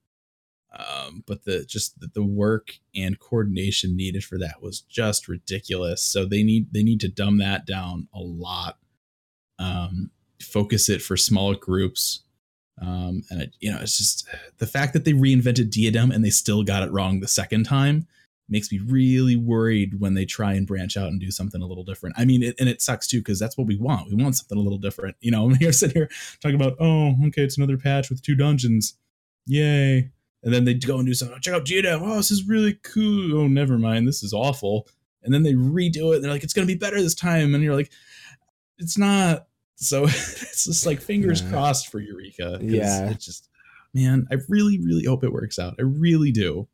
Um, 0.78 1.24
but 1.26 1.46
the 1.46 1.66
just 1.66 2.00
the, 2.00 2.08
the 2.14 2.24
work 2.24 2.74
and 2.96 3.20
coordination 3.20 3.96
needed 3.96 4.24
for 4.24 4.38
that 4.38 4.62
was 4.62 4.82
just 4.82 5.28
ridiculous. 5.28 6.04
So 6.04 6.26
they 6.26 6.44
need 6.44 6.74
they 6.74 6.84
need 6.84 7.00
to 7.02 7.08
dumb 7.08 7.38
that 7.38 7.66
down 7.66 8.08
a 8.14 8.20
lot. 8.20 8.78
Um, 9.60 10.12
focus 10.58 10.90
it 10.90 11.04
for 11.04 11.16
smaller 11.16 11.56
groups. 11.56 12.22
Um, 12.82 13.24
and 13.30 13.44
it, 13.44 13.54
you 13.60 13.72
know, 13.72 13.80
it's 13.80 13.98
just 13.98 14.28
the 14.58 14.66
fact 14.66 14.94
that 14.94 15.06
they 15.06 15.14
reinvented 15.14 15.72
Diadem 15.72 16.12
and 16.12 16.26
they 16.26 16.32
still 16.32 16.64
got 16.64 16.82
it 16.84 16.92
wrong 16.92 17.20
the 17.20 17.28
second 17.28 17.66
time 17.66 18.08
makes 18.50 18.72
me 18.72 18.80
really 18.80 19.36
worried 19.36 20.00
when 20.00 20.14
they 20.14 20.26
try 20.26 20.54
and 20.54 20.66
branch 20.66 20.96
out 20.96 21.10
and 21.10 21.20
do 21.20 21.30
something 21.30 21.62
a 21.62 21.66
little 21.66 21.84
different. 21.84 22.16
I 22.18 22.26
mean, 22.26 22.42
it, 22.42 22.56
and 22.60 22.70
it 22.70 22.82
sucks 22.82 23.08
too 23.08 23.20
because 23.20 23.40
that's 23.40 23.58
what 23.58 23.68
we 23.68 23.76
want. 23.76 24.10
We 24.10 24.16
want 24.16 24.36
something 24.38 24.58
a 24.58 24.62
little 24.62 24.78
different. 24.80 25.16
You 25.20 25.32
know, 25.32 25.52
we're 25.62 25.72
sitting 25.72 25.96
here 25.96 26.10
talking 26.42 26.56
about, 26.56 26.78
oh, 26.80 27.14
okay, 27.28 27.44
it's 27.44 27.58
another 27.58 27.78
patch 27.78 28.10
with 28.10 28.22
two 28.22 28.36
dungeons, 28.36 28.98
yay! 29.46 30.10
And 30.44 30.54
then 30.54 30.66
they 30.66 30.76
go 30.76 30.98
and 30.98 31.06
do 31.06 31.14
something. 31.14 31.38
Check 31.42 31.56
out 31.56 31.66
Diadem. 31.66 32.02
Oh, 32.04 32.16
this 32.16 32.32
is 32.32 32.48
really 32.48 32.76
cool. 32.84 33.42
Oh, 33.42 33.48
never 33.48 33.78
mind, 33.78 34.08
this 34.08 34.24
is 34.24 34.34
awful. 34.34 34.88
And 35.24 35.34
then 35.34 35.44
they 35.44 35.54
redo 35.54 36.14
it. 36.14 36.16
And 36.16 36.24
they're 36.24 36.32
like, 36.32 36.44
it's 36.44 36.54
gonna 36.54 36.68
be 36.68 36.76
better 36.76 37.02
this 37.02 37.16
time. 37.16 37.54
And 37.54 37.64
you're 37.64 37.76
like, 37.76 37.92
it's 38.78 38.98
not. 38.98 39.47
So 39.78 40.04
it's 40.08 40.66
just 40.66 40.86
like 40.86 41.00
fingers 41.02 41.42
Yeah. 41.42 41.50
crossed 41.50 41.90
for 41.92 42.00
Eureka. 42.00 42.60
Yeah. 42.62 43.10
It's 43.12 43.26
just, 43.26 43.48
man, 43.94 44.28
I 44.32 44.36
really, 44.50 44.80
really 44.80 45.06
hope 45.06 45.24
it 45.24 45.32
works 45.32 45.58
out. 45.60 45.76
I 45.80 45.84
really 45.84 46.32
do. 46.32 46.68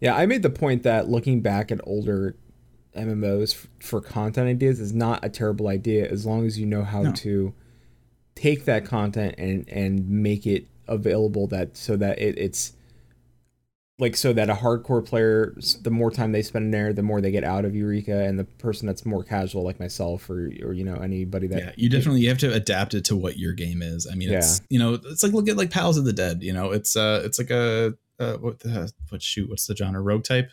Yeah, 0.00 0.14
I 0.16 0.26
made 0.26 0.42
the 0.42 0.50
point 0.50 0.82
that 0.84 1.08
looking 1.08 1.40
back 1.42 1.70
at 1.72 1.80
older 1.84 2.36
MMOs 2.96 3.54
f- 3.54 3.68
for 3.80 4.00
content 4.00 4.48
ideas 4.48 4.80
is 4.80 4.92
not 4.92 5.24
a 5.24 5.28
terrible 5.28 5.68
idea 5.68 6.08
as 6.10 6.26
long 6.26 6.44
as 6.46 6.58
you 6.58 6.66
know 6.66 6.82
how 6.82 7.02
No. 7.02 7.12
to 7.12 7.54
take 8.34 8.64
that 8.66 8.84
content 8.84 9.34
and 9.38 9.68
and 9.68 10.08
make 10.08 10.46
it 10.46 10.66
available 10.88 11.46
that 11.48 11.76
so 11.76 11.96
that 11.96 12.18
it, 12.18 12.36
it's 12.38 12.72
like 13.98 14.16
so 14.16 14.32
that 14.32 14.48
a 14.50 14.54
hardcore 14.54 15.04
player 15.04 15.54
the 15.82 15.90
more 15.90 16.10
time 16.10 16.32
they 16.32 16.42
spend 16.42 16.64
in 16.64 16.70
there 16.70 16.92
the 16.92 17.02
more 17.02 17.20
they 17.20 17.30
get 17.30 17.44
out 17.44 17.64
of 17.64 17.74
Eureka 17.76 18.24
and 18.24 18.38
the 18.38 18.44
person 18.44 18.86
that's 18.86 19.04
more 19.04 19.22
casual 19.22 19.62
like 19.62 19.78
myself 19.78 20.28
or 20.30 20.50
or 20.64 20.72
you 20.72 20.82
know 20.82 20.94
anybody 20.96 21.46
that 21.46 21.58
yeah, 21.58 21.72
you 21.76 21.88
definitely 21.88 22.20
you 22.22 22.28
have 22.28 22.38
to 22.38 22.52
adapt 22.52 22.94
it 22.94 23.04
to 23.04 23.16
what 23.16 23.38
your 23.38 23.52
game 23.52 23.82
is. 23.82 24.08
I 24.10 24.14
mean, 24.14 24.30
it's 24.32 24.62
you 24.70 24.78
know, 24.78 24.94
it's 24.94 25.22
like 25.22 25.32
look 25.32 25.48
at 25.48 25.56
like 25.56 25.70
Palace 25.70 25.98
of 25.98 26.04
the 26.04 26.12
Dead. 26.12 26.42
You 26.42 26.52
know, 26.52 26.72
it's 26.72 26.96
uh, 26.96 27.22
it's 27.24 27.38
like 27.38 27.50
a 27.50 27.94
uh, 28.18 28.34
what 28.38 28.60
the 28.60 28.92
what 29.10 29.22
shoot? 29.22 29.48
What's 29.48 29.66
the 29.66 29.76
genre? 29.76 30.00
Rogue 30.00 30.24
type? 30.24 30.50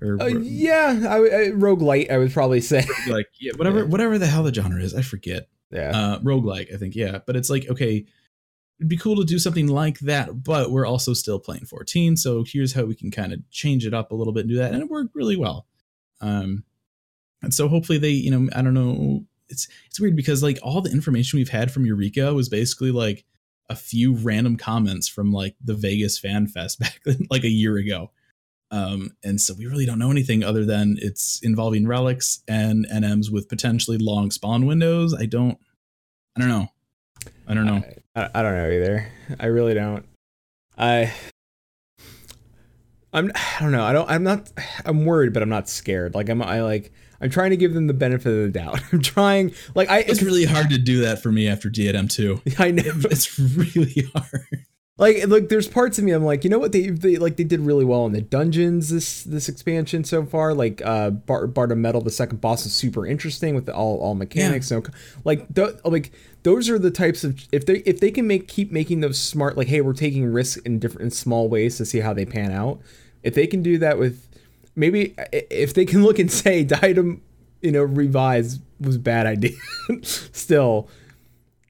Or 0.00 0.20
uh, 0.20 0.26
yeah 0.26 0.98
I, 1.08 1.16
I 1.16 1.50
roguelite 1.52 2.10
I 2.10 2.18
would 2.18 2.32
probably 2.32 2.60
say 2.60 2.84
like 3.08 3.28
yeah, 3.38 3.52
whatever 3.56 3.80
Yeah. 3.80 3.84
whatever 3.84 4.18
the 4.18 4.26
hell 4.26 4.42
the 4.42 4.52
genre 4.52 4.82
is, 4.82 4.94
I 4.94 5.02
forget. 5.02 5.48
yeah 5.70 5.90
Uh, 5.90 6.18
roguelike, 6.20 6.74
I 6.74 6.76
think. 6.78 6.96
Yeah, 6.96 7.18
but 7.24 7.36
it's 7.36 7.50
like 7.50 7.68
okay. 7.70 8.06
It'd 8.82 8.88
be 8.88 8.96
cool 8.96 9.14
to 9.14 9.24
do 9.24 9.38
something 9.38 9.68
like 9.68 10.00
that, 10.00 10.42
but 10.42 10.72
we're 10.72 10.86
also 10.86 11.14
still 11.14 11.38
playing 11.38 11.66
14. 11.66 12.16
So 12.16 12.42
here's 12.44 12.72
how 12.72 12.82
we 12.82 12.96
can 12.96 13.12
kind 13.12 13.32
of 13.32 13.48
change 13.52 13.86
it 13.86 13.94
up 13.94 14.10
a 14.10 14.14
little 14.16 14.32
bit 14.32 14.40
and 14.40 14.50
do 14.50 14.56
that. 14.56 14.72
And 14.72 14.82
it 14.82 14.90
worked 14.90 15.14
really 15.14 15.36
well. 15.36 15.68
Um, 16.20 16.64
and 17.42 17.54
so 17.54 17.68
hopefully 17.68 17.98
they, 17.98 18.10
you 18.10 18.32
know, 18.32 18.48
I 18.56 18.60
don't 18.60 18.74
know. 18.74 19.24
It's 19.48 19.68
it's 19.86 20.00
weird 20.00 20.16
because 20.16 20.42
like 20.42 20.58
all 20.64 20.80
the 20.80 20.90
information 20.90 21.36
we've 21.36 21.48
had 21.48 21.70
from 21.70 21.86
Eureka 21.86 22.34
was 22.34 22.48
basically 22.48 22.90
like 22.90 23.24
a 23.68 23.76
few 23.76 24.16
random 24.16 24.56
comments 24.56 25.06
from 25.06 25.30
like 25.30 25.54
the 25.62 25.74
Vegas 25.74 26.18
Fan 26.18 26.48
Fest 26.48 26.78
back 26.80 27.00
like 27.30 27.44
a 27.44 27.48
year 27.48 27.76
ago. 27.76 28.10
Um, 28.72 29.10
and 29.22 29.40
so 29.40 29.54
we 29.56 29.66
really 29.66 29.86
don't 29.86 30.00
know 30.00 30.10
anything 30.10 30.42
other 30.42 30.64
than 30.64 30.96
it's 31.00 31.38
involving 31.44 31.86
relics 31.86 32.40
and 32.48 32.84
NMs 32.92 33.30
with 33.30 33.48
potentially 33.48 33.96
long 33.96 34.32
spawn 34.32 34.66
windows. 34.66 35.14
I 35.14 35.26
don't, 35.26 35.56
I 36.34 36.40
don't 36.40 36.48
know. 36.48 36.66
I 37.52 37.54
don't 37.54 37.66
know. 37.66 37.82
I, 38.16 38.30
I 38.34 38.42
don't 38.42 38.54
know 38.54 38.70
either. 38.70 39.12
I 39.38 39.46
really 39.46 39.74
don't. 39.74 40.06
I 40.78 41.12
I'm 43.12 43.30
I 43.34 43.60
don't 43.60 43.72
know. 43.72 43.84
I 43.84 43.92
don't 43.92 44.08
I'm 44.10 44.22
not 44.22 44.50
I'm 44.86 45.04
worried 45.04 45.34
but 45.34 45.42
I'm 45.42 45.50
not 45.50 45.68
scared. 45.68 46.14
Like 46.14 46.30
I'm 46.30 46.40
I 46.40 46.62
like 46.62 46.92
I'm 47.20 47.28
trying 47.28 47.50
to 47.50 47.58
give 47.58 47.74
them 47.74 47.88
the 47.88 47.94
benefit 47.94 48.30
of 48.32 48.52
the 48.52 48.58
doubt. 48.58 48.80
I'm 48.92 49.02
trying 49.02 49.52
like 49.74 49.90
I 49.90 49.98
It's 49.98 50.22
really 50.22 50.46
hard 50.46 50.70
to 50.70 50.78
do 50.78 51.02
that 51.02 51.22
for 51.22 51.30
me 51.30 51.46
after 51.46 51.68
Diadem 51.68 52.08
2. 52.08 52.40
I 52.58 52.70
know 52.70 52.82
It's 52.86 53.38
really 53.38 54.08
hard. 54.14 54.64
Like 55.02 55.26
look 55.26 55.48
there's 55.48 55.66
parts 55.66 55.98
of 55.98 56.04
me 56.04 56.12
I'm 56.12 56.24
like, 56.24 56.44
you 56.44 56.50
know 56.50 56.60
what 56.60 56.70
they 56.70 56.90
they 56.90 57.16
like 57.16 57.36
they 57.36 57.42
did 57.42 57.58
really 57.58 57.84
well 57.84 58.06
in 58.06 58.12
the 58.12 58.20
dungeons 58.20 58.90
this 58.90 59.24
this 59.24 59.48
expansion 59.48 60.04
so 60.04 60.24
far. 60.24 60.54
Like 60.54 60.80
uh 60.84 61.10
Bar- 61.10 61.48
Mettle 61.74 62.02
the 62.02 62.10
second 62.12 62.40
boss 62.40 62.64
is 62.64 62.72
super 62.72 63.04
interesting 63.04 63.56
with 63.56 63.66
the, 63.66 63.74
all 63.74 63.98
all 63.98 64.14
mechanics 64.14 64.70
no 64.70 64.84
like 65.24 65.52
th- 65.52 65.74
like 65.84 66.12
those 66.44 66.70
are 66.70 66.78
the 66.78 66.92
types 66.92 67.24
of 67.24 67.40
if 67.50 67.66
they 67.66 67.78
if 67.78 67.98
they 67.98 68.12
can 68.12 68.28
make 68.28 68.46
keep 68.46 68.70
making 68.70 69.00
those 69.00 69.18
smart 69.18 69.56
like 69.56 69.66
hey 69.66 69.80
we're 69.80 69.92
taking 69.92 70.24
risks 70.32 70.62
in 70.62 70.78
different 70.78 71.02
in 71.02 71.10
small 71.10 71.48
ways 71.48 71.78
to 71.78 71.84
see 71.84 71.98
how 71.98 72.12
they 72.12 72.24
pan 72.24 72.52
out 72.52 72.80
if 73.24 73.34
they 73.34 73.48
can 73.48 73.60
do 73.60 73.78
that 73.78 73.98
with 73.98 74.28
maybe 74.76 75.16
if 75.32 75.74
they 75.74 75.84
can 75.84 76.04
look 76.04 76.20
and 76.20 76.30
say 76.30 76.62
diadem 76.64 77.20
you 77.60 77.72
know 77.72 77.82
revise 77.82 78.60
was 78.80 78.94
a 78.94 79.00
bad 79.00 79.26
idea 79.26 79.56
still 80.02 80.88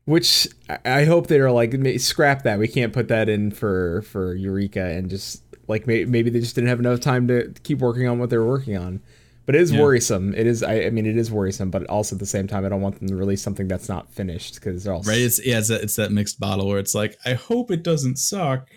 which 0.04 0.48
I- 0.84 1.04
hope 1.04 1.26
they're 1.28 1.50
like 1.52 1.74
scrap 1.98 2.42
that 2.42 2.58
we 2.58 2.68
can't 2.68 2.92
put 2.92 3.08
that 3.08 3.28
in 3.28 3.50
for 3.50 4.02
for 4.02 4.34
eureka 4.34 4.84
and 4.84 5.08
just 5.08 5.42
like 5.68 5.86
maybe 5.86 6.28
they 6.30 6.40
just 6.40 6.54
didn't 6.54 6.68
have 6.68 6.80
enough 6.80 7.00
time 7.00 7.28
to 7.28 7.52
keep 7.62 7.78
working 7.78 8.08
on 8.08 8.18
what 8.18 8.28
they're 8.30 8.44
working 8.44 8.76
on 8.76 9.00
but 9.46 9.54
it 9.54 9.60
is 9.62 9.72
Yeah. 9.72 9.80
worrisome 9.80 10.34
it 10.34 10.46
is 10.46 10.62
I, 10.62 10.82
I 10.86 10.90
mean 10.90 11.06
it 11.06 11.16
is 11.16 11.30
worrisome 11.30 11.70
but 11.70 11.86
also 11.86 12.16
at 12.16 12.20
the 12.20 12.26
same 12.26 12.46
time 12.48 12.64
i 12.64 12.68
don't 12.68 12.80
want 12.80 12.98
them 12.98 13.08
to 13.08 13.16
release 13.16 13.42
something 13.42 13.68
that's 13.68 13.88
not 13.88 14.12
finished 14.12 14.56
because 14.56 14.82
they're 14.84 14.92
all 14.94 15.02
Right? 15.02 15.18
It's 15.20 15.44
yeah, 15.44 15.58
it's 15.58 15.68
that, 15.68 15.82
it's 15.82 15.96
that 15.96 16.10
mixed 16.12 16.40
bottle 16.40 16.66
where 16.68 16.78
it's 16.78 16.94
like, 16.94 17.16
I 17.24 17.34
hope 17.34 17.70
it 17.70 17.82
doesn't 17.84 18.18
suck, 18.18 18.68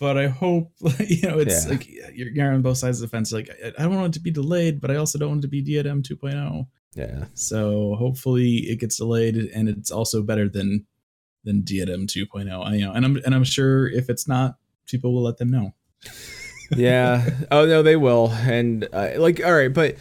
but 0.00 0.18
I 0.18 0.28
hope 0.28 0.72
you 1.08 1.22
know 1.28 1.38
it's 1.38 1.64
Yeah. 1.64 1.70
like 1.72 1.88
you're, 2.14 2.28
you're 2.28 2.52
on 2.52 2.62
both 2.62 2.78
sides 2.78 3.00
of 3.00 3.10
the 3.10 3.16
fence. 3.16 3.32
Like 3.32 3.48
I, 3.64 3.68
I 3.78 3.82
don't 3.84 3.94
want 3.94 4.14
it 4.14 4.18
to 4.18 4.22
be 4.22 4.30
delayed, 4.30 4.80
but 4.80 4.90
I 4.90 4.96
also 4.96 5.18
don't 5.18 5.28
want 5.30 5.40
it 5.40 5.48
to 5.48 5.48
be 5.48 5.62
Diadem 5.62 6.02
2.0. 6.02 6.66
yeah 6.94 7.24
So 7.34 7.96
hopefully 7.96 8.68
it 8.68 8.80
gets 8.80 8.96
delayed 8.96 9.36
and 9.36 9.68
it's 9.68 9.90
also 9.90 10.22
better 10.22 10.48
than 10.48 10.86
than 11.44 11.62
Diadem 11.62 12.06
2.0. 12.06 12.66
I, 12.66 12.74
you 12.74 12.84
know, 12.86 12.92
and 12.92 13.04
I'm 13.04 13.16
and 13.24 13.34
I'm 13.34 13.44
sure 13.44 13.86
if 13.88 14.08
it's 14.08 14.26
not, 14.26 14.56
people 14.86 15.12
will 15.12 15.22
let 15.22 15.36
them 15.36 15.50
know. 15.50 15.74
yeah. 16.76 17.30
Oh 17.50 17.66
no, 17.66 17.82
they 17.82 17.96
will. 17.96 18.30
And 18.30 18.88
uh, 18.92 19.10
like, 19.16 19.44
all 19.44 19.54
right, 19.54 19.72
but 19.72 19.96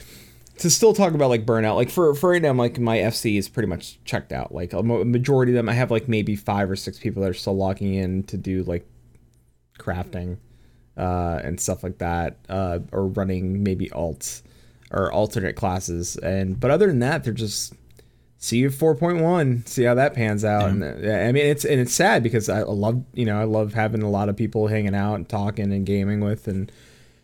to 0.59 0.69
still 0.69 0.93
talk 0.93 1.13
about 1.13 1.29
like 1.29 1.45
burnout, 1.45 1.75
like 1.75 1.89
for 1.89 2.13
for 2.15 2.29
right 2.31 2.41
now, 2.41 2.53
like 2.53 2.79
my 2.79 2.97
FC 2.97 3.37
is 3.37 3.49
pretty 3.49 3.67
much 3.67 4.03
checked 4.05 4.31
out. 4.31 4.53
Like 4.53 4.73
a 4.73 4.81
majority 4.83 5.51
of 5.51 5.55
them, 5.55 5.69
I 5.69 5.73
have 5.73 5.91
like 5.91 6.07
maybe 6.07 6.35
five 6.35 6.69
or 6.69 6.75
six 6.75 6.99
people 6.99 7.21
that 7.23 7.29
are 7.29 7.35
still 7.35 7.55
logging 7.55 7.93
in 7.93 8.23
to 8.23 8.37
do 8.37 8.63
like 8.63 8.87
crafting 9.79 10.37
uh, 10.97 11.39
and 11.43 11.59
stuff 11.59 11.83
like 11.83 11.97
that, 11.97 12.37
uh, 12.49 12.79
or 12.91 13.07
running 13.07 13.63
maybe 13.63 13.89
alts 13.89 14.43
or 14.93 15.11
alternate 15.11 15.55
classes. 15.55 16.15
And 16.17 16.59
but 16.59 16.71
other 16.71 16.87
than 16.87 16.99
that, 16.99 17.23
they're 17.23 17.33
just 17.33 17.73
see 18.37 18.57
you 18.57 18.67
at 18.67 18.73
4.1 18.73 19.65
see 19.67 19.83
how 19.83 19.93
that 19.95 20.13
pans 20.13 20.43
out. 20.43 20.63
Yeah. 20.63 20.67
and 20.67 20.83
uh, 20.83 21.11
i 21.29 21.31
mean 21.31 21.45
it's 21.45 21.63
and 21.63 21.79
it's 21.79 21.93
sad 21.93 22.21
because 22.21 22.49
i 22.49 22.61
love 22.61 23.01
you 23.13 23.23
know 23.25 23.39
i 23.39 23.45
love 23.45 23.73
having 23.73 24.03
a 24.03 24.09
lot 24.09 24.27
of 24.27 24.35
people 24.35 24.67
hanging 24.67 24.93
out 24.93 25.15
and 25.15 25.29
talking 25.29 25.71
and 25.71 25.85
gaming 25.85 26.19
with 26.19 26.45
and 26.49 26.69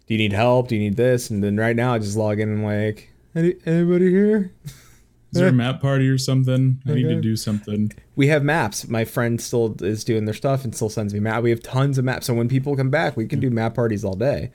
do 0.07 0.13
you 0.13 0.17
need 0.17 0.31
help? 0.33 0.69
Do 0.69 0.75
you 0.75 0.81
need 0.81 0.95
this? 0.95 1.29
And 1.29 1.43
then 1.43 1.57
right 1.57 1.75
now 1.75 1.93
i 1.93 1.99
just 1.99 2.15
log 2.15 2.39
in 2.39 2.47
and 2.49 2.63
like 2.63 3.11
Any, 3.35 3.55
anybody 3.65 4.09
here? 4.09 4.53
Is 4.65 4.73
there 5.33 5.49
a 5.49 5.51
map 5.65 5.81
party 5.81 6.07
or 6.07 6.17
something? 6.17 6.81
I 6.87 6.93
need 6.93 7.03
to 7.09 7.21
do 7.21 7.35
something. 7.35 7.91
we 8.15 8.27
have 8.27 8.41
maps. 8.41 8.87
My 8.87 9.03
friend 9.03 9.39
still 9.41 9.75
is 9.83 10.03
doing 10.05 10.23
their 10.25 10.33
stuff 10.33 10.63
and 10.63 10.73
still 10.73 10.89
sends 10.89 11.13
me 11.13 11.19
map. 11.19 11.43
We 11.43 11.49
have 11.51 11.61
tons 11.61 11.97
of 11.97 12.05
maps. 12.05 12.27
So 12.27 12.33
when 12.33 12.47
people 12.47 12.77
come 12.77 12.89
back 12.89 13.17
we 13.17 13.27
can 13.27 13.41
do 13.41 13.49
map 13.49 13.75
parties 13.75 14.05
all 14.05 14.15
day 14.15 14.51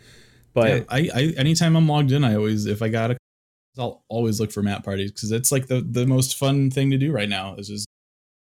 but 0.55 0.69
Yeah, 0.69 0.85
I, 0.89 1.11
I 1.15 1.35
anytime 1.37 1.77
I'm 1.77 1.89
logged 1.89 2.13
in, 2.13 2.25
I 2.25 2.37
always 2.37 2.67
if 2.67 2.81
I 2.81 2.89
got 2.89 3.11
a, 3.11 3.17
I'll 3.77 4.05
always 4.09 4.41
look 4.41 4.53
for 4.53 4.63
map 4.63 4.85
parties 4.85 5.13
because 5.13 5.33
it's 5.33 5.53
like 5.53 5.67
the 5.67 5.81
the 5.81 6.07
most 6.07 6.39
fun 6.39 6.71
thing 6.71 6.91
to 6.93 6.97
do 6.97 7.13
right 7.13 7.29
now 7.29 7.57
is 7.57 7.69
just 7.69 7.87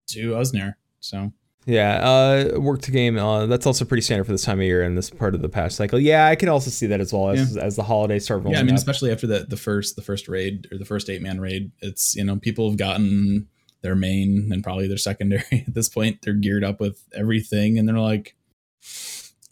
to 0.10 0.32
Usner. 0.32 0.76
So 0.99 1.34
Yeah, 1.66 1.95
uh, 1.95 2.60
work 2.60 2.82
to 2.84 2.91
game. 2.91 3.18
Uh, 3.18 3.47
that's 3.47 3.66
also 3.66 3.86
pretty 3.86 4.01
standard 4.01 4.26
for 4.26 4.32
this 4.32 4.43
time 4.43 4.60
of 4.60 4.66
year 4.66 4.84
and 4.84 4.97
this 4.97 5.10
part 5.10 5.34
of 5.34 5.41
the 5.41 5.49
patch 5.49 5.74
cycle. 5.74 5.99
Yeah, 5.99 6.28
I 6.28 6.36
can 6.36 6.47
also 6.47 6.70
see 6.70 6.86
that 6.88 7.01
as 7.01 7.12
well 7.12 7.30
as 7.30 7.58
as 7.58 7.76
the 7.76 7.84
holidays 7.84 8.24
start 8.24 8.41
rolling 8.43 8.53
yeah, 8.53 8.60
I 8.60 8.64
mean, 8.64 8.76
up. 8.76 8.78
especially 8.78 9.12
after 9.12 9.28
the 9.28 9.45
the 9.49 9.58
first 9.58 9.95
the 9.95 10.03
first 10.03 10.28
raid 10.28 10.68
or 10.72 10.78
the 10.78 10.86
first 10.86 11.10
eight 11.10 11.22
man 11.22 11.41
raid, 11.41 11.72
it's 11.82 12.16
you 12.16 12.24
know 12.24 12.38
people 12.38 12.70
have 12.70 12.78
gotten 12.78 13.47
their 13.82 13.95
main 13.95 14.51
and 14.51 14.64
probably 14.64 14.88
their 14.88 14.97
secondary 14.97 15.43
at 15.68 15.74
this 15.74 15.89
point. 15.89 16.20
They're 16.22 16.34
geared 16.34 16.64
up 16.64 16.80
with 16.80 17.03
everything, 17.14 17.80
and 17.80 17.88
they're 17.88 17.97
like, 17.97 18.36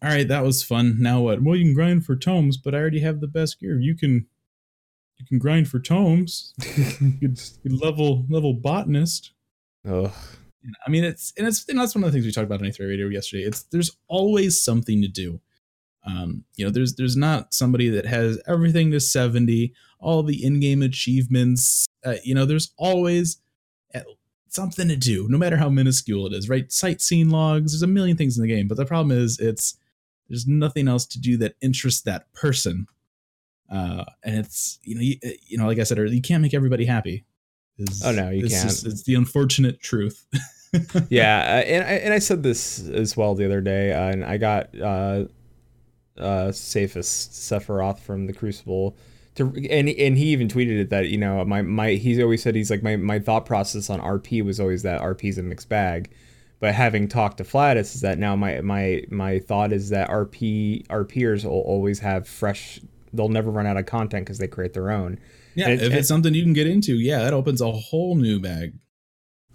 "All 0.04 0.10
right, 0.10 0.28
that 0.28 0.44
was 0.44 0.64
fun. 0.64 0.98
Now 1.00 1.22
what? 1.22 1.42
Well, 1.42 1.56
you 1.56 1.66
can 1.66 1.74
grind 1.74 2.06
for 2.06 2.16
tomes, 2.16 2.58
but 2.58 2.76
I 2.76 2.80
already 2.80 3.00
have 3.00 3.22
the 3.22 3.28
best 3.28 3.60
gear. 3.60 3.80
You 3.80 3.96
can 3.96 4.28
you 5.18 5.26
can 5.26 5.40
grind 5.40 5.70
for 5.70 5.80
tomes. 5.80 6.54
you 6.78 7.14
could, 7.20 7.40
level 7.82 8.26
level 8.30 8.54
botanist." 8.54 9.32
Ugh. 9.88 10.12
I 10.86 10.90
mean, 10.90 11.04
it's 11.04 11.34
and 11.38 11.48
it's 11.48 11.68
and 11.68 11.80
that's 11.80 11.96
one 11.96 12.04
of 12.04 12.12
the 12.12 12.16
things 12.16 12.26
we 12.26 12.32
talked 12.32 12.46
about 12.46 12.62
on 12.62 12.68
Aetheryte 12.68 12.90
Radio 12.90 13.08
yesterday. 13.08 13.44
It's 13.44 13.64
there's 13.64 13.92
always 14.08 14.62
something 14.62 15.02
to 15.02 15.08
do. 15.08 15.42
Um, 16.06 16.44
you 16.56 16.66
know, 16.66 16.72
there's 16.72 16.96
there's 16.96 17.16
not 17.16 17.54
somebody 17.54 17.90
that 17.90 18.06
has 18.06 18.42
everything 18.48 18.92
to 18.92 19.00
70, 19.00 19.74
all 20.00 20.24
the 20.24 20.44
in-game 20.44 20.82
achievements. 20.82 21.86
Uh, 22.06 22.16
you 22.24 22.36
know, 22.36 22.46
there's 22.46 22.74
always 22.78 23.38
uh, 23.96 24.02
something 24.50 24.88
to 24.90 24.98
do, 24.98 25.28
no 25.30 25.38
matter 25.38 25.58
how 25.58 25.70
minuscule 25.70 26.28
it 26.28 26.34
is, 26.34 26.50
right? 26.50 26.72
Sightseeing 26.72 27.30
logs, 27.30 27.72
there's 27.72 27.84
a 27.84 27.88
million 27.88 28.18
things 28.18 28.38
in 28.38 28.42
the 28.42 28.54
game, 28.54 28.68
but 28.68 28.76
the 28.76 28.86
problem 28.86 29.18
is 29.18 29.40
it's 29.40 29.78
there's 30.34 30.48
nothing 30.48 30.88
else 30.88 31.06
to 31.06 31.20
do 31.20 31.38
that 31.38 31.54
interests 31.62 32.02
that 32.02 32.32
person. 32.34 32.88
Uh, 33.72 34.04
and 34.24 34.36
it's 34.38 34.80
you 34.84 34.96
know, 34.96 35.02
you, 35.02 35.16
you 35.48 35.58
know, 35.58 35.68
like 35.68 35.80
I 35.80 35.84
said 35.84 36.00
earlier, 36.00 36.14
you 36.14 36.22
can't 36.22 36.42
make 36.42 36.54
everybody 36.56 36.86
happy. 36.86 37.26
Is- 37.78 38.04
Oh, 38.04 38.12
no, 38.12 38.30
you 38.30 38.42
can't. 38.48 38.64
just- 38.64 38.86
it's 38.86 39.04
the 39.04 39.16
unfortunate 39.16 39.80
truth. 39.80 40.26
yeah, 41.10 41.40
uh, 41.64 41.68
and 41.68 41.84
I, 41.84 41.92
and 41.94 42.14
I 42.14 42.20
said 42.20 42.42
this 42.42 42.88
as 42.90 43.16
well 43.16 43.36
the 43.36 43.46
other 43.46 43.62
day, 43.62 43.94
uh, 43.94 44.10
and 44.10 44.26
I 44.26 44.38
got 44.38 44.70
uh, 44.80 45.26
uh, 46.18 46.52
Safest 46.52 47.32
Sephiroth 47.34 48.00
from 48.00 48.26
the 48.26 48.34
Crucible 48.34 48.96
to, 49.36 49.46
and 49.70 49.88
and 49.90 50.18
he 50.18 50.26
even 50.28 50.48
tweeted 50.48 50.80
it 50.80 50.90
that 50.90 51.10
you 51.10 51.18
know 51.18 51.44
my 51.46 51.62
my 51.62 51.92
he's 51.92 52.20
always 52.20 52.42
said 52.44 52.56
he's 52.56 52.70
like 52.72 52.82
my 52.84 52.96
my 52.96 53.20
thought 53.20 53.46
process 53.46 53.90
on 53.90 54.00
RP 54.00 54.44
was 54.44 54.60
always 54.60 54.82
that 54.84 55.02
RP's 55.02 55.38
a 55.38 55.44
mixed 55.44 55.70
bag, 55.70 56.10
but 56.64 56.74
having 56.74 57.10
talked 57.10 57.40
to 57.40 57.44
Flatus 57.44 57.94
is 57.94 58.00
that 58.02 58.18
now 58.18 58.38
my 58.38 58.62
my 58.62 59.04
my 59.12 59.40
thought 59.40 59.74
is 59.74 59.90
that 59.90 60.10
RP 60.10 60.88
RPers 60.88 61.44
will 61.44 61.60
always 61.60 62.00
have 62.00 62.26
fresh. 62.26 62.80
They'll 63.12 63.28
never 63.28 63.52
run 63.52 63.68
out 63.68 63.76
of 63.76 63.86
content 63.86 64.26
because 64.26 64.38
they 64.38 64.48
create 64.48 64.72
their 64.74 64.90
own. 64.90 65.20
Yeah, 65.56 65.68
And- 65.68 65.82
if 65.82 65.88
and- 65.88 65.96
it's 65.96 66.08
something 66.08 66.34
you 66.34 66.42
can 66.44 66.54
get 66.54 66.66
into, 66.66 66.96
yeah, 66.96 67.20
that 67.20 67.34
opens 67.34 67.60
a 67.60 67.70
whole 67.70 68.16
new 68.16 68.40
bag. 68.40 68.76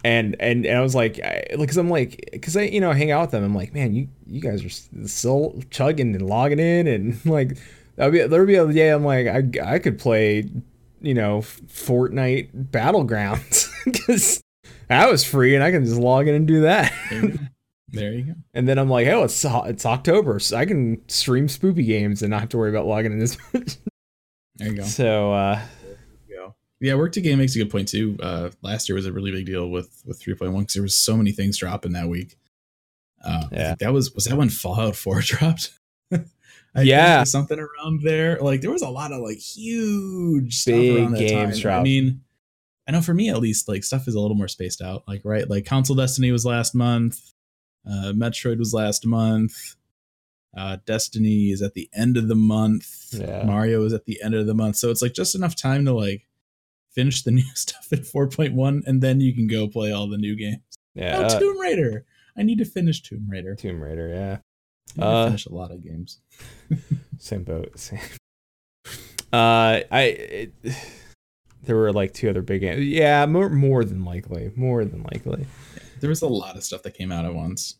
and 0.04 0.36
and, 0.38 0.66
and 0.66 0.76
I 0.76 0.82
was 0.82 0.94
like, 0.94 1.18
because 1.59 1.78
I'm 1.78 1.88
like, 1.88 2.28
because 2.30 2.59
I 2.59 2.64
you 2.64 2.80
know 2.80 2.92
hang 2.92 3.11
out 3.11 3.22
with 3.22 3.30
them. 3.30 3.42
I'm 3.42 3.54
like, 3.54 3.72
man, 3.72 3.94
you 3.94 4.09
you 4.26 4.42
guys 4.42 4.62
are 4.62 5.06
still 5.09 5.61
chugging 5.70 6.14
and 6.14 6.26
logging 6.28 6.59
in, 6.61 6.86
and 6.86 7.24
like 7.38 7.56
there'll 7.96 8.12
be 8.12 8.18
there'll 8.26 8.46
be 8.46 8.56
a 8.56 8.70
day 8.70 8.90
I'm 8.90 9.02
like, 9.04 9.26
I 9.26 9.74
I 9.76 9.78
could 9.78 9.98
play, 9.98 10.44
you 11.00 11.14
know, 11.14 11.38
Fortnite 11.40 12.70
Battlegrounds 12.70 13.70
because 13.86 14.42
that 14.89 15.11
was 15.11 15.24
free, 15.24 15.55
and 15.55 15.62
I 15.64 15.70
can 15.70 15.84
just 15.84 15.99
log 15.99 16.28
in 16.28 16.34
and 16.34 16.47
do 16.47 16.62
that. 16.62 16.93
There 17.11 17.22
you 17.22 17.28
go. 17.32 17.39
There 17.91 18.12
you 18.12 18.22
go. 18.24 18.34
And 18.53 18.68
then 18.68 18.78
I'm 18.78 18.91
like, 18.91 19.07
oh, 19.09 19.24
it's 19.24 19.43
it's 19.47 19.86
October, 19.86 20.39
so 20.41 20.59
I 20.59 20.66
can 20.66 21.01
stream 21.09 21.47
spoopy 21.47 21.86
games 21.86 22.20
and 22.20 22.28
not 22.30 22.41
have 22.41 22.51
to 22.51 22.59
worry 22.59 22.68
about 22.68 22.84
logging 22.84 23.12
in 23.12 23.18
this 23.18 23.39
much. 23.55 23.76
There 24.57 24.68
you 24.68 24.76
go. 24.76 24.82
so 24.82 25.32
uh, 25.32 25.59
go. 26.28 26.55
Yeah, 26.80 26.97
work 26.97 27.12
to 27.12 27.22
game 27.22 27.39
makes 27.39 27.55
a 27.57 27.59
good 27.61 27.70
point 27.70 27.89
too. 27.89 28.18
Uh, 28.22 28.51
last 28.61 28.91
year 28.91 28.97
was 28.97 29.07
a 29.07 29.12
really 29.12 29.30
big 29.32 29.47
deal 29.47 29.70
with 29.70 30.03
with 30.05 30.22
3.1 30.22 30.59
because 30.59 30.74
there 30.74 30.82
was 30.82 30.99
so 30.99 31.16
many 31.16 31.32
things 31.32 31.57
dropping 31.57 31.93
that 31.93 32.09
week. 32.11 32.36
Uh, 33.24 33.45
Yeah. 33.51 33.74
that 33.80 33.91
was 33.95 34.12
was 34.14 34.26
that 34.26 34.36
when 34.36 34.51
Fallout 34.51 34.95
4 34.95 35.20
dropped. 35.24 35.70
I 36.12 36.82
Yeah. 36.82 37.20
think 37.20 37.28
something 37.28 37.59
around 37.59 38.03
there. 38.03 38.39
Like 38.43 38.61
there 38.61 38.70
was 38.70 38.82
a 38.82 38.91
lot 38.91 39.12
of 39.12 39.22
like 39.22 39.39
huge 39.39 40.57
stuff 40.57 40.74
Big 40.74 40.99
around 40.99 41.12
that 41.12 41.20
games 41.20 41.55
time. 41.55 41.62
dropped. 41.62 41.80
I 41.80 41.84
mean, 41.84 42.20
I 42.89 42.93
know 42.93 43.03
for 43.03 43.12
me 43.14 43.28
at 43.28 43.39
least, 43.39 43.68
like 43.68 43.84
stuff 43.84 44.09
is 44.09 44.14
a 44.14 44.20
little 44.20 44.36
more 44.36 44.49
spaced 44.49 44.80
out. 44.80 45.05
Like 45.07 45.20
right, 45.24 45.49
like 45.49 45.66
Console 45.66 45.95
Destiny 45.97 46.32
was 46.32 46.47
last 46.47 46.74
month. 46.74 47.32
Uh, 47.86 48.12
Metroid 48.14 48.59
was 48.59 48.72
last 48.72 49.05
month. 49.07 49.76
Uh, 50.57 50.78
Destiny 50.86 51.51
is 51.51 51.61
at 51.62 51.74
the 51.74 51.89
end 51.95 52.16
of 52.16 52.28
the 52.28 52.34
month. 52.34 53.09
Yeah. 53.12 53.45
Mario 53.45 53.84
is 53.84 53.93
at 53.93 54.07
the 54.07 54.20
end 54.22 54.34
of 54.34 54.47
the 54.47 54.55
month. 54.55 54.76
So 54.76 54.91
it's 54.91 55.03
like 55.03 55.12
just 55.12 55.34
enough 55.34 55.55
time 55.55 55.84
to 55.84 55.93
like 55.93 56.26
finish 56.91 57.22
the 57.22 57.30
new 57.39 57.45
stuff 57.55 57.86
at 57.93 58.01
4.1 58.01 58.82
and 58.86 59.03
then 59.03 59.20
you 59.20 59.34
can 59.34 59.47
go 59.47 59.68
play 59.68 59.93
all 59.93 60.09
the 60.09 60.16
new 60.18 60.34
games. 60.34 60.62
yeah, 60.95 61.18
oh, 61.18 61.24
uh, 61.24 61.39
Tomb 61.39 61.61
Raider. 61.61 62.07
I 62.36 62.43
need 62.43 62.59
to 62.59 62.64
finish 62.64 63.03
Tomb 63.03 63.26
Raider. 63.28 63.55
Tomb 63.55 63.80
Raider, 63.82 64.09
yeah. 64.09 64.39
I 64.99 65.07
Uh, 65.07 65.26
finish 65.26 65.45
a 65.47 65.53
lot 65.55 65.70
of 65.70 65.82
games. 65.84 66.20
Same 67.18 67.45
boat. 67.45 67.78
Same. 67.78 68.01
Uh, 69.32 69.80
I 69.91 70.01
it, 70.03 70.55
there 71.64 71.76
were 71.76 71.92
like 71.92 72.14
two 72.14 72.28
other 72.30 72.42
big 72.42 72.61
games. 72.62 72.84
Yeah, 72.84 73.26
more 73.26 73.48
more 73.48 73.84
than 73.84 74.04
likely, 74.04 74.50
more 74.56 74.84
than 74.84 75.02
likely. 75.02 75.46
There 76.00 76.11
was 76.11 76.22
a 76.22 76.28
lot 76.28 76.56
of 76.56 76.64
stuff 76.64 76.82
that 76.84 76.94
came 76.94 77.11
out 77.12 77.24
at 77.24 77.34
once. 77.34 77.76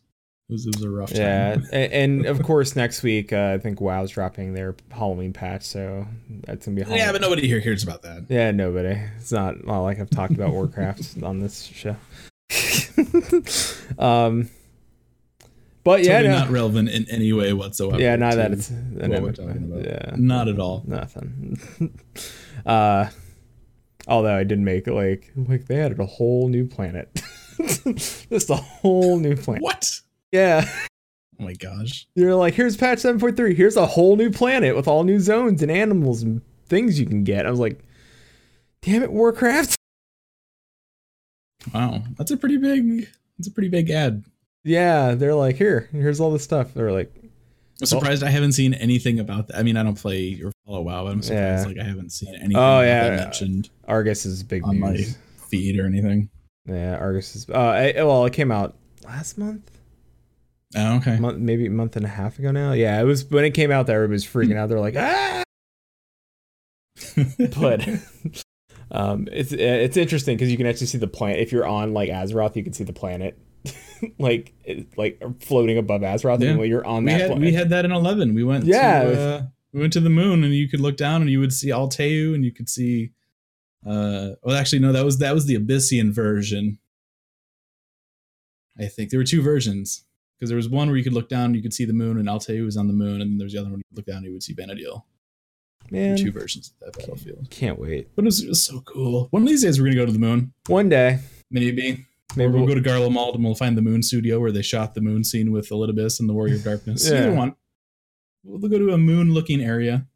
It 0.49 0.53
was, 0.53 0.65
it 0.65 0.75
was 0.75 0.83
a 0.83 0.89
rough 0.89 1.09
time. 1.11 1.19
Yeah, 1.19 1.53
and, 1.71 1.93
and 1.93 2.25
of 2.25 2.41
course 2.43 2.75
next 2.75 3.03
week 3.03 3.31
uh, 3.31 3.53
I 3.55 3.59
think 3.59 3.79
WoW's 3.79 4.11
dropping 4.11 4.53
their 4.55 4.75
Halloween 4.89 5.31
patch, 5.31 5.63
so 5.63 6.07
that's 6.45 6.65
gonna 6.65 6.83
be. 6.83 6.91
yeah, 6.91 7.11
but 7.11 7.21
nobody 7.21 7.47
here 7.47 7.61
cares 7.61 7.83
about 7.83 8.01
that. 8.01 8.25
Yeah, 8.29 8.49
nobody. 8.51 8.99
It's 9.17 9.31
not, 9.31 9.63
not 9.65 9.81
like 9.81 9.99
I've 9.99 10.09
talked 10.09 10.33
about 10.33 10.49
Warcraft 10.51 11.21
on 11.23 11.39
this 11.39 11.63
show. 11.63 11.95
um, 14.03 14.49
but 15.83 16.03
yeah, 16.03 16.17
totally 16.17 16.27
no, 16.29 16.39
not 16.39 16.49
relevant 16.49 16.89
in 16.89 17.09
any 17.09 17.31
way 17.31 17.53
whatsoever. 17.53 18.01
yeah, 18.01 18.15
not 18.15 18.35
that 18.35 18.51
it's 18.51 18.69
what 18.69 19.21
we're 19.21 19.31
talking 19.31 19.71
about. 19.71 19.85
Yeah, 19.85 20.15
Not 20.17 20.47
at 20.47 20.59
all. 20.59 20.83
nothing. 20.85 21.59
uh, 22.65 23.09
although 24.07 24.35
I 24.35 24.43
did 24.43 24.59
make 24.59 24.87
it 24.87 24.93
like 24.93 25.31
like 25.35 25.65
they 25.67 25.79
added 25.79 25.99
a 25.99 26.05
whole 26.05 26.47
new 26.47 26.65
planet, 26.65 27.21
just 27.57 28.49
a 28.49 28.55
whole 28.55 29.17
new 29.19 29.35
planet. 29.35 29.63
What? 29.63 29.89
Yeah, 30.31 30.67
Oh 31.39 31.43
my 31.45 31.53
gosh. 31.53 32.05
you're 32.15 32.35
like, 32.35 32.53
here's 32.53 32.75
patch 32.77 32.99
seven 32.99 33.19
point 33.19 33.37
three. 33.37 33.55
Here's 33.55 33.77
a 33.77 33.85
whole 33.85 34.15
new 34.15 34.29
planet 34.29 34.75
with 34.75 34.87
all 34.87 35.03
new 35.03 35.19
zones 35.19 35.61
and 35.61 35.71
animals 35.71 36.21
and 36.21 36.41
things 36.67 36.99
you 36.99 37.05
can 37.05 37.23
get. 37.23 37.45
I 37.45 37.49
was 37.49 37.59
like, 37.59 37.79
damn 38.81 39.03
it, 39.03 39.11
Warcraft. 39.11 39.75
Wow. 41.73 42.03
That's 42.17 42.31
a 42.31 42.37
pretty 42.37 42.57
big 42.57 43.07
that's 43.37 43.47
a 43.47 43.51
pretty 43.51 43.69
big 43.69 43.89
ad. 43.89 44.23
Yeah, 44.63 45.15
they're 45.15 45.35
like, 45.35 45.55
here, 45.55 45.87
here's 45.93 46.19
all 46.19 46.31
this 46.31 46.43
stuff. 46.43 46.73
They're 46.73 46.91
like, 46.91 47.11
I'm 47.81 47.85
surprised 47.87 48.23
I 48.23 48.29
haven't 48.29 48.51
seen 48.51 48.73
anything 48.73 49.19
about 49.19 49.47
that. 49.47 49.57
I 49.57 49.63
mean, 49.63 49.77
I 49.77 49.83
don't 49.83 49.95
play 49.97 50.41
or 50.43 50.51
follow 50.69 50.81
WoW, 50.83 51.03
but 51.05 51.11
I'm 51.11 51.21
surprised 51.21 51.63
Yeah. 51.63 51.67
like 51.67 51.79
I 51.79 51.83
haven't 51.89 52.11
seen 52.11 52.33
anything 52.35 52.55
Oh, 52.55 52.81
yeah. 52.81 53.09
that 53.09 53.19
mentioned 53.23 53.69
Argus 53.87 54.25
is 54.25 54.43
big 54.43 54.63
on 54.65 54.79
my 54.79 54.97
feed 55.49 55.79
or 55.79 55.85
anything. 55.85 56.29
Yeah, 56.67 56.95
Argus 56.97 57.35
is. 57.35 57.49
Uh, 57.49 57.53
I, 57.57 57.93
well, 58.03 58.25
it 58.25 58.33
came 58.33 58.51
out 58.51 58.75
last 59.03 59.37
month, 59.39 59.71
Oh, 60.75 60.97
okay. 60.97 61.17
month, 61.19 61.39
maybe 61.39 61.65
a 61.65 61.69
month 61.71 61.95
and 61.95 62.05
a 62.05 62.09
half 62.09 62.37
ago 62.37 62.51
now. 62.51 62.73
Yeah, 62.73 63.01
it 63.01 63.05
was 63.05 63.25
when 63.31 63.43
it 63.45 63.51
came 63.51 63.71
out. 63.71 63.87
That 63.87 63.93
everybody 63.95 64.13
was 64.15 64.25
freaking 64.25 64.55
out. 64.55 64.69
They're 64.69 64.79
like, 64.79 64.95
ah. 64.95 65.41
But 67.59 67.87
um, 68.91 69.27
it's 69.31 69.51
it's 69.51 69.97
interesting 69.97 70.35
because 70.37 70.51
you 70.51 70.57
can 70.57 70.67
actually 70.67 70.87
see 70.87 70.97
the 70.97 71.07
planet. 71.07 71.39
If 71.39 71.51
you're 71.51 71.65
on 71.67 71.93
like 71.93 72.09
Azeroth, 72.09 72.55
you 72.55 72.63
can 72.63 72.73
see 72.73 72.83
the 72.83 72.93
planet, 72.93 73.39
like 74.19 74.53
like 74.97 75.19
floating 75.41 75.77
above 75.77 76.01
Azeroth. 76.01 76.41
Yeah. 76.41 76.49
And 76.51 76.59
when 76.59 76.69
you're 76.69 76.85
on 76.85 77.05
we 77.05 77.11
that 77.11 77.21
had 77.21 77.27
planet, 77.29 77.45
we 77.45 77.53
had 77.53 77.69
that 77.69 77.85
in 77.85 77.91
11. 77.91 78.35
We 78.35 78.43
went 78.43 78.65
Yeah. 78.65 79.03
to 79.03 79.19
uh, 79.21 79.41
we 79.73 79.79
went 79.81 79.93
to 79.93 79.99
the 79.99 80.09
moon 80.09 80.43
and 80.43 80.53
you 80.53 80.67
could 80.67 80.79
look 80.79 80.97
down 80.97 81.21
and 81.21 81.29
you 81.29 81.39
would 81.39 81.53
see 81.53 81.69
Al'Taieu 81.69 82.33
and 82.33 82.43
you 82.43 82.51
could 82.51 82.69
see 82.69 83.11
uh 83.85 84.31
well 84.43 84.57
actually 84.57 84.79
no 84.79 84.91
that 84.91 85.05
was 85.05 85.19
that 85.19 85.33
was 85.33 85.45
the 85.45 85.55
Abyssian 85.57 86.11
version. 86.11 86.79
I 88.77 88.85
think 88.87 89.09
there 89.09 89.19
were 89.19 89.25
two 89.25 89.41
versions 89.41 90.05
because 90.37 90.49
there 90.49 90.55
was 90.57 90.69
one 90.69 90.87
where 90.87 90.97
you 90.97 91.03
could 91.03 91.13
look 91.13 91.29
down 91.29 91.45
and 91.45 91.55
you 91.55 91.61
could 91.61 91.73
see 91.73 91.85
the 91.85 91.93
moon 91.93 92.17
and 92.17 92.27
Al'Taieu 92.27 92.63
was 92.65 92.77
on 92.77 92.87
the 92.87 92.93
moon 92.93 93.21
and 93.21 93.31
then 93.31 93.37
there's 93.37 93.53
the 93.53 93.59
other 93.59 93.69
one 93.69 93.79
you 93.79 93.83
could 93.89 93.97
look 93.97 94.05
down 94.05 94.17
and 94.17 94.25
you 94.25 94.31
would 94.33 94.43
see 94.43 94.53
Vana'diel. 94.55 95.03
Man, 95.91 96.17
two 96.17 96.31
versions 96.31 96.69
of 96.69 96.79
that 96.93 96.99
battlefield. 96.99 97.49
can't 97.49 97.79
wait. 97.79 98.09
But 98.15 98.23
it 98.23 98.25
was, 98.25 98.43
it 98.43 98.49
was 98.49 98.61
so 98.61 98.79
cool. 98.81 99.27
One 99.31 99.41
of 99.41 99.47
these 99.47 99.63
days, 99.63 99.79
we're 99.79 99.87
gonna 99.87 99.95
go 99.95 100.05
to 100.05 100.11
the 100.11 100.19
moon. 100.19 100.53
One 100.67 100.87
day, 100.87 101.19
Maybe. 101.49 101.71
maybe 101.71 102.05
Maybe 102.35 102.51
we'll 102.51 102.65
we'll, 102.65 102.75
go 102.75 102.79
to 102.79 102.87
Garlemald 102.87 103.33
and 103.35 103.43
we'll 103.43 103.55
find 103.55 103.75
the 103.75 103.81
moon 103.81 104.03
studio 104.03 104.39
where 104.39 104.51
they 104.51 104.61
shot 104.61 104.93
the 104.93 105.01
moon 105.01 105.23
scene 105.23 105.51
with 105.51 105.69
Elidibus 105.69 106.19
and 106.19 106.29
the 106.29 106.33
Warrior 106.33 106.55
of 106.55 106.63
Darkness. 106.63 107.09
Yeah. 107.09 107.23
Either 107.23 107.33
one. 107.33 107.55
We'll 108.43 108.69
go 108.69 108.77
to 108.79 108.93
a 108.93 108.97
moon 108.97 109.33
looking 109.33 109.61
area. 109.61 110.07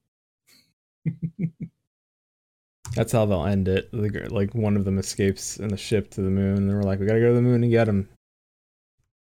that's 2.95 3.11
how 3.11 3.25
they'll 3.25 3.45
end 3.45 3.67
it. 3.67 3.93
Like, 3.93 4.53
one 4.55 4.77
of 4.77 4.85
them 4.85 4.97
escapes 4.97 5.57
in 5.57 5.69
the 5.69 5.77
ship 5.77 6.09
to 6.11 6.21
the 6.21 6.29
moon, 6.29 6.69
and 6.69 6.73
we're 6.73 6.83
like, 6.83 6.99
we 6.99 7.05
gotta 7.05 7.19
go 7.19 7.29
to 7.29 7.35
the 7.35 7.41
moon 7.41 7.63
and 7.63 7.71
get 7.71 7.87
him. 7.87 8.09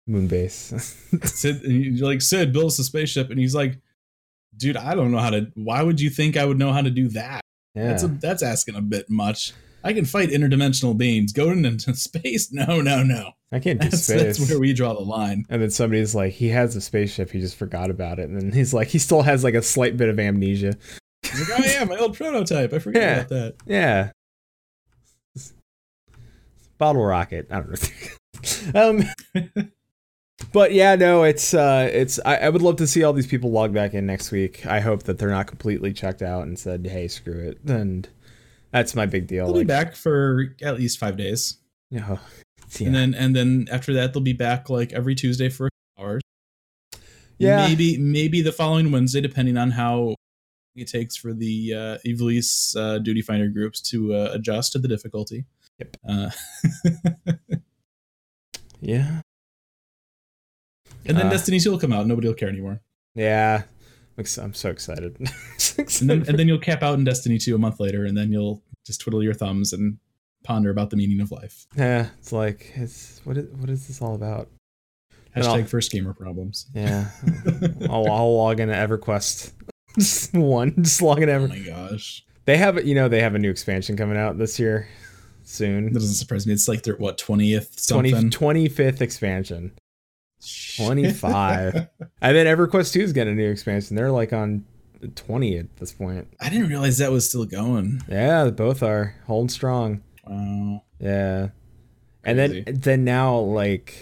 Moon 0.06 0.28
base. 0.28 0.74
Sid, 1.24 2.00
like, 2.02 2.22
Sid, 2.22 2.52
builds 2.52 2.76
us 2.76 2.80
a 2.80 2.84
spaceship. 2.84 3.30
And 3.30 3.40
he's 3.40 3.56
like, 3.56 3.80
dude, 4.58 4.78
I 4.78 4.96
don't 4.96 5.12
know 5.12 5.20
how 5.20 5.30
to. 5.30 5.52
Why 5.56 5.82
would 5.82 6.02
you 6.02 6.10
think 6.10 6.36
I 6.36 6.46
would 6.46 6.60
know 6.60 6.74
how 6.74 6.82
to 6.82 6.90
do 6.90 7.08
that? 7.10 7.42
yeah. 7.76 7.88
That's, 7.88 8.04
a, 8.04 8.08
that's 8.08 8.44
asking 8.44 8.76
a 8.76 8.82
bit 8.82 9.10
much. 9.10 9.54
I 9.84 9.94
can 9.94 10.06
fight 10.06 10.30
interdimensional 10.30 10.98
beings. 10.98 11.34
Go 11.34 11.52
into 11.52 11.94
space? 11.96 12.52
No, 12.52 12.82
no, 12.82 13.04
no. 13.04 13.32
I 13.54 13.60
can't 13.60 13.80
do 13.80 13.88
That's, 13.90 14.04
space. 14.04 14.38
that's 14.40 14.50
where 14.50 14.60
we 14.60 14.74
draw 14.74 14.94
the 14.94 15.02
line. 15.02 15.46
and 15.50 15.62
then 15.62 15.70
somebody's 15.70 16.16
like, 16.16 16.34
he 16.34 16.50
has 16.50 16.76
a 16.76 16.82
spaceship, 16.82 17.30
he 17.32 17.40
just 17.40 17.56
forgot 17.56 17.90
about 17.92 18.18
it. 18.20 18.28
And 18.28 18.42
then 18.42 18.52
he's 18.52 18.74
like, 18.74 18.88
he 18.88 18.98
still 19.00 19.22
has 19.22 19.44
like 19.44 19.54
a 19.54 19.62
slight 19.62 19.96
bit 19.96 20.10
of 20.10 20.20
amnesia. 20.20 20.76
He's 21.22 21.50
like, 21.50 21.60
oh 21.60 21.64
yeah, 21.64 21.84
my 21.86 21.98
old 21.98 22.18
prototype. 22.18 22.74
I 22.74 22.80
forgot 22.80 23.00
Yeah. 23.02 23.16
about 23.18 23.30
that. 23.30 23.56
Yeah. 23.66 24.12
Bottle 26.78 27.06
rocket. 27.06 27.48
I 27.52 27.62
don't 27.62 28.74
know. 28.74 28.90
um 28.90 29.04
But 30.52 30.74
yeah, 30.74 30.96
no, 30.96 31.24
it's 31.24 31.54
uh 31.54 31.90
it's 31.92 32.20
I, 32.26 32.38
I 32.38 32.50
would 32.50 32.62
love 32.62 32.76
to 32.78 32.88
see 32.88 33.04
all 33.04 33.14
these 33.14 33.28
people 33.28 33.52
log 33.52 33.74
back 33.74 33.94
in 33.94 34.06
next 34.06 34.32
week. 34.32 34.66
I 34.66 34.80
hope 34.82 35.04
that 35.04 35.18
they're 35.18 35.30
not 35.30 35.48
completely 35.48 35.94
checked 35.94 36.22
out 36.22 36.44
and 36.44 36.58
said, 36.60 36.86
Hey, 36.88 37.08
screw 37.08 37.40
it. 37.40 37.60
And 37.66 38.08
that's 38.72 38.96
my 38.96 39.06
big 39.06 39.28
deal. 39.28 39.46
They'll 39.46 39.62
be 39.62 39.64
back 39.64 39.96
for 39.96 40.56
at 40.62 40.76
least 40.76 40.98
five 41.00 41.16
days, 41.18 41.58
Yeah. 41.92 42.18
Yeah. 42.80 42.88
and 42.88 42.96
then 42.96 43.14
and 43.14 43.36
then 43.36 43.68
after 43.72 43.94
that 43.94 44.14
they'll 44.14 44.22
be 44.24 44.34
back 44.34 44.70
like 44.70 44.94
every 44.94 45.16
Tuesday 45.16 45.50
for 45.50 45.70
hours. 46.00 46.22
Yeah. 47.38 47.68
maybe 47.68 47.98
maybe 47.98 48.42
the 48.42 48.52
following 48.52 48.92
Wednesday, 48.92 49.22
depending 49.22 49.58
on 49.58 49.72
how 49.72 50.16
it 50.76 50.88
takes 50.88 51.16
for 51.16 51.34
the 51.34 51.74
uh, 51.74 51.98
Ivalice 52.06 52.76
uh, 52.76 52.98
duty 53.00 53.22
finder 53.22 53.48
groups 53.50 53.82
to 53.92 54.14
uh, 54.14 54.30
adjust 54.34 54.72
to 54.74 54.80
the 54.80 54.88
difficulty. 54.88 55.46
Yep. 55.80 55.98
Uh, 56.08 56.30
yeah. 58.82 59.22
and 61.06 61.18
then 61.18 61.28
Uh, 61.28 61.30
Destiny 61.30 61.60
2 61.60 61.72
will 61.72 61.80
come 61.80 61.94
out. 61.94 62.08
Nobody 62.08 62.28
will 62.28 62.36
care 62.36 62.50
anymore. 62.50 62.82
Yeah. 63.16 63.64
I'm 64.18 64.26
I'm 64.42 64.54
so 64.54 64.70
excited. 64.70 65.18
And 65.78 66.10
then 66.10 66.24
and 66.28 66.38
then 66.38 66.48
you'll 66.48 66.60
cap 66.60 66.84
out 66.84 67.00
in 67.00 67.04
Destiny 67.04 67.40
2 67.40 67.56
a 67.56 67.58
month 67.58 67.80
later, 67.80 68.06
and 68.06 68.16
then 68.16 68.32
you'll 68.32 68.62
just 68.86 69.02
twiddle 69.02 69.24
your 69.24 69.34
thumbs 69.34 69.74
and 69.74 69.98
ponder 70.44 70.70
about 70.70 70.90
the 70.90 70.96
meaning 70.98 71.22
of 71.22 71.32
life. 71.32 71.66
yeah, 71.76 72.08
it's 72.20 72.32
like 72.32 72.72
it's 72.76 73.22
what 73.24 73.38
is 73.38 73.48
what 73.56 73.70
is 73.70 73.88
this 73.88 74.02
all 74.02 74.16
about? 74.16 74.50
Hashtag 75.36 75.68
first 75.68 75.92
gamer 75.92 76.14
problems. 76.14 76.68
Yeah. 76.76 77.10
I'll, 77.90 78.08
I'll 78.12 78.38
log 78.38 78.60
into 78.60 78.76
EverQuest. 78.76 79.52
Just 79.98 80.34
one. 80.34 80.76
Just 80.84 81.02
log 81.02 81.22
in 81.24 81.30
Oh 81.30 81.34
Ever. 81.34 81.48
my 81.48 81.58
gosh. 81.60 82.24
They 82.46 82.58
have, 82.58 82.86
you 82.86 82.94
know, 82.94 83.08
they 83.10 83.22
have 83.22 83.34
a 83.34 83.40
new 83.40 83.50
expansion 83.50 83.98
coming 83.98 84.16
out 84.18 84.38
this 84.38 84.60
year, 84.60 84.88
soon. 85.44 85.86
That 85.86 85.94
doesn't 85.96 86.14
surprise 86.16 86.46
me. 86.46 86.54
It's 86.54 86.68
like 86.68 86.84
their 86.84 86.98
what 86.98 87.18
twentieth 87.18 87.88
20, 87.88 88.12
something. 88.12 88.30
25th 88.30 89.02
expansion. 89.02 89.72
25. 90.78 91.88
And 92.22 92.36
then 92.38 92.46
EverQuest 92.46 92.94
2 92.94 93.02
is 93.02 93.14
getting 93.14 93.34
a 93.34 93.36
new 93.36 93.50
expansion. 93.50 93.96
They're 93.98 94.12
like 94.12 94.32
on 94.34 94.64
20 95.16 95.58
at 95.58 95.76
this 95.78 95.92
point. 95.92 96.28
I 96.40 96.50
didn't 96.50 96.70
realize 96.70 97.00
that 97.00 97.12
was 97.12 97.28
still 97.28 97.46
going. 97.46 98.02
Yeah, 98.08 98.50
both 98.50 98.82
are 98.84 99.16
holding 99.28 99.50
strong. 99.50 100.02
Wow. 100.26 100.84
Yeah. 101.00 101.50
And 102.24 102.40
then 102.40 102.64
Crazy. 102.64 102.72
then 102.80 103.04
now 103.04 103.38
like 103.40 103.96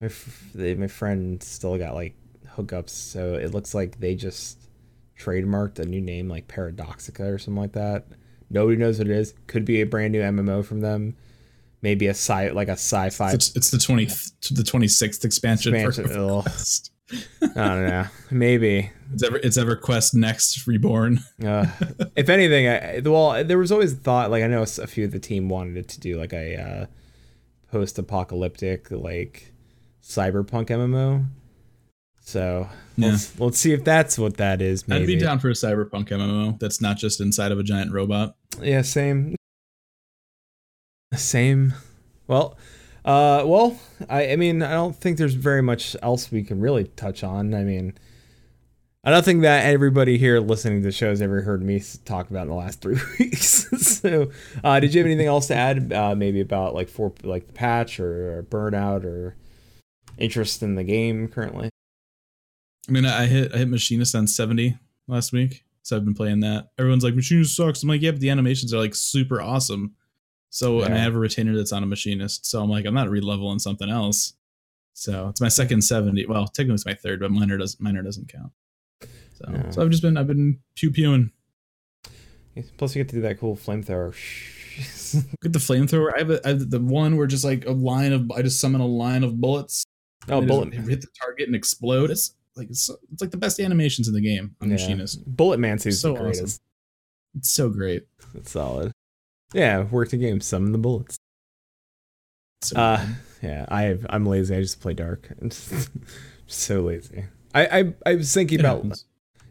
my 0.00 0.06
f- 0.08 0.50
they, 0.54 0.74
my 0.74 0.86
friend 0.88 1.42
still 1.42 1.78
got 1.78 1.94
like 1.94 2.14
hookups, 2.56 2.90
so 2.90 3.34
it 3.34 3.52
looks 3.52 3.74
like 3.74 3.98
they 4.00 4.14
just 4.14 4.60
trademarked 5.18 5.78
a 5.78 5.84
new 5.86 6.00
name 6.00 6.28
like 6.28 6.48
Paradoxica 6.48 7.32
or 7.32 7.38
something 7.38 7.60
like 7.62 7.72
that. 7.72 8.06
Nobody 8.50 8.76
knows 8.76 8.98
what 8.98 9.08
it 9.08 9.16
is. 9.16 9.32
Could 9.46 9.64
be 9.64 9.80
a 9.80 9.86
brand 9.86 10.12
new 10.12 10.20
MMO 10.20 10.64
from 10.64 10.80
them. 10.80 11.16
Maybe 11.80 12.06
a 12.06 12.10
sci 12.10 12.50
like 12.50 12.68
a 12.68 12.72
sci-fi. 12.72 13.32
It's, 13.32 13.54
it's 13.56 13.70
the 13.70 13.78
twenty 13.78 14.06
the 14.50 14.64
twenty 14.64 14.88
sixth 14.88 15.24
expansion. 15.24 15.74
Expansion, 15.74 16.08
for 16.12 16.18
ugh. 16.38 16.44
EverQuest. 16.44 16.90
I 17.12 17.68
don't 17.68 17.86
know. 17.86 18.06
Maybe. 18.30 18.90
It's 19.12 19.22
ever 19.22 19.36
it's 19.36 19.58
EverQuest 19.58 20.14
Next 20.14 20.66
Reborn. 20.66 21.20
Uh, 21.44 21.66
if 22.16 22.28
anything, 22.28 22.68
I, 22.68 23.00
well, 23.04 23.44
there 23.44 23.58
was 23.58 23.70
always 23.70 23.92
thought 23.94 24.30
like 24.30 24.42
I 24.42 24.46
know 24.46 24.62
a 24.62 24.86
few 24.86 25.04
of 25.04 25.12
the 25.12 25.18
team 25.18 25.48
wanted 25.48 25.76
it 25.76 25.88
to 25.88 26.00
do 26.00 26.18
like 26.18 26.32
a 26.32 26.56
uh, 26.56 26.86
post-apocalyptic 27.70 28.90
like 28.90 29.52
cyberpunk 30.02 30.68
MMO. 30.68 31.26
So 32.20 32.68
let's, 32.96 33.38
let's 33.38 33.58
see 33.58 33.72
if 33.72 33.84
that's 33.84 34.18
what 34.18 34.38
that 34.38 34.62
is. 34.62 34.88
Maybe. 34.88 35.02
I'd 35.02 35.06
be 35.06 35.16
down 35.16 35.38
for 35.38 35.50
a 35.50 35.52
cyberpunk 35.52 36.08
MMO 36.08 36.58
that's 36.58 36.80
not 36.80 36.96
just 36.96 37.20
inside 37.20 37.52
of 37.52 37.58
a 37.58 37.62
giant 37.62 37.92
robot. 37.92 38.36
Yeah, 38.62 38.80
same. 38.80 39.36
Same. 41.12 41.74
Well, 42.26 42.56
uh, 43.04 43.42
well, 43.44 43.78
I, 44.08 44.32
I 44.32 44.36
mean, 44.36 44.62
I 44.62 44.72
don't 44.72 44.96
think 44.96 45.18
there's 45.18 45.34
very 45.34 45.62
much 45.62 45.94
else 46.02 46.30
we 46.32 46.42
can 46.42 46.60
really 46.60 46.84
touch 46.84 47.22
on. 47.22 47.54
I 47.54 47.62
mean, 47.62 47.94
I 49.06 49.10
don't 49.10 49.24
think 49.24 49.42
that 49.42 49.66
everybody 49.66 50.16
here 50.16 50.40
listening 50.40 50.80
to 50.80 50.86
the 50.86 50.92
show 50.92 51.10
has 51.10 51.20
ever 51.20 51.42
heard 51.42 51.62
me 51.62 51.82
talk 52.06 52.30
about 52.30 52.44
in 52.44 52.48
the 52.48 52.54
last 52.54 52.80
three 52.80 52.98
weeks. 53.18 53.66
so, 54.00 54.30
uh, 54.62 54.80
did 54.80 54.94
you 54.94 55.00
have 55.00 55.06
anything 55.06 55.26
else 55.26 55.48
to 55.48 55.54
add? 55.54 55.92
Uh, 55.92 56.14
maybe 56.14 56.40
about 56.40 56.74
like 56.74 56.88
for 56.88 57.12
like 57.22 57.46
the 57.46 57.52
patch 57.52 58.00
or, 58.00 58.38
or 58.38 58.42
burnout 58.42 59.04
or 59.04 59.36
interest 60.16 60.62
in 60.62 60.74
the 60.74 60.84
game 60.84 61.28
currently? 61.28 61.68
I 62.88 62.92
mean, 62.92 63.04
I 63.04 63.26
hit 63.26 63.54
I 63.54 63.58
hit 63.58 63.68
Machinist 63.68 64.14
on 64.14 64.26
seventy 64.26 64.78
last 65.06 65.32
week, 65.32 65.64
so 65.82 65.96
I've 65.96 66.04
been 66.06 66.14
playing 66.14 66.40
that. 66.40 66.68
Everyone's 66.78 67.04
like, 67.04 67.14
Machinist 67.14 67.54
sucks. 67.54 67.82
I'm 67.82 67.90
like, 67.90 68.00
yeah, 68.00 68.12
but 68.12 68.20
the 68.20 68.30
animations 68.30 68.72
are 68.72 68.78
like 68.78 68.94
super 68.94 69.42
awesome. 69.42 69.94
So 70.54 70.82
and 70.82 70.94
I 70.94 70.98
have 70.98 71.16
a 71.16 71.18
retainer 71.18 71.56
that's 71.56 71.72
on 71.72 71.82
a 71.82 71.86
Machinist, 71.86 72.46
so 72.46 72.62
I'm 72.62 72.70
like, 72.70 72.86
I'm 72.86 72.94
not 72.94 73.08
releveling 73.08 73.60
something 73.60 73.90
else. 73.90 74.34
So 74.92 75.26
it's 75.28 75.40
my 75.40 75.48
second 75.48 75.82
seventy. 75.82 76.26
Well, 76.26 76.46
technically 76.46 76.74
it's 76.74 76.86
my 76.86 76.94
third, 76.94 77.18
but 77.18 77.32
miner 77.32 77.58
doesn't 77.58 77.80
miner 77.80 78.02
doesn't 78.02 78.28
count. 78.32 78.52
So 79.34 79.44
Yeah. 79.50 79.70
so 79.70 79.82
I've 79.82 79.90
just 79.90 80.02
been 80.02 80.16
I've 80.16 80.28
been 80.28 80.60
pew 80.76 80.92
pewing. 80.92 81.32
Plus, 82.76 82.94
you 82.94 83.00
get 83.02 83.08
to 83.08 83.16
do 83.16 83.22
that 83.22 83.40
cool 83.40 83.56
flamethrower. 83.56 84.14
Get 85.42 85.52
the 85.52 85.58
flamethrower. 85.58 86.12
I 86.14 86.18
have, 86.18 86.30
a, 86.30 86.40
I 86.44 86.48
have 86.50 86.70
the 86.70 86.78
one 86.80 87.16
where 87.16 87.26
just 87.26 87.44
like 87.44 87.64
a 87.66 87.72
line 87.72 88.12
of 88.12 88.30
I 88.30 88.42
just 88.42 88.60
summon 88.60 88.80
a 88.80 88.86
line 88.86 89.24
of 89.24 89.40
bullets. 89.40 89.84
oh, 90.28 90.40
They 90.40 90.46
just 90.46 90.48
bullet. 90.48 90.74
hit 90.74 91.00
the 91.00 91.08
target 91.20 91.46
and 91.48 91.56
explode. 91.56 92.10
It's 92.12 92.34
like 92.56 92.70
it's, 92.70 92.88
it's 93.12 93.20
like 93.20 93.32
the 93.32 93.36
best 93.36 93.58
animations 93.58 94.06
in 94.06 94.14
the 94.14 94.20
game 94.20 94.54
on 94.60 94.68
Yeah. 94.70 94.76
Machinist. 94.76 95.24
Bullet 95.26 95.58
Man 95.58 95.80
seems 95.80 96.00
So 96.00 96.12
the 96.14 96.20
greatest. 96.20 96.60
It's 97.36 97.50
so 97.50 97.68
great. 97.70 98.06
It's 98.34 98.52
solid. 98.52 98.92
Yeah, 99.54 99.84
worked 99.84 100.10
the 100.10 100.16
game. 100.18 100.40
Summon 100.40 100.72
the 100.72 100.78
bullets. 100.78 101.16
So 102.62 102.76
Uh, 102.76 103.06
yeah, 103.42 103.66
I 103.68 103.98
I'm 104.08 104.26
lazy. 104.26 104.54
I 104.56 104.60
just 104.60 104.80
play 104.80 104.94
dark. 104.94 105.28
I'm 105.40 105.48
just 105.50 105.90
so 106.46 106.82
lazy. 106.82 107.24
I, 107.54 107.80
I 107.80 107.94
I 108.06 108.14
was 108.16 108.32
thinking 108.32 108.58
It 108.58 108.60
about 108.60 108.76
happens. 108.76 109.04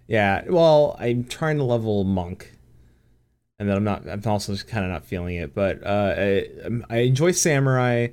yeah. 0.07 0.43
Well, 0.47 0.95
I'm 0.99 1.23
trying 1.25 1.57
to 1.57 1.63
level 1.63 2.03
monk, 2.03 2.51
and 3.59 3.69
then 3.69 3.77
I'm 3.77 3.83
not. 3.83 4.07
I'm 4.09 4.21
also 4.25 4.53
just 4.53 4.67
kind 4.67 4.85
of 4.85 4.91
not 4.91 5.05
feeling 5.05 5.35
it. 5.37 5.53
But 5.55 5.85
uh, 5.85 6.15
I, 6.17 6.47
I 6.89 6.97
enjoy 6.99 7.31
samurai. 7.31 8.07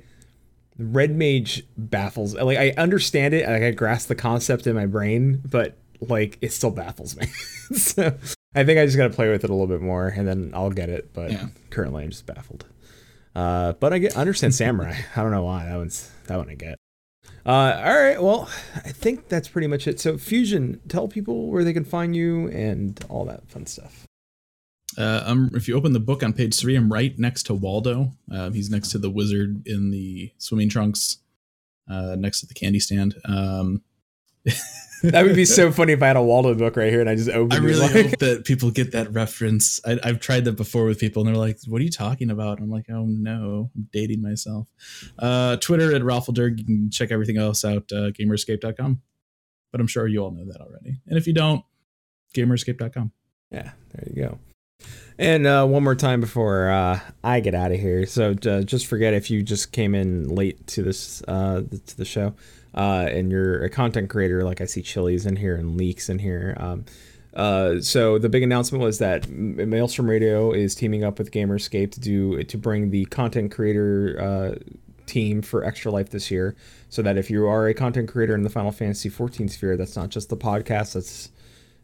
Red 0.77 1.11
mage 1.15 1.63
baffles. 1.77 2.33
Like 2.33 2.57
I 2.57 2.71
understand 2.77 3.33
it. 3.33 3.47
Like 3.47 3.61
I 3.61 3.71
grasp 3.71 4.07
the 4.07 4.15
concept 4.15 4.65
in 4.65 4.75
my 4.75 4.85
brain, 4.87 5.41
but 5.45 5.77
like 5.99 6.37
it 6.41 6.51
still 6.53 6.71
baffles 6.71 7.15
me. 7.17 7.27
so 7.75 8.15
I 8.53 8.63
think 8.65 8.79
I 8.79 8.85
just 8.85 8.97
got 8.97 9.07
to 9.07 9.13
play 9.13 9.29
with 9.29 9.43
it 9.43 9.49
a 9.49 9.53
little 9.53 9.67
bit 9.67 9.81
more, 9.81 10.07
and 10.07 10.27
then 10.27 10.51
I'll 10.53 10.69
get 10.71 10.89
it. 10.89 11.13
But 11.13 11.31
Yeah. 11.31 11.47
currently, 11.69 12.03
I'm 12.03 12.09
just 12.09 12.25
baffled. 12.25 12.65
Uh, 13.33 13.73
but 13.73 13.93
I 13.93 13.99
get 13.99 14.17
understand 14.17 14.53
samurai. 14.53 14.93
I 15.15 15.21
don't 15.21 15.31
know 15.31 15.43
why 15.43 15.65
that 15.65 15.77
one's 15.77 16.11
that 16.27 16.37
one 16.37 16.49
I 16.49 16.55
get. 16.55 16.77
Uh, 17.45 17.49
all 17.83 17.99
right, 17.99 18.21
well, 18.21 18.49
I 18.75 18.89
think 18.91 19.27
that's 19.29 19.47
pretty 19.47 19.67
much 19.67 19.87
it. 19.87 19.99
So 19.99 20.17
Fusion, 20.17 20.79
tell 20.89 21.07
people 21.07 21.49
where 21.49 21.63
they 21.63 21.73
can 21.73 21.85
find 21.85 22.15
you 22.15 22.49
and 22.49 23.03
all 23.09 23.25
that 23.25 23.47
fun 23.49 23.65
stuff. 23.65 24.05
Uh, 24.97 25.23
um, 25.25 25.49
if 25.55 25.67
you 25.67 25.75
open 25.75 25.93
the 25.93 25.99
book 25.99 26.21
on 26.21 26.33
page 26.33 26.55
three, 26.59 26.75
I'm 26.75 26.91
right 26.91 27.17
next 27.17 27.43
to 27.43 27.53
Waldo. 27.53 28.11
Uh, 28.31 28.49
he's 28.51 28.69
next 28.69 28.89
to 28.89 28.97
the 28.99 29.09
wizard 29.09 29.65
in 29.65 29.89
the 29.91 30.31
swimming 30.37 30.67
trunks, 30.69 31.19
uh, 31.89 32.15
next 32.15 32.41
to 32.41 32.45
the 32.45 32.53
candy 32.53 32.79
stand. 32.79 33.15
Um, 33.25 33.81
That 35.03 35.25
would 35.25 35.35
be 35.35 35.45
so 35.45 35.71
funny 35.71 35.93
if 35.93 36.01
I 36.03 36.07
had 36.07 36.15
a 36.15 36.21
Waldo 36.21 36.53
book 36.53 36.75
right 36.75 36.89
here 36.91 37.01
and 37.01 37.09
I 37.09 37.15
just 37.15 37.29
opened 37.29 37.53
I 37.53 37.57
it. 37.57 37.61
really 37.61 37.79
like- 37.79 37.91
hope 38.09 38.19
that 38.19 38.45
people 38.45 38.69
get 38.71 38.91
that 38.91 39.11
reference. 39.13 39.79
I, 39.85 39.99
I've 40.03 40.19
tried 40.19 40.45
that 40.45 40.53
before 40.53 40.85
with 40.85 40.99
people, 40.99 41.21
and 41.25 41.27
they're 41.29 41.41
like, 41.41 41.57
"What 41.67 41.81
are 41.81 41.83
you 41.83 41.89
talking 41.91 42.29
about?" 42.29 42.59
I'm 42.59 42.69
like, 42.69 42.85
"Oh 42.89 43.05
no, 43.05 43.71
I'm 43.75 43.89
dating 43.91 44.21
myself." 44.21 44.67
Uh, 45.17 45.57
Twitter 45.57 45.95
at 45.95 46.03
Ralphaldurg. 46.03 46.59
You 46.59 46.65
can 46.65 46.89
check 46.91 47.11
everything 47.11 47.37
else 47.37 47.65
out 47.65 47.91
uh, 47.91 48.11
gamerscape.com. 48.11 49.01
But 49.71 49.79
I'm 49.81 49.87
sure 49.87 50.07
you 50.07 50.19
all 50.23 50.31
know 50.31 50.45
that 50.51 50.59
already. 50.61 50.99
And 51.07 51.17
if 51.17 51.25
you 51.27 51.33
don't, 51.33 51.63
gamerscape.com. 52.35 53.11
Yeah, 53.51 53.71
there 53.93 54.07
you 54.13 54.21
go. 54.23 54.39
And 55.17 55.45
uh, 55.45 55.65
one 55.65 55.83
more 55.83 55.95
time 55.95 56.19
before 56.19 56.69
uh, 56.69 56.99
I 57.23 57.39
get 57.39 57.53
out 57.53 57.71
of 57.71 57.79
here. 57.79 58.05
So 58.05 58.31
uh, 58.45 58.61
just 58.61 58.87
forget 58.87 59.13
if 59.13 59.29
you 59.29 59.43
just 59.43 59.71
came 59.71 59.93
in 59.93 60.27
late 60.29 60.65
to 60.67 60.83
this 60.83 61.21
uh, 61.27 61.61
to 61.85 61.97
the 61.97 62.05
show, 62.05 62.33
uh, 62.73 63.07
and 63.09 63.31
you're 63.31 63.63
a 63.63 63.69
content 63.69 64.09
creator. 64.09 64.43
Like 64.43 64.61
I 64.61 64.65
see 64.65 64.81
Chili's 64.81 65.25
in 65.25 65.35
here 65.35 65.55
and 65.55 65.77
Leaks 65.77 66.09
in 66.09 66.19
here. 66.19 66.55
Um, 66.59 66.85
uh, 67.33 67.79
so 67.79 68.17
the 68.17 68.29
big 68.29 68.43
announcement 68.43 68.83
was 68.83 68.99
that 68.99 69.29
Maelstrom 69.29 70.09
Radio 70.09 70.51
is 70.51 70.75
teaming 70.75 71.03
up 71.03 71.17
with 71.17 71.31
Gamerscape 71.31 71.91
to 71.91 71.99
do 71.99 72.43
to 72.43 72.57
bring 72.57 72.89
the 72.89 73.05
content 73.05 73.51
creator 73.51 74.19
uh, 74.19 74.73
team 75.05 75.41
for 75.41 75.63
Extra 75.63 75.91
Life 75.91 76.09
this 76.09 76.29
year. 76.29 76.55
So 76.89 77.01
that 77.01 77.17
if 77.17 77.29
you 77.29 77.47
are 77.47 77.67
a 77.67 77.73
content 77.73 78.09
creator 78.09 78.35
in 78.35 78.43
the 78.43 78.49
Final 78.49 78.71
Fantasy 78.71 79.07
14 79.07 79.47
sphere, 79.47 79.77
that's 79.77 79.95
not 79.95 80.09
just 80.09 80.29
the 80.29 80.35
podcast. 80.35 80.93
That's 80.93 81.31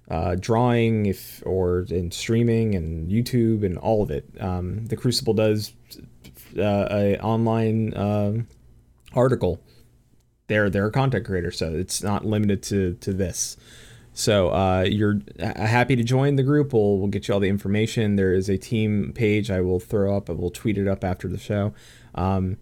uh, 0.10 0.36
drawing, 0.40 1.06
if 1.06 1.42
or 1.46 1.86
in 1.90 2.12
streaming 2.12 2.76
and 2.76 3.10
YouTube 3.10 3.66
and 3.66 3.78
all 3.78 4.04
of 4.04 4.12
it. 4.12 4.26
Um, 4.40 4.86
the 4.86 4.98
Crucible 4.98 5.34
does 5.34 5.74
uh, 6.58 6.88
a 6.92 7.18
online 7.20 7.96
um 7.96 8.48
article. 9.14 9.62
They're 10.48 10.70
they're 10.70 10.88
a 10.88 10.92
content 10.92 11.26
creator, 11.26 11.52
so 11.52 11.74
it's 11.74 12.02
not 12.02 12.26
limited 12.26 12.64
to 12.64 12.94
to 12.96 13.14
this. 13.14 13.58
So 14.14 14.50
uh, 14.50 14.82
you're 14.82 15.22
happy 15.40 15.96
to 15.96 16.04
join 16.04 16.38
the 16.38 16.44
group. 16.44 16.74
We'll 16.74 16.98
we'll 16.98 17.08
get 17.08 17.28
you 17.28 17.36
all 17.36 17.40
the 17.40 17.50
information. 17.50 18.16
There 18.16 18.34
is 18.34 18.50
a 18.50 18.58
team 18.58 19.12
page 19.14 19.52
I 19.52 19.62
will 19.62 19.80
throw 19.80 20.18
up. 20.18 20.30
I 20.30 20.34
will 20.34 20.50
tweet 20.50 20.78
it 20.78 20.88
up 20.88 21.04
after 21.04 21.28
the 21.28 21.38
show. 21.38 21.74
Um, 22.16 22.58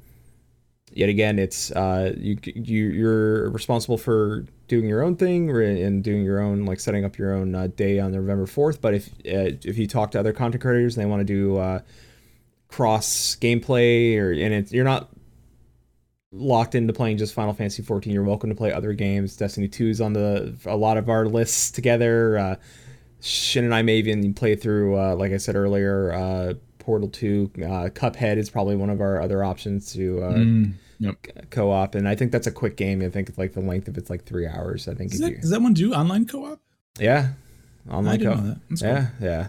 yet 0.92 1.08
again, 1.08 1.40
it's 1.40 1.72
uh, 1.72 2.14
you 2.18 2.38
you 2.44 2.88
you're 2.88 3.50
responsible 3.52 3.98
for 3.98 4.46
doing 4.68 4.90
your 4.90 5.02
own 5.02 5.16
thing 5.16 5.50
and 5.50 6.04
doing 6.04 6.24
your 6.24 6.42
own 6.42 6.66
like 6.66 6.80
setting 6.80 7.06
up 7.06 7.18
your 7.18 7.34
own 7.34 7.56
uh, 7.56 7.68
day 7.68 8.00
on 8.00 8.12
November 8.12 8.48
fourth. 8.48 8.82
But 8.82 8.96
if 8.96 9.08
uh, 9.26 9.56
if 9.64 9.78
you 9.78 9.88
talk 9.88 10.12
to 10.12 10.20
other 10.20 10.34
content 10.34 10.62
creators 10.62 10.98
and 10.98 11.06
they 11.06 11.10
want 11.10 11.22
to 11.22 11.26
do 11.26 11.58
uh, 11.58 11.80
cross 12.68 13.38
gameplay 13.40 14.18
or 14.18 14.32
and 14.34 14.70
you're 14.72 14.84
not 14.84 15.10
locked 16.36 16.76
into 16.76 16.92
playing 16.94 17.18
just 17.18 17.34
Final 17.34 17.54
Fantasy 17.54 17.82
14, 17.82 18.14
you're 18.14 18.24
welcome 18.24 18.50
to 18.50 18.56
play 18.56 18.72
other 18.72 18.94
games. 18.94 19.36
Destiny 19.38 19.68
2 19.68 19.88
is 19.90 20.02
on 20.02 20.14
the 20.14 20.54
a 20.66 20.76
lot 20.76 20.98
of 20.98 21.10
our 21.10 21.26
lists 21.26 21.72
together. 21.72 22.38
Uh, 22.38 22.56
Shin 23.22 23.64
and 23.64 23.74
I 23.74 23.82
may 23.82 23.98
even 23.98 24.34
play 24.34 24.56
through, 24.56 25.00
uh, 25.00 25.16
like 25.16 25.32
I 25.32 25.38
said 25.38 25.56
earlier, 25.56 26.12
uh, 26.14 26.54
Portal 26.80 27.08
2. 27.10 27.52
Uh, 27.58 27.60
Cuphead 27.90 28.38
is 28.38 28.50
probably 28.50 28.76
one 28.76 28.90
of 28.90 29.02
our 29.02 29.22
other 29.22 29.44
options 29.44 29.92
to 29.94 30.22
uh, 30.22 30.34
Mm, 30.34 30.74
yep. 31.00 31.16
co-op, 31.50 31.96
and 31.96 32.08
I 32.08 32.14
think 32.16 32.32
that's 32.32 32.46
a 32.48 32.52
quick 32.52 32.78
game. 32.78 33.02
I 33.02 33.10
think 33.10 33.30
it's 33.30 33.38
like 33.38 33.54
the 33.54 33.62
length 33.62 33.88
of 33.88 33.98
it's 33.98 34.10
like 34.10 34.26
three 34.26 34.46
hours. 34.48 34.88
I 34.88 34.94
think. 34.94 35.12
Does 35.12 35.22
that, 35.22 35.32
you- 35.32 35.38
does 35.42 35.50
that 35.50 35.62
one 35.62 35.74
do 35.74 35.94
online 35.94 36.26
co-op? 36.28 36.60
yeah, 37.00 37.30
online 37.90 38.22
co-op. 38.22 38.44
that. 38.44 38.58
That's 38.70 38.82
cool. 38.82 38.92
Yeah, 38.92 39.08
yeah. 39.22 39.48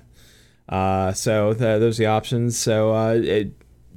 Uh, 0.69 1.13
so 1.13 1.53
th- 1.53 1.81
those 1.81 1.99
are 2.01 2.05
the 2.05 2.07
options. 2.07 2.59
So 2.59 2.95
uh, 2.95 3.13
it, 3.15 3.53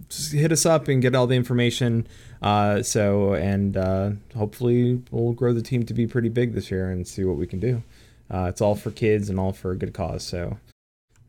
just 0.09 0.33
hit 0.33 0.51
us 0.51 0.65
up 0.65 0.87
and 0.87 1.01
get 1.01 1.15
all 1.15 1.27
the 1.27 1.35
information. 1.35 2.07
Uh, 2.41 2.81
so 2.81 3.33
and 3.33 3.75
uh, 3.75 4.11
hopefully 4.35 5.01
we'll 5.11 5.33
grow 5.33 5.53
the 5.53 5.61
team 5.61 5.85
to 5.85 5.93
be 5.93 6.07
pretty 6.07 6.29
big 6.29 6.53
this 6.53 6.71
year 6.71 6.89
and 6.89 7.07
see 7.07 7.23
what 7.23 7.35
we 7.37 7.45
can 7.47 7.59
do. 7.59 7.83
Uh, 8.31 8.45
it's 8.49 8.61
all 8.61 8.75
for 8.75 8.91
kids 8.91 9.29
and 9.29 9.39
all 9.39 9.51
for 9.51 9.71
a 9.71 9.75
good 9.77 9.93
cause. 9.93 10.23
So 10.23 10.57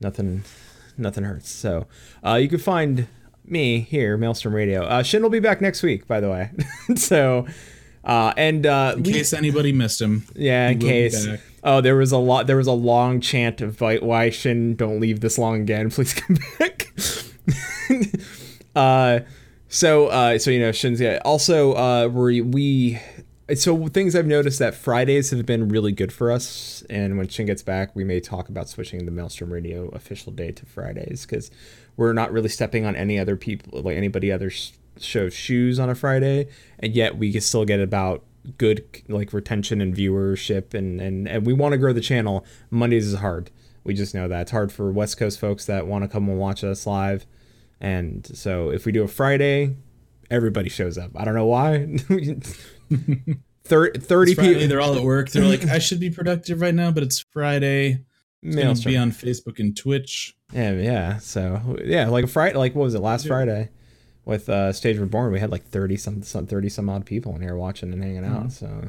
nothing, 0.01 0.45
nothing 0.97 1.25
hurts. 1.25 1.49
So 1.51 1.87
uh, 2.25 2.35
you 2.35 2.49
can 2.49 2.59
find 2.59 3.09
me 3.45 3.81
here, 3.81 4.17
Maelstrom 4.17 4.55
Radio. 4.55 4.85
Uh, 4.85 5.03
Shin 5.03 5.23
will 5.23 5.31
be 5.31 5.41
back 5.41 5.61
next 5.61 5.83
week, 5.83 6.07
by 6.07 6.21
the 6.21 6.31
way. 6.31 6.51
so. 6.97 7.47
Uh, 8.03 8.33
and 8.39 8.65
uh, 8.65 8.95
In 8.97 9.03
we- 9.03 9.13
case 9.13 9.35
anybody 9.35 9.73
missed 9.73 10.01
him. 10.01 10.25
yeah, 10.35 10.69
in 10.71 10.81
He 10.81 10.87
will 10.87 10.91
be 10.93 11.11
case. 11.11 11.29
Oh, 11.63 11.81
there 11.83 11.97
was 11.97 12.13
a 12.13 12.17
lot. 12.17 12.47
There 12.47 12.57
was 12.57 12.67
a 12.67 12.73
long 12.73 13.21
chant 13.21 13.61
of 13.61 13.79
"Why 13.83 14.31
Shin 14.31 14.75
don't 14.75 15.01
leave 15.01 15.21
this 15.21 15.37
long 15.37 15.61
again? 15.61 15.91
Please 15.91 16.15
come 16.15 16.39
back." 16.59 16.95
uh, 18.75 19.21
so 19.71 20.09
uh, 20.09 20.39
so 20.39 20.51
you 20.51 20.59
know 20.59 20.73
Shin's 20.73 21.01
yeah. 21.01 21.21
Also, 21.25 21.75
uh, 21.75 22.09
we 22.09 22.41
we 22.41 23.01
so 23.55 23.87
things 23.87 24.17
I've 24.17 24.27
noticed 24.27 24.59
that 24.59 24.75
Fridays 24.75 25.31
have 25.31 25.47
been 25.47 25.69
really 25.69 25.93
good 25.93 26.13
for 26.13 26.33
us, 26.33 26.83
and 26.91 27.17
when 27.17 27.29
Shin 27.29 27.47
gets 27.47 27.63
back, 27.63 27.95
we 27.95 28.03
may 28.03 28.19
talk 28.19 28.49
about 28.49 28.69
switching 28.69 29.07
the 29.07 29.13
Maelstrom 29.13 29.53
Radio 29.53 29.89
official 29.91 30.33
day 30.33 30.51
to 30.51 30.67
Fridays 30.67 31.25
because 31.25 31.53
we're 31.97 32.13
not 32.13 32.33
really 32.33 32.49
stepping 32.49 32.85
on 32.85 32.97
any 32.97 33.17
other 33.17 33.37
people 33.37 33.81
like 33.83 33.97
anybody 33.97 34.33
other 34.33 34.51
sh- 34.51 34.73
show's 34.99 35.35
shoes 35.35 35.79
on 35.79 35.89
a 35.89 35.95
Friday, 35.95 36.49
and 36.81 36.93
yet 36.93 37.17
we 37.17 37.31
can 37.31 37.41
still 37.41 37.65
get 37.65 37.79
about 37.79 38.25
good 38.59 38.85
like 39.09 39.33
retention 39.33 39.81
and 39.81 39.95
viewership 39.95 40.75
and 40.75 41.01
and, 41.01 41.29
and 41.29 41.47
we 41.47 41.53
want 41.53 41.73
to 41.73 41.79
grow 41.79 41.93
the 41.93 42.01
channel. 42.01 42.45
Mondays 42.71 43.07
is 43.07 43.21
hard. 43.21 43.53
We 43.85 43.95
just 43.95 44.17
know 44.17 44.27
that. 44.27 44.43
It's 44.43 44.51
hard 44.51 44.73
for 44.73 44.91
west 44.91 45.17
coast 45.17 45.39
folks 45.39 45.65
that 45.67 45.87
want 45.87 46.03
to 46.03 46.09
come 46.09 46.29
and 46.29 46.39
watch 46.39 46.65
us 46.65 46.89
live 46.89 47.25
and 47.81 48.27
so 48.37 48.71
if 48.71 48.85
we 48.87 48.93
do 48.93 49.03
a 49.03 49.09
friday 49.09 49.75
everybody 50.31 50.69
shows 50.69 50.99
up 50.99 51.11
i 51.17 51.25
don't 51.25 51.35
know 51.35 51.47
why 51.47 51.87
30, 53.65 54.01
30 54.01 54.35
Friday, 54.35 54.53
people 54.55 54.69
they're 54.69 54.81
all 54.81 54.97
at 54.97 55.03
work. 55.03 55.31
They're 55.31 55.45
like, 55.45 55.65
I 55.67 55.79
should 55.79 56.01
be 56.01 56.11
productive 56.11 56.61
right 56.61 56.75
now, 56.75 56.91
but 56.91 57.03
it's 57.05 57.25
Friday. 57.33 58.05
It's 58.43 58.57
gonna 58.57 58.75
be 58.75 58.97
on 58.97 59.13
Facebook 59.13 59.61
and 59.61 59.77
Twitch. 59.77 60.35
Yeah, 60.53 60.73
yeah. 60.73 61.19
So 61.19 61.79
yeah, 61.85 62.09
like 62.09 62.29
Friday, 62.29 62.57
like 62.57 62.75
what 62.75 62.85
was 62.85 62.95
it 62.95 63.01
last 63.01 63.27
Friday 63.29 63.69
with 64.25 64.49
uh, 64.49 64.73
Stage 64.73 64.99
Reborn? 64.99 65.31
We 65.33 65.41
had 65.41 65.51
like 65.51 65.65
thirty 65.65 65.97
some, 65.97 66.23
some 66.23 66.47
thirty 66.47 66.69
some 66.69 66.89
odd 66.89 67.05
people 67.07 67.35
in 67.37 67.43
here 67.43 67.55
watching 67.55 67.93
and 67.93 68.03
hanging 68.03 68.25
out. 68.25 68.51
So 68.51 68.83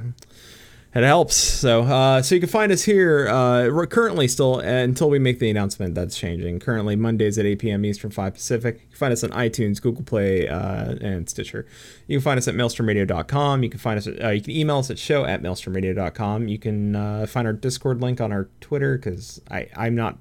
it 0.94 1.04
helps. 1.04 1.36
So 1.36 1.84
uh, 1.84 2.22
so 2.22 2.36
you 2.36 2.42
can 2.42 2.50
find 2.50 2.72
us 2.72 2.84
here. 2.84 3.28
Uh, 3.30 3.86
currently 3.86 4.28
still 4.28 4.56
uh, 4.56 4.62
until 4.64 5.10
we 5.10 5.20
make 5.20 5.40
the 5.40 5.50
announcement 5.50 5.96
that's 5.96 6.18
changing. 6.18 6.60
Currently 6.60 6.96
Mondays 6.96 7.38
at 7.38 7.46
eight 7.46 7.60
p.m. 7.60 7.86
Eastern, 7.86 8.12
five 8.12 8.34
Pacific. 8.34 8.76
You 8.82 8.88
can 8.90 8.98
find 8.98 9.14
us 9.14 9.24
on 9.24 9.30
iTunes, 9.32 9.82
Google 9.82 10.04
Play, 10.04 10.48
uh, 10.48 10.96
and 11.02 11.30
Stitcher. 11.30 11.66
You 12.08 12.18
can 12.18 12.24
find 12.24 12.38
us 12.38 12.48
at 12.48 12.56
maelstromradio.com. 12.56 13.64
You 13.64 13.70
can 13.70 13.80
find 13.80 13.98
us. 13.98 14.08
At, 14.08 14.24
uh, 14.24 14.30
you 14.30 14.42
can 14.42 14.52
email 14.52 14.80
us 14.80 14.92
at 14.92 15.00
show 15.00 15.24
at 15.24 15.42
maelstromradio.com. 15.42 16.48
You 16.50 16.60
can 16.60 16.96
uh, 16.96 17.26
find 17.26 17.48
our 17.48 17.54
Discord 17.54 18.02
link 18.02 18.20
on 18.20 18.32
our 18.32 18.50
Twitter 18.60 18.98
because 18.98 19.42
I 19.50 19.68
I'm 19.76 19.96
not 19.96 20.18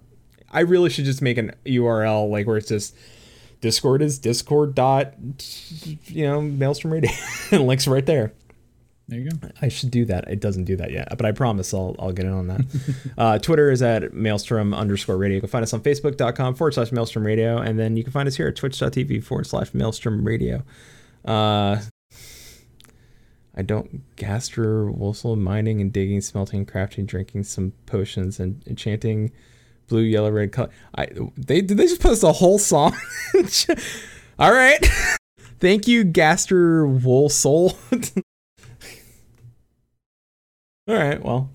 I 0.53 0.61
really 0.61 0.91
should 0.91 1.05
just 1.05 1.23
make 1.23 1.39
an 1.39 1.53
URL 1.65 2.31
like 2.31 2.47
where 2.47 2.57
it's 2.57 2.69
just 2.69 2.97
Discord 3.61 4.03
is 4.03 4.19
Discord 4.19 4.75
dot 4.75 5.15
you 6.07 6.25
know 6.27 6.41
Maelstrom 6.41 6.93
Radio 6.93 7.11
and 7.51 7.67
links 7.67 7.87
right 7.87 8.07
there. 8.07 8.33
There 9.11 9.19
you 9.19 9.29
go. 9.29 9.49
I 9.61 9.67
should 9.67 9.91
do 9.91 10.05
that. 10.05 10.29
It 10.29 10.39
doesn't 10.39 10.65
do 10.65 10.77
that 10.77 10.93
yet, 10.93 11.09
but 11.17 11.27
I 11.27 11.33
promise 11.33 11.75
I'll 11.75 11.97
I'll 11.99 12.13
get 12.13 12.27
in 12.27 12.33
on 12.33 12.47
that. 12.47 12.61
uh, 13.19 13.39
Twitter 13.41 13.73
is 13.73 13.83
at 13.83 14.15
Maelstrom 14.15 14.73
underscore 14.73 15.17
radio. 15.17 15.35
You 15.35 15.41
can 15.41 15.51
find 15.51 15.65
us 15.65 15.73
on 15.73 15.81
Facebook.com 15.81 16.55
forward 16.55 16.75
slash 16.75 16.93
Maelstrom 16.93 17.27
Radio, 17.27 17.59
and 17.59 17.77
then 17.77 17.97
you 17.97 18.05
can 18.05 18.13
find 18.13 18.29
us 18.29 18.37
here 18.37 18.47
at 18.47 18.55
Twitch.tv 18.55 19.25
forward 19.25 19.49
slash 19.49 19.75
Maelstrom 19.75 20.25
Radio. 20.25 20.63
Uh, 21.25 21.81
I 23.57 23.63
don't 23.63 24.15
gaster 24.15 24.89
whistle 24.89 25.35
mining 25.35 25.81
and 25.81 25.93
digging, 25.93 26.21
smelting, 26.21 26.65
crafting, 26.65 27.05
drinking 27.05 27.43
some 27.43 27.73
potions, 27.87 28.39
and 28.39 28.63
enchanting 28.69 29.33
blue, 29.89 30.03
yellow, 30.03 30.31
red 30.31 30.53
color. 30.53 30.71
I 30.95 31.09
they 31.37 31.63
did 31.63 31.79
they 31.79 31.87
just 31.87 32.01
post 32.01 32.23
a 32.23 32.31
whole 32.31 32.61
song? 32.61 32.97
All 34.39 34.53
right. 34.53 34.79
Thank 35.59 35.89
you, 35.89 36.05
Gaster 36.05 36.87
Wool 36.87 37.29
Soul. 37.29 37.77
All 40.91 40.97
right. 40.97 41.23
Well, 41.25 41.49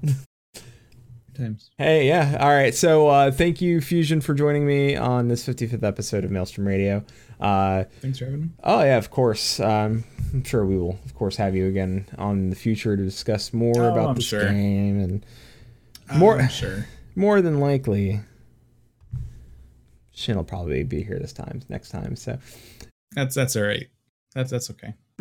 Times. 1.35 1.69
hey, 1.77 2.07
yeah. 2.07 2.37
All 2.39 2.47
right. 2.47 2.73
So, 2.73 3.09
uh, 3.09 3.31
thank 3.31 3.59
you, 3.61 3.81
Fusion, 3.81 4.21
for 4.21 4.33
joining 4.33 4.65
me 4.65 4.95
on 4.95 5.27
this 5.27 5.45
55th 5.45 5.83
episode 5.83 6.23
of 6.23 6.31
Maelstrom 6.31 6.65
Radio. 6.65 7.03
Uh, 7.41 7.83
Thanks 7.99 8.19
for 8.19 8.25
having 8.25 8.41
me. 8.43 8.49
oh, 8.63 8.81
yeah, 8.81 8.95
of 8.97 9.11
course. 9.11 9.59
Um, 9.59 10.05
I'm 10.31 10.45
sure 10.45 10.65
we 10.65 10.77
will, 10.77 10.97
of 11.03 11.13
course, 11.15 11.35
have 11.35 11.53
you 11.53 11.67
again 11.67 12.05
on 12.17 12.49
the 12.49 12.55
future 12.55 12.95
to 12.95 13.03
discuss 13.03 13.51
more 13.51 13.73
Oh, 13.83 13.91
about 13.91 14.09
I'm 14.11 14.15
this 14.15 14.23
sure. 14.23 14.45
game 14.49 15.01
and 15.01 15.25
More- 16.15 16.39
I'm 16.39 16.47
sure. 16.47 16.85
more 17.17 17.41
than 17.41 17.59
likely. 17.59 18.21
Shin 20.13 20.37
will 20.37 20.45
probably 20.45 20.83
be 20.83 21.03
here 21.03 21.19
this 21.19 21.33
time, 21.33 21.61
next 21.67 21.89
time. 21.89 22.15
So 22.15 22.39
That's 23.15 23.35
that's 23.35 23.57
all 23.57 23.63
right. 23.63 23.87
That's 24.35 24.51
that's 24.51 24.69
okay. 24.69 24.93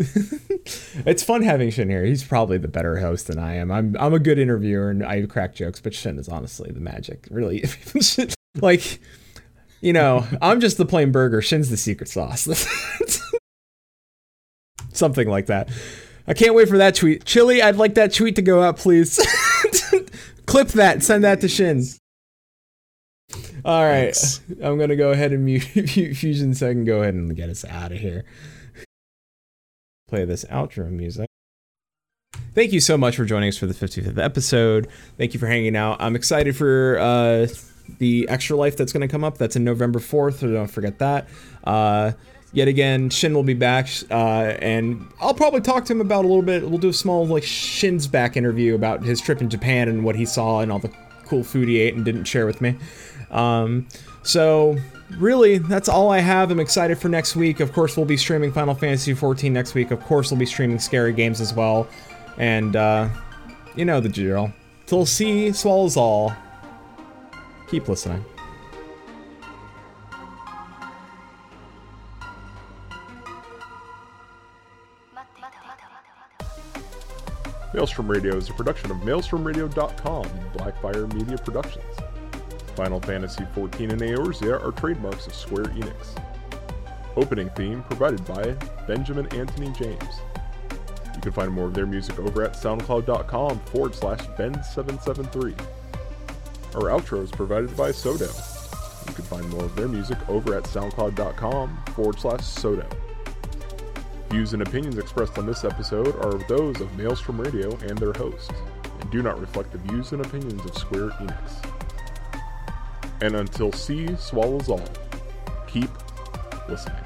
it's 1.07 1.23
fun 1.23 1.43
having 1.43 1.71
Shin 1.71 1.89
here. 1.89 2.05
He's 2.05 2.25
probably 2.25 2.59
the 2.59 2.67
better 2.67 2.97
host 2.97 3.29
than 3.29 3.39
I 3.39 3.55
am. 3.55 3.71
I'm 3.71 3.97
I'm 3.99 4.13
a 4.13 4.19
good 4.19 4.41
interviewer 4.41 4.91
and 4.91 5.07
I 5.07 5.25
crack 5.27 5.55
jokes, 5.55 5.81
but 5.81 5.95
Shin 5.95 6.19
is 6.19 6.29
honestly 6.29 6.73
the 6.73 6.81
magic. 6.81 7.29
Really, 7.31 7.65
like 8.61 9.01
you 9.81 9.93
know, 9.93 10.27
I'm 10.43 10.61
just 10.61 10.79
the 10.79 10.85
plain 10.85 11.13
burger. 11.13 11.41
Shin's 11.41 11.71
the 11.71 11.77
secret 11.77 12.09
sauce. 12.09 12.49
Something 14.93 15.29
like 15.29 15.47
that. 15.47 15.71
I 16.27 16.35
can't 16.35 16.55
wait 16.55 16.69
for 16.69 16.79
that 16.79 16.97
tweet. 16.97 17.25
Chili, 17.25 17.63
I'd 17.63 17.77
like 17.77 17.95
that 17.95 18.13
tweet 18.13 18.35
to 18.37 18.43
go 18.43 18.63
out, 18.63 18.79
please. 18.79 19.21
Clip 20.47 20.69
that. 20.69 21.05
Send 21.05 21.23
that 21.23 21.41
to 21.43 21.49
Shin. 21.49 21.85
All 23.65 23.85
right, 23.85 24.15
Thanks. 24.15 24.41
I'm 24.61 24.77
gonna 24.77 24.97
go 24.97 25.13
ahead 25.13 25.33
and 25.33 25.45
mute 25.45 25.63
Fusion 25.63 26.53
so 26.53 26.69
I 26.69 26.73
can 26.73 26.85
go 26.85 27.03
ahead 27.03 27.15
and 27.15 27.37
get 27.37 27.49
us 27.49 27.65
out 27.65 27.93
of 27.93 27.99
here. 27.99 28.25
Play 30.09 30.25
this 30.25 30.45
outro 30.47 30.91
music. 30.91 31.29
thank 32.55 32.73
you 32.73 32.81
so 32.81 32.97
much 32.99 33.17
for 33.17 33.25
joining 33.25 33.49
us 33.49 33.57
for 33.57 33.67
the 33.67 33.75
55th 33.75 34.19
episode. 34.19 34.87
Thank 35.17 35.33
you 35.35 35.41
for 35.41 35.47
hanging 35.47 35.77
out. 35.77 35.97
I'm 36.01 36.15
excited 36.15 36.57
for 36.57 36.99
uh, 36.99 37.47
the 37.99 38.29
extra 38.29 38.57
life 38.57 38.77
that's 38.77 38.93
going 38.93 39.01
to 39.01 39.09
come 39.09 39.25
up. 39.25 39.39
That's 39.39 39.57
in 39.57 39.65
November 39.65 39.99
4th, 39.99 40.41
so 40.41 40.53
don't 40.53 40.69
forget 40.69 40.99
that. 40.99 41.27
Uh, 41.65 42.13
yet 42.53 42.69
again, 42.69 43.09
Shin 43.09 43.33
will 43.35 43.43
be 43.43 43.55
back, 43.55 43.89
uh, 44.11 44.57
and 44.61 45.07
I'll 45.21 45.35
probably 45.35 45.63
talk 45.63 45.87
to 45.87 45.93
him 45.93 46.03
about 46.03 46.25
a 46.25 46.29
little 46.29 46.43
bit. 46.43 46.69
We'll 46.69 46.79
do 46.79 46.91
a 46.91 46.93
small 46.93 47.27
like 47.27 47.43
Shin's 47.43 48.07
back 48.07 48.37
interview 48.37 48.75
about 48.75 49.03
his 49.03 49.21
trip 49.23 49.41
in 49.41 49.49
Japan 49.49 49.89
and 49.89 50.05
what 50.05 50.17
he 50.17 50.27
saw 50.27 50.61
and 50.61 50.71
all 50.71 50.79
the 50.79 50.93
cool 51.25 51.43
food 51.43 51.69
he 51.69 51.81
ate 51.81 51.95
and 51.95 52.05
didn't 52.05 52.25
share 52.25 52.45
with 52.45 52.61
me. 52.61 52.77
Um, 53.31 53.89
so 54.23 54.77
really, 55.19 55.59
that's 55.59 55.89
all 55.89 56.11
I 56.11 56.21
have. 56.21 56.51
I'm 56.51 56.61
excited 56.61 56.99
for 56.99 57.09
next 57.09 57.37
week. 57.37 57.61
Of 57.61 57.73
course, 57.73 57.97
we'll 57.97 58.07
be 58.07 58.17
streaming 58.17 58.53
Final 58.53 58.75
Fantasy 58.75 59.15
14 59.15 59.53
next 59.53 59.75
week. 59.75 59.91
Of 59.91 60.01
course, 60.01 60.31
we'll 60.31 60.41
be 60.41 60.47
streaming 60.47 60.79
scary 60.79 61.13
games 61.13 61.41
as 61.41 61.55
well. 61.55 61.87
And 62.39 62.77
uh, 62.77 63.09
you 63.77 63.85
know 63.85 64.01
the 64.01 64.09
drill. 64.09 64.53
Till 64.87 65.07
sea 65.07 65.53
swallows 65.53 65.97
all. 65.97 66.35
Keep 67.69 67.89
listening. 67.89 68.25
Maelstrom 77.75 78.07
Radio 78.07 78.37
is 78.37 78.49
a 78.49 78.53
production 78.53 78.93
of 78.93 78.99
MaelstromRadio.com, 78.99 80.25
Blackfire 80.57 81.13
Media 81.13 81.37
Productions. 81.37 81.85
Final 82.75 83.01
Fantasy 83.01 83.45
XIV 83.55 83.93
and 83.93 84.01
Eorzea 84.01 84.63
are 84.63 84.73
trademarks 84.73 85.27
of 85.27 85.35
Square 85.35 85.67
Enix. 85.67 86.21
Opening 87.17 87.49
theme 87.51 87.83
provided 87.85 88.25
by 88.25 88.53
Benjamin 88.87 89.27
Anthony 89.35 89.71
James. 89.73 90.21
You 91.15 91.21
can 91.21 91.33
find 91.33 91.53
more 91.53 91.67
of 91.67 91.75
their 91.75 91.87
music 91.87 92.19
over 92.19 92.43
at 92.43 92.55
soundcloud.com 92.55 93.61
forward 93.61 93.95
slash 93.95 94.21
Ben773. 94.21 95.59
Our 96.75 96.91
outro 96.91 97.23
is 97.23 97.31
provided 97.31 97.77
by 97.77 97.91
Sodo. 97.91 98.29
You 99.07 99.15
can 99.15 99.25
find 99.25 99.49
more 99.51 99.65
of 99.65 99.77
their 99.77 99.89
music 99.89 100.19
over 100.29 100.57
at 100.57 100.65
soundcloud.com 100.65 101.85
forward 101.95 102.19
slash 102.19 102.41
Sodo. 102.41 102.91
Views 104.31 104.53
and 104.53 104.63
opinions 104.63 104.99
expressed 104.99 105.39
on 105.39 105.47
this 105.47 105.63
episode 105.65 106.17
are 106.17 106.37
those 106.49 106.81
of 106.81 106.97
Maelstrom 106.99 107.41
Radio 107.41 107.71
and 107.77 107.97
their 107.97 108.13
hosts, 108.15 108.51
and 109.01 109.11
do 109.13 109.23
not 109.23 109.41
reflect 109.41 109.71
the 109.71 109.79
views 109.79 110.11
and 110.11 110.27
opinions 110.27 110.65
of 110.65 110.77
Square 110.77 111.11
Enix. 111.11 111.74
And 113.25 113.37
until 113.37 113.73
sea 113.73 114.15
swallows 114.17 114.69
all, 114.69 114.85
keep 115.67 115.89
listening. 116.69 117.04